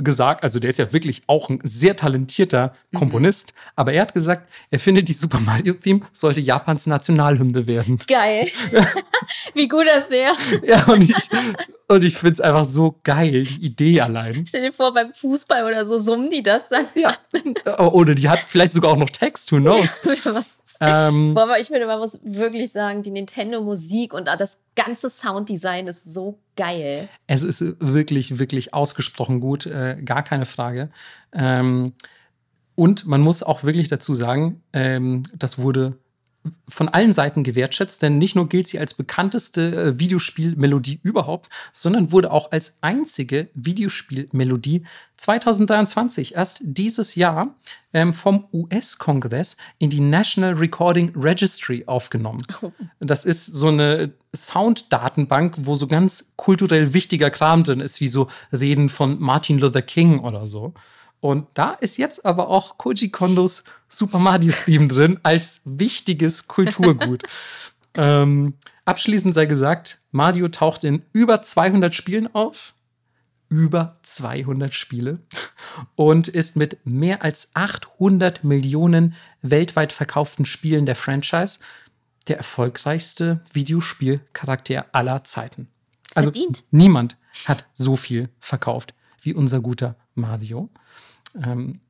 gesagt, 0.04 0.42
also 0.42 0.58
der 0.58 0.70
ist 0.70 0.78
ja 0.78 0.92
wirklich 0.92 1.22
auch 1.26 1.48
ein 1.48 1.60
sehr 1.62 1.96
talentierter 1.96 2.72
Komponist, 2.94 3.54
aber 3.76 3.92
er 3.92 4.02
hat 4.02 4.14
gesagt, 4.14 4.50
er 4.70 4.78
findet, 4.78 5.08
die 5.08 5.12
Super 5.12 5.40
Mario-Theme 5.40 6.00
sollte 6.12 6.40
Japans 6.40 6.86
Nationalhymne 6.86 7.66
werden. 7.66 7.98
Geil. 8.06 8.48
Wie 9.54 9.68
gut 9.68 9.86
das 9.86 10.10
wäre. 10.10 10.32
Ja, 10.66 10.84
und 10.84 11.02
ich, 11.02 11.14
und 11.88 12.04
ich 12.04 12.16
finde 12.16 12.34
es 12.34 12.40
einfach 12.40 12.64
so 12.64 12.98
geil, 13.02 13.44
die 13.44 13.66
Idee 13.66 14.00
allein. 14.00 14.44
Stell 14.46 14.62
dir 14.62 14.72
vor, 14.72 14.94
beim 14.94 15.12
Fußball 15.12 15.64
oder 15.64 15.84
so 15.84 15.98
summen 15.98 16.30
die 16.30 16.42
das 16.42 16.68
dann. 16.68 16.86
Ja. 16.94 17.14
Oder 17.78 18.14
die 18.14 18.28
hat 18.28 18.38
vielleicht 18.38 18.74
sogar 18.74 18.92
auch 18.92 18.96
noch 18.96 19.10
Text, 19.10 19.50
who 19.52 19.56
knows. 19.56 20.00
Ähm, 20.82 21.34
Boah, 21.34 21.44
aber 21.44 21.60
ich 21.60 21.68
finde, 21.68 21.86
man 21.86 21.98
muss 21.98 22.18
wirklich 22.22 22.72
sagen, 22.72 23.02
die 23.02 23.10
Nintendo-Musik 23.10 24.12
und 24.12 24.26
das 24.26 24.58
ganze 24.74 25.08
Sounddesign 25.10 25.86
ist 25.86 26.12
so 26.12 26.38
geil. 26.56 27.08
Es 27.26 27.42
ist 27.42 27.64
wirklich, 27.78 28.38
wirklich 28.38 28.74
ausgesprochen 28.74 29.40
gut, 29.40 29.66
äh, 29.66 29.96
gar 30.04 30.22
keine 30.22 30.44
Frage. 30.44 30.90
Ähm, 31.32 31.92
und 32.74 33.06
man 33.06 33.20
muss 33.20 33.42
auch 33.42 33.62
wirklich 33.62 33.88
dazu 33.88 34.14
sagen, 34.14 34.62
ähm, 34.72 35.22
das 35.34 35.58
wurde 35.58 35.98
von 36.68 36.88
allen 36.88 37.12
Seiten 37.12 37.44
gewertschätzt, 37.44 38.02
denn 38.02 38.18
nicht 38.18 38.34
nur 38.34 38.48
gilt 38.48 38.66
sie 38.66 38.78
als 38.78 38.94
bekannteste 38.94 39.76
äh, 39.76 39.98
Videospielmelodie 39.98 41.00
überhaupt, 41.02 41.48
sondern 41.72 42.10
wurde 42.10 42.32
auch 42.32 42.50
als 42.50 42.78
einzige 42.80 43.48
Videospielmelodie 43.54 44.84
2023, 45.16 46.34
erst 46.34 46.60
dieses 46.62 47.14
Jahr, 47.14 47.54
ähm, 47.92 48.12
vom 48.12 48.46
US-Kongress 48.52 49.56
in 49.78 49.90
die 49.90 50.00
National 50.00 50.54
Recording 50.54 51.12
Registry 51.14 51.84
aufgenommen. 51.86 52.42
Das 53.00 53.24
ist 53.24 53.46
so 53.46 53.68
eine 53.68 54.12
Sounddatenbank, 54.34 55.56
wo 55.60 55.74
so 55.74 55.86
ganz 55.86 56.32
kulturell 56.36 56.94
wichtiger 56.94 57.30
Kram 57.30 57.64
drin 57.64 57.80
ist, 57.80 58.00
wie 58.00 58.08
so 58.08 58.28
Reden 58.52 58.88
von 58.88 59.20
Martin 59.20 59.58
Luther 59.58 59.82
King 59.82 60.20
oder 60.20 60.46
so. 60.46 60.74
Und 61.22 61.46
da 61.54 61.70
ist 61.74 61.98
jetzt 61.98 62.26
aber 62.26 62.48
auch 62.48 62.78
Koji 62.78 63.10
Kondos 63.10 63.62
Super 63.88 64.18
Mario 64.18 64.52
Theme 64.64 64.88
drin 64.88 65.20
als 65.22 65.60
wichtiges 65.64 66.48
Kulturgut. 66.48 67.22
ähm, 67.94 68.54
abschließend 68.84 69.32
sei 69.32 69.46
gesagt, 69.46 70.00
Mario 70.10 70.48
taucht 70.48 70.82
in 70.82 71.04
über 71.12 71.40
200 71.40 71.94
Spielen 71.94 72.34
auf. 72.34 72.74
Über 73.48 73.98
200 74.02 74.74
Spiele. 74.74 75.20
Und 75.94 76.26
ist 76.26 76.56
mit 76.56 76.84
mehr 76.84 77.22
als 77.22 77.52
800 77.54 78.42
Millionen 78.42 79.14
weltweit 79.42 79.92
verkauften 79.92 80.44
Spielen 80.44 80.86
der 80.86 80.96
Franchise 80.96 81.60
der 82.26 82.36
erfolgreichste 82.36 83.42
Videospielcharakter 83.52 84.86
aller 84.90 85.22
Zeiten. 85.22 85.68
Also 86.16 86.32
Verdient. 86.32 86.64
niemand 86.72 87.16
hat 87.44 87.64
so 87.74 87.94
viel 87.94 88.28
verkauft 88.40 88.92
wie 89.20 89.34
unser 89.34 89.60
guter 89.60 89.94
Mario. 90.16 90.68
Ähm, 91.34 91.80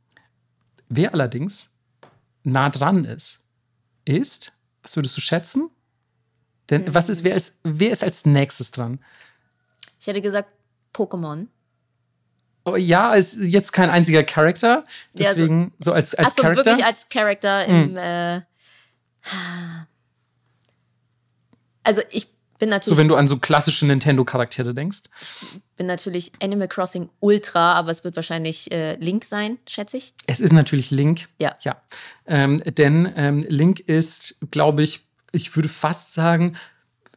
wer 0.88 1.12
allerdings 1.14 1.72
nah 2.44 2.68
dran 2.70 3.04
ist, 3.04 3.44
ist, 4.04 4.52
was 4.82 4.96
würdest 4.96 5.16
du 5.16 5.20
schätzen? 5.20 5.70
Denn 6.70 6.92
was 6.94 7.08
ist, 7.08 7.24
wer, 7.24 7.34
als, 7.34 7.58
wer 7.64 7.90
ist 7.90 8.02
als 8.02 8.24
nächstes 8.26 8.70
dran? 8.70 9.00
Ich 10.00 10.06
hätte 10.06 10.20
gesagt 10.20 10.48
Pokémon. 10.94 11.46
Oh, 12.64 12.76
ja, 12.76 13.14
ist 13.14 13.36
jetzt 13.40 13.72
kein 13.72 13.90
einziger 13.90 14.22
Charakter, 14.22 14.84
Ja, 15.14 15.30
so- 15.30 15.34
deswegen 15.40 15.72
so, 15.78 15.92
als, 15.92 16.14
als 16.14 16.28
Achso, 16.28 16.42
Charakter. 16.42 16.64
wirklich 16.66 16.84
als 16.84 17.08
Charakter 17.08 17.64
im. 17.66 17.96
Äh, 17.96 18.42
also 21.82 22.02
ich 22.10 22.28
bin 22.62 22.70
natürlich, 22.70 22.96
So, 22.96 23.00
wenn 23.00 23.08
du 23.08 23.16
an 23.16 23.26
so 23.26 23.38
klassische 23.38 23.86
Nintendo-Charaktere 23.86 24.72
denkst. 24.72 25.00
bin 25.76 25.86
natürlich 25.86 26.30
Animal 26.40 26.68
Crossing 26.68 27.08
Ultra, 27.18 27.74
aber 27.74 27.90
es 27.90 28.04
wird 28.04 28.14
wahrscheinlich 28.14 28.70
äh, 28.70 28.94
Link 29.00 29.24
sein, 29.24 29.58
schätze 29.66 29.96
ich. 29.96 30.14
Es 30.28 30.38
ist 30.38 30.52
natürlich 30.52 30.92
Link. 30.92 31.26
Ja. 31.40 31.52
Ja. 31.62 31.82
Ähm, 32.24 32.58
denn 32.58 33.12
ähm, 33.16 33.40
Link 33.48 33.80
ist, 33.80 34.36
glaube 34.52 34.84
ich, 34.84 35.00
ich 35.32 35.56
würde 35.56 35.68
fast 35.68 36.14
sagen, 36.14 36.56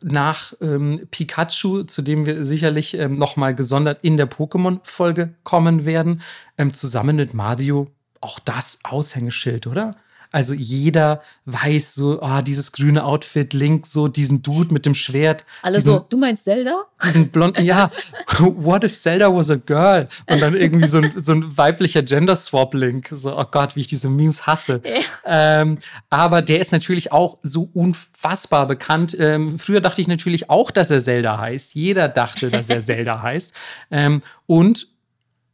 nach 0.01 0.53
ähm, 0.61 1.07
Pikachu, 1.11 1.83
zu 1.83 2.01
dem 2.01 2.25
wir 2.25 2.43
sicherlich 2.43 2.95
ähm, 2.95 3.13
nochmal 3.13 3.53
gesondert 3.53 3.99
in 4.01 4.17
der 4.17 4.27
Pokémon-Folge 4.27 5.35
kommen 5.43 5.85
werden, 5.85 6.23
ähm, 6.57 6.73
zusammen 6.73 7.17
mit 7.17 7.35
Mario 7.35 7.91
auch 8.19 8.39
das 8.39 8.79
Aushängeschild, 8.83 9.67
oder? 9.67 9.91
Also 10.35 10.53
jeder 10.53 11.21
weiß 11.45 11.95
so, 11.95 12.21
ah, 12.21 12.41
dieses 12.41 12.73
grüne 12.73 13.05
Outfit, 13.05 13.53
Link, 13.53 13.85
so 13.85 14.09
diesen 14.09 14.41
Dude 14.41 14.73
mit 14.73 14.85
dem 14.85 14.93
Schwert. 14.93 15.45
Alle 15.61 15.77
diesen, 15.77 15.93
so, 15.93 16.05
du 16.09 16.17
meinst 16.17 16.43
Zelda? 16.43 16.83
diesen 17.05 17.29
blonden, 17.29 17.63
ja, 17.63 17.89
what 18.39 18.83
if 18.83 18.93
Zelda 18.93 19.33
was 19.33 19.49
a 19.49 19.55
girl? 19.55 20.09
Und 20.29 20.41
dann 20.41 20.53
irgendwie 20.53 20.87
so 20.87 20.97
ein, 20.97 21.13
so 21.15 21.31
ein 21.31 21.57
weiblicher 21.57 22.03
Gender-Swap-Link. 22.03 23.13
So, 23.13 23.39
oh 23.39 23.45
Gott, 23.49 23.77
wie 23.77 23.79
ich 23.79 23.87
diese 23.87 24.09
Memes 24.09 24.45
hasse. 24.45 24.81
Ähm, 25.23 25.77
aber 26.09 26.41
der 26.41 26.59
ist 26.59 26.73
natürlich 26.73 27.13
auch 27.13 27.37
so 27.41 27.69
unfassbar 27.73 28.67
bekannt. 28.67 29.15
Ähm, 29.17 29.57
früher 29.57 29.79
dachte 29.79 30.01
ich 30.01 30.09
natürlich 30.09 30.49
auch, 30.49 30.69
dass 30.69 30.91
er 30.91 30.99
Zelda 30.99 31.37
heißt. 31.37 31.75
Jeder 31.75 32.09
dachte, 32.09 32.49
dass 32.49 32.69
er 32.69 32.79
Zelda 32.81 33.21
heißt. 33.21 33.53
Ähm, 33.89 34.21
und 34.47 34.94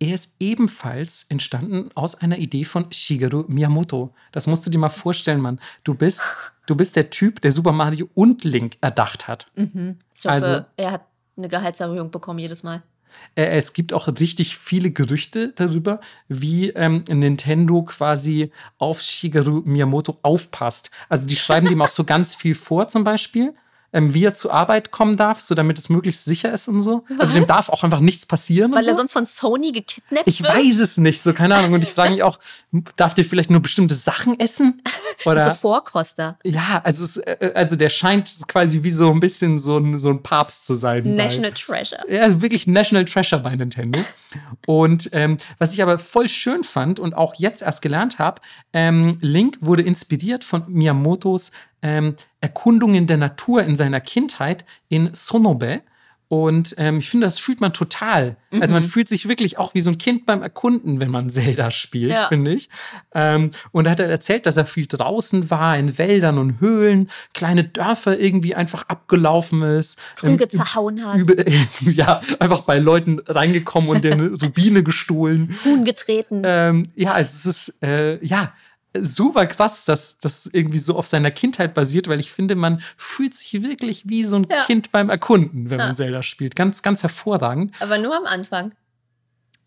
er 0.01 0.15
ist 0.15 0.33
ebenfalls 0.39 1.27
entstanden 1.29 1.91
aus 1.93 2.15
einer 2.15 2.39
Idee 2.39 2.63
von 2.63 2.91
Shigeru 2.91 3.45
Miyamoto. 3.47 4.13
Das 4.31 4.47
musst 4.47 4.65
du 4.65 4.71
dir 4.71 4.79
mal 4.79 4.89
vorstellen, 4.89 5.39
Mann. 5.39 5.59
Du 5.83 5.93
bist, 5.93 6.21
du 6.65 6.75
bist 6.75 6.95
der 6.95 7.11
Typ, 7.11 7.39
der 7.41 7.51
Super 7.51 7.71
Mario 7.71 8.09
und 8.15 8.43
Link 8.43 8.77
erdacht 8.81 9.27
hat. 9.27 9.51
Ich 9.55 10.25
hoffe, 10.25 10.29
Also- 10.29 10.65
er 10.75 10.91
hat 10.91 11.05
eine 11.37 11.47
Gehaltserhöhung 11.49 12.09
bekommen 12.09 12.39
jedes 12.39 12.63
Mal. 12.63 12.81
Äh, 13.35 13.57
Es 13.57 13.73
gibt 13.73 13.93
auch 13.93 14.07
richtig 14.07 14.57
viele 14.57 14.89
Gerüchte 14.89 15.49
darüber, 15.55 15.99
wie 16.27 16.69
ähm, 16.69 17.03
Nintendo 17.07 17.83
quasi 17.83 18.51
auf 18.79 19.01
Shigeru 19.01 19.61
Miyamoto 19.65 20.17
aufpasst. 20.23 20.89
Also 21.09 21.27
die 21.27 21.35
schreiben 21.35 21.67
ihm 21.69 21.81
auch 21.81 21.89
so 21.89 22.03
ganz 22.15 22.33
viel 22.35 22.55
vor, 22.55 22.87
zum 22.87 23.03
Beispiel, 23.03 23.53
ähm, 23.93 24.13
wie 24.13 24.23
er 24.26 24.34
zur 24.34 24.53
Arbeit 24.53 24.91
kommen 24.91 25.18
darf, 25.18 25.41
so 25.41 25.53
damit 25.55 25.77
es 25.77 25.89
möglichst 25.89 26.26
sicher 26.26 26.51
ist 26.53 26.68
und 26.68 26.81
so. 26.81 27.03
Also 27.19 27.34
dem 27.34 27.41
Was? 27.43 27.47
darf 27.47 27.69
auch 27.69 27.84
einfach 27.84 27.99
nichts 27.99 28.26
passieren. 28.26 28.73
Weil 28.73 28.84
so. 28.84 28.91
er 28.91 28.95
sonst 28.95 29.11
von 29.13 29.26
Sony 29.26 29.72
gekidnappt 29.72 30.27
ich 30.27 30.41
wird? 30.41 30.53
weiß 30.55 30.80
es 30.80 30.97
nicht, 30.97 31.22
so 31.22 31.34
keine 31.34 31.55
Ahnung. 31.55 31.73
Und 31.73 31.84
ich 31.84 31.89
frage 31.91 32.11
mich 32.13 32.23
auch, 32.23 32.39
darf 32.95 33.13
der 33.13 33.26
vielleicht 33.26 33.49
nur 33.49 33.61
bestimmte 33.61 33.95
Sachen 33.95 34.39
essen? 34.39 34.81
Oder 35.26 35.45
So 35.45 35.53
Vorkoster. 35.53 36.39
ja, 36.43 36.81
also, 36.84 37.03
es, 37.05 37.18
äh, 37.18 37.51
also 37.53 37.76
der 37.76 37.89
scheint 37.89 38.31
quasi 38.47 38.84
wie 38.84 38.91
so 38.91 39.11
ein 39.11 39.19
bisschen 39.19 39.59
so 39.59 39.77
ein, 39.77 39.99
so 39.99 40.09
ein 40.09 40.23
Papst 40.23 40.65
zu 40.65 40.73
sein. 40.76 41.03
bei- 41.03 41.09
National 41.09 41.51
Treasure. 41.51 42.01
ja, 42.09 42.41
wirklich 42.41 42.68
National 42.68 43.05
Treasure 43.05 43.41
bei 43.41 43.55
Nintendo. 43.55 43.99
Und 44.65 45.09
ähm, 45.13 45.38
was 45.59 45.73
ich 45.73 45.81
aber 45.84 45.97
voll 45.99 46.30
schön 46.30 46.63
fand 46.63 46.99
und 46.99 47.13
auch 47.13 47.35
jetzt 47.35 47.61
erst 47.61 47.81
gelernt 47.81 48.19
habe, 48.19 48.41
ähm, 48.73 49.18
Link 49.22 49.57
wurde 49.61 49.81
inspiriert 49.84 50.43
von 50.43 50.63
Miyamotos 50.68 51.51
ähm, 51.81 52.15
Erkundungen 52.41 53.07
der 53.07 53.17
Natur 53.17 53.63
in 53.63 53.75
seiner 53.75 53.99
Kindheit 54.01 54.65
in 54.89 55.09
Sonobe. 55.13 55.81
Und 56.27 56.75
ähm, 56.77 56.99
ich 56.99 57.09
finde, 57.09 57.27
das 57.27 57.39
fühlt 57.39 57.59
man 57.59 57.73
total. 57.73 58.37
Also 58.61 58.73
man 58.73 58.85
fühlt 58.85 59.09
sich 59.09 59.27
wirklich 59.27 59.57
auch 59.57 59.73
wie 59.73 59.81
so 59.81 59.91
ein 59.91 59.97
Kind 59.97 60.25
beim 60.25 60.41
Erkunden, 60.41 61.01
wenn 61.01 61.11
man 61.11 61.29
Zelda 61.29 61.71
spielt, 61.71 62.11
Ja. 62.13 62.27
finde 62.29 62.53
ich. 62.53 62.69
Ähm, 63.13 63.51
und 63.73 63.83
da 63.83 63.91
hat 63.91 63.99
er 63.99 64.07
erzählt, 64.07 64.45
dass 64.45 64.55
er 64.55 64.63
viel 64.65 64.87
draußen 64.87 65.49
war, 65.51 65.77
in 65.77 65.97
Wäldern 65.97 66.37
und 66.37 66.61
Höhlen, 66.61 67.09
kleine 67.33 67.65
Dörfer 67.65 68.17
irgendwie 68.17 68.55
einfach 68.55 68.83
abgelaufen 68.87 69.61
ist. 69.61 69.99
Krüge 70.15 70.45
Ähm, 70.45 70.49
zerhauen 70.49 71.05
hat, 71.05 71.17
über, 71.17 71.33
ja, 71.81 72.21
einfach 72.39 72.61
bei 72.61 72.79
Leuten 72.79 73.19
reingekommen 73.27 73.89
und 73.89 74.01
denen 74.05 74.33
Rubine 74.41 74.83
gestohlen. 74.83 75.53
Huhn 75.65 75.83
getreten. 75.83 76.43
Ähm, 76.45 76.91
ja, 76.95 77.11
also 77.11 77.49
es 77.49 77.67
ist, 77.67 77.83
äh, 77.83 78.23
ja, 78.25 78.53
super 78.99 79.45
krass, 79.45 79.85
dass 79.85 80.18
das 80.18 80.47
irgendwie 80.51 80.77
so 80.77 80.97
auf 80.97 81.07
seiner 81.07 81.31
Kindheit 81.31 81.73
basiert, 81.73 82.07
weil 82.07 82.19
ich 82.19 82.31
finde, 82.31 82.55
man 82.55 82.81
fühlt 82.97 83.34
sich 83.34 83.61
wirklich 83.63 84.07
wie 84.09 84.23
so 84.23 84.35
ein 84.38 84.47
Ja. 84.49 84.63
Kind 84.65 84.91
beim 84.91 85.09
Erkunden, 85.09 85.69
wenn 85.69 85.80
Ja. 85.80 85.85
man 85.88 85.95
Zelda 85.95 86.23
spielt. 86.23 86.55
Ganz, 86.55 86.81
ganz 86.81 87.01
hervorragend. 87.03 87.73
Aber 87.80 87.97
nur 87.97 88.15
am 88.15 88.26
Anfang. 88.26 88.73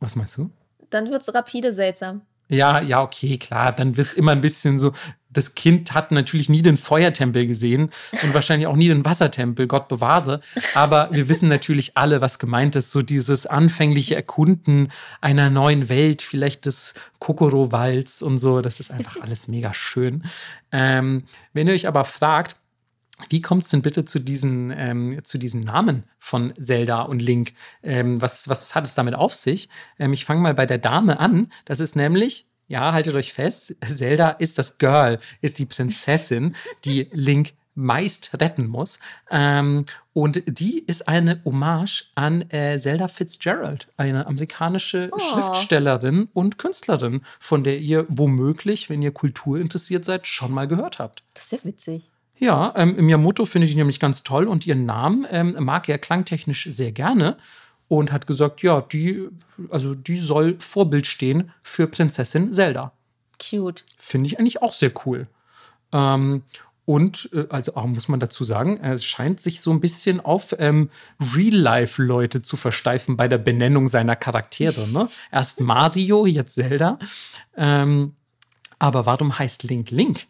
Was 0.01 0.17
meinst 0.17 0.37
du? 0.37 0.51
Dann 0.91 1.11
wird 1.11 1.23
es 1.23 1.35
rapide 1.35 1.73
seltsam. 1.73 2.23
Ja, 2.49 2.81
ja, 2.81 3.03
okay, 3.03 3.39
klar. 3.39 3.73
Dann 3.73 3.97
wird's 3.97 4.13
immer 4.13 4.33
ein 4.33 4.43
bisschen 4.43 4.79
so. 4.79 4.93
Das 5.35 5.55
Kind 5.55 5.93
hat 5.93 6.11
natürlich 6.11 6.49
nie 6.49 6.63
den 6.63 6.77
Feuertempel 6.77 7.47
gesehen 7.47 7.91
und 8.23 8.35
wahrscheinlich 8.35 8.67
auch 8.67 8.77
nie 8.77 8.89
den 8.89 9.05
Wassertempel, 9.05 9.67
Gott 9.67 9.89
bewahre. 9.89 10.41
Aber 10.75 11.09
wir 11.13 11.29
wissen 11.29 11.49
natürlich 11.49 11.97
alle, 11.97 12.21
was 12.21 12.39
gemeint 12.39 12.77
ist. 12.77 12.93
So 12.93 13.03
dieses 13.03 13.47
anfängliche 13.47 14.15
Erkunden 14.15 14.89
einer 15.21 15.51
neuen 15.51 15.89
Welt, 15.89 16.23
vielleicht 16.23 16.65
des 16.65 16.95
Kokoro-Walds 17.19 18.23
und 18.23 18.39
so. 18.39 18.61
Das 18.61 18.81
ist 18.81 18.91
einfach 18.91 19.21
alles 19.21 19.49
mega 19.49 19.75
schön. 19.75 20.25
Ähm, 20.73 21.25
wenn 21.53 21.69
ihr 21.69 21.75
euch 21.75 21.87
aber 21.87 22.05
fragt, 22.05 22.57
wie 23.29 23.41
kommt 23.41 23.63
es 23.63 23.71
denn 23.71 23.83
bitte 23.83 24.05
zu 24.05 24.19
diesen, 24.19 24.73
ähm, 24.77 25.25
zu 25.25 25.39
diesen 25.39 25.61
Namen 25.61 26.05
von 26.19 26.53
Zelda 26.61 27.03
und 27.03 27.23
Link? 27.23 27.53
Ähm, 27.83 28.21
was, 28.21 28.49
was 28.49 28.75
hat 28.75 28.87
es 28.87 28.95
damit 28.95 29.15
auf 29.15 29.35
sich? 29.35 29.69
Ähm, 29.99 30.13
ich 30.13 30.25
fange 30.25 30.41
mal 30.41 30.55
bei 30.55 30.67
der 30.67 30.79
Dame 30.79 31.21
an. 31.21 31.49
Das 31.65 31.81
ist 31.81 31.95
nämlich, 31.95 32.49
ja, 32.69 32.93
haltet 32.93 33.15
euch 33.15 33.33
fest, 33.33 33.75
Zelda 33.85 34.31
ist 34.31 34.59
das 34.59 34.79
Girl, 34.79 35.19
ist 35.41 35.59
die 35.59 35.67
Prinzessin, 35.67 36.55
die 36.85 37.09
Link 37.13 37.53
meist 37.75 38.31
retten 38.41 38.69
muss. 38.69 39.01
Ähm, 39.31 39.85
und 40.13 40.43
die 40.47 40.79
ist 40.79 41.09
eine 41.09 41.43
Hommage 41.45 42.05
an 42.15 42.49
äh, 42.51 42.79
Zelda 42.79 43.09
Fitzgerald, 43.09 43.89
eine 43.97 44.27
amerikanische 44.27 45.11
Oh. 45.13 45.19
Schriftstellerin 45.19 46.29
und 46.33 46.59
Künstlerin, 46.59 47.23
von 47.41 47.65
der 47.65 47.79
ihr 47.79 48.07
womöglich, 48.09 48.91
wenn 48.91 49.03
ihr 49.03 49.13
Kultur 49.13 49.59
interessiert 49.59 50.05
seid, 50.05 50.27
schon 50.27 50.53
mal 50.53 50.69
gehört 50.69 51.01
habt. 51.01 51.25
Das 51.35 51.45
ist 51.45 51.53
ja 51.53 51.59
witzig. 51.65 52.11
Ja, 52.37 52.73
ähm, 52.77 52.97
Miyamoto 52.97 53.47
finde 53.47 53.69
ich 53.69 53.77
nämlich 53.77 54.01
ganz 54.01 54.23
toll 54.23 54.47
und 54.47 54.67
ihren 54.67 54.87
Namen 54.87 55.27
ähm, 55.31 55.57
mag 55.61 55.89
er 55.89 55.99
klangtechnisch 55.99 56.69
sehr 56.71 56.93
gerne 56.93 57.37
und 57.97 58.13
hat 58.13 58.27
gesagt, 58.27 58.63
ja, 58.63 58.81
die, 58.81 59.29
also 59.71 59.95
die 59.95 60.19
soll 60.19 60.57
Vorbild 60.59 61.07
stehen 61.07 61.53
für 61.63 61.87
Prinzessin 61.87 62.53
Zelda. 62.53 62.93
Cute. 63.39 63.85
Finde 63.97 64.27
ich 64.27 64.39
eigentlich 64.39 64.63
auch 64.63 64.75
sehr 64.75 64.93
cool. 65.05 65.27
Ähm, 65.93 66.43
und 66.87 67.31
äh, 67.33 67.47
also 67.49 67.77
auch 67.77 67.87
muss 67.87 68.09
man 68.09 68.21
dazu 68.21 68.45
sagen, 68.45 68.79
es 68.83 69.05
scheint 69.05 69.41
sich 69.41 69.61
so 69.61 69.71
ein 69.71 69.81
bisschen 69.81 70.21
auf 70.21 70.55
ähm, 70.59 70.91
Real-Life-Leute 71.35 72.43
zu 72.43 72.57
versteifen 72.57 73.17
bei 73.17 73.29
der 73.29 73.39
Benennung 73.39 73.89
seiner 73.89 74.17
Charaktere. 74.17 74.89
Ne? 74.89 75.09
Erst 75.33 75.61
Mario, 75.61 76.27
jetzt 76.27 76.55
Zelda. 76.55 76.99
Ähm, 77.57 78.15
aber 78.79 79.07
warum 79.07 79.39
heißt 79.39 79.63
Link 79.65 79.91
Link? 79.91 80.27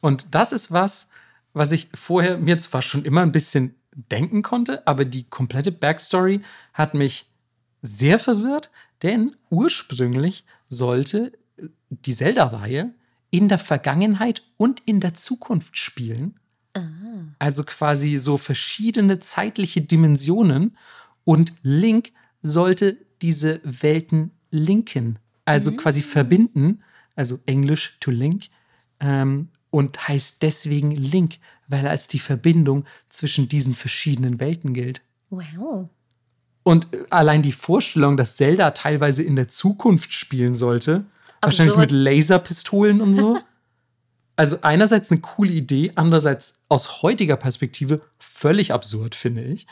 Und 0.00 0.34
das 0.34 0.52
ist 0.52 0.72
was, 0.72 1.10
was 1.52 1.72
ich 1.72 1.88
vorher 1.94 2.38
mir 2.38 2.58
zwar 2.58 2.82
schon 2.82 3.04
immer 3.04 3.22
ein 3.22 3.32
bisschen 3.32 3.74
denken 3.94 4.42
konnte, 4.42 4.86
aber 4.86 5.04
die 5.04 5.24
komplette 5.24 5.72
Backstory 5.72 6.40
hat 6.72 6.94
mich 6.94 7.26
sehr 7.82 8.18
verwirrt, 8.18 8.70
denn 9.02 9.32
ursprünglich 9.50 10.44
sollte 10.68 11.32
die 11.88 12.14
Zelda-Reihe 12.14 12.94
in 13.30 13.48
der 13.48 13.58
Vergangenheit 13.58 14.42
und 14.56 14.80
in 14.86 15.00
der 15.00 15.14
Zukunft 15.14 15.76
spielen. 15.76 16.38
Also 17.38 17.64
quasi 17.64 18.16
so 18.16 18.36
verschiedene 18.36 19.18
zeitliche 19.18 19.80
Dimensionen 19.80 20.76
und 21.24 21.54
Link 21.62 22.12
sollte 22.42 22.96
diese 23.22 23.60
Welten 23.64 24.30
linken, 24.50 25.18
also 25.44 25.72
quasi 25.72 26.02
verbinden, 26.02 26.82
also 27.14 27.38
Englisch 27.46 27.98
to 28.00 28.10
link, 28.10 28.44
ähm, 29.00 29.48
und 29.70 30.08
heißt 30.08 30.42
deswegen 30.42 30.90
Link, 30.92 31.38
weil 31.70 31.84
er 31.84 31.90
als 31.90 32.08
die 32.08 32.18
Verbindung 32.18 32.84
zwischen 33.08 33.48
diesen 33.48 33.74
verschiedenen 33.74 34.40
Welten 34.40 34.74
gilt. 34.74 35.00
Wow. 35.30 35.88
Und 36.62 36.92
äh, 36.92 37.04
allein 37.10 37.42
die 37.42 37.52
Vorstellung, 37.52 38.16
dass 38.16 38.36
Zelda 38.36 38.72
teilweise 38.72 39.22
in 39.22 39.36
der 39.36 39.48
Zukunft 39.48 40.12
spielen 40.12 40.56
sollte, 40.56 41.04
wahrscheinlich 41.40 41.76
mit 41.76 41.90
Absurd. 41.90 42.04
Laserpistolen 42.04 43.00
und 43.00 43.14
so. 43.14 43.38
also 44.36 44.58
einerseits 44.62 45.10
eine 45.10 45.20
coole 45.20 45.52
Idee, 45.52 45.92
andererseits 45.94 46.64
aus 46.68 47.02
heutiger 47.02 47.36
Perspektive 47.36 48.00
völlig 48.18 48.72
absurd, 48.72 49.14
finde 49.14 49.42
ich. 49.44 49.66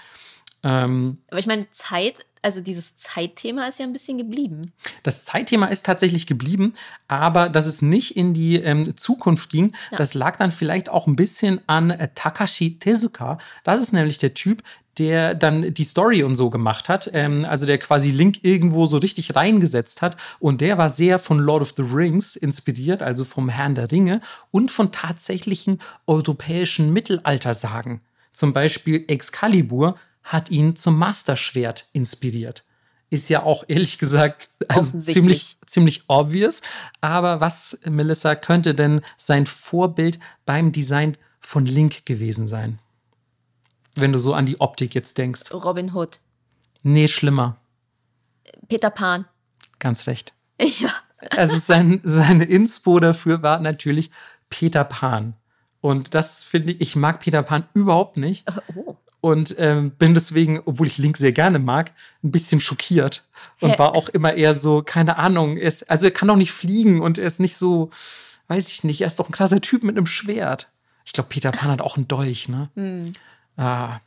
Ähm, 0.62 1.18
Aber 1.28 1.38
ich 1.38 1.46
meine, 1.46 1.70
Zeit, 1.70 2.26
also 2.42 2.60
dieses 2.60 2.96
Zeitthema 2.96 3.66
ist 3.66 3.78
ja 3.78 3.86
ein 3.86 3.92
bisschen 3.92 4.18
geblieben. 4.18 4.72
Das 5.02 5.24
Zeitthema 5.24 5.66
ist 5.66 5.86
tatsächlich 5.86 6.26
geblieben, 6.26 6.74
aber 7.08 7.48
dass 7.48 7.66
es 7.66 7.82
nicht 7.82 8.16
in 8.16 8.34
die 8.34 8.56
ähm, 8.56 8.96
Zukunft 8.96 9.50
ging, 9.50 9.74
das 9.96 10.14
lag 10.14 10.36
dann 10.36 10.52
vielleicht 10.52 10.88
auch 10.88 11.06
ein 11.06 11.16
bisschen 11.16 11.60
an 11.66 11.90
äh, 11.90 12.08
Takashi 12.14 12.78
Tezuka. 12.78 13.38
Das 13.64 13.80
ist 13.80 13.92
nämlich 13.92 14.18
der 14.18 14.34
Typ, 14.34 14.62
der 14.98 15.34
dann 15.34 15.72
die 15.72 15.84
Story 15.84 16.22
und 16.22 16.36
so 16.36 16.50
gemacht 16.50 16.88
hat, 16.88 17.10
ähm, 17.12 17.44
also 17.48 17.66
der 17.66 17.78
quasi 17.78 18.10
Link 18.10 18.40
irgendwo 18.42 18.86
so 18.86 18.98
richtig 18.98 19.36
reingesetzt 19.36 20.02
hat. 20.02 20.16
Und 20.40 20.60
der 20.60 20.78
war 20.78 20.90
sehr 20.90 21.18
von 21.18 21.38
Lord 21.38 21.62
of 21.62 21.74
the 21.76 21.82
Rings 21.82 22.36
inspiriert, 22.36 23.02
also 23.02 23.24
vom 23.24 23.48
Herrn 23.48 23.74
der 23.74 23.90
Ringe 23.90 24.20
und 24.50 24.70
von 24.70 24.92
tatsächlichen 24.92 25.80
europäischen 26.06 26.92
Mittelaltersagen. 26.92 28.00
Zum 28.32 28.52
Beispiel 28.52 29.04
Excalibur 29.08 29.96
hat 30.28 30.50
ihn 30.50 30.76
zum 30.76 30.98
Masterschwert 30.98 31.88
inspiriert. 31.92 32.64
Ist 33.10 33.30
ja 33.30 33.42
auch 33.42 33.64
ehrlich 33.66 33.98
gesagt 33.98 34.50
also 34.68 34.98
ziemlich, 35.00 35.56
ziemlich 35.66 36.04
obvious. 36.08 36.60
Aber 37.00 37.40
was, 37.40 37.78
Melissa, 37.86 38.34
könnte 38.34 38.74
denn 38.74 39.00
sein 39.16 39.46
Vorbild 39.46 40.18
beim 40.44 40.70
Design 40.70 41.16
von 41.40 41.64
Link 41.64 42.04
gewesen 42.04 42.46
sein? 42.46 42.78
Wenn 43.94 44.12
du 44.12 44.18
so 44.18 44.34
an 44.34 44.44
die 44.44 44.60
Optik 44.60 44.94
jetzt 44.94 45.16
denkst. 45.16 45.50
Robin 45.52 45.94
Hood. 45.94 46.20
Nee, 46.82 47.08
schlimmer. 47.08 47.56
Peter 48.68 48.90
Pan. 48.90 49.24
Ganz 49.78 50.06
recht. 50.06 50.34
Ja. 50.60 50.90
Also 51.30 51.58
sein, 51.58 52.00
seine 52.04 52.44
Inspo 52.44 53.00
dafür 53.00 53.42
war 53.42 53.60
natürlich 53.60 54.10
Peter 54.50 54.84
Pan. 54.84 55.34
Und 55.80 56.14
das 56.14 56.42
finde 56.42 56.72
ich, 56.72 56.80
ich 56.80 56.96
mag 56.96 57.20
Peter 57.20 57.42
Pan 57.42 57.66
überhaupt 57.74 58.16
nicht. 58.18 58.46
Oh. 58.74 58.87
Und 59.20 59.56
ähm, 59.58 59.90
bin 59.90 60.14
deswegen, 60.14 60.60
obwohl 60.64 60.86
ich 60.86 60.98
Link 60.98 61.16
sehr 61.16 61.32
gerne 61.32 61.58
mag, 61.58 61.92
ein 62.22 62.30
bisschen 62.30 62.60
schockiert. 62.60 63.24
Und 63.60 63.70
Hä? 63.70 63.78
war 63.78 63.94
auch 63.94 64.08
immer 64.08 64.34
eher 64.34 64.54
so, 64.54 64.82
keine 64.82 65.16
Ahnung, 65.16 65.56
er 65.56 65.68
ist, 65.68 65.90
also 65.90 66.06
er 66.06 66.12
kann 66.12 66.28
doch 66.28 66.36
nicht 66.36 66.52
fliegen 66.52 67.00
und 67.00 67.18
er 67.18 67.26
ist 67.26 67.40
nicht 67.40 67.56
so, 67.56 67.90
weiß 68.46 68.68
ich 68.68 68.84
nicht, 68.84 69.00
er 69.00 69.08
ist 69.08 69.18
doch 69.18 69.28
ein 69.28 69.32
krasser 69.32 69.60
Typ 69.60 69.82
mit 69.82 69.96
einem 69.96 70.06
Schwert. 70.06 70.70
Ich 71.04 71.12
glaube, 71.12 71.28
Peter 71.30 71.50
Pan 71.50 71.70
hat 71.70 71.80
auch 71.80 71.96
einen 71.96 72.06
Dolch, 72.06 72.48
ne? 72.48 72.68
Hm. 72.74 73.12
Ah. 73.56 74.00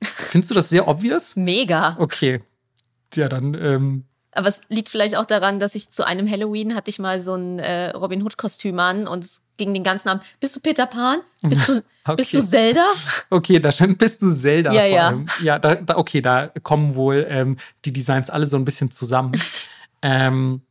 Findest 0.00 0.50
du 0.50 0.54
das 0.54 0.68
sehr 0.68 0.88
obvious? 0.88 1.36
Mega. 1.36 1.96
Okay. 1.98 2.40
Ja, 3.14 3.28
dann 3.28 3.54
ähm, 3.54 4.04
aber 4.38 4.48
es 4.48 4.60
liegt 4.68 4.88
vielleicht 4.88 5.16
auch 5.16 5.26
daran, 5.26 5.58
dass 5.58 5.74
ich 5.74 5.90
zu 5.90 6.06
einem 6.06 6.30
Halloween 6.30 6.76
hatte 6.76 6.90
ich 6.90 7.00
mal 7.00 7.18
so 7.18 7.34
ein 7.34 7.58
äh, 7.58 7.90
Robin 7.90 8.22
Hood-Kostüm 8.22 8.78
an 8.78 9.08
und 9.08 9.24
es 9.24 9.42
ging 9.58 9.74
den 9.74 9.82
ganzen 9.82 10.08
Abend. 10.08 10.24
Bist 10.40 10.56
du 10.56 10.60
Peter 10.60 10.86
Pan? 10.86 11.20
Bist 11.42 11.68
du, 11.68 11.82
okay. 12.04 12.16
bist 12.16 12.34
du 12.34 12.42
Zelda? 12.42 12.86
Okay, 13.30 13.60
da 13.60 13.70
bist 13.98 14.22
du 14.22 14.32
Zelda. 14.32 14.72
Ja, 14.72 14.84
ja. 14.86 15.24
Ja, 15.42 15.58
da, 15.58 15.74
da, 15.74 15.98
okay, 15.98 16.22
da 16.22 16.48
kommen 16.62 16.94
wohl 16.94 17.26
ähm, 17.28 17.56
die 17.84 17.92
Designs 17.92 18.30
alle 18.30 18.46
so 18.46 18.56
ein 18.56 18.64
bisschen 18.64 18.90
zusammen. 18.90 19.32
ähm, 20.02 20.62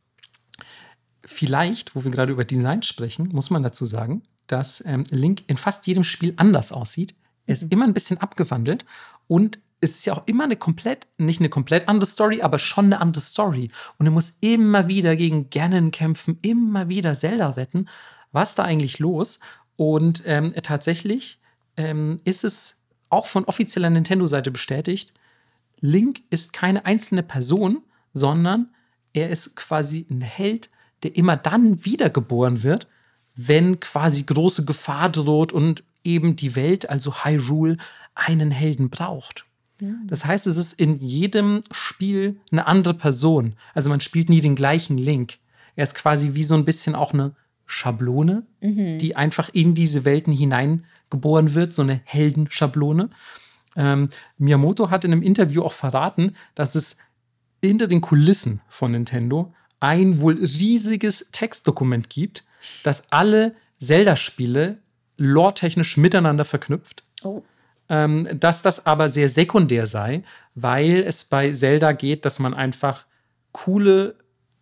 vielleicht, 1.24 1.94
wo 1.94 2.02
wir 2.02 2.10
gerade 2.10 2.32
über 2.32 2.44
Design 2.44 2.82
sprechen, 2.82 3.28
muss 3.32 3.50
man 3.50 3.62
dazu 3.62 3.86
sagen, 3.86 4.22
dass 4.48 4.84
ähm, 4.86 5.04
Link 5.10 5.44
in 5.46 5.56
fast 5.56 5.86
jedem 5.86 6.02
Spiel 6.02 6.34
anders 6.36 6.72
aussieht. 6.72 7.14
Er 7.46 7.52
ist 7.52 7.64
mhm. 7.64 7.70
immer 7.70 7.84
ein 7.84 7.94
bisschen 7.94 8.18
abgewandelt 8.18 8.84
und 9.28 9.60
es 9.80 9.92
ist 9.92 10.06
ja 10.06 10.14
auch 10.14 10.22
immer 10.26 10.44
eine 10.44 10.56
komplett, 10.56 11.06
nicht 11.18 11.40
eine 11.40 11.48
komplett 11.48 11.88
andere 11.88 12.06
Story, 12.06 12.42
aber 12.42 12.58
schon 12.58 12.86
eine 12.86 13.00
andere 13.00 13.22
Story. 13.22 13.70
Und 13.98 14.06
er 14.06 14.12
muss 14.12 14.38
immer 14.40 14.88
wieder 14.88 15.14
gegen 15.14 15.50
Ganon 15.50 15.90
kämpfen, 15.90 16.38
immer 16.42 16.88
wieder 16.88 17.14
Zelda 17.14 17.50
retten. 17.50 17.88
Was 18.32 18.50
ist 18.50 18.58
da 18.58 18.64
eigentlich 18.64 18.98
los? 18.98 19.40
Und 19.76 20.22
ähm, 20.26 20.52
tatsächlich 20.62 21.38
ähm, 21.76 22.16
ist 22.24 22.44
es 22.44 22.82
auch 23.08 23.26
von 23.26 23.44
offizieller 23.44 23.90
Nintendo-Seite 23.90 24.50
bestätigt, 24.50 25.14
Link 25.80 26.22
ist 26.30 26.52
keine 26.52 26.84
einzelne 26.84 27.22
Person, 27.22 27.82
sondern 28.12 28.70
er 29.12 29.30
ist 29.30 29.56
quasi 29.56 30.06
ein 30.10 30.20
Held, 30.20 30.70
der 31.02 31.16
immer 31.16 31.36
dann 31.36 31.84
wiedergeboren 31.84 32.62
wird, 32.62 32.88
wenn 33.36 33.78
quasi 33.78 34.24
große 34.24 34.64
Gefahr 34.64 35.10
droht 35.10 35.52
und 35.52 35.84
eben 36.02 36.34
die 36.34 36.56
Welt, 36.56 36.90
also 36.90 37.24
Hyrule, 37.24 37.76
einen 38.14 38.50
Helden 38.50 38.90
braucht. 38.90 39.44
Das 40.08 40.24
heißt, 40.24 40.48
es 40.48 40.56
ist 40.56 40.72
in 40.72 40.96
jedem 40.96 41.62
Spiel 41.70 42.40
eine 42.50 42.66
andere 42.66 42.94
Person. 42.94 43.54
Also 43.74 43.90
man 43.90 44.00
spielt 44.00 44.28
nie 44.28 44.40
den 44.40 44.56
gleichen 44.56 44.98
Link. 44.98 45.38
Er 45.76 45.84
ist 45.84 45.94
quasi 45.94 46.34
wie 46.34 46.42
so 46.42 46.56
ein 46.56 46.64
bisschen 46.64 46.96
auch 46.96 47.12
eine 47.12 47.36
Schablone, 47.68 48.42
mhm. 48.60 48.98
die 48.98 49.14
einfach 49.14 49.48
in 49.52 49.76
diese 49.76 50.04
Welten 50.04 50.32
hineingeboren 50.32 51.54
wird, 51.54 51.72
so 51.72 51.82
eine 51.82 52.00
Heldenschablone. 52.04 53.10
Ähm, 53.76 54.08
Miyamoto 54.38 54.90
hat 54.90 55.04
in 55.04 55.12
einem 55.12 55.22
Interview 55.22 55.62
auch 55.62 55.72
verraten, 55.72 56.32
dass 56.56 56.74
es 56.74 56.98
hinter 57.62 57.86
den 57.86 58.00
Kulissen 58.00 58.60
von 58.68 58.90
Nintendo 58.90 59.54
ein 59.78 60.18
wohl 60.18 60.34
riesiges 60.34 61.30
Textdokument 61.30 62.10
gibt, 62.10 62.44
das 62.82 63.12
alle 63.12 63.54
Zelda-Spiele 63.78 64.78
lore-technisch 65.16 65.96
miteinander 65.96 66.44
verknüpft. 66.44 67.04
Oh 67.22 67.44
ähm, 67.88 68.28
dass 68.38 68.62
das 68.62 68.86
aber 68.86 69.08
sehr 69.08 69.28
sekundär 69.28 69.86
sei, 69.86 70.22
weil 70.54 71.02
es 71.06 71.24
bei 71.24 71.52
Zelda 71.52 71.92
geht, 71.92 72.24
dass 72.24 72.38
man 72.38 72.54
einfach 72.54 73.06
coole 73.52 74.16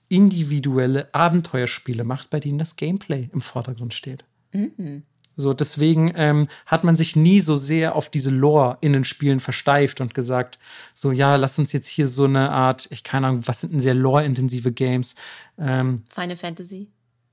individuelle 0.08 1.12
Abenteuerspiele 1.14 2.04
macht, 2.04 2.30
bei 2.30 2.40
denen 2.40 2.58
das 2.58 2.76
Gameplay 2.76 3.28
im 3.32 3.40
Vordergrund 3.40 3.94
steht. 3.94 4.24
Mhm. 4.52 5.02
So, 5.36 5.52
deswegen 5.52 6.12
ähm, 6.16 6.46
hat 6.64 6.82
man 6.82 6.96
sich 6.96 7.14
nie 7.14 7.40
so 7.40 7.56
sehr 7.56 7.94
auf 7.94 8.08
diese 8.08 8.30
Lore 8.30 8.78
in 8.80 8.94
den 8.94 9.04
Spielen 9.04 9.38
versteift 9.38 10.00
und 10.00 10.14
gesagt, 10.14 10.58
so, 10.94 11.12
ja, 11.12 11.36
lass 11.36 11.58
uns 11.58 11.72
jetzt 11.72 11.88
hier 11.88 12.08
so 12.08 12.24
eine 12.24 12.50
Art, 12.50 12.88
ich 12.90 13.04
keine 13.04 13.26
Ahnung, 13.26 13.46
was 13.46 13.60
sind 13.60 13.74
denn 13.74 13.80
sehr 13.80 13.94
lore-intensive 13.94 14.72
Games? 14.72 15.14
Ähm, 15.58 16.02
Final 16.08 16.36
Fantasy. 16.36 16.88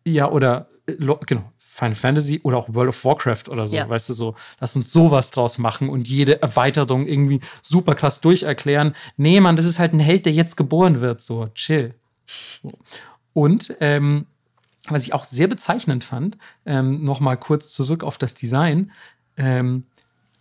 Ja, 0.05 0.29
oder, 0.29 0.67
äh, 0.85 0.95
genau, 1.25 1.53
Final 1.57 1.95
Fantasy 1.95 2.41
oder 2.43 2.57
auch 2.57 2.73
World 2.73 2.89
of 2.89 3.05
Warcraft 3.05 3.49
oder 3.49 3.67
so, 3.67 3.77
ja. 3.77 3.87
weißt 3.87 4.09
du, 4.09 4.13
so, 4.13 4.35
lass 4.59 4.75
uns 4.75 4.91
sowas 4.91 5.31
draus 5.31 5.57
machen 5.57 5.87
und 5.87 6.09
jede 6.09 6.41
Erweiterung 6.41 7.07
irgendwie 7.07 7.39
super 7.61 7.95
krass 7.95 8.19
durcherklären. 8.19 8.93
Nee, 9.15 9.39
Mann, 9.39 9.55
das 9.55 9.65
ist 9.65 9.79
halt 9.79 9.93
ein 9.93 9.99
Held, 9.99 10.25
der 10.25 10.33
jetzt 10.33 10.57
geboren 10.57 10.99
wird, 10.99 11.21
so, 11.21 11.47
chill. 11.55 11.95
Und 13.33 13.75
ähm, 13.79 14.25
was 14.89 15.03
ich 15.03 15.13
auch 15.13 15.23
sehr 15.23 15.47
bezeichnend 15.47 16.03
fand, 16.03 16.37
ähm, 16.65 16.91
nochmal 16.91 17.37
kurz 17.37 17.73
zurück 17.73 18.03
auf 18.03 18.17
das 18.17 18.35
Design, 18.35 18.91
ähm, 19.37 19.85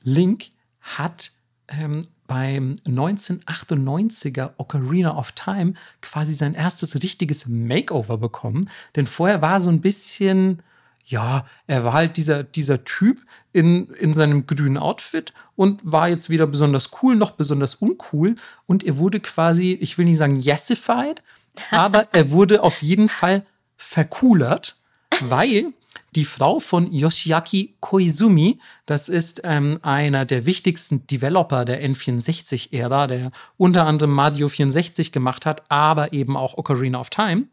Link 0.03 0.49
hat 0.81 1.33
ähm, 1.69 2.03
beim 2.27 2.75
1998er 2.87 4.53
Ocarina 4.57 5.17
of 5.17 5.33
Time 5.33 5.75
quasi 6.01 6.35
sein 6.35 6.55
erstes 6.55 6.95
richtiges 7.03 7.47
Makeover 7.47 8.19
bekommen. 8.19 8.69
Denn 8.97 9.07
vorher 9.07 9.43
war 9.43 9.61
so 9.61 9.71
ein 9.71 9.81
bisschen, 9.81 10.63
ja, 11.05 11.45
er 11.67 11.85
war 11.85 11.93
halt 11.93 12.17
dieser, 12.17 12.43
dieser 12.43 12.85
Typ 12.85 13.21
in, 13.53 13.89
in 13.91 14.15
seinem 14.15 14.47
grünen 14.47 14.79
Outfit 14.79 15.33
und 15.57 15.81
war 15.85 16.09
jetzt 16.09 16.31
weder 16.31 16.47
besonders 16.47 16.91
cool 17.03 17.17
noch 17.17 17.33
besonders 17.33 17.77
uncool. 17.77 18.35
Und 18.67 18.83
er 18.83 18.97
wurde 18.97 19.21
quasi, 19.21 19.73
ich 19.81 19.99
will 19.99 20.07
nicht 20.07 20.19
sagen 20.19 20.41
yesified, 20.41 21.23
aber 21.71 22.09
er 22.13 22.31
wurde 22.31 22.63
auf 22.63 22.83
jeden 22.83 23.09
Fall 23.09 23.45
vercoolert, 23.77 24.77
weil 25.21 25.73
die 26.15 26.25
Frau 26.25 26.61
von 26.61 26.93
Yoshiaki 26.93 27.75
Koizumi, 27.81 28.59
das 28.87 29.09
ist 29.09 29.41
ähm, 29.45 29.79
einer 29.83 30.25
der 30.25 30.45
wichtigsten 30.45 31.07
Developer 31.07 31.65
der 31.65 31.83
N64-Ära, 31.83 33.07
der 33.07 33.31
unter 33.57 33.87
anderem 33.87 34.13
Mario 34.13 34.49
64 34.49 35.13
gemacht 35.13 35.47
hat, 35.47 35.63
aber 35.71 36.13
eben 36.13 36.37
auch 36.37 36.59
Ocarina 36.59 37.01
of 37.01 37.11
Time, 37.11 37.47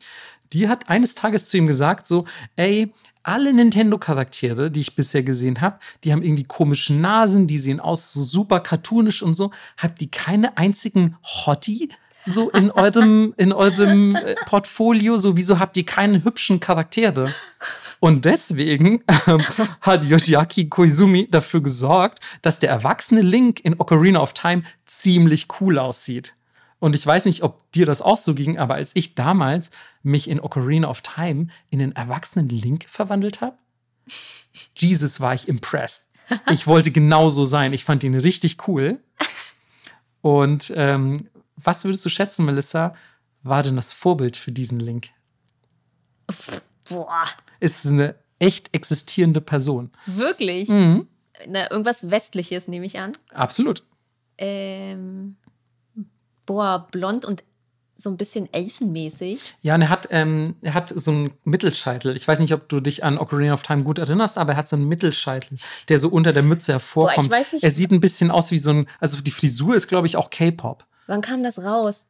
die 0.51 0.67
hat 0.67 0.89
eines 0.89 1.15
Tages 1.15 1.47
zu 1.47 1.57
ihm 1.57 1.67
gesagt, 1.67 2.07
so, 2.07 2.25
ey, 2.55 2.91
alle 3.23 3.53
Nintendo-Charaktere, 3.53 4.71
die 4.71 4.81
ich 4.81 4.95
bisher 4.95 5.23
gesehen 5.23 5.61
habe, 5.61 5.79
die 6.03 6.11
haben 6.11 6.23
irgendwie 6.23 6.45
komische 6.45 6.93
Nasen, 6.93 7.47
die 7.47 7.59
sehen 7.59 7.79
aus 7.79 8.11
so 8.11 8.23
super 8.23 8.59
cartoonisch 8.59 9.21
und 9.21 9.35
so. 9.35 9.51
Habt 9.77 10.01
ihr 10.01 10.09
keine 10.09 10.57
einzigen 10.57 11.17
Hottie 11.23 11.89
so 12.25 12.49
in 12.49 12.71
eurem, 12.71 13.33
in 13.37 13.53
eurem 13.53 14.15
äh, 14.15 14.35
Portfolio? 14.45 15.17
So, 15.17 15.35
wieso 15.35 15.59
habt 15.59 15.77
ihr 15.77 15.85
keine 15.85 16.23
hübschen 16.23 16.59
Charaktere? 16.59 17.33
Und 17.99 18.25
deswegen 18.25 19.03
ähm, 19.27 19.41
hat 19.81 20.05
Yoshiaki 20.05 20.69
Koizumi 20.69 21.27
dafür 21.29 21.61
gesorgt, 21.61 22.19
dass 22.41 22.59
der 22.59 22.69
erwachsene 22.69 23.21
Link 23.21 23.59
in 23.59 23.79
Ocarina 23.79 24.21
of 24.21 24.33
Time 24.33 24.63
ziemlich 24.85 25.47
cool 25.59 25.77
aussieht. 25.77 26.35
Und 26.79 26.95
ich 26.95 27.05
weiß 27.05 27.25
nicht, 27.25 27.43
ob 27.43 27.69
dir 27.73 27.85
das 27.85 28.01
auch 28.01 28.17
so 28.17 28.33
ging, 28.33 28.57
aber 28.57 28.75
als 28.75 28.95
ich 28.95 29.15
damals 29.15 29.69
mich 30.01 30.29
in 30.29 30.39
Ocarina 30.39 30.87
of 30.87 31.01
Time 31.01 31.47
in 31.69 31.79
den 31.79 31.91
erwachsenen 31.91 32.47
Link 32.47 32.85
verwandelt 32.87 33.41
habe, 33.41 33.57
Jesus 34.75 35.19
war 35.19 35.33
ich 35.33 35.47
impressed. 35.47 36.09
Ich 36.51 36.67
wollte 36.67 36.91
genauso 36.91 37.43
sein. 37.43 37.73
Ich 37.73 37.83
fand 37.83 38.03
ihn 38.03 38.15
richtig 38.15 38.67
cool. 38.67 38.99
Und 40.21 40.71
ähm, 40.75 41.17
was 41.63 41.83
würdest 41.83 42.05
du 42.05 42.09
schätzen, 42.09 42.45
Melissa, 42.45 42.95
war 43.43 43.63
denn 43.63 43.75
das 43.75 43.93
Vorbild 43.93 44.37
für 44.37 44.51
diesen 44.51 44.79
Link? 44.79 45.09
Boah. 46.89 47.23
Ist 47.59 47.85
eine 47.85 48.15
echt 48.39 48.73
existierende 48.73 49.41
Person. 49.41 49.91
Wirklich? 50.05 50.69
Mhm. 50.69 51.07
Na, 51.47 51.69
irgendwas 51.71 52.09
Westliches, 52.09 52.67
nehme 52.67 52.85
ich 52.85 52.99
an. 52.99 53.13
Absolut. 53.33 53.83
Ähm, 54.37 55.37
boah, 56.45 56.87
blond 56.91 57.25
und 57.25 57.43
so 57.95 58.09
ein 58.09 58.17
bisschen 58.17 58.51
elfenmäßig. 58.53 59.55
Ja, 59.61 59.75
und 59.75 59.81
er 59.81 59.89
hat, 59.89 60.07
ähm, 60.11 60.55
er 60.61 60.73
hat 60.73 60.93
so 60.95 61.11
einen 61.11 61.31
Mittelscheitel. 61.43 62.15
Ich 62.15 62.25
weiß 62.25 62.39
nicht, 62.39 62.53
ob 62.53 62.69
du 62.69 62.79
dich 62.79 63.03
an 63.03 63.17
Ocarina 63.17 63.53
of 63.53 63.61
Time 63.61 63.83
gut 63.83 63.97
erinnerst, 63.97 64.37
aber 64.37 64.53
er 64.53 64.57
hat 64.57 64.69
so 64.69 64.77
einen 64.77 64.87
Mittelscheitel, 64.87 65.57
der 65.89 65.99
so 65.99 66.07
unter 66.07 66.31
der 66.31 66.43
Mütze 66.43 66.71
hervorkommt. 66.71 67.17
Boah, 67.17 67.23
ich 67.23 67.29
weiß 67.29 67.53
nicht. 67.53 67.63
Er 67.63 67.71
sieht 67.71 67.91
ein 67.91 67.99
bisschen 67.99 68.31
aus 68.31 68.51
wie 68.51 68.57
so 68.57 68.71
ein, 68.71 68.87
also 68.99 69.21
die 69.21 69.31
Frisur 69.31 69.75
ist, 69.75 69.87
glaube 69.87 70.07
ich, 70.07 70.15
auch 70.15 70.29
K-Pop. 70.29 70.85
Wann 71.09 71.21
kam 71.21 71.41
das 71.41 71.63
raus? 71.63 72.07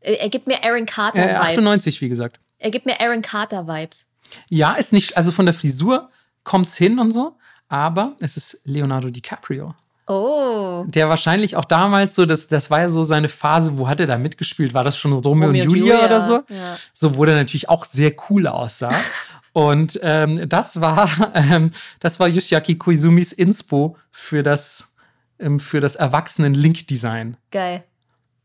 Er 0.00 0.28
gibt 0.28 0.46
mir 0.46 0.62
Aaron 0.62 0.84
Carter-Vibes. 0.84 1.32
Äh, 1.32 1.52
98, 1.52 2.00
wie 2.02 2.10
gesagt. 2.10 2.38
Er 2.58 2.70
gibt 2.70 2.84
mir 2.84 3.00
Aaron 3.00 3.22
Carter-Vibes. 3.22 4.10
Ja, 4.50 4.74
ist 4.74 4.92
nicht, 4.92 5.16
also 5.16 5.32
von 5.32 5.46
der 5.46 5.54
Frisur 5.54 6.10
kommt 6.42 6.68
es 6.68 6.76
hin 6.76 6.98
und 6.98 7.12
so, 7.12 7.36
aber 7.68 8.14
es 8.20 8.36
ist 8.36 8.60
Leonardo 8.64 9.08
DiCaprio 9.08 9.74
Oh. 10.06 10.84
Der 10.88 11.08
wahrscheinlich 11.08 11.56
auch 11.56 11.64
damals 11.64 12.14
so, 12.14 12.26
das, 12.26 12.48
das 12.48 12.70
war 12.70 12.80
ja 12.80 12.88
so 12.90 13.02
seine 13.02 13.28
Phase, 13.28 13.78
wo 13.78 13.88
hat 13.88 14.00
er 14.00 14.06
da 14.06 14.18
mitgespielt? 14.18 14.74
War 14.74 14.84
das 14.84 14.98
schon 14.98 15.12
Romeo, 15.12 15.30
Romeo 15.30 15.48
und 15.48 15.54
und 15.54 15.64
Julia, 15.64 15.94
Julia, 15.94 16.06
oder 16.06 16.20
so? 16.20 16.34
ja. 16.50 16.76
So, 16.92 17.16
wo 17.16 17.24
der 17.24 17.36
natürlich 17.36 17.70
auch 17.70 17.86
sehr 17.86 18.12
cool 18.28 18.46
aussah. 18.46 18.92
und 19.54 19.98
ähm, 20.02 20.46
das 20.46 20.78
war, 20.82 21.08
ähm, 21.32 21.70
das 22.00 22.20
war 22.20 22.28
Yoshiaki 22.28 22.76
Koizumis 22.76 23.32
Inspo 23.32 23.96
für 24.10 24.42
das, 24.42 24.94
ähm, 25.38 25.58
für 25.58 25.80
das 25.80 25.96
Erwachsenen-Link-Design. 25.96 27.38
Geil. 27.50 27.84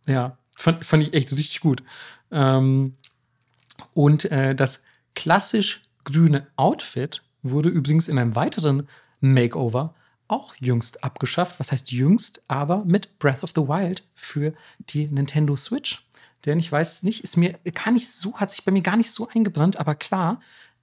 Ja, 0.10 0.38
fand, 0.58 0.84
fand 0.84 1.04
ich 1.04 1.14
echt 1.14 1.32
richtig 1.32 1.62
gut. 1.62 1.84
Ähm, 2.32 2.96
und 3.94 4.26
äh, 4.26 4.56
das 4.56 4.84
klassisch 5.14 5.82
grüne 6.04 6.48
Outfit 6.56 7.22
wurde 7.44 7.70
übrigens 7.70 8.08
in 8.08 8.18
einem 8.18 8.36
weiteren 8.36 8.88
Makeover 9.22 9.94
auch 10.28 10.56
jüngst 10.60 11.04
abgeschafft. 11.04 11.60
Was 11.60 11.72
heißt 11.72 11.92
jüngst? 11.92 12.42
Aber 12.48 12.84
mit 12.86 13.20
Breath 13.20 13.44
of 13.44 13.52
the 13.52 13.62
Wild 13.62 14.04
für 14.16 14.54
die 14.80 15.08
Nintendo 15.08 15.56
Switch. 15.56 16.08
Denn 16.46 16.58
ich 16.60 16.72
weiß 16.72 17.04
nicht, 17.04 17.24
ist 17.24 17.38
mir 17.38 17.60
gar 17.74 17.92
nicht 17.92 18.10
so, 18.10 18.36
hat 18.36 18.52
sich 18.52 18.64
bei 18.64 18.72
mir 18.72 18.82
gar 18.82 18.98
nicht 18.98 19.12
so 19.12 19.28
eingebrannt, 19.28 19.78
aber 19.78 19.96
klar, 19.96 20.40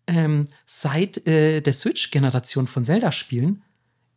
ähm, 0.07 0.47
seit 0.67 1.27
äh, 1.27 1.61
der 1.61 1.73
Switch-Generation 1.73 2.67
von 2.67 2.85
Zelda-Spielen 2.85 3.63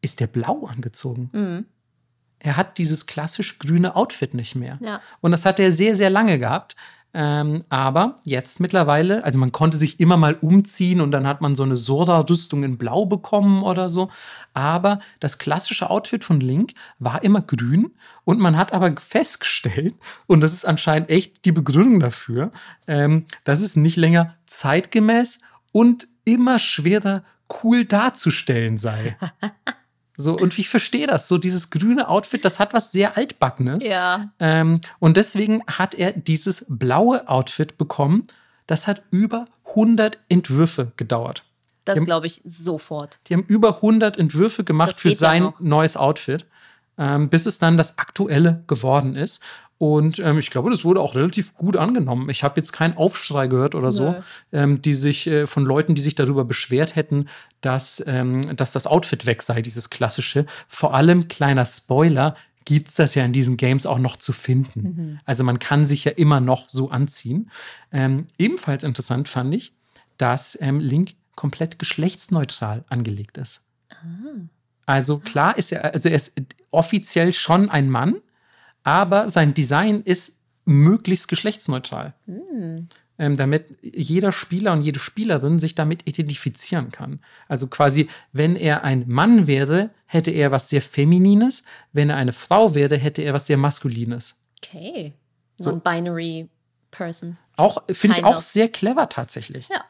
ist 0.02 0.20
der 0.20 0.28
blau 0.28 0.66
angezogen. 0.66 1.30
Er 2.40 2.58
hat 2.58 2.78
dieses 2.78 3.06
klassisch 3.06 3.60
grüne 3.60 3.96
Outfit 3.96 4.34
nicht 4.34 4.56
mehr. 4.56 4.78
Ja. 4.82 5.02
Und 5.22 5.32
das 5.32 5.46
hat 5.46 5.60
er 5.60 5.72
sehr, 5.72 5.96
sehr 5.96 6.10
lange 6.10 6.38
gehabt. 6.38 6.76
Ähm, 7.12 7.64
aber 7.70 8.18
jetzt 8.24 8.60
mittlerweile, 8.60 9.24
also 9.24 9.40
man 9.40 9.52
konnte 9.52 9.78
sich 9.78 10.00
immer 10.00 10.16
mal 10.16 10.36
umziehen 10.36 11.02
und 11.02 11.10
dann 11.10 11.26
hat 11.26 11.42
man 11.42 11.56
so 11.56 11.64
eine 11.64 11.76
Sora-Rüstung 11.76 12.64
in 12.64 12.78
Blau 12.78 13.08
bekommen 13.08 13.64
oder 13.64 13.90
so. 13.90 14.12
Aber 14.54 15.00
das 15.20 15.40
klassische 15.40 15.90
Outfit 15.90 16.24
von 16.24 16.40
Link 16.40 16.74
war 17.00 17.24
immer 17.24 17.42
grün 17.42 17.96
und 18.26 18.40
man 18.40 18.58
hat 18.58 18.74
aber 18.74 18.94
festgestellt, 18.96 19.96
und 20.28 20.42
das 20.42 20.54
ist 20.54 20.66
anscheinend 20.66 21.10
echt 21.10 21.46
die 21.46 21.52
Begründung 21.52 22.00
dafür, 22.00 22.52
ähm, 22.88 23.26
dass 23.44 23.62
es 23.62 23.76
nicht 23.76 23.98
länger 23.98 24.36
zeitgemäß 24.46 25.42
und 25.72 26.08
immer 26.26 26.60
schwerer 26.60 27.24
cool 27.64 27.86
darzustellen 27.86 28.78
sei. 28.78 29.18
So, 30.22 30.38
und 30.38 30.60
ich 30.60 30.68
verstehe 30.68 31.08
das. 31.08 31.30
So, 31.30 31.38
dieses 31.38 31.70
grüne 31.70 32.10
Outfit, 32.10 32.44
das 32.44 32.60
hat 32.60 32.74
was 32.74 32.92
sehr 32.92 33.16
Altbackenes. 33.16 33.88
Ja. 33.88 34.32
Ähm, 34.40 34.82
und 35.00 35.16
deswegen 35.16 35.64
hat 35.66 35.96
er 35.96 36.12
dieses 36.12 36.66
blaue 36.68 37.30
Outfit 37.30 37.78
bekommen. 37.78 38.28
Das 38.68 38.86
hat 38.86 39.02
über 39.12 39.46
100 39.70 40.20
Entwürfe 40.28 40.92
gedauert. 40.98 41.44
Das 41.86 42.04
glaube 42.04 42.28
ich 42.28 42.42
sofort. 42.44 43.20
Die 43.28 43.34
haben 43.34 43.46
über 43.48 43.76
100 43.76 44.18
Entwürfe 44.18 44.66
gemacht 44.66 44.96
für 44.96 45.10
ja 45.10 45.16
sein 45.16 45.44
noch. 45.44 45.62
neues 45.62 45.96
Outfit, 45.96 46.46
ähm, 46.98 47.30
bis 47.30 47.46
es 47.46 47.58
dann 47.58 47.78
das 47.78 47.98
aktuelle 47.98 48.66
geworden 48.68 49.16
ist. 49.16 49.42
Und 49.80 50.20
ähm, 50.20 50.38
ich 50.38 50.52
glaube, 50.52 50.70
das 50.70 50.84
wurde 50.84 51.00
auch 51.00 51.16
relativ 51.16 51.56
gut 51.56 51.78
angenommen. 51.78 52.30
Ich 52.30 52.44
habe 52.44 52.60
jetzt 52.60 52.74
keinen 52.74 52.98
Aufschrei 52.98 53.48
gehört 53.48 53.76
oder 53.76 53.94
so, 53.94 54.14
ähm, 54.52 54.82
die 54.82 54.94
sich 54.94 55.26
äh, 55.26 55.48
von 55.48 55.66
Leuten, 55.66 55.96
die 55.96 56.02
sich 56.02 56.16
darüber 56.16 56.44
beschwert 56.44 56.98
hätten, 56.98 57.28
dass, 57.62 58.04
ähm, 58.06 58.58
dass 58.58 58.74
das 58.74 58.88
Outfit 58.88 59.26
weg 59.26 59.42
sei, 59.42 59.62
dieses 59.62 59.90
klassische. 59.90 60.46
Vor 60.68 60.94
allem, 60.94 61.30
kleiner 61.30 61.66
Spoiler, 61.66 62.36
gibt 62.66 62.90
es 62.90 62.96
das 62.96 63.16
ja 63.16 63.24
in 63.24 63.32
diesen 63.32 63.56
Games 63.56 63.86
auch 63.86 64.00
noch 64.00 64.18
zu 64.18 64.34
finden. 64.34 65.20
Also 65.26 65.46
man 65.46 65.60
kann 65.60 65.86
sich 65.86 66.04
ja 66.04 66.12
immer 66.12 66.42
noch 66.42 66.68
so 66.68 66.92
anziehen. 66.92 67.50
Ähm, 67.94 68.28
ebenfalls 68.38 68.84
interessant 68.84 69.30
fand 69.30 69.56
ich, 69.56 69.74
dass 70.18 70.58
ähm, 70.62 70.82
Link 70.82 71.14
komplett 71.36 71.80
geschlechtsneutral 71.80 72.84
angelegt 72.90 73.38
ist. 73.38 73.66
Also 74.86 75.20
klar 75.20 75.58
ist 75.58 75.72
er, 75.72 75.94
also 75.94 76.10
er 76.10 76.16
ist 76.16 76.34
offiziell 76.70 77.32
schon 77.32 77.70
ein 77.70 77.90
Mann, 77.90 78.18
aber 78.84 79.30
sein 79.30 79.54
Design 79.54 80.02
ist 80.02 80.40
möglichst 80.66 81.28
geschlechtsneutral. 81.28 82.14
Ähm, 83.18 83.36
damit 83.36 83.78
jeder 83.82 84.32
Spieler 84.32 84.72
und 84.72 84.82
jede 84.82 85.00
Spielerin 85.00 85.60
sich 85.60 85.76
damit 85.76 86.08
identifizieren 86.08 86.90
kann. 86.92 87.20
Also 87.50 87.68
quasi, 87.68 88.08
wenn 88.32 88.56
er 88.56 88.86
ein 88.86 89.04
Mann 89.08 89.46
wäre, 89.46 89.90
hätte 90.06 90.32
er 90.32 90.52
was 90.52 90.70
sehr 90.70 90.82
Feminines, 90.82 91.66
wenn 91.92 92.10
er 92.10 92.16
eine 92.16 92.32
Frau 92.32 92.76
wäre, 92.76 92.96
hätte 92.96 93.22
er 93.22 93.34
was 93.34 93.48
sehr 93.48 93.58
Maskulines. 93.58 94.40
Okay. 94.64 95.14
So. 95.58 95.72
Non-binary 95.72 96.48
person. 96.92 97.38
Auch 97.58 97.84
finde 97.92 98.20
ich 98.20 98.24
auch 98.24 98.42
sehr 98.42 98.70
clever 98.70 99.10
tatsächlich. 99.10 99.68
Ja. 99.68 99.84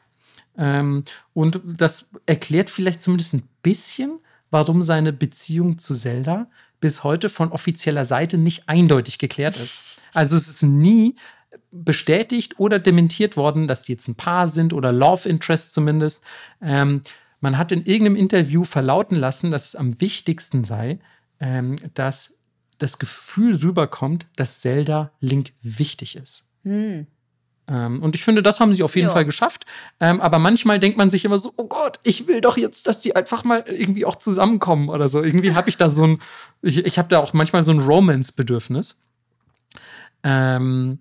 Ähm, 0.58 1.04
und 1.32 1.60
das 1.64 2.10
erklärt 2.26 2.68
vielleicht 2.68 3.00
zumindest 3.00 3.34
ein 3.34 3.48
bisschen, 3.62 4.18
warum 4.50 4.82
seine 4.82 5.12
Beziehung 5.12 5.78
zu 5.78 5.94
Zelda 5.94 6.48
bis 6.80 7.04
heute 7.04 7.28
von 7.28 7.52
offizieller 7.52 8.04
Seite 8.04 8.38
nicht 8.38 8.68
eindeutig 8.68 9.18
geklärt 9.18 9.56
ist. 9.56 9.82
Also 10.12 10.36
es 10.36 10.48
ist 10.48 10.62
nie 10.62 11.14
bestätigt 11.70 12.58
oder 12.58 12.78
dementiert 12.78 13.36
worden, 13.36 13.68
dass 13.68 13.82
die 13.82 13.92
jetzt 13.92 14.08
ein 14.08 14.16
Paar 14.16 14.48
sind 14.48 14.72
oder 14.72 14.92
Love 14.92 15.28
Interest 15.28 15.72
zumindest. 15.72 16.22
Ähm, 16.60 17.02
man 17.40 17.58
hat 17.58 17.72
in 17.72 17.84
irgendeinem 17.84 18.16
Interview 18.16 18.64
verlauten 18.64 19.16
lassen, 19.16 19.50
dass 19.50 19.68
es 19.68 19.76
am 19.76 20.00
wichtigsten 20.00 20.64
sei, 20.64 20.98
ähm, 21.40 21.76
dass 21.94 22.40
das 22.78 22.98
Gefühl 22.98 23.56
rüberkommt, 23.56 24.26
dass 24.36 24.60
Zelda 24.60 25.12
Link 25.20 25.52
wichtig 25.62 26.16
ist. 26.16 26.50
Ähm, 26.64 27.06
und 27.70 28.14
ich 28.16 28.24
finde, 28.24 28.42
das 28.42 28.58
haben 28.58 28.74
sie 28.74 28.82
auf 28.82 28.96
jeden 28.96 29.08
Ja. 29.08 29.12
Fall 29.12 29.24
geschafft. 29.24 29.64
Ähm, 30.00 30.20
aber 30.20 30.38
manchmal 30.40 30.80
denkt 30.80 30.98
man 30.98 31.08
sich 31.08 31.24
immer 31.24 31.38
so, 31.38 31.52
oh 31.56 31.68
Gott, 31.68 32.00
ich 32.02 32.26
will 32.26 32.40
doch 32.40 32.56
jetzt, 32.56 32.86
dass 32.88 33.00
die 33.00 33.14
einfach 33.14 33.44
mal 33.44 33.64
irgendwie 33.66 34.04
auch 34.04 34.16
zusammenkommen 34.16 34.88
oder 34.88 35.08
so. 35.08 35.22
Irgendwie 35.22 35.54
habe 35.54 35.68
ich 35.68 35.76
da 35.76 35.88
so 35.88 36.04
ein, 36.04 36.18
ich, 36.62 36.84
ich 36.84 36.98
habe 36.98 37.08
da 37.08 37.20
auch 37.20 37.32
manchmal 37.32 37.62
so 37.62 37.70
ein 37.72 37.78
Romance-Bedürfnis. 37.80 39.04
Ähm, 40.22 40.98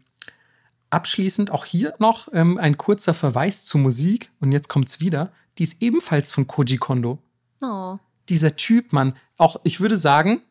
abschließend 0.89 1.51
auch 1.51 1.65
hier 1.65 1.93
noch 1.99 2.27
ähm, 2.33 2.57
ein 2.57 2.77
kurzer 2.77 3.13
Verweis 3.13 3.65
zur 3.65 3.81
Musik. 3.81 4.31
Und 4.39 4.51
jetzt 4.51 4.69
kommt's 4.69 4.99
wieder. 4.99 5.31
Die 5.57 5.63
ist 5.63 5.81
ebenfalls 5.81 6.31
von 6.31 6.47
Koji 6.47 6.77
Kondo 6.77 7.19
Oh. 7.61 7.97
dieser 8.29 8.55
Typ, 8.55 8.93
Mann, 8.93 9.15
auch, 9.37 9.59
ich 9.63 9.81
würde 9.81 9.97
sagen, 9.97 10.41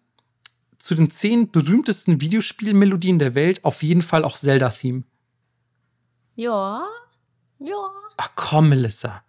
zu 0.78 0.94
den 0.94 1.10
zehn 1.10 1.50
berühmtesten 1.50 2.20
Videospielmelodien 2.20 3.18
der 3.18 3.34
Welt 3.34 3.64
auf 3.64 3.82
jeden 3.82 4.02
Fall 4.02 4.24
auch 4.24 4.36
Zelda-Theme. 4.36 5.04
Ja. 6.39 6.86
Ja. 7.59 7.90
Ach 8.16 8.31
komm, 8.36 8.69
Melissa. 8.69 9.24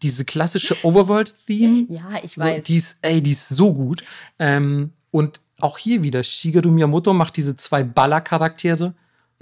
Diese 0.00 0.24
klassische 0.24 0.74
Overworld-Theme, 0.82 1.84
Ja, 1.90 2.18
ich 2.22 2.32
so, 2.32 2.42
weiß. 2.44 2.64
die, 2.64 2.76
ist, 2.76 2.96
ey, 3.02 3.22
die 3.22 3.32
ist 3.32 3.50
so 3.50 3.74
gut. 3.74 4.02
Ähm, 4.38 4.92
und 5.10 5.40
auch 5.60 5.76
hier 5.76 6.02
wieder, 6.02 6.22
Shigeru 6.22 6.70
Miyamoto 6.70 7.12
macht 7.12 7.36
diese 7.36 7.56
zwei 7.56 7.82
Baller-Charaktere, 7.82 8.94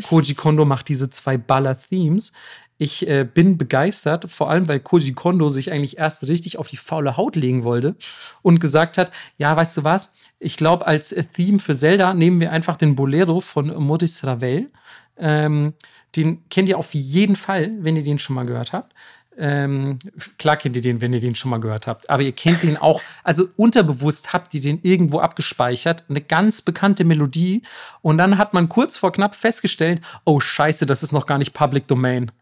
Koji 0.02 0.34
Kondo 0.34 0.64
macht 0.64 0.88
diese 0.88 1.08
zwei 1.08 1.36
Baller-Themes. 1.36 2.32
Ich 2.78 3.06
äh, 3.06 3.24
bin 3.24 3.58
begeistert, 3.58 4.28
vor 4.28 4.50
allem 4.50 4.66
weil 4.68 4.80
Koji 4.80 5.12
Kondo 5.12 5.50
sich 5.50 5.70
eigentlich 5.70 5.98
erst 5.98 6.26
richtig 6.26 6.58
auf 6.58 6.66
die 6.66 6.76
faule 6.76 7.16
Haut 7.16 7.36
legen 7.36 7.62
wollte 7.62 7.94
und 8.42 8.58
gesagt 8.60 8.98
hat, 8.98 9.12
ja, 9.36 9.56
weißt 9.56 9.76
du 9.76 9.84
was, 9.84 10.14
ich 10.40 10.56
glaube, 10.56 10.84
als 10.86 11.12
äh, 11.12 11.22
Theme 11.22 11.60
für 11.60 11.76
Zelda 11.76 12.12
nehmen 12.14 12.40
wir 12.40 12.50
einfach 12.50 12.76
den 12.76 12.96
Bolero 12.96 13.40
von 13.40 13.68
Maurice 13.84 14.26
Ravel. 14.26 14.70
Ähm, 15.18 15.74
den 16.16 16.48
kennt 16.48 16.68
ihr 16.68 16.78
auf 16.78 16.94
jeden 16.94 17.36
Fall, 17.36 17.72
wenn 17.80 17.96
ihr 17.96 18.02
den 18.02 18.18
schon 18.18 18.34
mal 18.34 18.46
gehört 18.46 18.72
habt. 18.72 18.94
Ähm, 19.40 20.00
klar 20.36 20.56
kennt 20.56 20.74
ihr 20.74 20.82
den, 20.82 21.00
wenn 21.00 21.12
ihr 21.12 21.20
den 21.20 21.36
schon 21.36 21.50
mal 21.50 21.60
gehört 21.60 21.86
habt. 21.86 22.10
Aber 22.10 22.22
ihr 22.22 22.32
kennt 22.32 22.64
den 22.64 22.76
auch, 22.76 23.00
also 23.22 23.48
unterbewusst 23.56 24.32
habt 24.32 24.52
ihr 24.54 24.60
den 24.60 24.80
irgendwo 24.82 25.20
abgespeichert. 25.20 26.04
Eine 26.08 26.20
ganz 26.20 26.60
bekannte 26.62 27.04
Melodie. 27.04 27.62
Und 28.02 28.18
dann 28.18 28.36
hat 28.36 28.52
man 28.52 28.68
kurz 28.68 28.96
vor 28.96 29.12
knapp 29.12 29.36
festgestellt, 29.36 30.00
oh 30.24 30.40
scheiße, 30.40 30.86
das 30.86 31.04
ist 31.04 31.12
noch 31.12 31.26
gar 31.26 31.38
nicht 31.38 31.52
Public 31.52 31.86
Domain. 31.86 32.32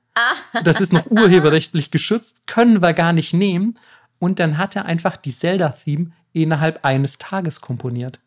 Das 0.64 0.80
ist 0.80 0.94
noch 0.94 1.06
urheberrechtlich 1.10 1.90
geschützt, 1.90 2.46
können 2.46 2.80
wir 2.80 2.94
gar 2.94 3.12
nicht 3.12 3.34
nehmen. 3.34 3.74
Und 4.18 4.40
dann 4.40 4.56
hat 4.56 4.74
er 4.74 4.86
einfach 4.86 5.18
die 5.18 5.36
Zelda-Theme 5.36 6.12
innerhalb 6.32 6.82
eines 6.84 7.18
Tages 7.18 7.60
komponiert. 7.60 8.20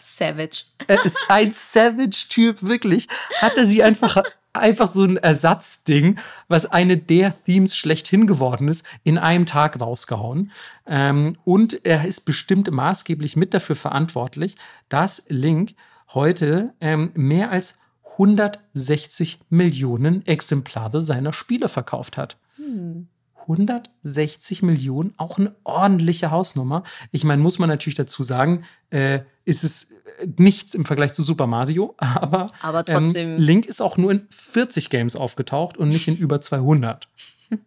Savage. 0.00 0.64
Er 0.86 1.04
ist 1.04 1.18
ein 1.28 1.52
Savage-Typ, 1.52 2.62
wirklich. 2.62 3.08
Hat 3.40 3.56
er 3.56 3.64
sie 3.64 3.82
einfach, 3.82 4.22
einfach 4.52 4.88
so 4.88 5.04
ein 5.04 5.16
Ersatzding, 5.16 6.18
was 6.48 6.66
eine 6.66 6.96
der 6.96 7.34
Themes 7.44 7.76
schlechthin 7.76 8.26
geworden 8.26 8.68
ist, 8.68 8.84
in 9.04 9.18
einem 9.18 9.46
Tag 9.46 9.80
rausgehauen. 9.80 10.52
Ähm, 10.86 11.36
und 11.44 11.84
er 11.84 12.06
ist 12.06 12.24
bestimmt 12.24 12.70
maßgeblich 12.70 13.36
mit 13.36 13.54
dafür 13.54 13.76
verantwortlich, 13.76 14.56
dass 14.88 15.24
Link 15.28 15.74
heute 16.12 16.74
ähm, 16.80 17.12
mehr 17.14 17.50
als 17.50 17.78
160 18.12 19.40
Millionen 19.48 20.26
Exemplare 20.26 21.00
seiner 21.00 21.32
Spiele 21.32 21.68
verkauft 21.68 22.18
hat. 22.18 22.36
160 23.50 24.62
Millionen, 24.62 25.14
auch 25.16 25.38
eine 25.38 25.54
ordentliche 25.64 26.30
Hausnummer. 26.30 26.82
Ich 27.12 27.24
meine, 27.24 27.42
muss 27.42 27.58
man 27.58 27.68
natürlich 27.68 27.96
dazu 27.96 28.22
sagen, 28.22 28.64
äh, 28.90 29.20
ist 29.44 29.64
es 29.64 29.90
äh, 30.20 30.26
nichts 30.36 30.74
im 30.74 30.84
Vergleich 30.84 31.12
zu 31.12 31.22
Super 31.22 31.46
Mario, 31.46 31.94
aber, 31.98 32.50
Aber 32.62 32.84
trotzdem- 32.84 33.30
Ähm, 33.36 33.38
Link 33.40 33.66
ist 33.66 33.80
auch 33.80 33.96
nur 33.96 34.10
in 34.12 34.26
40 34.30 34.90
Games 34.90 35.16
aufgetaucht 35.16 35.76
und 35.76 35.88
nicht 35.88 36.08
in 36.08 36.16
über 36.16 36.40
200. 36.40 37.08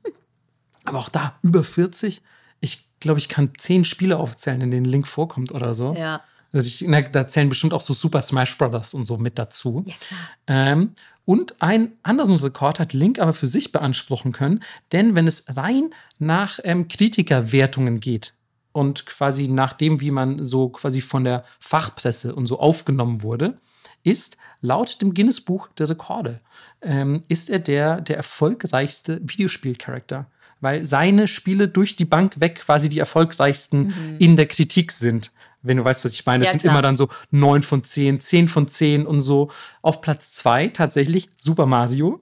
aber 0.85 0.99
auch 0.99 1.09
da, 1.09 1.35
über 1.41 1.63
40. 1.63 2.21
Ich 2.59 2.87
glaube, 2.99 3.19
ich 3.19 3.29
kann 3.29 3.51
10 3.57 3.85
Spiele 3.85 4.17
aufzählen, 4.17 4.61
in 4.61 4.71
denen 4.71 4.85
Link 4.85 5.07
vorkommt 5.07 5.51
oder 5.51 5.73
so. 5.73 5.93
Ja. 5.95 6.21
Also 6.53 6.67
ich, 6.67 6.85
na, 6.87 7.01
da 7.01 7.25
zählen 7.25 7.49
bestimmt 7.49 7.73
auch 7.73 7.81
so 7.81 7.93
Super 7.93 8.21
Smash 8.21 8.57
Brothers 8.59 8.93
und 8.93 9.05
so 9.05 9.17
mit 9.17 9.39
dazu. 9.39 9.83
Ja, 9.87 9.93
klar. 9.99 10.19
Ähm, 10.47 10.91
und 11.25 11.61
einen 11.61 11.93
anderen 12.03 12.35
Rekord 12.35 12.79
hat 12.79 12.93
Link 12.93 13.19
aber 13.19 13.33
für 13.33 13.47
sich 13.47 13.71
beanspruchen 13.71 14.31
können, 14.31 14.61
denn 14.91 15.15
wenn 15.15 15.27
es 15.27 15.45
rein 15.55 15.91
nach 16.19 16.59
ähm, 16.63 16.87
Kritikerwertungen 16.87 17.99
geht 17.99 18.33
und 18.73 19.05
quasi 19.05 19.47
nach 19.47 19.73
dem, 19.73 20.01
wie 20.01 20.11
man 20.11 20.43
so 20.43 20.69
quasi 20.69 21.01
von 21.01 21.23
der 21.23 21.43
Fachpresse 21.59 22.35
und 22.35 22.47
so 22.47 22.59
aufgenommen 22.59 23.21
wurde, 23.21 23.57
ist 24.03 24.37
laut 24.61 25.01
dem 25.01 25.13
Guinness-Buch 25.13 25.69
der 25.77 25.89
Rekorde, 25.89 26.41
ähm, 26.81 27.23
ist 27.29 27.49
er 27.49 27.59
der, 27.59 28.01
der 28.01 28.17
erfolgreichste 28.17 29.21
Videospielcharakter. 29.23 30.27
Weil 30.59 30.85
seine 30.85 31.27
Spiele 31.27 31.67
durch 31.67 31.97
die 31.97 32.05
Bank 32.05 32.39
weg 32.39 32.55
quasi 32.55 32.87
die 32.87 32.99
erfolgreichsten 32.99 33.93
in 34.19 34.37
der 34.37 34.45
Kritik 34.45 34.93
sind. 34.93 35.33
Wenn 35.63 35.77
du 35.77 35.83
weißt, 35.85 36.05
was 36.05 36.13
ich 36.13 36.25
meine. 36.25 36.43
Das 36.43 36.53
Ja, 36.53 36.59
sind 36.59 36.69
immer 36.69 36.81
dann 36.81 36.97
so 36.97 37.07
9 37.31 37.63
von 37.63 37.83
10, 37.83 38.19
10 38.19 38.47
von 38.47 38.67
10 38.67 39.07
und 39.07 39.21
so. 39.21 39.49
Auf 39.81 40.01
Platz 40.01 40.35
2 40.35 40.67
tatsächlich 40.69 41.29
Super 41.37 41.65
Mario. 41.65 42.21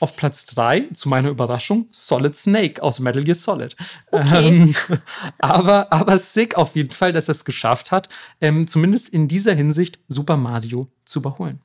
Auf 0.00 0.16
Platz 0.16 0.44
3, 0.46 0.88
zu 0.92 1.08
meiner 1.08 1.30
Überraschung, 1.30 1.86
Solid 1.92 2.36
Snake 2.36 2.82
aus 2.82 2.98
Metal 3.00 3.24
Gear 3.24 3.34
Solid. 3.34 3.74
Ähm, 4.12 4.74
aber, 5.38 5.90
aber 5.90 6.18
sick 6.18 6.56
auf 6.56 6.76
jeden 6.76 6.90
Fall, 6.90 7.12
dass 7.12 7.28
er 7.28 7.32
es 7.32 7.46
geschafft 7.46 7.90
hat, 7.90 8.10
ähm, 8.42 8.66
zumindest 8.66 9.08
in 9.08 9.28
dieser 9.28 9.54
Hinsicht 9.54 9.98
Super 10.08 10.36
Mario 10.36 10.88
zu 11.06 11.20
überholen. 11.20 11.62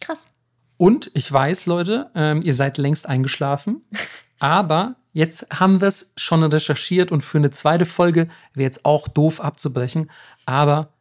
Krass. 0.00 0.30
Und 0.76 1.10
ich 1.14 1.30
weiß, 1.32 1.66
Leute, 1.66 2.10
ähm, 2.14 2.40
ihr 2.44 2.54
seid 2.54 2.78
längst 2.78 3.06
eingeschlafen. 3.06 3.80
Aber 4.38 4.96
jetzt 5.12 5.48
haben 5.58 5.80
wir 5.80 5.88
es 5.88 6.12
schon 6.16 6.42
recherchiert 6.42 7.12
und 7.12 7.22
für 7.22 7.38
eine 7.38 7.50
zweite 7.50 7.86
Folge 7.86 8.28
wäre 8.54 8.64
jetzt 8.64 8.84
auch 8.84 9.08
doof 9.08 9.40
abzubrechen. 9.40 10.10
Aber 10.46 10.92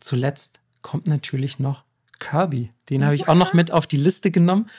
zuletzt 0.00 0.60
kommt 0.82 1.06
natürlich 1.06 1.58
noch 1.58 1.84
Kirby. 2.18 2.70
Den 2.90 3.04
habe 3.04 3.14
ich 3.14 3.28
auch 3.28 3.34
noch 3.34 3.52
mit 3.52 3.70
auf 3.70 3.86
die 3.86 3.96
Liste 3.96 4.30
genommen, 4.30 4.70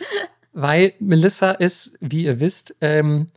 weil 0.53 0.93
Melissa 0.99 1.51
ist, 1.51 1.97
wie 1.99 2.25
ihr 2.25 2.39
wisst, 2.39 2.75
ähm, 2.81 3.27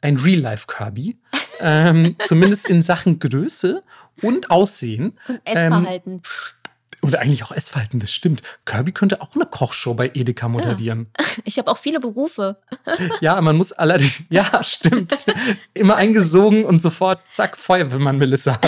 ein 0.00 0.16
Real-Life-Kirby. 0.16 1.18
ähm, 1.60 2.16
zumindest 2.26 2.68
in 2.68 2.82
Sachen 2.82 3.18
Größe 3.18 3.82
und 4.22 4.50
Aussehen. 4.50 5.18
Essverhalten. 5.44 6.22
Oder 7.02 7.20
eigentlich 7.20 7.44
auch 7.44 7.52
Essverhalten, 7.52 8.00
das 8.00 8.12
stimmt. 8.12 8.42
Kirby 8.64 8.92
könnte 8.92 9.20
auch 9.20 9.34
eine 9.34 9.46
Kochshow 9.46 9.94
bei 9.94 10.10
Edeka 10.14 10.48
moderieren. 10.48 11.08
Ich 11.44 11.58
habe 11.58 11.70
auch 11.70 11.76
viele 11.76 12.00
Berufe. 12.00 12.56
Ja, 13.20 13.40
man 13.40 13.56
muss 13.56 13.72
allerdings, 13.72 14.22
ja, 14.30 14.64
stimmt. 14.64 15.26
Immer 15.74 15.96
eingesogen 15.96 16.64
und 16.64 16.80
sofort, 16.80 17.20
zack, 17.30 17.56
Feuerwehrmann 17.56 18.16
Melissa. 18.18 18.58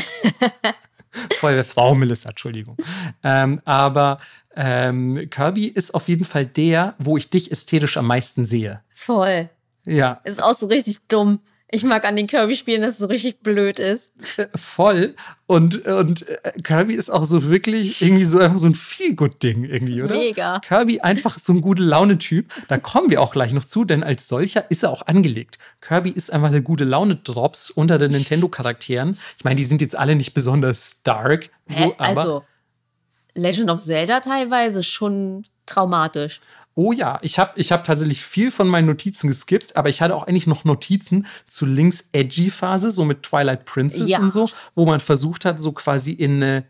Feuerwehrfrau 1.38 1.94
Melissa, 1.94 2.28
Entschuldigung. 2.28 2.76
Ähm, 3.22 3.60
aber 3.64 4.18
ähm, 4.54 5.28
Kirby 5.30 5.66
ist 5.66 5.94
auf 5.94 6.08
jeden 6.08 6.24
Fall 6.24 6.46
der, 6.46 6.94
wo 6.98 7.16
ich 7.16 7.30
dich 7.30 7.50
ästhetisch 7.50 7.96
am 7.96 8.06
meisten 8.06 8.44
sehe. 8.44 8.82
Voll. 8.92 9.48
Ja, 9.84 10.20
Ist 10.24 10.42
auch 10.42 10.54
so 10.54 10.66
richtig 10.66 11.08
dumm. 11.08 11.40
Ich 11.70 11.84
mag 11.84 12.06
an 12.06 12.16
den 12.16 12.26
Kirby-Spielen, 12.26 12.80
dass 12.80 12.94
es 12.94 12.98
so 13.00 13.06
richtig 13.06 13.40
blöd 13.40 13.78
ist. 13.78 14.14
voll. 14.54 15.14
Und, 15.46 15.84
und 15.86 16.26
äh, 16.26 16.52
Kirby 16.62 16.94
ist 16.94 17.10
auch 17.10 17.24
so 17.24 17.50
wirklich 17.50 18.00
irgendwie 18.00 18.24
so 18.24 18.38
einfach 18.38 18.56
so 18.56 18.68
ein 18.68 18.74
Feel-Good-Ding 18.74 19.64
irgendwie, 19.64 20.02
oder? 20.02 20.14
Mega. 20.14 20.60
Kirby 20.60 21.00
einfach 21.00 21.38
so 21.38 21.52
ein 21.52 21.60
gute 21.60 21.82
Laune-Typ. 21.82 22.50
Da 22.68 22.78
kommen 22.78 23.10
wir 23.10 23.20
auch 23.20 23.32
gleich 23.32 23.52
noch 23.52 23.64
zu, 23.64 23.84
denn 23.84 24.02
als 24.02 24.28
solcher 24.28 24.70
ist 24.70 24.82
er 24.82 24.90
auch 24.90 25.06
angelegt. 25.06 25.58
Kirby 25.82 26.10
ist 26.10 26.32
einfach 26.32 26.48
eine 26.48 26.62
gute 26.62 26.84
Laune-Drops 26.84 27.70
unter 27.70 27.98
den 27.98 28.12
Nintendo-Charakteren. 28.12 29.18
Ich 29.36 29.44
meine, 29.44 29.56
die 29.56 29.64
sind 29.64 29.82
jetzt 29.82 29.96
alle 29.96 30.16
nicht 30.16 30.32
besonders 30.32 31.02
dark. 31.02 31.50
So, 31.66 31.84
Hä? 31.84 31.94
aber, 31.98 32.20
also, 32.20 32.44
Legend 33.34 33.70
of 33.70 33.80
Zelda 33.80 34.20
teilweise 34.20 34.82
schon 34.82 35.44
traumatisch. 35.66 36.40
Oh 36.80 36.92
ja, 36.92 37.18
ich 37.22 37.40
habe 37.40 37.50
ich 37.56 37.72
hab 37.72 37.82
tatsächlich 37.82 38.22
viel 38.22 38.52
von 38.52 38.68
meinen 38.68 38.86
Notizen 38.86 39.26
geskippt, 39.26 39.76
aber 39.76 39.88
ich 39.88 40.00
hatte 40.00 40.14
auch 40.14 40.28
eigentlich 40.28 40.46
noch 40.46 40.64
Notizen 40.64 41.26
zu 41.48 41.66
Links 41.66 42.10
Edgy-Phase, 42.12 42.92
so 42.92 43.04
mit 43.04 43.24
Twilight 43.24 43.64
Princess 43.64 44.08
Ja. 44.08 44.20
und 44.20 44.30
so, 44.30 44.48
wo 44.76 44.86
man 44.86 45.00
versucht 45.00 45.44
hat, 45.44 45.58
so 45.58 45.72
quasi 45.72 46.12
in 46.12 46.36
eine, 46.40 46.64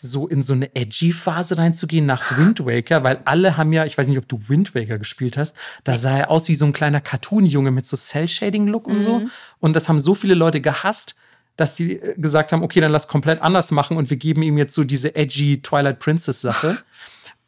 so 0.00 0.26
in 0.26 0.42
so 0.42 0.54
eine 0.54 0.74
Edgy-Phase 0.74 1.58
reinzugehen 1.58 2.06
nach 2.06 2.38
Wind 2.38 2.64
Waker, 2.64 3.04
weil 3.04 3.20
alle 3.26 3.58
haben 3.58 3.74
ja, 3.74 3.84
ich 3.84 3.98
weiß 3.98 4.08
nicht, 4.08 4.16
ob 4.16 4.26
du 4.26 4.40
Wind 4.48 4.74
Waker 4.74 4.96
gespielt 4.96 5.36
hast, 5.36 5.54
da 5.84 5.98
sah 5.98 6.16
er 6.16 6.30
aus 6.30 6.48
wie 6.48 6.54
so 6.54 6.64
ein 6.64 6.72
kleiner 6.72 7.02
Cartoon-Junge 7.02 7.72
mit 7.72 7.86
so 7.86 7.98
Cell-Shading-Look 7.98 8.88
und 8.88 9.00
so. 9.00 9.20
Und 9.60 9.76
das 9.76 9.86
haben 9.86 10.00
so 10.00 10.14
viele 10.14 10.32
Leute 10.32 10.62
gehasst, 10.62 11.14
dass 11.56 11.74
die 11.74 11.96
äh, 12.00 12.14
gesagt 12.16 12.52
haben, 12.52 12.62
okay, 12.62 12.80
dann 12.80 12.90
lass 12.90 13.06
komplett 13.06 13.42
anders 13.42 13.70
machen 13.70 13.98
und 13.98 14.08
wir 14.08 14.16
geben 14.16 14.40
ihm 14.42 14.56
jetzt 14.56 14.74
so 14.74 14.82
diese 14.82 15.14
edgy 15.14 15.60
Twilight 15.60 15.98
Princess-Sache. 15.98 16.78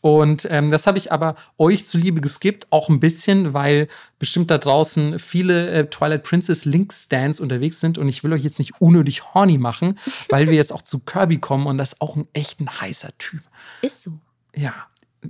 Und 0.05 0.47
ähm, 0.51 0.71
das 0.71 0.87
habe 0.87 0.99
ich 0.99 1.13
aber 1.13 1.35
euch 1.57 1.87
zuliebe 1.87 2.21
geskippt, 2.21 2.67
auch 2.69 2.91
ein 2.91 3.01
bisschen, 3.01 3.55
weil 3.55 3.89
bestimmt 4.19 4.51
da 4.51 4.59
draußen 4.59 5.19
viele 5.19 5.71
äh, 5.71 5.87
Twilight 5.87 6.25
Princess 6.25 6.67
Link-Stands 6.67 7.41
unterwegs 7.41 7.81
sind 7.81 7.97
und 7.97 8.07
ich 8.11 8.23
will 8.23 8.35
euch 8.35 8.43
jetzt 8.43 8.59
nicht 8.59 8.83
unnötig 8.83 9.33
horny 9.33 9.57
machen, 9.57 9.99
weil 10.29 10.51
wir 10.51 10.57
jetzt 10.57 10.75
auch 10.75 10.83
zu 10.83 10.99
Kirby 10.99 11.39
kommen 11.39 11.67
und 11.67 11.79
das 11.79 11.95
ist 11.95 12.03
auch 12.03 12.17
ein 12.17 12.29
echt 12.35 12.61
ein 12.61 12.83
heißer 12.83 13.17
Typ. 13.17 13.41
Ist 13.81 14.03
so. 14.03 14.19
Ja, 14.55 14.75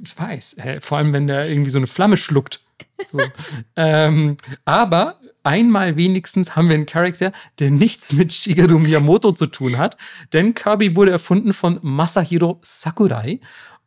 ich 0.03 0.19
weiß. 0.19 0.57
Vor 0.81 0.99
allem, 0.99 1.13
wenn 1.13 1.29
der 1.29 1.49
irgendwie 1.49 1.71
so 1.71 1.79
eine 1.79 1.87
Flamme 1.87 2.17
schluckt. 2.17 2.61
So. 3.07 3.21
ähm, 3.77 4.37
aber 4.65 5.21
einmal 5.45 5.95
wenigstens 5.95 6.57
haben 6.57 6.69
wir 6.69 6.75
einen 6.75 6.87
Charakter, 6.87 7.31
der 7.61 7.71
nichts 7.71 8.13
mit 8.13 8.33
Shigeru 8.33 8.81
Miyamoto 8.81 9.31
zu 9.31 9.47
tun 9.47 9.79
hat, 9.79 9.97
denn 10.33 10.55
Kirby 10.55 10.97
wurde 10.97 11.13
erfunden 11.13 11.53
von 11.53 11.79
Masahiro 11.83 12.59
Sakurai. 12.63 13.39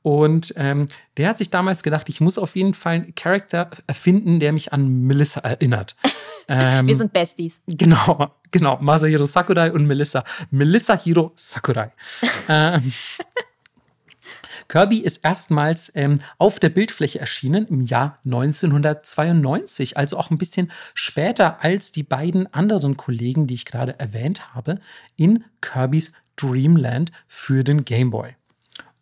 Und 0.08 0.54
ähm, 0.56 0.88
der 1.18 1.28
hat 1.28 1.38
sich 1.38 1.50
damals 1.50 1.84
gedacht, 1.84 2.08
ich 2.08 2.22
muss 2.22 2.38
auf 2.38 2.56
jeden 2.56 2.74
Fall 2.74 2.94
einen 2.94 3.16
Charakter 3.16 3.70
erfinden, 3.88 4.40
der 4.40 4.54
mich 4.54 4.72
an 4.72 5.02
Melissa 5.02 5.42
erinnert. 5.42 5.98
Wir 6.48 6.96
sind 6.96 7.12
Besties. 7.12 7.62
Genau, 7.68 8.32
genau. 8.50 8.78
Masahiro 8.80 9.26
Sakurai 9.26 9.70
und 9.70 9.86
Melissa. 9.86 10.24
Melissa 10.50 10.98
Hiro 10.98 11.34
Sakurai. 11.36 11.92
ähm, 12.48 12.94
Kirby 14.70 15.00
ist 15.00 15.26
erstmals 15.26 15.92
ähm, 15.94 16.22
auf 16.38 16.62
der 16.62 16.70
Bildfläche 16.70 17.20
erschienen 17.20 17.68
im 17.68 17.82
Jahr 17.82 18.18
1992, 18.24 19.98
also 19.98 20.18
auch 20.18 20.32
ein 20.32 20.38
bisschen 20.38 20.72
später 20.94 21.62
als 21.66 21.92
die 21.92 22.04
beiden 22.04 22.54
anderen 22.54 22.96
Kollegen, 22.96 23.46
die 23.46 23.56
ich 23.56 23.66
gerade 23.66 24.00
erwähnt 24.00 24.56
habe, 24.56 24.80
in 25.18 25.44
Kirby's 25.60 26.14
Dreamland 26.38 27.12
für 27.28 27.66
den 27.66 27.84
Game 27.84 28.12
Boy. 28.12 28.37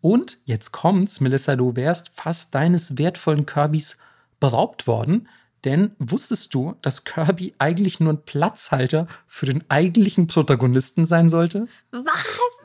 Und 0.05 0.37
jetzt 0.45 0.71
kommt's, 0.71 1.19
Melissa, 1.19 1.55
du 1.55 1.75
wärst 1.75 2.11
fast 2.13 2.53
deines 2.53 2.99
wertvollen 2.99 3.47
Kirbys 3.47 3.97
beraubt 4.39 4.85
worden, 4.85 5.27
denn 5.63 5.95
wusstest 5.97 6.53
du, 6.53 6.75
dass 6.83 7.05
Kirby 7.05 7.55
eigentlich 7.57 7.99
nur 7.99 8.13
ein 8.13 8.21
Platzhalter 8.23 9.07
für 9.25 9.47
den 9.47 9.63
eigentlichen 9.67 10.27
Protagonisten 10.27 11.07
sein 11.07 11.27
sollte? 11.27 11.67
Was? 11.89 12.05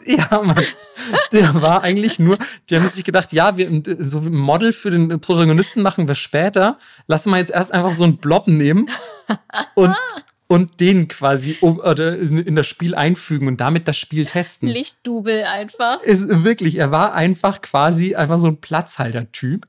Ja, 0.05 0.43
Mann. 0.43 0.63
Der 1.33 1.55
war 1.63 1.83
eigentlich 1.83 2.19
nur, 2.19 2.37
die 2.69 2.77
haben 2.77 2.87
sich 2.87 3.05
gedacht, 3.05 3.33
ja, 3.33 3.57
wir 3.57 3.83
so 4.01 4.19
ein 4.19 4.35
Model 4.35 4.75
für 4.75 4.91
den 4.91 5.09
Protagonisten 5.21 5.81
machen 5.81 6.09
wir 6.09 6.17
später. 6.17 6.77
Lassen 7.07 7.31
wir 7.31 7.39
jetzt 7.39 7.53
erst 7.53 7.73
einfach 7.73 7.95
so 7.95 8.05
einen 8.05 8.19
Blob 8.19 8.49
nehmen 8.49 8.87
und, 9.75 9.97
und 10.51 10.81
den 10.81 11.07
quasi 11.07 11.57
um, 11.61 11.79
oder 11.79 12.19
in 12.19 12.57
das 12.57 12.67
Spiel 12.67 12.97
einfügen 12.97 13.47
und 13.47 13.61
damit 13.61 13.87
das 13.87 13.97
Spiel 13.97 14.27
testen. 14.27 14.69
Lichtdubel 14.69 15.45
einfach. 15.45 16.03
Ist 16.03 16.43
wirklich, 16.43 16.75
er 16.75 16.91
war 16.91 17.15
einfach 17.15 17.63
quasi 17.63 18.17
einfach 18.17 18.41
so 18.41 18.49
ein 18.49 18.57
Platzhalter-Typ 18.57 19.69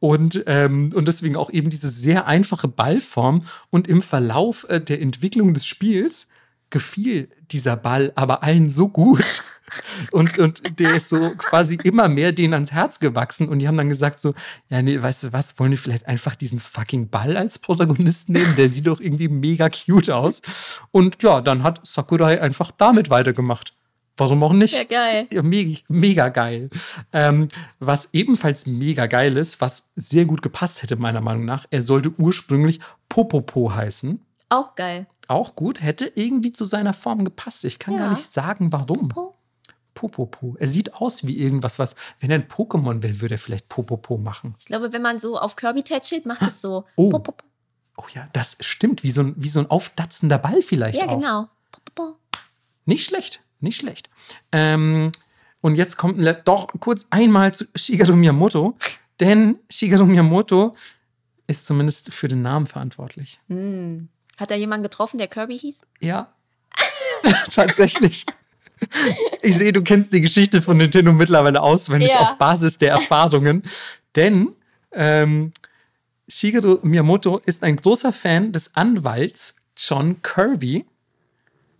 und, 0.00 0.42
ähm, 0.46 0.90
und 0.94 1.06
deswegen 1.06 1.36
auch 1.36 1.50
eben 1.50 1.68
diese 1.68 1.90
sehr 1.90 2.26
einfache 2.26 2.66
Ballform 2.66 3.42
und 3.68 3.88
im 3.88 4.00
Verlauf 4.00 4.64
äh, 4.70 4.80
der 4.80 5.02
Entwicklung 5.02 5.52
des 5.52 5.66
Spiels 5.66 6.28
gefiel 6.72 7.28
dieser 7.52 7.76
Ball 7.76 8.12
aber 8.16 8.42
allen 8.42 8.68
so 8.68 8.88
gut 8.88 9.44
und, 10.10 10.38
und 10.38 10.80
der 10.80 10.94
ist 10.94 11.08
so 11.08 11.30
quasi 11.36 11.78
immer 11.84 12.08
mehr 12.08 12.32
denen 12.32 12.54
ans 12.54 12.72
Herz 12.72 12.98
gewachsen 12.98 13.48
und 13.48 13.60
die 13.60 13.68
haben 13.68 13.76
dann 13.76 13.88
gesagt 13.88 14.18
so, 14.18 14.34
ja 14.68 14.82
nee, 14.82 15.00
weißt 15.00 15.24
du 15.24 15.32
was, 15.32 15.58
wollen 15.60 15.70
wir 15.70 15.78
vielleicht 15.78 16.06
einfach 16.06 16.34
diesen 16.34 16.58
fucking 16.58 17.08
Ball 17.10 17.36
als 17.36 17.60
Protagonisten 17.60 18.32
nehmen, 18.32 18.56
der 18.56 18.68
sieht 18.68 18.88
doch 18.88 19.00
irgendwie 19.00 19.28
mega 19.28 19.68
cute 19.68 20.10
aus 20.10 20.42
und 20.90 21.22
ja, 21.22 21.40
dann 21.40 21.62
hat 21.62 21.86
Sakurai 21.86 22.40
einfach 22.40 22.72
damit 22.72 23.10
weitergemacht. 23.10 23.74
Warum 24.16 24.42
auch 24.42 24.52
nicht? 24.52 24.74
Ja, 24.74 24.84
geil. 24.84 25.26
Ja, 25.32 25.42
mega, 25.42 25.80
mega 25.88 26.28
geil. 26.28 26.68
Ähm, 27.12 27.48
was 27.78 28.10
ebenfalls 28.12 28.66
mega 28.66 29.06
geil 29.06 29.38
ist, 29.38 29.60
was 29.62 29.90
sehr 29.96 30.26
gut 30.26 30.42
gepasst 30.42 30.82
hätte, 30.82 30.96
meiner 30.96 31.22
Meinung 31.22 31.46
nach, 31.46 31.64
er 31.70 31.80
sollte 31.80 32.10
ursprünglich 32.18 32.78
Popopo 33.08 33.74
heißen. 33.74 34.20
Auch 34.50 34.74
geil. 34.74 35.06
Auch 35.32 35.54
gut, 35.56 35.82
hätte 35.82 36.10
irgendwie 36.14 36.52
zu 36.52 36.64
seiner 36.64 36.92
Form 36.92 37.24
gepasst. 37.24 37.64
Ich 37.64 37.78
kann 37.78 37.94
Ja. 37.94 38.00
gar 38.00 38.10
nicht 38.10 38.32
sagen, 38.32 38.72
warum. 38.72 39.08
Po. 39.08 39.34
Popopo. 39.94 40.56
Er 40.58 40.66
sieht 40.68 40.94
aus 40.94 41.26
wie 41.26 41.38
irgendwas, 41.38 41.78
was, 41.78 41.96
wenn 42.20 42.30
er 42.30 42.36
ein 42.38 42.48
Pokémon 42.48 43.02
wäre, 43.02 43.20
würde 43.20 43.34
er 43.34 43.38
vielleicht 43.38 43.68
Popopo 43.68 44.16
machen. 44.18 44.54
Ich 44.58 44.66
glaube, 44.66 44.92
wenn 44.92 45.02
man 45.02 45.18
so 45.18 45.38
auf 45.38 45.54
Kirby 45.56 45.82
tätschelt, 45.82 46.24
macht 46.26 46.42
es 46.42 46.60
so. 46.60 46.84
Oh. 46.96 47.10
Po, 47.10 47.18
po, 47.18 47.32
po. 47.32 47.44
Oh 47.98 48.04
ja, 48.14 48.26
das 48.32 48.56
stimmt. 48.60 49.02
Wie 49.02 49.10
so 49.10 49.20
ein, 49.22 49.34
wie 49.36 49.48
so 49.50 49.60
ein 49.60 49.70
aufdatzender 49.70 50.38
Ball 50.38 50.62
vielleicht 50.62 50.98
Ja, 50.98 51.06
auch. 51.08 51.18
genau. 51.20 51.48
Po, 51.70 51.80
po, 51.94 52.04
po. 52.12 52.16
Nicht 52.86 53.04
schlecht, 53.04 53.40
nicht 53.60 53.76
schlecht. 53.76 54.08
Ähm, 54.50 55.12
Und 55.60 55.76
jetzt 55.76 55.96
kommt 55.96 56.18
doch 56.46 56.68
kurz 56.80 57.06
einmal 57.10 57.54
zu 57.54 57.66
Shigeru 57.76 58.16
Miyamoto, 58.16 58.76
denn 59.20 59.58
Shigeru 59.70 60.04
Miyamoto 60.06 60.74
ist 61.46 61.66
zumindest 61.66 62.12
für 62.12 62.26
den 62.28 62.42
Namen 62.42 62.66
verantwortlich. 62.66 63.38
Hat 64.38 64.50
da 64.50 64.54
jemanden 64.54 64.82
getroffen, 64.82 65.18
der 65.18 65.28
Kirby 65.28 65.58
hieß? 65.58 65.82
Ja. 66.00 66.32
Tatsächlich. 67.52 68.26
Ich 69.42 69.56
sehe, 69.56 69.72
du 69.72 69.82
kennst 69.82 70.12
die 70.12 70.20
Geschichte 70.20 70.60
von 70.60 70.76
Nintendo 70.76 71.12
mittlerweile 71.12 71.62
auswendig 71.62 72.10
Ja. 72.10 72.20
auf 72.20 72.38
Basis 72.38 72.78
der 72.78 72.90
Erfahrungen. 72.90 73.62
Denn 74.16 74.48
ähm, 74.92 75.52
Shigeru 76.28 76.78
Miyamoto 76.82 77.38
ist 77.38 77.62
ein 77.62 77.76
großer 77.76 78.12
Fan 78.12 78.52
des 78.52 78.74
Anwalts 78.74 79.56
John 79.76 80.20
Kirby. 80.22 80.84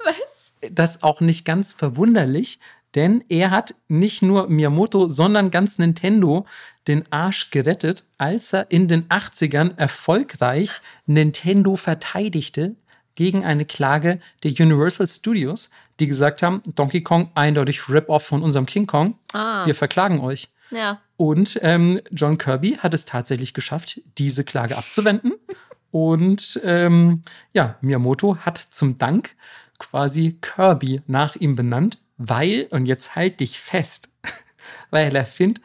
Was? 0.04 0.52
Das 0.70 1.02
auch 1.02 1.20
nicht 1.20 1.44
ganz 1.44 1.72
verwunderlich, 1.72 2.60
denn 2.94 3.24
er 3.28 3.50
hat 3.50 3.74
nicht 3.88 4.22
nur 4.22 4.48
Miyamoto, 4.48 5.08
sondern 5.08 5.50
ganz 5.50 5.78
Nintendo 5.78 6.44
den 6.86 7.10
Arsch 7.10 7.50
gerettet, 7.50 8.04
als 8.18 8.52
er 8.52 8.70
in 8.70 8.88
den 8.88 9.08
80ern 9.08 9.76
erfolgreich 9.78 10.80
Nintendo 11.06 11.76
verteidigte 11.76 12.76
gegen 13.14 13.44
eine 13.44 13.64
Klage 13.64 14.18
der 14.42 14.52
Universal 14.52 15.06
Studios, 15.06 15.70
die 16.00 16.06
gesagt 16.06 16.42
haben, 16.42 16.62
Donkey 16.74 17.02
Kong 17.02 17.30
eindeutig 17.34 17.88
Rip-Off 17.88 18.24
von 18.24 18.42
unserem 18.42 18.66
King 18.66 18.86
Kong. 18.86 19.18
Ah. 19.32 19.64
Wir 19.66 19.74
verklagen 19.74 20.20
euch. 20.20 20.48
Ja. 20.70 21.00
Und 21.16 21.60
ähm, 21.62 22.00
John 22.10 22.38
Kirby 22.38 22.78
hat 22.78 22.94
es 22.94 23.04
tatsächlich 23.04 23.54
geschafft, 23.54 24.00
diese 24.18 24.44
Klage 24.44 24.76
abzuwenden. 24.76 25.34
Und 25.90 26.58
ähm, 26.64 27.20
ja, 27.52 27.76
Miyamoto 27.82 28.38
hat 28.38 28.56
zum 28.56 28.96
Dank 28.96 29.36
quasi 29.78 30.38
Kirby 30.40 31.02
nach 31.06 31.36
ihm 31.36 31.54
benannt, 31.54 31.98
weil, 32.16 32.66
und 32.70 32.86
jetzt 32.86 33.16
halt 33.16 33.40
dich 33.40 33.58
fest, 33.60 34.08
weil 34.90 35.14
er 35.14 35.26
find, 35.26 35.60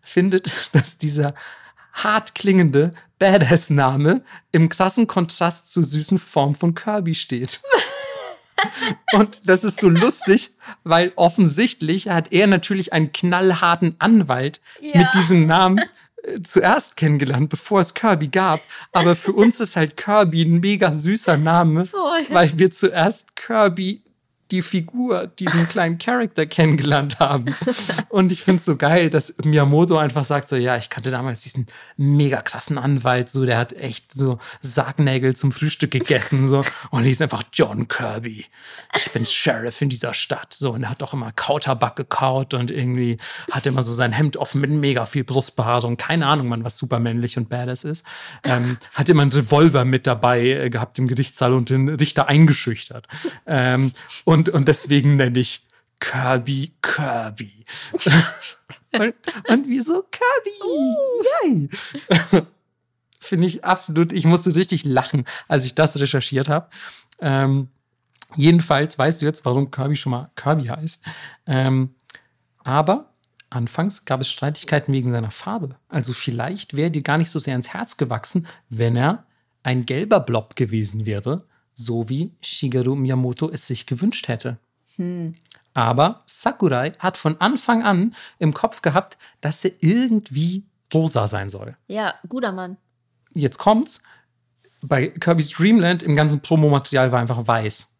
findet, 0.00 0.50
dass 0.74 0.98
dieser 0.98 1.34
hart 1.92 2.34
klingende 2.34 2.92
Badass-Name 3.18 4.22
im 4.50 4.68
krassen 4.68 5.06
Kontrast 5.06 5.72
zur 5.72 5.84
süßen 5.84 6.18
Form 6.18 6.54
von 6.54 6.74
Kirby 6.74 7.14
steht. 7.14 7.60
Und 9.14 9.48
das 9.48 9.64
ist 9.64 9.80
so 9.80 9.88
lustig, 9.88 10.52
weil 10.84 11.12
offensichtlich 11.16 12.08
hat 12.08 12.32
er 12.32 12.46
natürlich 12.46 12.92
einen 12.92 13.12
knallharten 13.12 13.96
Anwalt 13.98 14.60
Ja. 14.80 14.98
mit 14.98 15.08
diesem 15.14 15.46
Namen 15.46 15.80
äh, 16.22 16.40
zuerst 16.42 16.96
kennengelernt, 16.96 17.48
bevor 17.50 17.80
es 17.80 17.94
Kirby 17.94 18.28
gab. 18.28 18.60
Aber 18.92 19.16
für 19.16 19.32
uns 19.32 19.58
ist 19.60 19.76
halt 19.76 19.96
Kirby 19.96 20.42
ein 20.44 20.60
mega 20.60 20.92
süßer 20.92 21.36
Name, 21.36 21.86
Voll. 21.86 22.24
weil 22.30 22.56
wir 22.58 22.70
zuerst 22.70 23.34
Kirby 23.36 24.01
die 24.52 24.62
Figur, 24.62 25.26
diesen 25.26 25.66
kleinen 25.66 25.96
Charakter 25.96 26.44
kennengelernt 26.44 27.18
haben. 27.18 27.46
Und 28.10 28.30
ich 28.32 28.42
finde 28.42 28.58
es 28.58 28.66
so 28.66 28.76
geil, 28.76 29.08
dass 29.08 29.34
Miyamoto 29.42 29.96
einfach 29.96 30.24
sagt 30.24 30.46
so, 30.46 30.56
ja, 30.56 30.76
ich 30.76 30.90
kannte 30.90 31.10
damals 31.10 31.40
diesen 31.40 31.66
mega 31.96 32.42
krassen 32.42 32.76
Anwalt, 32.76 33.30
so, 33.30 33.46
der 33.46 33.56
hat 33.56 33.72
echt 33.72 34.12
so 34.12 34.38
Sargnägel 34.60 35.34
zum 35.34 35.52
Frühstück 35.52 35.90
gegessen, 35.90 36.46
so. 36.48 36.64
Und 36.90 37.06
ist 37.06 37.22
einfach 37.22 37.42
John 37.52 37.88
Kirby. 37.88 38.44
Ich 38.94 39.10
bin 39.12 39.24
Sheriff 39.24 39.80
in 39.80 39.88
dieser 39.88 40.12
Stadt, 40.12 40.52
so. 40.52 40.72
Und 40.72 40.82
er 40.82 40.90
hat 40.90 41.02
auch 41.02 41.14
immer 41.14 41.32
Kautabak 41.32 41.96
gekaut 41.96 42.52
und 42.52 42.70
irgendwie 42.70 43.16
hat 43.50 43.66
immer 43.66 43.82
so 43.82 43.94
sein 43.94 44.12
Hemd 44.12 44.36
offen 44.36 44.60
mit 44.60 44.70
mega 44.70 45.06
viel 45.06 45.24
Brustbehaarung. 45.24 45.96
Keine 45.96 46.26
Ahnung, 46.26 46.48
man, 46.48 46.62
was 46.62 46.76
super 46.76 46.98
männlich 46.98 47.38
und 47.38 47.48
badass 47.48 47.84
ist. 47.84 48.04
Ähm, 48.44 48.76
hat 48.94 49.08
immer 49.08 49.22
einen 49.22 49.32
Revolver 49.32 49.86
mit 49.86 50.06
dabei 50.06 50.42
äh, 50.42 50.70
gehabt 50.70 50.98
im 50.98 51.08
Gerichtssaal 51.08 51.54
und 51.54 51.70
den 51.70 51.88
Richter 51.88 52.28
eingeschüchtert. 52.28 53.08
Ähm, 53.46 53.92
und, 54.24 54.41
und 54.48 54.68
deswegen 54.68 55.16
nenne 55.16 55.38
ich 55.38 55.66
Kirby 56.00 56.74
Kirby. 56.82 57.64
und, 58.92 59.14
und 59.48 59.68
wieso 59.68 60.04
Kirby? 60.10 61.68
Yay! 62.40 62.42
Finde 63.20 63.46
ich 63.46 63.64
absolut, 63.64 64.12
ich 64.12 64.24
musste 64.24 64.54
richtig 64.54 64.84
lachen, 64.84 65.24
als 65.46 65.64
ich 65.64 65.74
das 65.74 65.98
recherchiert 65.98 66.48
habe. 66.48 66.68
Ähm, 67.20 67.68
jedenfalls 68.34 68.98
weißt 68.98 69.22
du 69.22 69.26
jetzt, 69.26 69.44
warum 69.44 69.70
Kirby 69.70 69.96
schon 69.96 70.10
mal 70.10 70.30
Kirby 70.34 70.64
heißt. 70.64 71.04
Ähm, 71.46 71.94
aber 72.64 73.12
anfangs 73.48 74.04
gab 74.04 74.20
es 74.20 74.30
Streitigkeiten 74.30 74.92
wegen 74.92 75.12
seiner 75.12 75.30
Farbe. 75.30 75.76
Also 75.88 76.12
vielleicht 76.12 76.76
wäre 76.76 76.90
dir 76.90 77.02
gar 77.02 77.18
nicht 77.18 77.30
so 77.30 77.38
sehr 77.38 77.54
ins 77.54 77.72
Herz 77.72 77.96
gewachsen, 77.96 78.46
wenn 78.68 78.96
er 78.96 79.24
ein 79.62 79.86
gelber 79.86 80.20
Blob 80.20 80.56
gewesen 80.56 81.06
wäre, 81.06 81.44
so 81.74 82.08
wie 82.08 82.32
Shigeru 82.40 82.94
Miyamoto 82.94 83.50
es 83.50 83.66
sich 83.66 83.86
gewünscht 83.86 84.28
hätte. 84.28 84.58
Aber 85.74 86.22
Sakurai 86.26 86.92
hat 86.98 87.16
von 87.16 87.40
Anfang 87.40 87.82
an 87.82 88.14
im 88.38 88.52
Kopf 88.52 88.82
gehabt, 88.82 89.18
dass 89.40 89.64
er 89.64 89.72
irgendwie 89.80 90.64
rosa 90.92 91.28
sein 91.28 91.48
soll. 91.48 91.76
Ja, 91.88 92.14
guter 92.28 92.52
Mann. 92.52 92.76
Jetzt 93.34 93.58
kommt's. 93.58 94.02
Bei 94.82 95.08
Kirby's 95.08 95.50
Dreamland 95.50 96.02
im 96.02 96.16
ganzen 96.16 96.42
Promomaterial 96.42 97.12
war 97.12 97.20
einfach 97.20 97.46
weiß. 97.46 97.96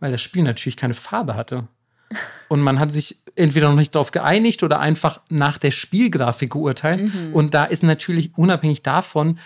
Weil 0.00 0.12
das 0.12 0.20
Spiel 0.20 0.42
natürlich 0.42 0.76
keine 0.76 0.94
Farbe 0.94 1.34
hatte. 1.34 1.68
Und 2.48 2.60
man 2.60 2.78
hat 2.78 2.92
sich 2.92 3.22
entweder 3.36 3.70
noch 3.70 3.76
nicht 3.76 3.94
darauf 3.94 4.10
geeinigt 4.10 4.62
oder 4.62 4.78
einfach 4.80 5.20
nach 5.28 5.58
der 5.58 5.70
Spielgrafik 5.70 6.52
geurteilt. 6.52 7.10
Und 7.32 7.54
da 7.54 7.64
ist 7.64 7.82
natürlich 7.82 8.36
unabhängig 8.36 8.82
davon, 8.82 9.38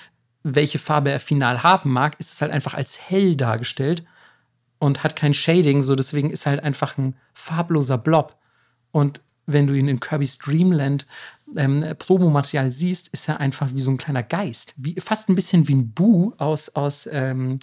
welche 0.42 0.78
Farbe 0.78 1.10
er 1.10 1.20
final 1.20 1.62
haben 1.62 1.92
mag, 1.92 2.16
ist 2.18 2.32
es 2.32 2.40
halt 2.40 2.52
einfach 2.52 2.74
als 2.74 3.10
hell 3.10 3.36
dargestellt 3.36 4.04
und 4.78 5.02
hat 5.02 5.16
kein 5.16 5.34
Shading. 5.34 5.82
So 5.82 5.94
deswegen 5.94 6.30
ist 6.30 6.46
er 6.46 6.52
halt 6.52 6.62
einfach 6.62 6.98
ein 6.98 7.16
farbloser 7.32 7.98
Blob. 7.98 8.36
Und 8.92 9.20
wenn 9.46 9.66
du 9.66 9.74
ihn 9.74 9.88
in 9.88 10.00
Kirby's 10.00 10.38
Dreamland 10.38 11.06
ähm, 11.56 11.84
Promomaterial 11.98 12.70
siehst, 12.70 13.08
ist 13.08 13.28
er 13.28 13.40
einfach 13.40 13.70
wie 13.72 13.80
so 13.80 13.90
ein 13.90 13.96
kleiner 13.96 14.22
Geist. 14.22 14.74
Wie, 14.76 14.94
fast 15.00 15.28
ein 15.28 15.34
bisschen 15.34 15.66
wie 15.68 15.74
ein 15.74 15.92
Boo 15.92 16.34
aus, 16.38 16.68
aus, 16.70 17.08
ähm, 17.10 17.58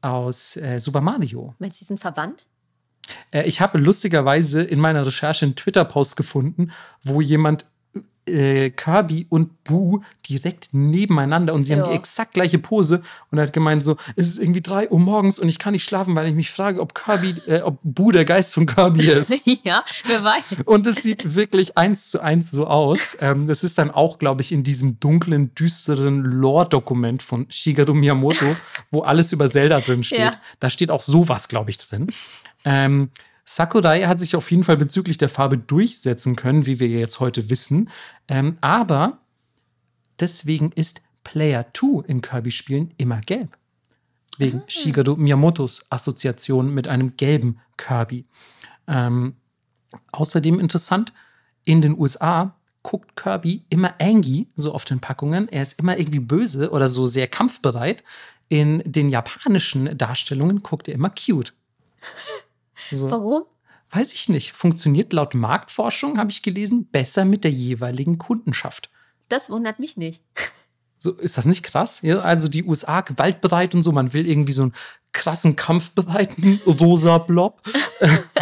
aus 0.00 0.56
äh, 0.56 0.78
Super 0.78 1.00
Mario. 1.00 1.54
Meinst 1.58 1.80
du, 1.80 1.84
die 1.84 1.88
sind 1.88 2.00
verwandt? 2.00 2.46
Äh, 3.32 3.42
ich 3.42 3.60
habe 3.60 3.78
lustigerweise 3.78 4.62
in 4.62 4.80
meiner 4.80 5.04
Recherche 5.04 5.44
einen 5.44 5.56
Twitter-Post 5.56 6.16
gefunden, 6.16 6.72
wo 7.02 7.20
jemand 7.20 7.66
äh, 8.26 8.70
Kirby 8.70 9.26
und 9.28 9.64
Boo 9.64 10.00
direkt 10.28 10.68
nebeneinander 10.72 11.54
und 11.54 11.64
sie 11.64 11.72
haben 11.72 11.80
Ja. 11.80 11.88
die 11.88 11.94
exakt 11.94 12.34
gleiche 12.34 12.58
Pose 12.58 13.02
und 13.30 13.38
er 13.38 13.44
hat 13.44 13.52
gemeint 13.52 13.82
so, 13.82 13.96
es 14.16 14.28
ist 14.28 14.38
irgendwie 14.38 14.60
drei 14.60 14.88
Uhr 14.90 14.98
morgens 15.00 15.38
und 15.38 15.48
ich 15.48 15.58
kann 15.58 15.72
nicht 15.72 15.84
schlafen, 15.84 16.14
weil 16.14 16.26
ich 16.28 16.34
mich 16.34 16.50
frage, 16.50 16.80
ob 16.80 16.94
Kirby, 16.94 17.34
äh, 17.46 17.60
ob 17.62 17.78
Boo 17.82 18.10
der 18.12 18.24
Geist 18.24 18.54
von 18.54 18.66
Kirby 18.66 19.08
ist. 19.08 19.32
ja, 19.64 19.84
wer 20.06 20.22
weiß. 20.22 20.62
Und 20.64 20.86
es 20.86 20.96
sieht 21.02 21.34
wirklich 21.34 21.76
eins 21.76 22.10
zu 22.10 22.20
eins 22.20 22.50
so 22.50 22.66
aus. 22.66 23.16
Ähm, 23.20 23.46
das 23.46 23.64
ist 23.64 23.78
dann 23.78 23.90
auch, 23.90 24.18
glaube 24.18 24.42
ich, 24.42 24.52
in 24.52 24.62
diesem 24.64 25.00
dunklen, 25.00 25.54
düsteren 25.54 26.22
Lore-Dokument 26.22 27.22
von 27.22 27.46
Shigeru 27.50 27.94
Miyamoto, 27.94 28.46
wo 28.90 29.00
alles 29.02 29.32
über 29.32 29.50
Zelda 29.50 29.80
drin 29.80 30.02
steht. 30.04 30.18
Ja. 30.18 30.34
Da 30.60 30.70
steht 30.70 30.90
auch 30.90 31.02
sowas, 31.02 31.48
glaube 31.48 31.70
ich, 31.70 31.78
drin. 31.78 32.08
Ähm, 32.64 33.10
Sakurai 33.52 34.02
hat 34.02 34.20
sich 34.20 34.36
auf 34.36 34.48
jeden 34.52 34.62
Fall 34.62 34.76
bezüglich 34.76 35.18
der 35.18 35.28
Farbe 35.28 35.58
durchsetzen 35.58 36.36
können, 36.36 36.66
wie 36.66 36.78
wir 36.78 36.86
jetzt 36.86 37.18
heute 37.18 37.50
wissen. 37.50 37.90
Ähm, 38.28 38.56
aber 38.60 39.18
deswegen 40.20 40.70
ist 40.70 41.02
Player 41.24 41.66
2 41.74 42.06
in 42.06 42.22
Kirby-Spielen 42.22 42.94
immer 42.96 43.20
gelb. 43.20 43.58
Wegen 44.38 44.62
Shigeru 44.68 45.16
Miyamotos 45.16 45.86
Assoziation 45.90 46.72
mit 46.72 46.86
einem 46.86 47.16
gelben 47.16 47.60
Kirby. 47.76 48.24
Ähm, 48.86 49.34
außerdem 50.12 50.60
interessant, 50.60 51.12
in 51.64 51.82
den 51.82 51.98
USA 51.98 52.56
guckt 52.84 53.16
Kirby 53.16 53.64
immer 53.68 53.94
angry, 54.00 54.46
so 54.54 54.72
auf 54.72 54.84
den 54.84 55.00
Packungen. 55.00 55.48
Er 55.48 55.62
ist 55.62 55.80
immer 55.80 55.98
irgendwie 55.98 56.20
böse 56.20 56.70
oder 56.70 56.86
so 56.86 57.04
sehr 57.04 57.26
kampfbereit. 57.26 58.04
In 58.48 58.80
den 58.86 59.08
japanischen 59.08 59.98
Darstellungen 59.98 60.62
guckt 60.62 60.86
er 60.86 60.94
immer 60.94 61.10
cute. 61.10 61.52
So. 62.90 63.10
Warum? 63.10 63.44
Weiß 63.90 64.12
ich 64.12 64.28
nicht. 64.28 64.52
Funktioniert 64.52 65.12
laut 65.12 65.34
Marktforschung, 65.34 66.18
habe 66.18 66.30
ich 66.30 66.42
gelesen, 66.42 66.86
besser 66.86 67.24
mit 67.24 67.44
der 67.44 67.50
jeweiligen 67.50 68.18
Kundenschaft. 68.18 68.90
Das 69.28 69.50
wundert 69.50 69.78
mich 69.78 69.96
nicht. 69.96 70.22
So, 70.98 71.12
ist 71.12 71.38
das 71.38 71.46
nicht 71.46 71.62
krass? 71.62 72.02
Ja, 72.02 72.20
also 72.20 72.48
die 72.48 72.64
USA 72.64 73.00
gewaltbereit 73.00 73.74
und 73.74 73.82
so, 73.82 73.90
man 73.90 74.12
will 74.12 74.28
irgendwie 74.28 74.52
so 74.52 74.62
einen 74.62 74.74
krassen 75.12 75.56
kampfbereiten 75.56 76.60
rosa 76.66 77.18
Blob. 77.18 77.62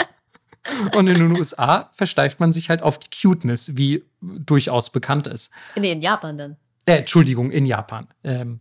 und 0.95 1.07
in 1.07 1.19
den 1.19 1.37
USA 1.37 1.89
versteift 1.93 2.41
man 2.41 2.53
sich 2.53 2.69
halt 2.69 2.83
auf 2.83 2.99
die 2.99 3.09
Cuteness, 3.11 3.77
wie 3.77 4.05
durchaus 4.21 4.91
bekannt 4.91 5.27
ist. 5.29 5.53
Nee, 5.77 5.93
in 5.93 6.03
Japan 6.03 6.37
dann. 6.37 6.57
Äh, 6.85 6.99
Entschuldigung, 6.99 7.51
in 7.51 7.65
Japan. 7.65 8.09
Ähm, 8.25 8.61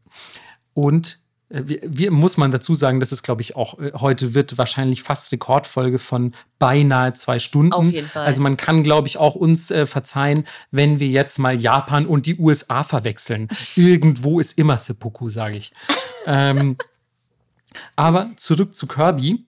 und 0.73 1.19
wir, 1.49 1.79
wir, 1.83 2.11
muss 2.11 2.35
man 2.35 2.51
dazu 2.51 2.75
sagen, 2.75 2.99
dass 2.99 3.13
es, 3.13 3.23
glaube 3.23 3.41
ich, 3.41 3.55
auch 3.55 3.79
äh, 3.79 3.93
heute 3.95 4.33
wird 4.33 4.57
wahrscheinlich 4.57 5.01
fast 5.01 5.31
Rekordfolge 5.31 5.97
von 5.97 6.33
beinahe 6.59 7.13
zwei 7.13 7.39
Stunden. 7.39 7.71
Auf 7.71 7.85
jeden 7.85 8.07
Fall. 8.07 8.25
Also 8.25 8.41
man 8.41 8.57
kann, 8.57 8.83
glaube 8.83 9.07
ich, 9.07 9.17
auch 9.17 9.35
uns 9.35 9.71
äh, 9.71 9.85
verzeihen, 9.85 10.45
wenn 10.71 10.99
wir 10.99 11.07
jetzt 11.07 11.39
mal 11.39 11.57
Japan 11.57 12.05
und 12.05 12.25
die 12.25 12.37
USA 12.37 12.83
verwechseln. 12.83 13.47
Irgendwo 13.75 14.39
ist 14.39 14.57
immer 14.57 14.77
Seppuku, 14.77 15.29
sage 15.29 15.57
ich. 15.57 15.71
ähm, 16.25 16.77
aber 17.95 18.31
zurück 18.35 18.75
zu 18.75 18.87
Kirby. 18.87 19.45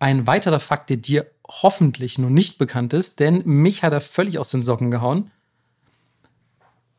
Ein 0.00 0.26
weiterer 0.26 0.58
Fakt, 0.58 0.90
der 0.90 0.96
dir 0.96 1.30
hoffentlich 1.46 2.18
nur 2.18 2.30
nicht 2.30 2.58
bekannt 2.58 2.92
ist, 2.92 3.20
denn 3.20 3.42
mich 3.44 3.84
hat 3.84 3.92
er 3.92 4.00
völlig 4.00 4.38
aus 4.40 4.50
den 4.50 4.64
Socken 4.64 4.90
gehauen. 4.90 5.30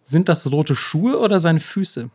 Sind 0.03 0.29
das 0.29 0.49
rote 0.49 0.75
Schuhe 0.75 1.19
oder 1.19 1.41
seine 1.41 1.59
Füße? 1.59 2.09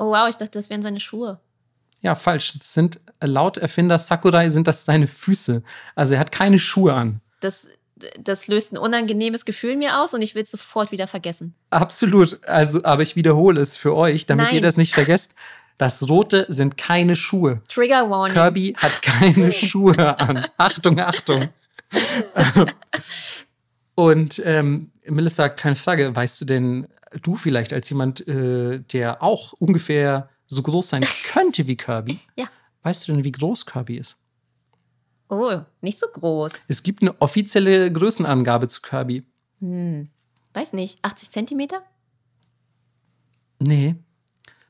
Oh 0.00 0.12
wow, 0.12 0.30
ich 0.30 0.36
dachte, 0.36 0.58
das 0.58 0.70
wären 0.70 0.80
seine 0.80 0.98
Schuhe. 0.98 1.40
Ja, 2.00 2.14
falsch. 2.14 2.58
Das 2.58 2.72
sind 2.72 3.00
laut 3.20 3.58
Erfinder 3.58 3.98
Sakurai 3.98 4.48
sind 4.48 4.66
das 4.66 4.86
seine 4.86 5.06
Füße. 5.06 5.62
Also 5.94 6.14
er 6.14 6.20
hat 6.20 6.32
keine 6.32 6.58
Schuhe 6.58 6.94
an. 6.94 7.20
Das, 7.40 7.68
das 8.18 8.48
löst 8.48 8.72
ein 8.72 8.78
unangenehmes 8.78 9.44
Gefühl 9.44 9.72
in 9.72 9.78
mir 9.78 10.00
aus 10.00 10.14
und 10.14 10.22
ich 10.22 10.34
will 10.34 10.42
es 10.42 10.50
sofort 10.50 10.90
wieder 10.90 11.06
vergessen. 11.06 11.54
Absolut. 11.68 12.42
Also, 12.48 12.82
aber 12.82 13.02
ich 13.02 13.14
wiederhole 13.14 13.60
es 13.60 13.76
für 13.76 13.94
euch, 13.94 14.24
damit 14.24 14.46
Nein. 14.46 14.54
ihr 14.54 14.62
das 14.62 14.78
nicht 14.78 14.94
vergesst. 14.94 15.34
Das 15.76 16.08
Rote 16.08 16.46
sind 16.48 16.78
keine 16.78 17.14
Schuhe. 17.14 17.60
Trigger 17.68 18.08
Warning. 18.08 18.32
Kirby 18.32 18.74
hat 18.78 19.02
keine 19.02 19.52
Schuhe 19.52 20.18
an. 20.18 20.46
Achtung, 20.56 20.98
Achtung. 20.98 21.50
Und 23.96 24.40
ähm, 24.46 24.92
Melissa, 25.04 25.50
keine 25.50 25.76
Frage, 25.76 26.16
weißt 26.16 26.40
du 26.40 26.44
denn, 26.46 26.88
du 27.22 27.36
vielleicht 27.36 27.72
als 27.72 27.88
jemand, 27.90 28.26
äh, 28.28 28.80
der 28.80 29.22
auch 29.22 29.52
ungefähr 29.54 30.28
so 30.46 30.62
groß 30.62 30.88
sein 30.90 31.04
könnte 31.32 31.66
wie 31.66 31.76
Kirby, 31.76 32.18
Ja. 32.36 32.46
weißt 32.82 33.08
du 33.08 33.12
denn, 33.12 33.24
wie 33.24 33.32
groß 33.32 33.66
Kirby 33.66 33.96
ist? 33.96 34.16
Oh, 35.28 35.60
nicht 35.80 35.98
so 35.98 36.06
groß. 36.08 36.64
Es 36.68 36.82
gibt 36.82 37.02
eine 37.02 37.14
offizielle 37.20 37.92
Größenangabe 37.92 38.66
zu 38.66 38.82
Kirby. 38.82 39.24
Weiß 39.60 40.72
nicht. 40.72 40.98
80 41.02 41.30
Zentimeter? 41.30 41.82
Nee, 43.60 43.94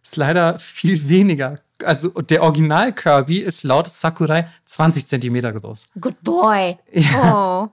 ist 0.02 0.16
leider 0.16 0.58
viel 0.58 1.08
weniger. 1.08 1.60
Also 1.82 2.08
der 2.10 2.42
Original 2.42 2.92
Kirby 2.94 3.38
ist 3.38 3.62
laut 3.62 3.88
Sakurai 3.88 4.48
20 4.66 5.06
Zentimeter 5.06 5.50
groß 5.52 5.88
Good 5.98 6.20
boy. 6.22 6.76
Oh. 7.16 7.68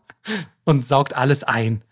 und 0.63 0.85
saugt 0.85 1.13
alles 1.15 1.43
ein. 1.43 1.81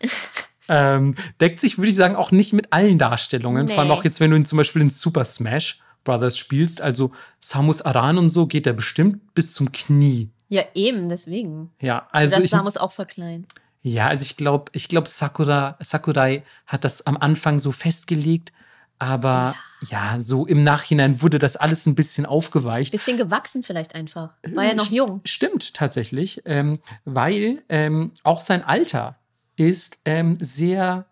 ähm, 0.68 1.14
deckt 1.40 1.60
sich, 1.60 1.78
würde 1.78 1.88
ich 1.88 1.94
sagen, 1.94 2.16
auch 2.16 2.30
nicht 2.32 2.52
mit 2.52 2.72
allen 2.72 2.98
Darstellungen. 2.98 3.68
Vor 3.68 3.78
allem 3.78 3.88
Nee. 3.88 3.94
auch 3.94 4.04
jetzt, 4.04 4.20
wenn 4.20 4.30
du 4.30 4.36
ihn 4.36 4.46
zum 4.46 4.58
Beispiel 4.58 4.82
in 4.82 4.90
Super 4.90 5.24
Smash 5.24 5.80
Brothers 6.04 6.38
spielst, 6.38 6.80
also 6.80 7.10
Samus 7.40 7.82
Aran 7.82 8.18
und 8.18 8.28
so, 8.28 8.46
geht 8.46 8.66
er 8.66 8.72
bestimmt 8.72 9.34
bis 9.34 9.52
zum 9.52 9.72
Knie. 9.72 10.30
Ja, 10.48 10.62
eben, 10.74 11.08
deswegen. 11.08 11.72
Ja, 11.80 12.06
also 12.12 12.36
das 12.36 12.44
ich, 12.44 12.52
muss 12.54 12.76
auch 12.76 12.92
verkleinern. 12.92 13.46
ja, 13.82 14.06
also 14.06 14.22
ich 14.22 14.36
glaube, 14.36 14.70
ich 14.72 14.88
glaube, 14.88 15.08
Sakura, 15.08 15.76
Sakurai 15.80 16.44
hat 16.66 16.84
das 16.84 17.06
am 17.06 17.16
Anfang 17.16 17.58
so 17.58 17.72
festgelegt, 17.72 18.52
aber 19.00 19.56
ja. 19.90 20.20
so 20.20 20.46
im 20.46 20.62
Nachhinein 20.62 21.20
wurde 21.20 21.38
das 21.40 21.56
alles 21.56 21.84
ein 21.86 21.96
bisschen 21.96 22.24
aufgeweicht. 22.24 22.92
Bisschen 22.92 23.18
gewachsen 23.18 23.62
vielleicht 23.64 23.94
einfach. 23.96 24.30
War 24.54 24.64
ja 24.64 24.74
noch 24.74 24.90
jung. 24.90 25.20
Stimmt 25.24 25.74
tatsächlich, 25.74 26.40
ähm, 26.44 26.78
weil 27.04 27.62
ähm, 27.68 28.12
auch 28.22 28.40
sein 28.40 28.62
Alter 28.64 29.18
ist 29.56 30.00
ähm, 30.04 30.36
sehr, 30.40 31.06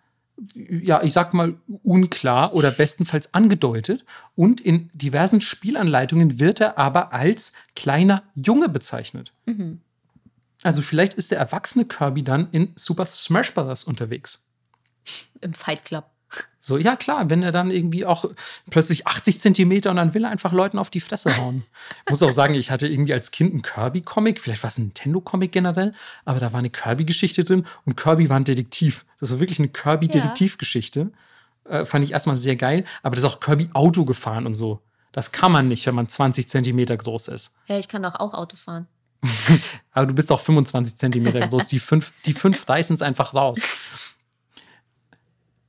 ja, 0.54 1.02
ich 1.02 1.12
sag 1.12 1.34
mal, 1.34 1.56
unklar 1.82 2.54
oder 2.54 2.70
bestenfalls 2.70 3.34
angedeutet. 3.34 4.04
Und 4.34 4.60
in 4.60 4.90
diversen 4.94 5.40
Spielanleitungen 5.40 6.38
wird 6.38 6.60
er 6.60 6.78
aber 6.78 7.12
als 7.12 7.54
kleiner 7.74 8.22
Junge 8.34 8.68
bezeichnet. 8.68 9.32
Also 10.62 10.80
vielleicht 10.82 11.14
ist 11.14 11.30
der 11.30 11.38
erwachsene 11.38 11.84
Kirby 11.84 12.22
dann 12.22 12.48
in 12.50 12.72
Super 12.74 13.06
Smash 13.06 13.52
Bros. 13.52 13.84
unterwegs. 13.84 14.46
Im 15.40 15.52
Fight 15.52 15.84
Club. 15.84 16.06
So, 16.58 16.78
ja 16.78 16.96
klar, 16.96 17.28
wenn 17.28 17.42
er 17.42 17.52
dann 17.52 17.70
irgendwie 17.70 18.06
auch 18.06 18.24
plötzlich 18.70 19.06
80 19.06 19.40
Zentimeter 19.40 19.90
und 19.90 19.96
dann 19.96 20.14
will 20.14 20.24
er 20.24 20.30
einfach 20.30 20.52
Leuten 20.52 20.78
auf 20.78 20.90
die 20.90 21.00
Fresse 21.00 21.36
hauen. 21.36 21.62
Muss 22.08 22.22
auch 22.22 22.32
sagen, 22.32 22.54
ich 22.54 22.70
hatte 22.70 22.86
irgendwie 22.86 23.12
als 23.12 23.30
Kind 23.30 23.52
einen 23.52 23.62
Kirby-Comic, 23.62 24.40
vielleicht 24.40 24.62
war 24.62 24.68
es 24.68 24.78
ein 24.78 24.84
Nintendo-Comic 24.84 25.52
generell, 25.52 25.92
aber 26.24 26.40
da 26.40 26.52
war 26.52 26.60
eine 26.60 26.70
Kirby-Geschichte 26.70 27.44
drin 27.44 27.66
und 27.84 27.96
Kirby 27.96 28.28
war 28.30 28.38
ein 28.38 28.44
Detektiv. 28.44 29.04
Das 29.20 29.30
war 29.30 29.40
wirklich 29.40 29.58
eine 29.58 29.68
Kirby-Detektivgeschichte. 29.68 31.10
Äh, 31.64 31.84
fand 31.84 32.04
ich 32.04 32.12
erstmal 32.12 32.36
sehr 32.36 32.56
geil, 32.56 32.84
aber 33.02 33.14
das 33.14 33.24
ist 33.24 33.30
auch 33.30 33.40
Kirby 33.40 33.68
Auto 33.74 34.04
gefahren 34.04 34.46
und 34.46 34.54
so. 34.54 34.80
Das 35.12 35.32
kann 35.32 35.52
man 35.52 35.68
nicht, 35.68 35.86
wenn 35.86 35.94
man 35.94 36.08
20 36.08 36.48
Zentimeter 36.48 36.96
groß 36.96 37.28
ist. 37.28 37.54
Ja, 37.68 37.78
ich 37.78 37.88
kann 37.88 38.02
doch 38.02 38.16
auch 38.16 38.34
Auto 38.34 38.56
fahren. 38.56 38.88
Aber 39.92 40.06
du 40.06 40.14
bist 40.14 40.30
auch 40.32 40.40
25 40.40 40.96
Zentimeter 40.96 41.40
groß. 41.40 41.68
Die 41.68 41.78
fünf, 41.78 42.12
die 42.26 42.34
fünf 42.34 42.68
reißen 42.68 42.94
es 42.94 43.02
einfach 43.02 43.34
raus. 43.34 43.58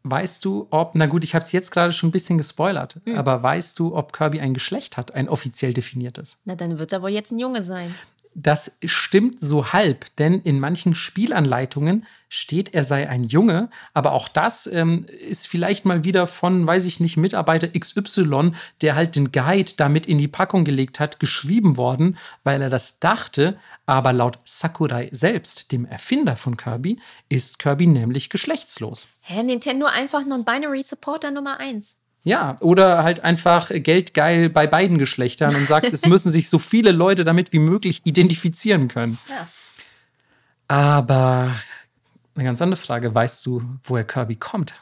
Weißt 0.07 0.45
du, 0.45 0.67
ob, 0.69 0.93
na 0.93 1.07
gut, 1.07 1.23
ich 1.23 1.33
habe 1.33 1.43
es 1.43 1.51
jetzt 1.51 1.71
gerade 1.71 1.91
schon 1.91 2.09
ein 2.09 2.11
bisschen 2.11 2.37
gespoilert, 2.37 2.99
aber 3.15 3.41
weißt 3.41 3.79
du, 3.79 3.95
ob 3.95 4.13
Kirby 4.13 4.39
ein 4.39 4.53
Geschlecht 4.53 4.97
hat, 4.97 5.15
ein 5.15 5.27
offiziell 5.27 5.73
definiertes? 5.73 6.37
Na, 6.45 6.53
dann 6.53 6.77
wird 6.77 6.93
er 6.93 7.01
wohl 7.01 7.09
jetzt 7.09 7.31
ein 7.31 7.39
Junge 7.39 7.63
sein. 7.63 7.91
Das 8.37 8.77
stimmt 8.83 9.39
so 9.39 9.71
halb, 9.71 10.13
denn 10.17 10.41
in 10.41 10.59
manchen 10.59 10.93
Spielanleitungen 10.93 12.05
steht, 12.27 12.73
er 12.73 12.83
sei 12.83 13.07
ein 13.07 13.23
Junge, 13.23 13.69
aber 13.93 14.11
auch 14.11 14.27
das 14.27 14.67
ähm, 14.67 15.05
ist 15.05 15.47
vielleicht 15.47 15.85
mal 15.85 16.03
wieder 16.03 16.27
von, 16.27 16.67
weiß 16.67 16.83
ich 16.83 16.99
nicht, 16.99 17.15
Mitarbeiter 17.15 17.69
XY, 17.69 18.51
der 18.81 18.95
halt 18.95 19.15
den 19.15 19.31
Guide 19.31 19.71
damit 19.77 20.05
in 20.05 20.17
die 20.17 20.27
Packung 20.27 20.65
gelegt 20.65 20.99
hat, 20.99 21.21
geschrieben 21.21 21.77
worden, 21.77 22.17
weil 22.43 22.61
er 22.61 22.69
das 22.69 22.99
dachte, 22.99 23.57
aber 23.85 24.11
laut 24.11 24.37
Sakurai 24.43 25.07
selbst, 25.13 25.71
dem 25.71 25.85
Erfinder 25.85 26.35
von 26.35 26.57
Kirby, 26.57 26.99
ist 27.29 27.57
Kirby 27.57 27.87
nämlich 27.87 28.29
geschlechtslos. 28.29 29.07
Hä, 29.21 29.43
Nintendo 29.43 29.85
einfach 29.85 30.25
Non-Binary 30.25 30.83
Supporter 30.83 31.31
Nummer 31.31 31.61
1. 31.61 31.99
Ja, 32.27 32.55
oder 32.59 33.03
halt 33.03 33.19
einfach 33.23 33.69
geldgeil 33.71 34.49
bei 34.49 34.65
beiden 34.67 34.97
Geschlechtern 34.97 35.55
und 35.55 35.67
sagt, 35.67 35.93
es 35.93 36.05
müssen 36.07 36.31
sich 36.31 36.49
so 36.49 36.57
viele 36.59 36.91
Leute 36.91 37.23
damit 37.23 37.53
wie 37.53 37.59
möglich 37.59 38.01
identifizieren 38.03 38.87
können. 38.89 39.17
Ja. 39.29 39.47
Aber 40.67 41.51
eine 42.35 42.43
ganz 42.43 42.61
andere 42.61 42.81
Frage, 42.81 43.13
weißt 43.13 43.45
du, 43.45 43.61
woher 43.83 44.03
Kirby 44.03 44.35
kommt? 44.35 44.73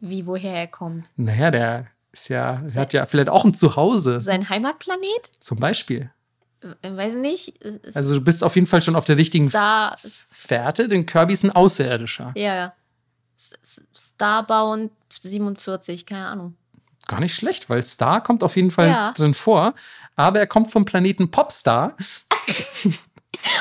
Wie, 0.00 0.26
woher 0.26 0.54
er 0.54 0.66
kommt. 0.66 1.06
Naja, 1.16 1.50
der 1.50 1.86
ist 2.12 2.28
ja, 2.28 2.60
er 2.74 2.80
hat 2.80 2.92
ja 2.92 3.06
vielleicht 3.06 3.28
auch 3.28 3.44
ein 3.44 3.54
Zuhause, 3.54 4.20
Sein 4.20 4.48
Heimatplanet? 4.48 5.26
zum 5.38 5.58
Beispiel. 5.58 6.10
Äh, 6.82 6.90
Weiß 6.96 7.14
nicht. 7.14 7.64
äh, 7.64 7.78
Also 7.94 8.14
du 8.16 8.20
bist 8.20 8.42
auf 8.42 8.54
jeden 8.56 8.66
Fall 8.66 8.82
schon 8.82 8.96
auf 8.96 9.04
der 9.04 9.16
richtigen 9.18 9.48
Star. 9.48 9.96
Fährte, 10.00 10.88
denn 10.88 11.06
Kirby 11.06 11.34
ist 11.34 11.44
ein 11.44 11.50
Außerirdischer. 11.52 12.32
Ja. 12.34 12.66
S- 12.66 12.72
Starbound 13.96 14.90
47, 15.20 16.06
keine 16.06 16.26
Ahnung. 16.26 16.54
Gar 17.06 17.20
nicht 17.20 17.34
schlecht, 17.34 17.70
weil 17.70 17.84
Star 17.84 18.22
kommt 18.22 18.42
auf 18.42 18.56
jeden 18.56 18.70
Fall 18.70 18.88
Ja. 18.88 19.12
drin 19.12 19.34
vor. 19.34 19.74
Aber 20.16 20.38
er 20.40 20.46
kommt 20.46 20.70
vom 20.72 20.84
Planeten 20.84 21.30
Popstar. 21.30 21.96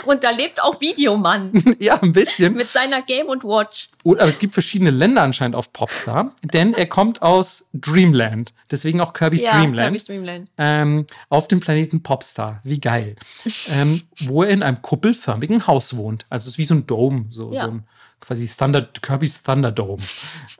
Und 0.05 0.23
da 0.23 0.29
lebt 0.29 0.63
auch 0.63 0.79
Videomann 0.79 1.51
ja, 1.79 2.01
ein 2.01 2.13
bisschen. 2.13 2.53
mit 2.53 2.65
seiner 2.67 3.01
Game 3.01 3.27
und 3.27 3.43
Watch. 3.43 3.89
Und, 4.03 4.21
aber 4.21 4.29
es 4.29 4.39
gibt 4.39 4.53
verschiedene 4.53 4.89
Länder 4.89 5.21
anscheinend 5.21 5.55
auf 5.55 5.73
Popstar, 5.73 6.29
denn 6.43 6.73
er 6.73 6.85
kommt 6.87 7.21
aus 7.21 7.67
Dreamland. 7.73 8.53
Deswegen 8.71 9.01
auch 9.01 9.11
Kirby's 9.11 9.41
Ja, 9.41 9.51
Dreamland. 9.51 9.87
Kirby's 9.87 10.05
Dreamland. 10.05 10.49
ähm, 10.57 11.05
auf 11.29 11.49
dem 11.49 11.59
Planeten 11.59 12.01
Popstar. 12.03 12.61
Wie 12.63 12.79
geil. 12.79 13.17
ähm, 13.71 14.01
wo 14.21 14.43
er 14.43 14.49
in 14.51 14.63
einem 14.63 14.81
kuppelförmigen 14.81 15.67
Haus 15.67 15.97
wohnt. 15.97 16.25
Also 16.29 16.45
es 16.45 16.53
ist 16.53 16.57
wie 16.57 16.65
so 16.65 16.75
ein 16.75 16.87
Dome, 16.87 17.25
so, 17.29 17.51
Ja. 17.53 17.65
so 17.65 17.71
ein 17.71 17.83
quasi 18.25 18.47
Thunder, 18.47 18.81
Kirby's 19.01 19.43
Thunderdome. 19.43 20.01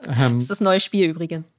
Das 0.04 0.32
ist 0.34 0.52
das 0.52 0.62
neue 0.62 0.80
Spiel 0.80 1.10
übrigens. 1.10 1.54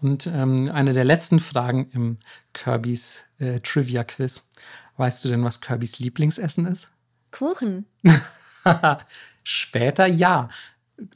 Und 0.00 0.26
ähm, 0.26 0.70
eine 0.72 0.92
der 0.92 1.04
letzten 1.04 1.40
Fragen 1.40 1.88
im 1.92 2.18
Kirby's 2.52 3.24
äh, 3.38 3.60
Trivia-Quiz. 3.60 4.50
Weißt 4.96 5.24
du 5.24 5.28
denn, 5.28 5.44
was 5.44 5.60
Kirby's 5.60 5.98
Lieblingsessen 5.98 6.66
ist? 6.66 6.90
Kuchen. 7.30 7.86
Später 9.42 10.06
ja. 10.06 10.48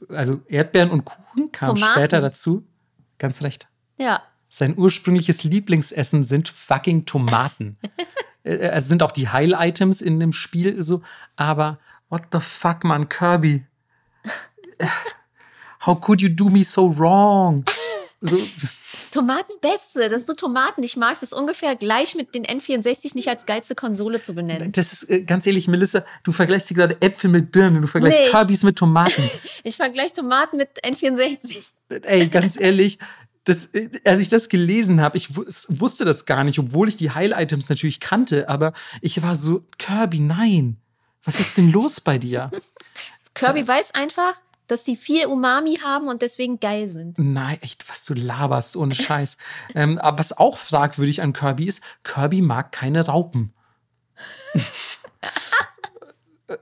Also 0.09 0.41
Erdbeeren 0.47 0.89
und 0.91 1.05
Kuchen 1.05 1.51
kamen 1.51 1.75
Tomaten. 1.75 1.93
später 1.93 2.21
dazu. 2.21 2.67
Ganz 3.17 3.41
recht. 3.43 3.67
Ja. 3.97 4.23
Sein 4.49 4.77
ursprüngliches 4.77 5.43
Lieblingsessen 5.43 6.23
sind 6.23 6.49
fucking 6.49 7.05
Tomaten. 7.05 7.77
Äh, 8.45 8.55
Es 8.69 8.87
sind 8.87 9.03
auch 9.03 9.11
die 9.11 9.27
Heil-Items 9.27 9.99
in 10.01 10.17
dem 10.21 10.31
Spiel 10.31 10.81
so, 10.81 11.01
aber 11.35 11.77
what 12.07 12.21
the 12.31 12.39
fuck, 12.39 12.85
man, 12.85 13.09
Kirby? 13.09 13.65
How 15.85 15.99
could 15.99 16.21
you 16.21 16.29
do 16.29 16.49
me 16.49 16.63
so 16.63 16.89
wrong? 16.97 17.63
So, 18.21 18.37
Tomaten 19.11 19.53
beste, 19.61 20.09
dass 20.09 20.25
du 20.25 20.33
Tomaten 20.33 20.81
nicht 20.81 20.97
magst, 20.97 21.23
ist 21.23 21.33
ungefähr 21.33 21.75
gleich 21.75 22.15
mit 22.15 22.35
den 22.35 22.45
N64 22.45 23.15
nicht 23.15 23.27
als 23.29 23.45
geilste 23.45 23.73
Konsole 23.75 24.21
zu 24.21 24.35
benennen. 24.35 24.71
das 24.71 24.93
ist 24.93 25.09
äh, 25.09 25.21
ganz 25.23 25.47
ehrlich, 25.47 25.67
Melissa, 25.67 26.03
du 26.23 26.31
vergleichst 26.31 26.67
hier 26.67 26.77
gerade 26.77 27.01
Äpfel 27.01 27.29
mit 27.29 27.51
Birnen, 27.51 27.81
du 27.81 27.87
vergleichst 27.87 28.19
Nee, 28.19 28.25
ich- 28.27 28.31
Kirbys 28.31 28.63
mit 28.63 28.75
Tomaten. 28.77 29.23
Ich 29.63 29.77
vergleiche 29.77 30.13
Tomaten 30.15 30.57
mit 30.57 30.69
N64. 30.83 31.71
Ey, 32.03 32.27
ganz 32.27 32.59
ehrlich, 32.59 32.99
das, 33.45 33.65
äh, 33.73 33.89
als 34.05 34.21
ich 34.21 34.29
das 34.29 34.47
gelesen 34.49 35.01
habe, 35.01 35.17
ich 35.17 35.29
wus- 35.29 35.65
wusste 35.69 36.05
das 36.05 36.25
gar 36.25 36.43
nicht, 36.43 36.59
obwohl 36.59 36.87
ich 36.89 36.97
die 36.97 37.09
Heil-Items 37.11 37.69
natürlich 37.69 37.99
kannte, 37.99 38.47
aber 38.49 38.73
ich 39.01 39.21
war 39.23 39.35
so, 39.35 39.63
Kirby, 39.79 40.19
nein. 40.19 40.77
Was 41.23 41.39
ist 41.39 41.57
denn 41.57 41.71
los 41.71 41.99
bei 41.99 42.17
dir? 42.17 42.49
Kirby 43.33 43.67
weiß 43.67 43.93
einfach, 43.95 44.35
dass 44.67 44.83
die 44.83 44.95
viel 44.95 45.25
Umami 45.25 45.77
haben 45.77 46.07
und 46.07 46.21
deswegen 46.21 46.59
geil 46.59 46.89
sind. 46.89 47.17
Nein, 47.17 47.57
echt, 47.61 47.89
was 47.89 48.05
du 48.05 48.13
laberst, 48.13 48.77
ohne 48.77 48.95
Scheiß. 48.95 49.37
ähm, 49.75 49.97
aber 49.97 50.19
was 50.19 50.37
auch 50.37 50.57
fragwürdig 50.57 51.21
an 51.21 51.33
Kirby 51.33 51.65
ist, 51.65 51.83
Kirby 52.03 52.41
mag 52.41 52.71
keine 52.71 53.05
Raupen. 53.05 53.53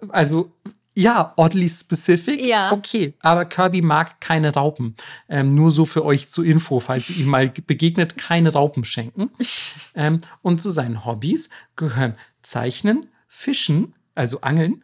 also 0.10 0.52
ja, 0.94 1.34
oddly 1.36 1.70
specific. 1.70 2.44
Ja. 2.44 2.72
Okay, 2.72 3.14
aber 3.20 3.46
Kirby 3.46 3.84
mag 3.84 4.20
keine 4.20 4.52
Raupen. 4.52 4.96
Ähm, 5.30 5.50
nur 5.50 5.72
so 5.72 5.86
für 5.86 6.04
euch 6.04 6.28
zur 6.28 6.44
Info, 6.44 6.80
falls 6.80 7.12
ihr 7.12 7.18
ihm 7.18 7.28
mal 7.28 7.50
begegnet, 7.50 8.18
keine 8.18 8.52
Raupen 8.52 8.84
schenken. 8.84 9.30
ähm, 9.96 10.18
und 10.42 10.60
zu 10.60 10.72
seinen 10.72 11.06
Hobbys 11.06 11.52
gehören 11.76 12.16
Zeichnen, 12.42 13.06
Fischen, 13.28 13.94
also 14.16 14.42
Angeln, 14.42 14.84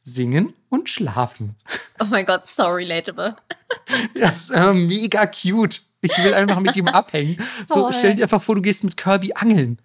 Singen 0.00 0.52
und 0.76 0.88
Schlafen. 0.88 1.56
Oh 2.00 2.04
mein 2.10 2.26
Gott, 2.26 2.44
so 2.44 2.64
relatable. 2.66 3.36
Das 4.14 4.44
ist 4.44 4.50
äh, 4.50 4.72
mega 4.72 5.26
cute. 5.26 5.82
Ich 6.00 6.16
will 6.22 6.34
einfach 6.34 6.60
mit 6.60 6.76
ihm 6.76 6.88
abhängen. 6.88 7.36
So, 7.68 7.82
Toll. 7.82 7.92
stell 7.92 8.14
dir 8.14 8.22
einfach 8.22 8.42
vor, 8.42 8.54
du 8.54 8.62
gehst 8.62 8.84
mit 8.84 8.96
Kirby 8.96 9.32
angeln. 9.34 9.80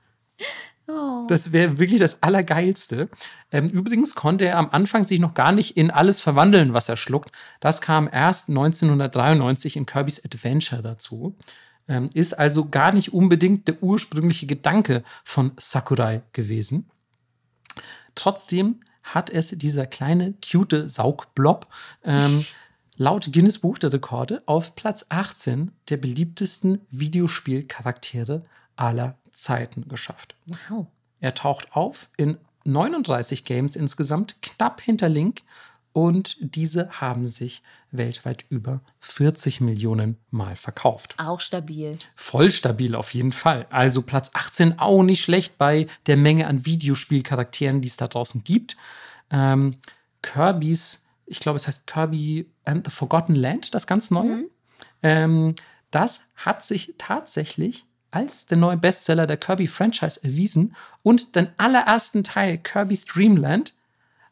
Oh. 0.87 1.25
Das 1.27 1.51
wäre 1.51 1.79
wirklich 1.79 1.99
das 1.99 2.21
Allergeilste. 2.21 3.09
Ähm, 3.51 3.67
übrigens 3.67 4.15
konnte 4.15 4.45
er 4.45 4.57
am 4.57 4.69
Anfang 4.71 5.03
sich 5.03 5.19
noch 5.19 5.33
gar 5.33 5.51
nicht 5.51 5.77
in 5.77 5.91
alles 5.91 6.19
verwandeln, 6.19 6.73
was 6.73 6.89
er 6.89 6.97
schluckt. 6.97 7.31
Das 7.59 7.81
kam 7.81 8.09
erst 8.11 8.49
1993 8.49 9.77
in 9.77 9.85
Kirby's 9.85 10.23
Adventure 10.23 10.81
dazu. 10.81 11.35
Ähm, 11.87 12.09
ist 12.13 12.37
also 12.37 12.69
gar 12.69 12.91
nicht 12.91 13.13
unbedingt 13.13 13.67
der 13.67 13.81
ursprüngliche 13.81 14.45
Gedanke 14.45 15.03
von 15.23 15.51
Sakurai 15.57 16.21
gewesen. 16.33 16.89
Trotzdem 18.15 18.79
hat 19.03 19.29
es 19.29 19.49
dieser 19.49 19.85
kleine, 19.85 20.33
cute 20.43 20.89
Saugblob 20.89 21.67
ähm, 22.03 22.45
laut 22.97 23.31
Guinness 23.31 23.59
Buch 23.59 23.77
der 23.77 23.93
Rekorde 23.93 24.43
auf 24.45 24.75
Platz 24.75 25.07
18 25.09 25.71
der 25.89 25.97
beliebtesten 25.97 26.81
Videospielcharaktere 26.91 28.43
aller 28.75 29.17
Zeiten 29.31 29.87
geschafft. 29.87 30.35
Wow. 30.69 30.87
Er 31.19 31.33
taucht 31.33 31.75
auf 31.75 32.09
in 32.17 32.37
39 32.63 33.45
Games 33.45 33.75
insgesamt, 33.75 34.41
knapp 34.41 34.81
hinter 34.81 35.09
Link. 35.09 35.41
Und 35.93 36.37
diese 36.39 36.89
haben 37.01 37.27
sich 37.27 37.63
weltweit 37.91 38.45
über 38.49 38.81
40 38.99 39.61
Millionen 39.61 40.17
Mal 40.29 40.55
verkauft. 40.55 41.15
Auch 41.17 41.41
stabil. 41.41 41.97
Voll 42.15 42.49
stabil 42.51 42.95
auf 42.95 43.13
jeden 43.13 43.33
Fall. 43.33 43.67
Also 43.69 44.01
Platz 44.01 44.31
18 44.33 44.79
auch 44.79 45.03
nicht 45.03 45.21
schlecht 45.21 45.57
bei 45.57 45.87
der 46.07 46.17
Menge 46.17 46.47
an 46.47 46.65
Videospielcharakteren, 46.65 47.81
die 47.81 47.89
es 47.89 47.97
da 47.97 48.07
draußen 48.07 48.43
gibt. 48.43 48.77
Ähm, 49.29 49.77
Kirby's, 50.21 51.05
ich 51.25 51.39
glaube, 51.39 51.57
es 51.57 51.67
heißt 51.67 51.87
Kirby 51.87 52.49
and 52.63 52.85
the 52.85 52.91
Forgotten 52.91 53.35
Land, 53.35 53.73
das 53.73 53.87
ganz 53.87 54.11
neue. 54.11 54.45
Ähm, 55.03 55.55
das 55.89 56.27
hat 56.35 56.63
sich 56.63 56.95
tatsächlich 56.97 57.85
als 58.11 58.45
der 58.45 58.57
neue 58.57 58.77
Bestseller 58.77 59.25
der 59.25 59.37
Kirby-Franchise 59.37 60.23
erwiesen 60.23 60.75
und 61.01 61.35
den 61.35 61.47
allerersten 61.57 62.23
Teil 62.23 62.57
Kirby's 62.57 63.05
Dreamland 63.05 63.73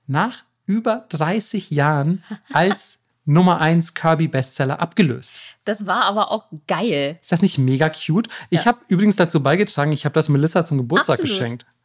nach 0.05 0.43
über 0.69 1.05
30 1.09 1.71
Jahren 1.71 2.23
als 2.53 2.99
Nummer 3.25 3.59
1 3.59 3.95
Kirby-Bestseller 3.95 4.79
abgelöst. 4.79 5.39
Das 5.65 5.85
war 5.87 6.03
aber 6.03 6.31
auch 6.31 6.45
geil. 6.67 7.17
Ist 7.21 7.31
das 7.31 7.41
nicht 7.41 7.57
mega 7.57 7.89
cute? 7.89 8.27
Ich 8.51 8.65
habe 8.67 8.79
übrigens 8.87 9.15
dazu 9.15 9.41
beigetragen, 9.41 9.91
ich 9.91 10.05
habe 10.05 10.13
das 10.13 10.29
Melissa 10.29 10.63
zum 10.65 10.77
Geburtstag 10.77 11.19
Absolut. 11.19 11.29
geschenkt. 11.39 11.65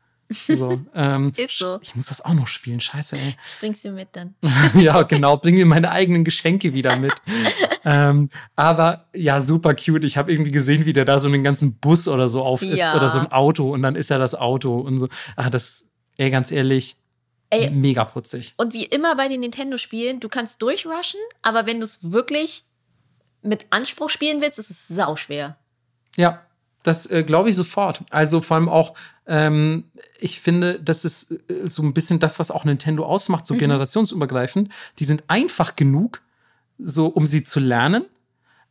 So, 0.48 0.80
ähm, 0.94 1.30
Ist 1.36 1.58
so. 1.58 1.78
Ich 1.82 1.94
muss 1.94 2.06
das 2.06 2.24
auch 2.24 2.32
noch 2.32 2.46
spielen, 2.46 2.80
scheiße, 2.80 3.14
ey. 3.16 3.36
Ich 3.46 3.60
bring's 3.60 3.82
dir 3.82 3.92
mit 3.92 4.08
dann. 4.12 4.34
ja, 4.74 5.02
genau, 5.02 5.36
bring 5.36 5.54
mir 5.54 5.66
meine 5.66 5.90
eigenen 5.90 6.24
Geschenke 6.24 6.72
wieder 6.72 6.98
mit. 6.98 7.12
ähm, 7.84 8.30
aber 8.56 9.04
ja, 9.14 9.42
super 9.42 9.74
cute. 9.74 10.02
Ich 10.04 10.16
habe 10.16 10.32
irgendwie 10.32 10.50
gesehen, 10.50 10.86
wie 10.86 10.94
der 10.94 11.04
da 11.04 11.18
so 11.18 11.28
einen 11.28 11.44
ganzen 11.44 11.74
Bus 11.78 12.08
oder 12.08 12.30
so 12.30 12.42
auf 12.42 12.62
ist 12.62 12.78
Ja. 12.78 12.96
oder 12.96 13.10
so 13.10 13.18
ein 13.18 13.30
Auto 13.32 13.70
und 13.74 13.82
dann 13.82 13.96
ist 13.96 14.10
er 14.10 14.18
das 14.18 14.34
Auto 14.34 14.78
und 14.78 14.96
so. 14.96 15.08
Ach, 15.36 15.50
das, 15.50 15.90
ey, 16.16 16.30
ganz 16.30 16.50
ehrlich, 16.50 16.96
Ey. 17.50 17.70
mega 17.70 18.04
putzig. 18.04 18.54
Und 18.56 18.74
wie 18.74 18.84
immer 18.84 19.16
bei 19.16 19.28
den 19.28 19.40
Nintendo-Spielen, 19.40 20.20
du 20.20 20.28
kannst 20.28 20.60
durchrushen, 20.62 21.20
aber 21.42 21.66
wenn 21.66 21.78
du 21.78 21.84
es 21.84 22.10
wirklich 22.10 22.64
mit 23.42 23.66
Anspruch 23.70 24.10
spielen 24.10 24.40
willst, 24.40 24.58
ist 24.58 24.70
es 24.70 24.88
sauschwer. 24.88 25.56
Ja, 26.16 26.44
das 26.84 27.06
äh, 27.10 27.22
glaube 27.22 27.48
ich 27.48 27.56
sofort. 27.56 28.02
Also 28.10 28.40
vor 28.40 28.56
allem 28.56 28.68
auch, 28.68 28.94
ähm, 29.26 29.84
ich 30.18 30.40
finde, 30.40 30.80
das 30.80 31.04
ist 31.04 31.32
äh, 31.32 31.66
so 31.66 31.82
ein 31.82 31.94
bisschen 31.94 32.18
das, 32.18 32.38
was 32.38 32.50
auch 32.50 32.64
Nintendo 32.64 33.04
ausmacht, 33.06 33.46
so 33.46 33.54
generationsübergreifend. 33.54 34.70
Die 34.98 35.04
sind 35.04 35.24
einfach 35.28 35.76
genug, 35.76 36.22
so 36.78 37.06
um 37.06 37.26
sie 37.26 37.42
zu 37.42 37.58
lernen, 37.60 38.04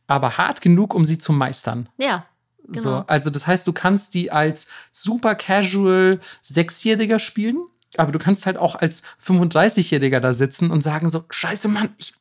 aber 0.06 0.38
hart 0.38 0.60
genug, 0.60 0.94
um 0.94 1.04
sie 1.04 1.18
zu 1.18 1.32
meistern. 1.32 1.88
Ja, 1.98 2.26
genau. 2.68 2.82
So, 2.82 3.04
also 3.06 3.30
das 3.30 3.46
heißt, 3.46 3.66
du 3.66 3.72
kannst 3.72 4.14
die 4.14 4.30
als 4.30 4.68
super 4.92 5.34
casual 5.34 6.20
Sechsjähriger 6.42 7.18
spielen, 7.18 7.66
aber 7.98 8.12
du 8.12 8.18
kannst 8.18 8.46
halt 8.46 8.56
auch 8.56 8.74
als 8.74 9.02
35-Jähriger 9.22 10.20
da 10.20 10.32
sitzen 10.32 10.70
und 10.70 10.82
sagen 10.82 11.08
so, 11.08 11.24
scheiße 11.30 11.68
Mann, 11.68 11.94
ich 11.98 12.14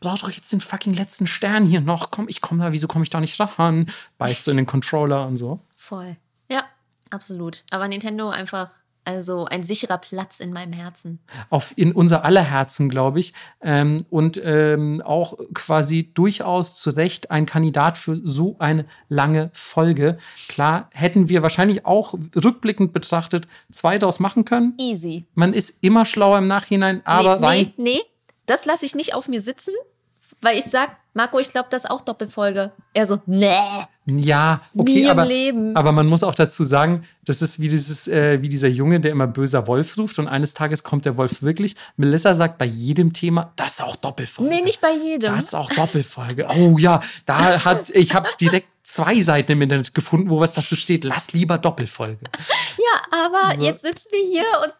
brauche 0.00 0.18
doch 0.20 0.30
jetzt 0.30 0.52
den 0.52 0.60
fucking 0.60 0.94
letzten 0.94 1.26
Stern 1.26 1.64
hier 1.66 1.80
noch. 1.80 2.10
Komm, 2.10 2.28
ich 2.28 2.40
komme 2.40 2.64
da, 2.64 2.72
wieso 2.72 2.88
komme 2.88 3.04
ich 3.04 3.10
da 3.10 3.20
nicht 3.20 3.38
ran? 3.40 3.86
Beißt 4.18 4.46
du 4.46 4.50
in 4.50 4.56
den 4.56 4.66
Controller 4.66 5.26
und 5.26 5.36
so. 5.36 5.60
Voll. 5.76 6.16
Ja, 6.50 6.64
absolut. 7.10 7.64
Aber 7.70 7.88
Nintendo 7.88 8.30
einfach, 8.30 8.70
also 9.04 9.46
ein 9.46 9.64
sicherer 9.64 9.98
Platz 9.98 10.40
in 10.40 10.52
meinem 10.52 10.72
Herzen. 10.72 11.20
Auf 11.50 11.72
in 11.76 11.92
unser 11.92 12.24
aller 12.24 12.42
Herzen, 12.42 12.88
glaube 12.88 13.20
ich. 13.20 13.32
Ähm, 13.60 14.04
und 14.10 14.40
ähm, 14.42 15.02
auch 15.04 15.38
quasi 15.54 16.12
durchaus 16.12 16.76
zu 16.76 16.90
Recht 16.90 17.30
ein 17.30 17.46
Kandidat 17.46 17.98
für 17.98 18.14
so 18.16 18.56
eine 18.58 18.86
lange 19.08 19.50
Folge. 19.52 20.18
Klar, 20.48 20.88
hätten 20.92 21.28
wir 21.28 21.42
wahrscheinlich 21.42 21.84
auch 21.84 22.14
rückblickend 22.14 22.92
betrachtet 22.92 23.48
zwei 23.70 23.98
daraus 23.98 24.20
machen 24.20 24.44
können. 24.44 24.74
Easy. 24.80 25.26
Man 25.34 25.52
ist 25.52 25.82
immer 25.82 26.04
schlauer 26.04 26.38
im 26.38 26.46
Nachhinein, 26.46 27.02
aber 27.04 27.38
nee, 27.38 27.46
rein. 27.46 27.72
nee, 27.76 27.82
nee, 27.94 28.00
das 28.46 28.64
lasse 28.64 28.86
ich 28.86 28.94
nicht 28.94 29.14
auf 29.14 29.28
mir 29.28 29.40
sitzen, 29.40 29.74
weil 30.40 30.58
ich 30.58 30.64
sag, 30.64 30.96
Marco, 31.14 31.38
ich 31.38 31.50
glaube, 31.50 31.68
das 31.70 31.84
ist 31.84 31.90
auch 31.90 32.00
Doppelfolge. 32.00 32.72
Er 32.94 33.06
so, 33.06 33.20
nee. 33.26 33.54
Ja, 34.04 34.60
okay, 34.76 35.06
aber, 35.08 35.24
Leben. 35.24 35.76
aber 35.76 35.92
man 35.92 36.08
muss 36.08 36.24
auch 36.24 36.34
dazu 36.34 36.64
sagen, 36.64 37.04
das 37.24 37.40
ist 37.40 37.60
wie 37.60 37.68
dieses, 37.68 38.08
äh, 38.08 38.42
wie 38.42 38.48
dieser 38.48 38.66
Junge, 38.66 38.98
der 38.98 39.12
immer 39.12 39.28
böser 39.28 39.68
Wolf 39.68 39.96
ruft 39.96 40.18
und 40.18 40.26
eines 40.26 40.54
Tages 40.54 40.82
kommt 40.82 41.04
der 41.04 41.16
Wolf 41.16 41.42
wirklich. 41.42 41.76
Melissa 41.96 42.34
sagt 42.34 42.58
bei 42.58 42.64
jedem 42.64 43.12
Thema, 43.12 43.52
das 43.54 43.74
ist 43.74 43.82
auch 43.82 43.94
Doppelfolge. 43.94 44.52
Nee, 44.52 44.62
nicht 44.62 44.80
bei 44.80 44.92
jedem. 44.92 45.34
Das 45.34 45.44
ist 45.44 45.54
auch 45.54 45.70
Doppelfolge. 45.70 46.48
Oh 46.48 46.78
ja, 46.78 47.00
da 47.26 47.64
hat, 47.64 47.90
ich 47.90 48.12
habe 48.14 48.28
direkt 48.40 48.66
zwei 48.82 49.22
Seiten 49.22 49.52
im 49.52 49.62
Internet 49.62 49.94
gefunden, 49.94 50.30
wo 50.30 50.40
was 50.40 50.54
dazu 50.54 50.74
steht. 50.74 51.04
Lass 51.04 51.32
lieber 51.32 51.58
Doppelfolge. 51.58 52.24
Ja, 52.78 53.26
aber 53.26 53.60
jetzt 53.60 53.82
sitzen 53.82 54.08
wir 54.10 54.26
hier 54.26 54.44
und 54.64 54.72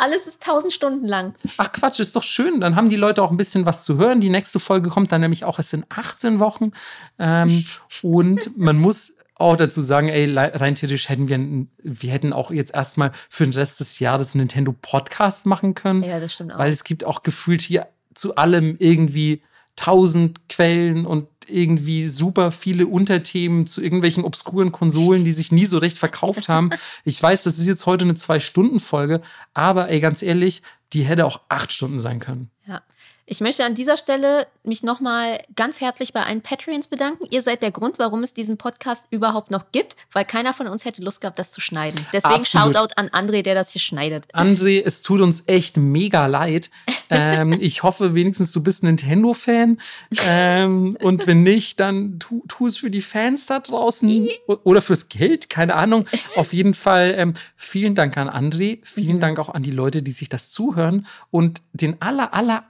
alles 0.00 0.26
ist 0.26 0.42
tausend 0.42 0.72
Stunden 0.72 1.06
lang. 1.06 1.34
Ach 1.58 1.72
Quatsch, 1.72 2.00
ist 2.00 2.16
doch 2.16 2.22
schön. 2.22 2.60
Dann 2.60 2.76
haben 2.76 2.88
die 2.88 2.96
Leute 2.96 3.22
auch 3.22 3.30
ein 3.30 3.36
bisschen 3.36 3.66
was 3.66 3.84
zu 3.84 3.98
hören. 3.98 4.20
Die 4.20 4.30
nächste 4.30 4.58
Folge 4.58 4.90
kommt 4.90 5.12
dann 5.12 5.20
nämlich 5.20 5.44
auch 5.44 5.58
erst 5.58 5.74
in 5.74 5.84
18 5.88 6.40
Wochen. 6.40 6.72
Ähm, 7.18 7.64
und 8.02 8.56
man 8.56 8.78
muss 8.78 9.16
auch 9.34 9.56
dazu 9.56 9.80
sagen, 9.80 10.08
ey, 10.08 10.32
rein 10.36 10.74
theoretisch 10.74 11.08
hätten 11.08 11.28
wir, 11.28 11.66
wir 11.82 12.12
hätten 12.12 12.32
auch 12.32 12.50
jetzt 12.50 12.74
erstmal 12.74 13.10
für 13.28 13.44
den 13.44 13.54
Rest 13.54 13.80
des 13.80 13.98
Jahres 13.98 14.34
einen 14.34 14.42
Nintendo 14.42 14.74
Podcast 14.80 15.46
machen 15.46 15.74
können. 15.74 16.02
Ja, 16.02 16.20
das 16.20 16.34
stimmt 16.34 16.52
auch. 16.52 16.58
Weil 16.58 16.70
es 16.70 16.84
gibt 16.84 17.04
auch 17.04 17.22
gefühlt 17.22 17.62
hier 17.62 17.88
zu 18.14 18.36
allem 18.36 18.76
irgendwie 18.78 19.42
tausend 19.76 20.48
Quellen 20.48 21.06
und 21.06 21.28
irgendwie 21.52 22.06
super 22.08 22.52
viele 22.52 22.86
Unterthemen 22.86 23.66
zu 23.66 23.82
irgendwelchen 23.82 24.24
obskuren 24.24 24.72
Konsolen, 24.72 25.24
die 25.24 25.32
sich 25.32 25.52
nie 25.52 25.66
so 25.66 25.78
recht 25.78 25.98
verkauft 25.98 26.48
haben. 26.48 26.70
Ich 27.04 27.22
weiß, 27.22 27.44
das 27.44 27.58
ist 27.58 27.66
jetzt 27.66 27.86
heute 27.86 28.04
eine 28.04 28.14
Zwei-Stunden-Folge, 28.14 29.20
aber 29.54 29.88
ey, 29.88 30.00
ganz 30.00 30.22
ehrlich, 30.22 30.62
die 30.92 31.02
hätte 31.02 31.24
auch 31.24 31.40
acht 31.48 31.72
Stunden 31.72 31.98
sein 31.98 32.18
können. 32.18 32.50
Ja. 32.66 32.82
Ich 33.30 33.40
möchte 33.40 33.64
an 33.64 33.76
dieser 33.76 33.96
Stelle 33.96 34.48
mich 34.64 34.82
nochmal 34.82 35.40
ganz 35.54 35.80
herzlich 35.80 36.12
bei 36.12 36.24
allen 36.24 36.40
Patreons 36.40 36.88
bedanken. 36.88 37.26
Ihr 37.30 37.42
seid 37.42 37.62
der 37.62 37.70
Grund, 37.70 38.00
warum 38.00 38.24
es 38.24 38.34
diesen 38.34 38.58
Podcast 38.58 39.06
überhaupt 39.10 39.52
noch 39.52 39.70
gibt, 39.70 39.94
weil 40.10 40.24
keiner 40.24 40.52
von 40.52 40.66
uns 40.66 40.84
hätte 40.84 41.00
Lust 41.00 41.20
gehabt, 41.20 41.38
das 41.38 41.52
zu 41.52 41.60
schneiden. 41.60 42.04
Deswegen 42.12 42.40
Absolut. 42.40 42.74
Shoutout 42.74 42.94
an 42.96 43.08
André, 43.10 43.42
der 43.42 43.54
das 43.54 43.70
hier 43.70 43.80
schneidet. 43.80 44.26
André, 44.34 44.82
es 44.84 45.02
tut 45.02 45.20
uns 45.20 45.44
echt 45.46 45.76
mega 45.76 46.26
leid. 46.26 46.70
Ähm, 47.12 47.56
ich 47.60 47.82
hoffe 47.82 48.14
wenigstens, 48.14 48.52
du 48.52 48.62
bist 48.62 48.84
Nintendo-Fan. 48.84 49.80
Ähm, 50.28 50.96
und 51.00 51.26
wenn 51.26 51.42
nicht, 51.42 51.80
dann 51.80 52.20
tu, 52.20 52.44
tu 52.46 52.68
es 52.68 52.76
für 52.76 52.88
die 52.88 53.00
Fans 53.00 53.46
da 53.46 53.58
draußen 53.58 54.28
oder 54.46 54.80
fürs 54.80 55.08
Geld, 55.08 55.50
keine 55.50 55.74
Ahnung. 55.74 56.06
Auf 56.36 56.52
jeden 56.52 56.72
Fall 56.72 57.12
ähm, 57.16 57.34
vielen 57.56 57.96
Dank 57.96 58.16
an 58.16 58.28
André. 58.28 58.78
Vielen 58.84 59.18
Dank 59.18 59.40
auch 59.40 59.48
an 59.48 59.64
die 59.64 59.72
Leute, 59.72 60.02
die 60.02 60.12
sich 60.12 60.28
das 60.28 60.52
zuhören. 60.52 61.04
Und 61.32 61.62
den 61.72 62.00
aller, 62.00 62.32
aller, 62.32 62.62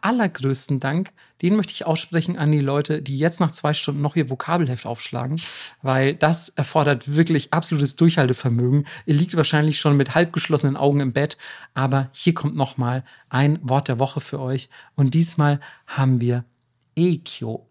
allergrößten 0.50 0.80
Dank, 0.80 1.12
den 1.42 1.56
möchte 1.56 1.72
ich 1.72 1.86
aussprechen 1.86 2.36
an 2.36 2.52
die 2.52 2.60
Leute, 2.60 3.02
die 3.02 3.18
jetzt 3.18 3.40
nach 3.40 3.50
zwei 3.52 3.72
Stunden 3.72 4.00
noch 4.00 4.16
ihr 4.16 4.28
Vokabelheft 4.28 4.86
aufschlagen, 4.86 5.40
weil 5.82 6.14
das 6.14 6.48
erfordert 6.50 7.14
wirklich 7.14 7.52
absolutes 7.52 7.96
Durchhaltevermögen. 7.96 8.86
Ihr 9.06 9.14
liegt 9.14 9.36
wahrscheinlich 9.36 9.78
schon 9.78 9.96
mit 9.96 10.14
halb 10.14 10.32
geschlossenen 10.32 10.76
Augen 10.76 11.00
im 11.00 11.12
Bett, 11.12 11.36
aber 11.74 12.10
hier 12.12 12.34
kommt 12.34 12.56
noch 12.56 12.76
mal 12.76 13.04
ein 13.28 13.58
Wort 13.62 13.88
der 13.88 13.98
Woche 13.98 14.20
für 14.20 14.40
euch 14.40 14.68
und 14.96 15.14
diesmal 15.14 15.60
haben 15.86 16.20
wir 16.20 16.44
Eikyo. 16.98 17.66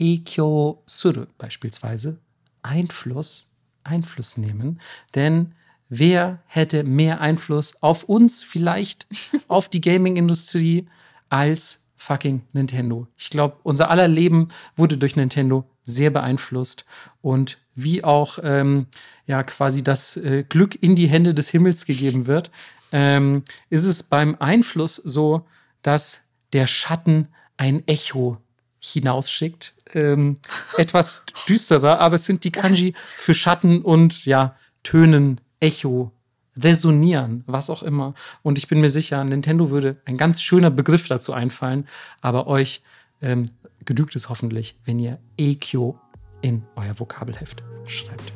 Eikyo 0.00 0.82
suru 0.86 1.26
beispielsweise. 1.38 2.18
Einfluss, 2.62 3.48
Einfluss 3.84 4.36
nehmen, 4.36 4.80
denn 5.16 5.54
wer 5.88 6.38
hätte 6.46 6.84
mehr 6.84 7.20
Einfluss 7.20 7.82
auf 7.82 8.04
uns, 8.04 8.44
vielleicht 8.44 9.06
auf 9.48 9.68
die 9.68 9.80
Gaming-Industrie, 9.80 10.86
als 11.32 11.81
fucking 12.02 12.42
Nintendo. 12.52 13.06
Ich 13.16 13.30
glaube, 13.30 13.56
unser 13.62 13.90
aller 13.90 14.08
Leben 14.08 14.48
wurde 14.76 14.98
durch 14.98 15.16
Nintendo 15.16 15.64
sehr 15.84 16.10
beeinflusst 16.10 16.84
und 17.20 17.58
wie 17.74 18.02
auch 18.04 18.38
ähm, 18.42 18.86
ja 19.26 19.42
quasi 19.44 19.82
das 19.82 20.16
äh, 20.16 20.44
Glück 20.48 20.80
in 20.82 20.96
die 20.96 21.06
Hände 21.06 21.32
des 21.32 21.48
Himmels 21.48 21.86
gegeben 21.86 22.26
wird, 22.26 22.50
ähm, 22.90 23.44
ist 23.70 23.86
es 23.86 24.02
beim 24.02 24.36
Einfluss 24.38 24.96
so, 24.96 25.46
dass 25.82 26.28
der 26.52 26.66
Schatten 26.66 27.28
ein 27.56 27.86
Echo 27.86 28.38
hinausschickt. 28.80 29.74
Ähm, 29.94 30.38
etwas 30.76 31.24
düsterer, 31.48 32.00
aber 32.00 32.16
es 32.16 32.26
sind 32.26 32.44
die 32.44 32.50
Kanji 32.50 32.94
für 33.14 33.34
Schatten 33.34 33.80
und 33.80 34.26
ja, 34.26 34.56
Tönen, 34.82 35.40
Echo, 35.60 36.10
resonieren, 36.56 37.44
was 37.46 37.70
auch 37.70 37.82
immer. 37.82 38.14
Und 38.42 38.58
ich 38.58 38.68
bin 38.68 38.80
mir 38.80 38.90
sicher, 38.90 39.22
Nintendo 39.24 39.70
würde 39.70 39.96
ein 40.04 40.16
ganz 40.16 40.42
schöner 40.42 40.70
Begriff 40.70 41.08
dazu 41.08 41.32
einfallen, 41.32 41.86
aber 42.20 42.46
euch 42.46 42.82
ähm, 43.20 43.50
genügt 43.84 44.16
es 44.16 44.28
hoffentlich, 44.28 44.76
wenn 44.84 44.98
ihr 44.98 45.18
Ekyo 45.36 45.98
in 46.40 46.62
euer 46.76 46.98
Vokabelheft 46.98 47.62
schreibt. 47.86 48.32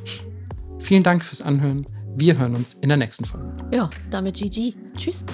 Vielen 0.78 1.02
Dank 1.02 1.24
fürs 1.24 1.42
Anhören. 1.42 1.86
Wir 2.16 2.38
hören 2.38 2.54
uns 2.54 2.74
in 2.74 2.88
der 2.88 2.98
nächsten 2.98 3.24
Folge. 3.24 3.54
Ja, 3.72 3.90
damit 4.10 4.36
GG. 4.36 4.74
Tschüss. 4.96 5.26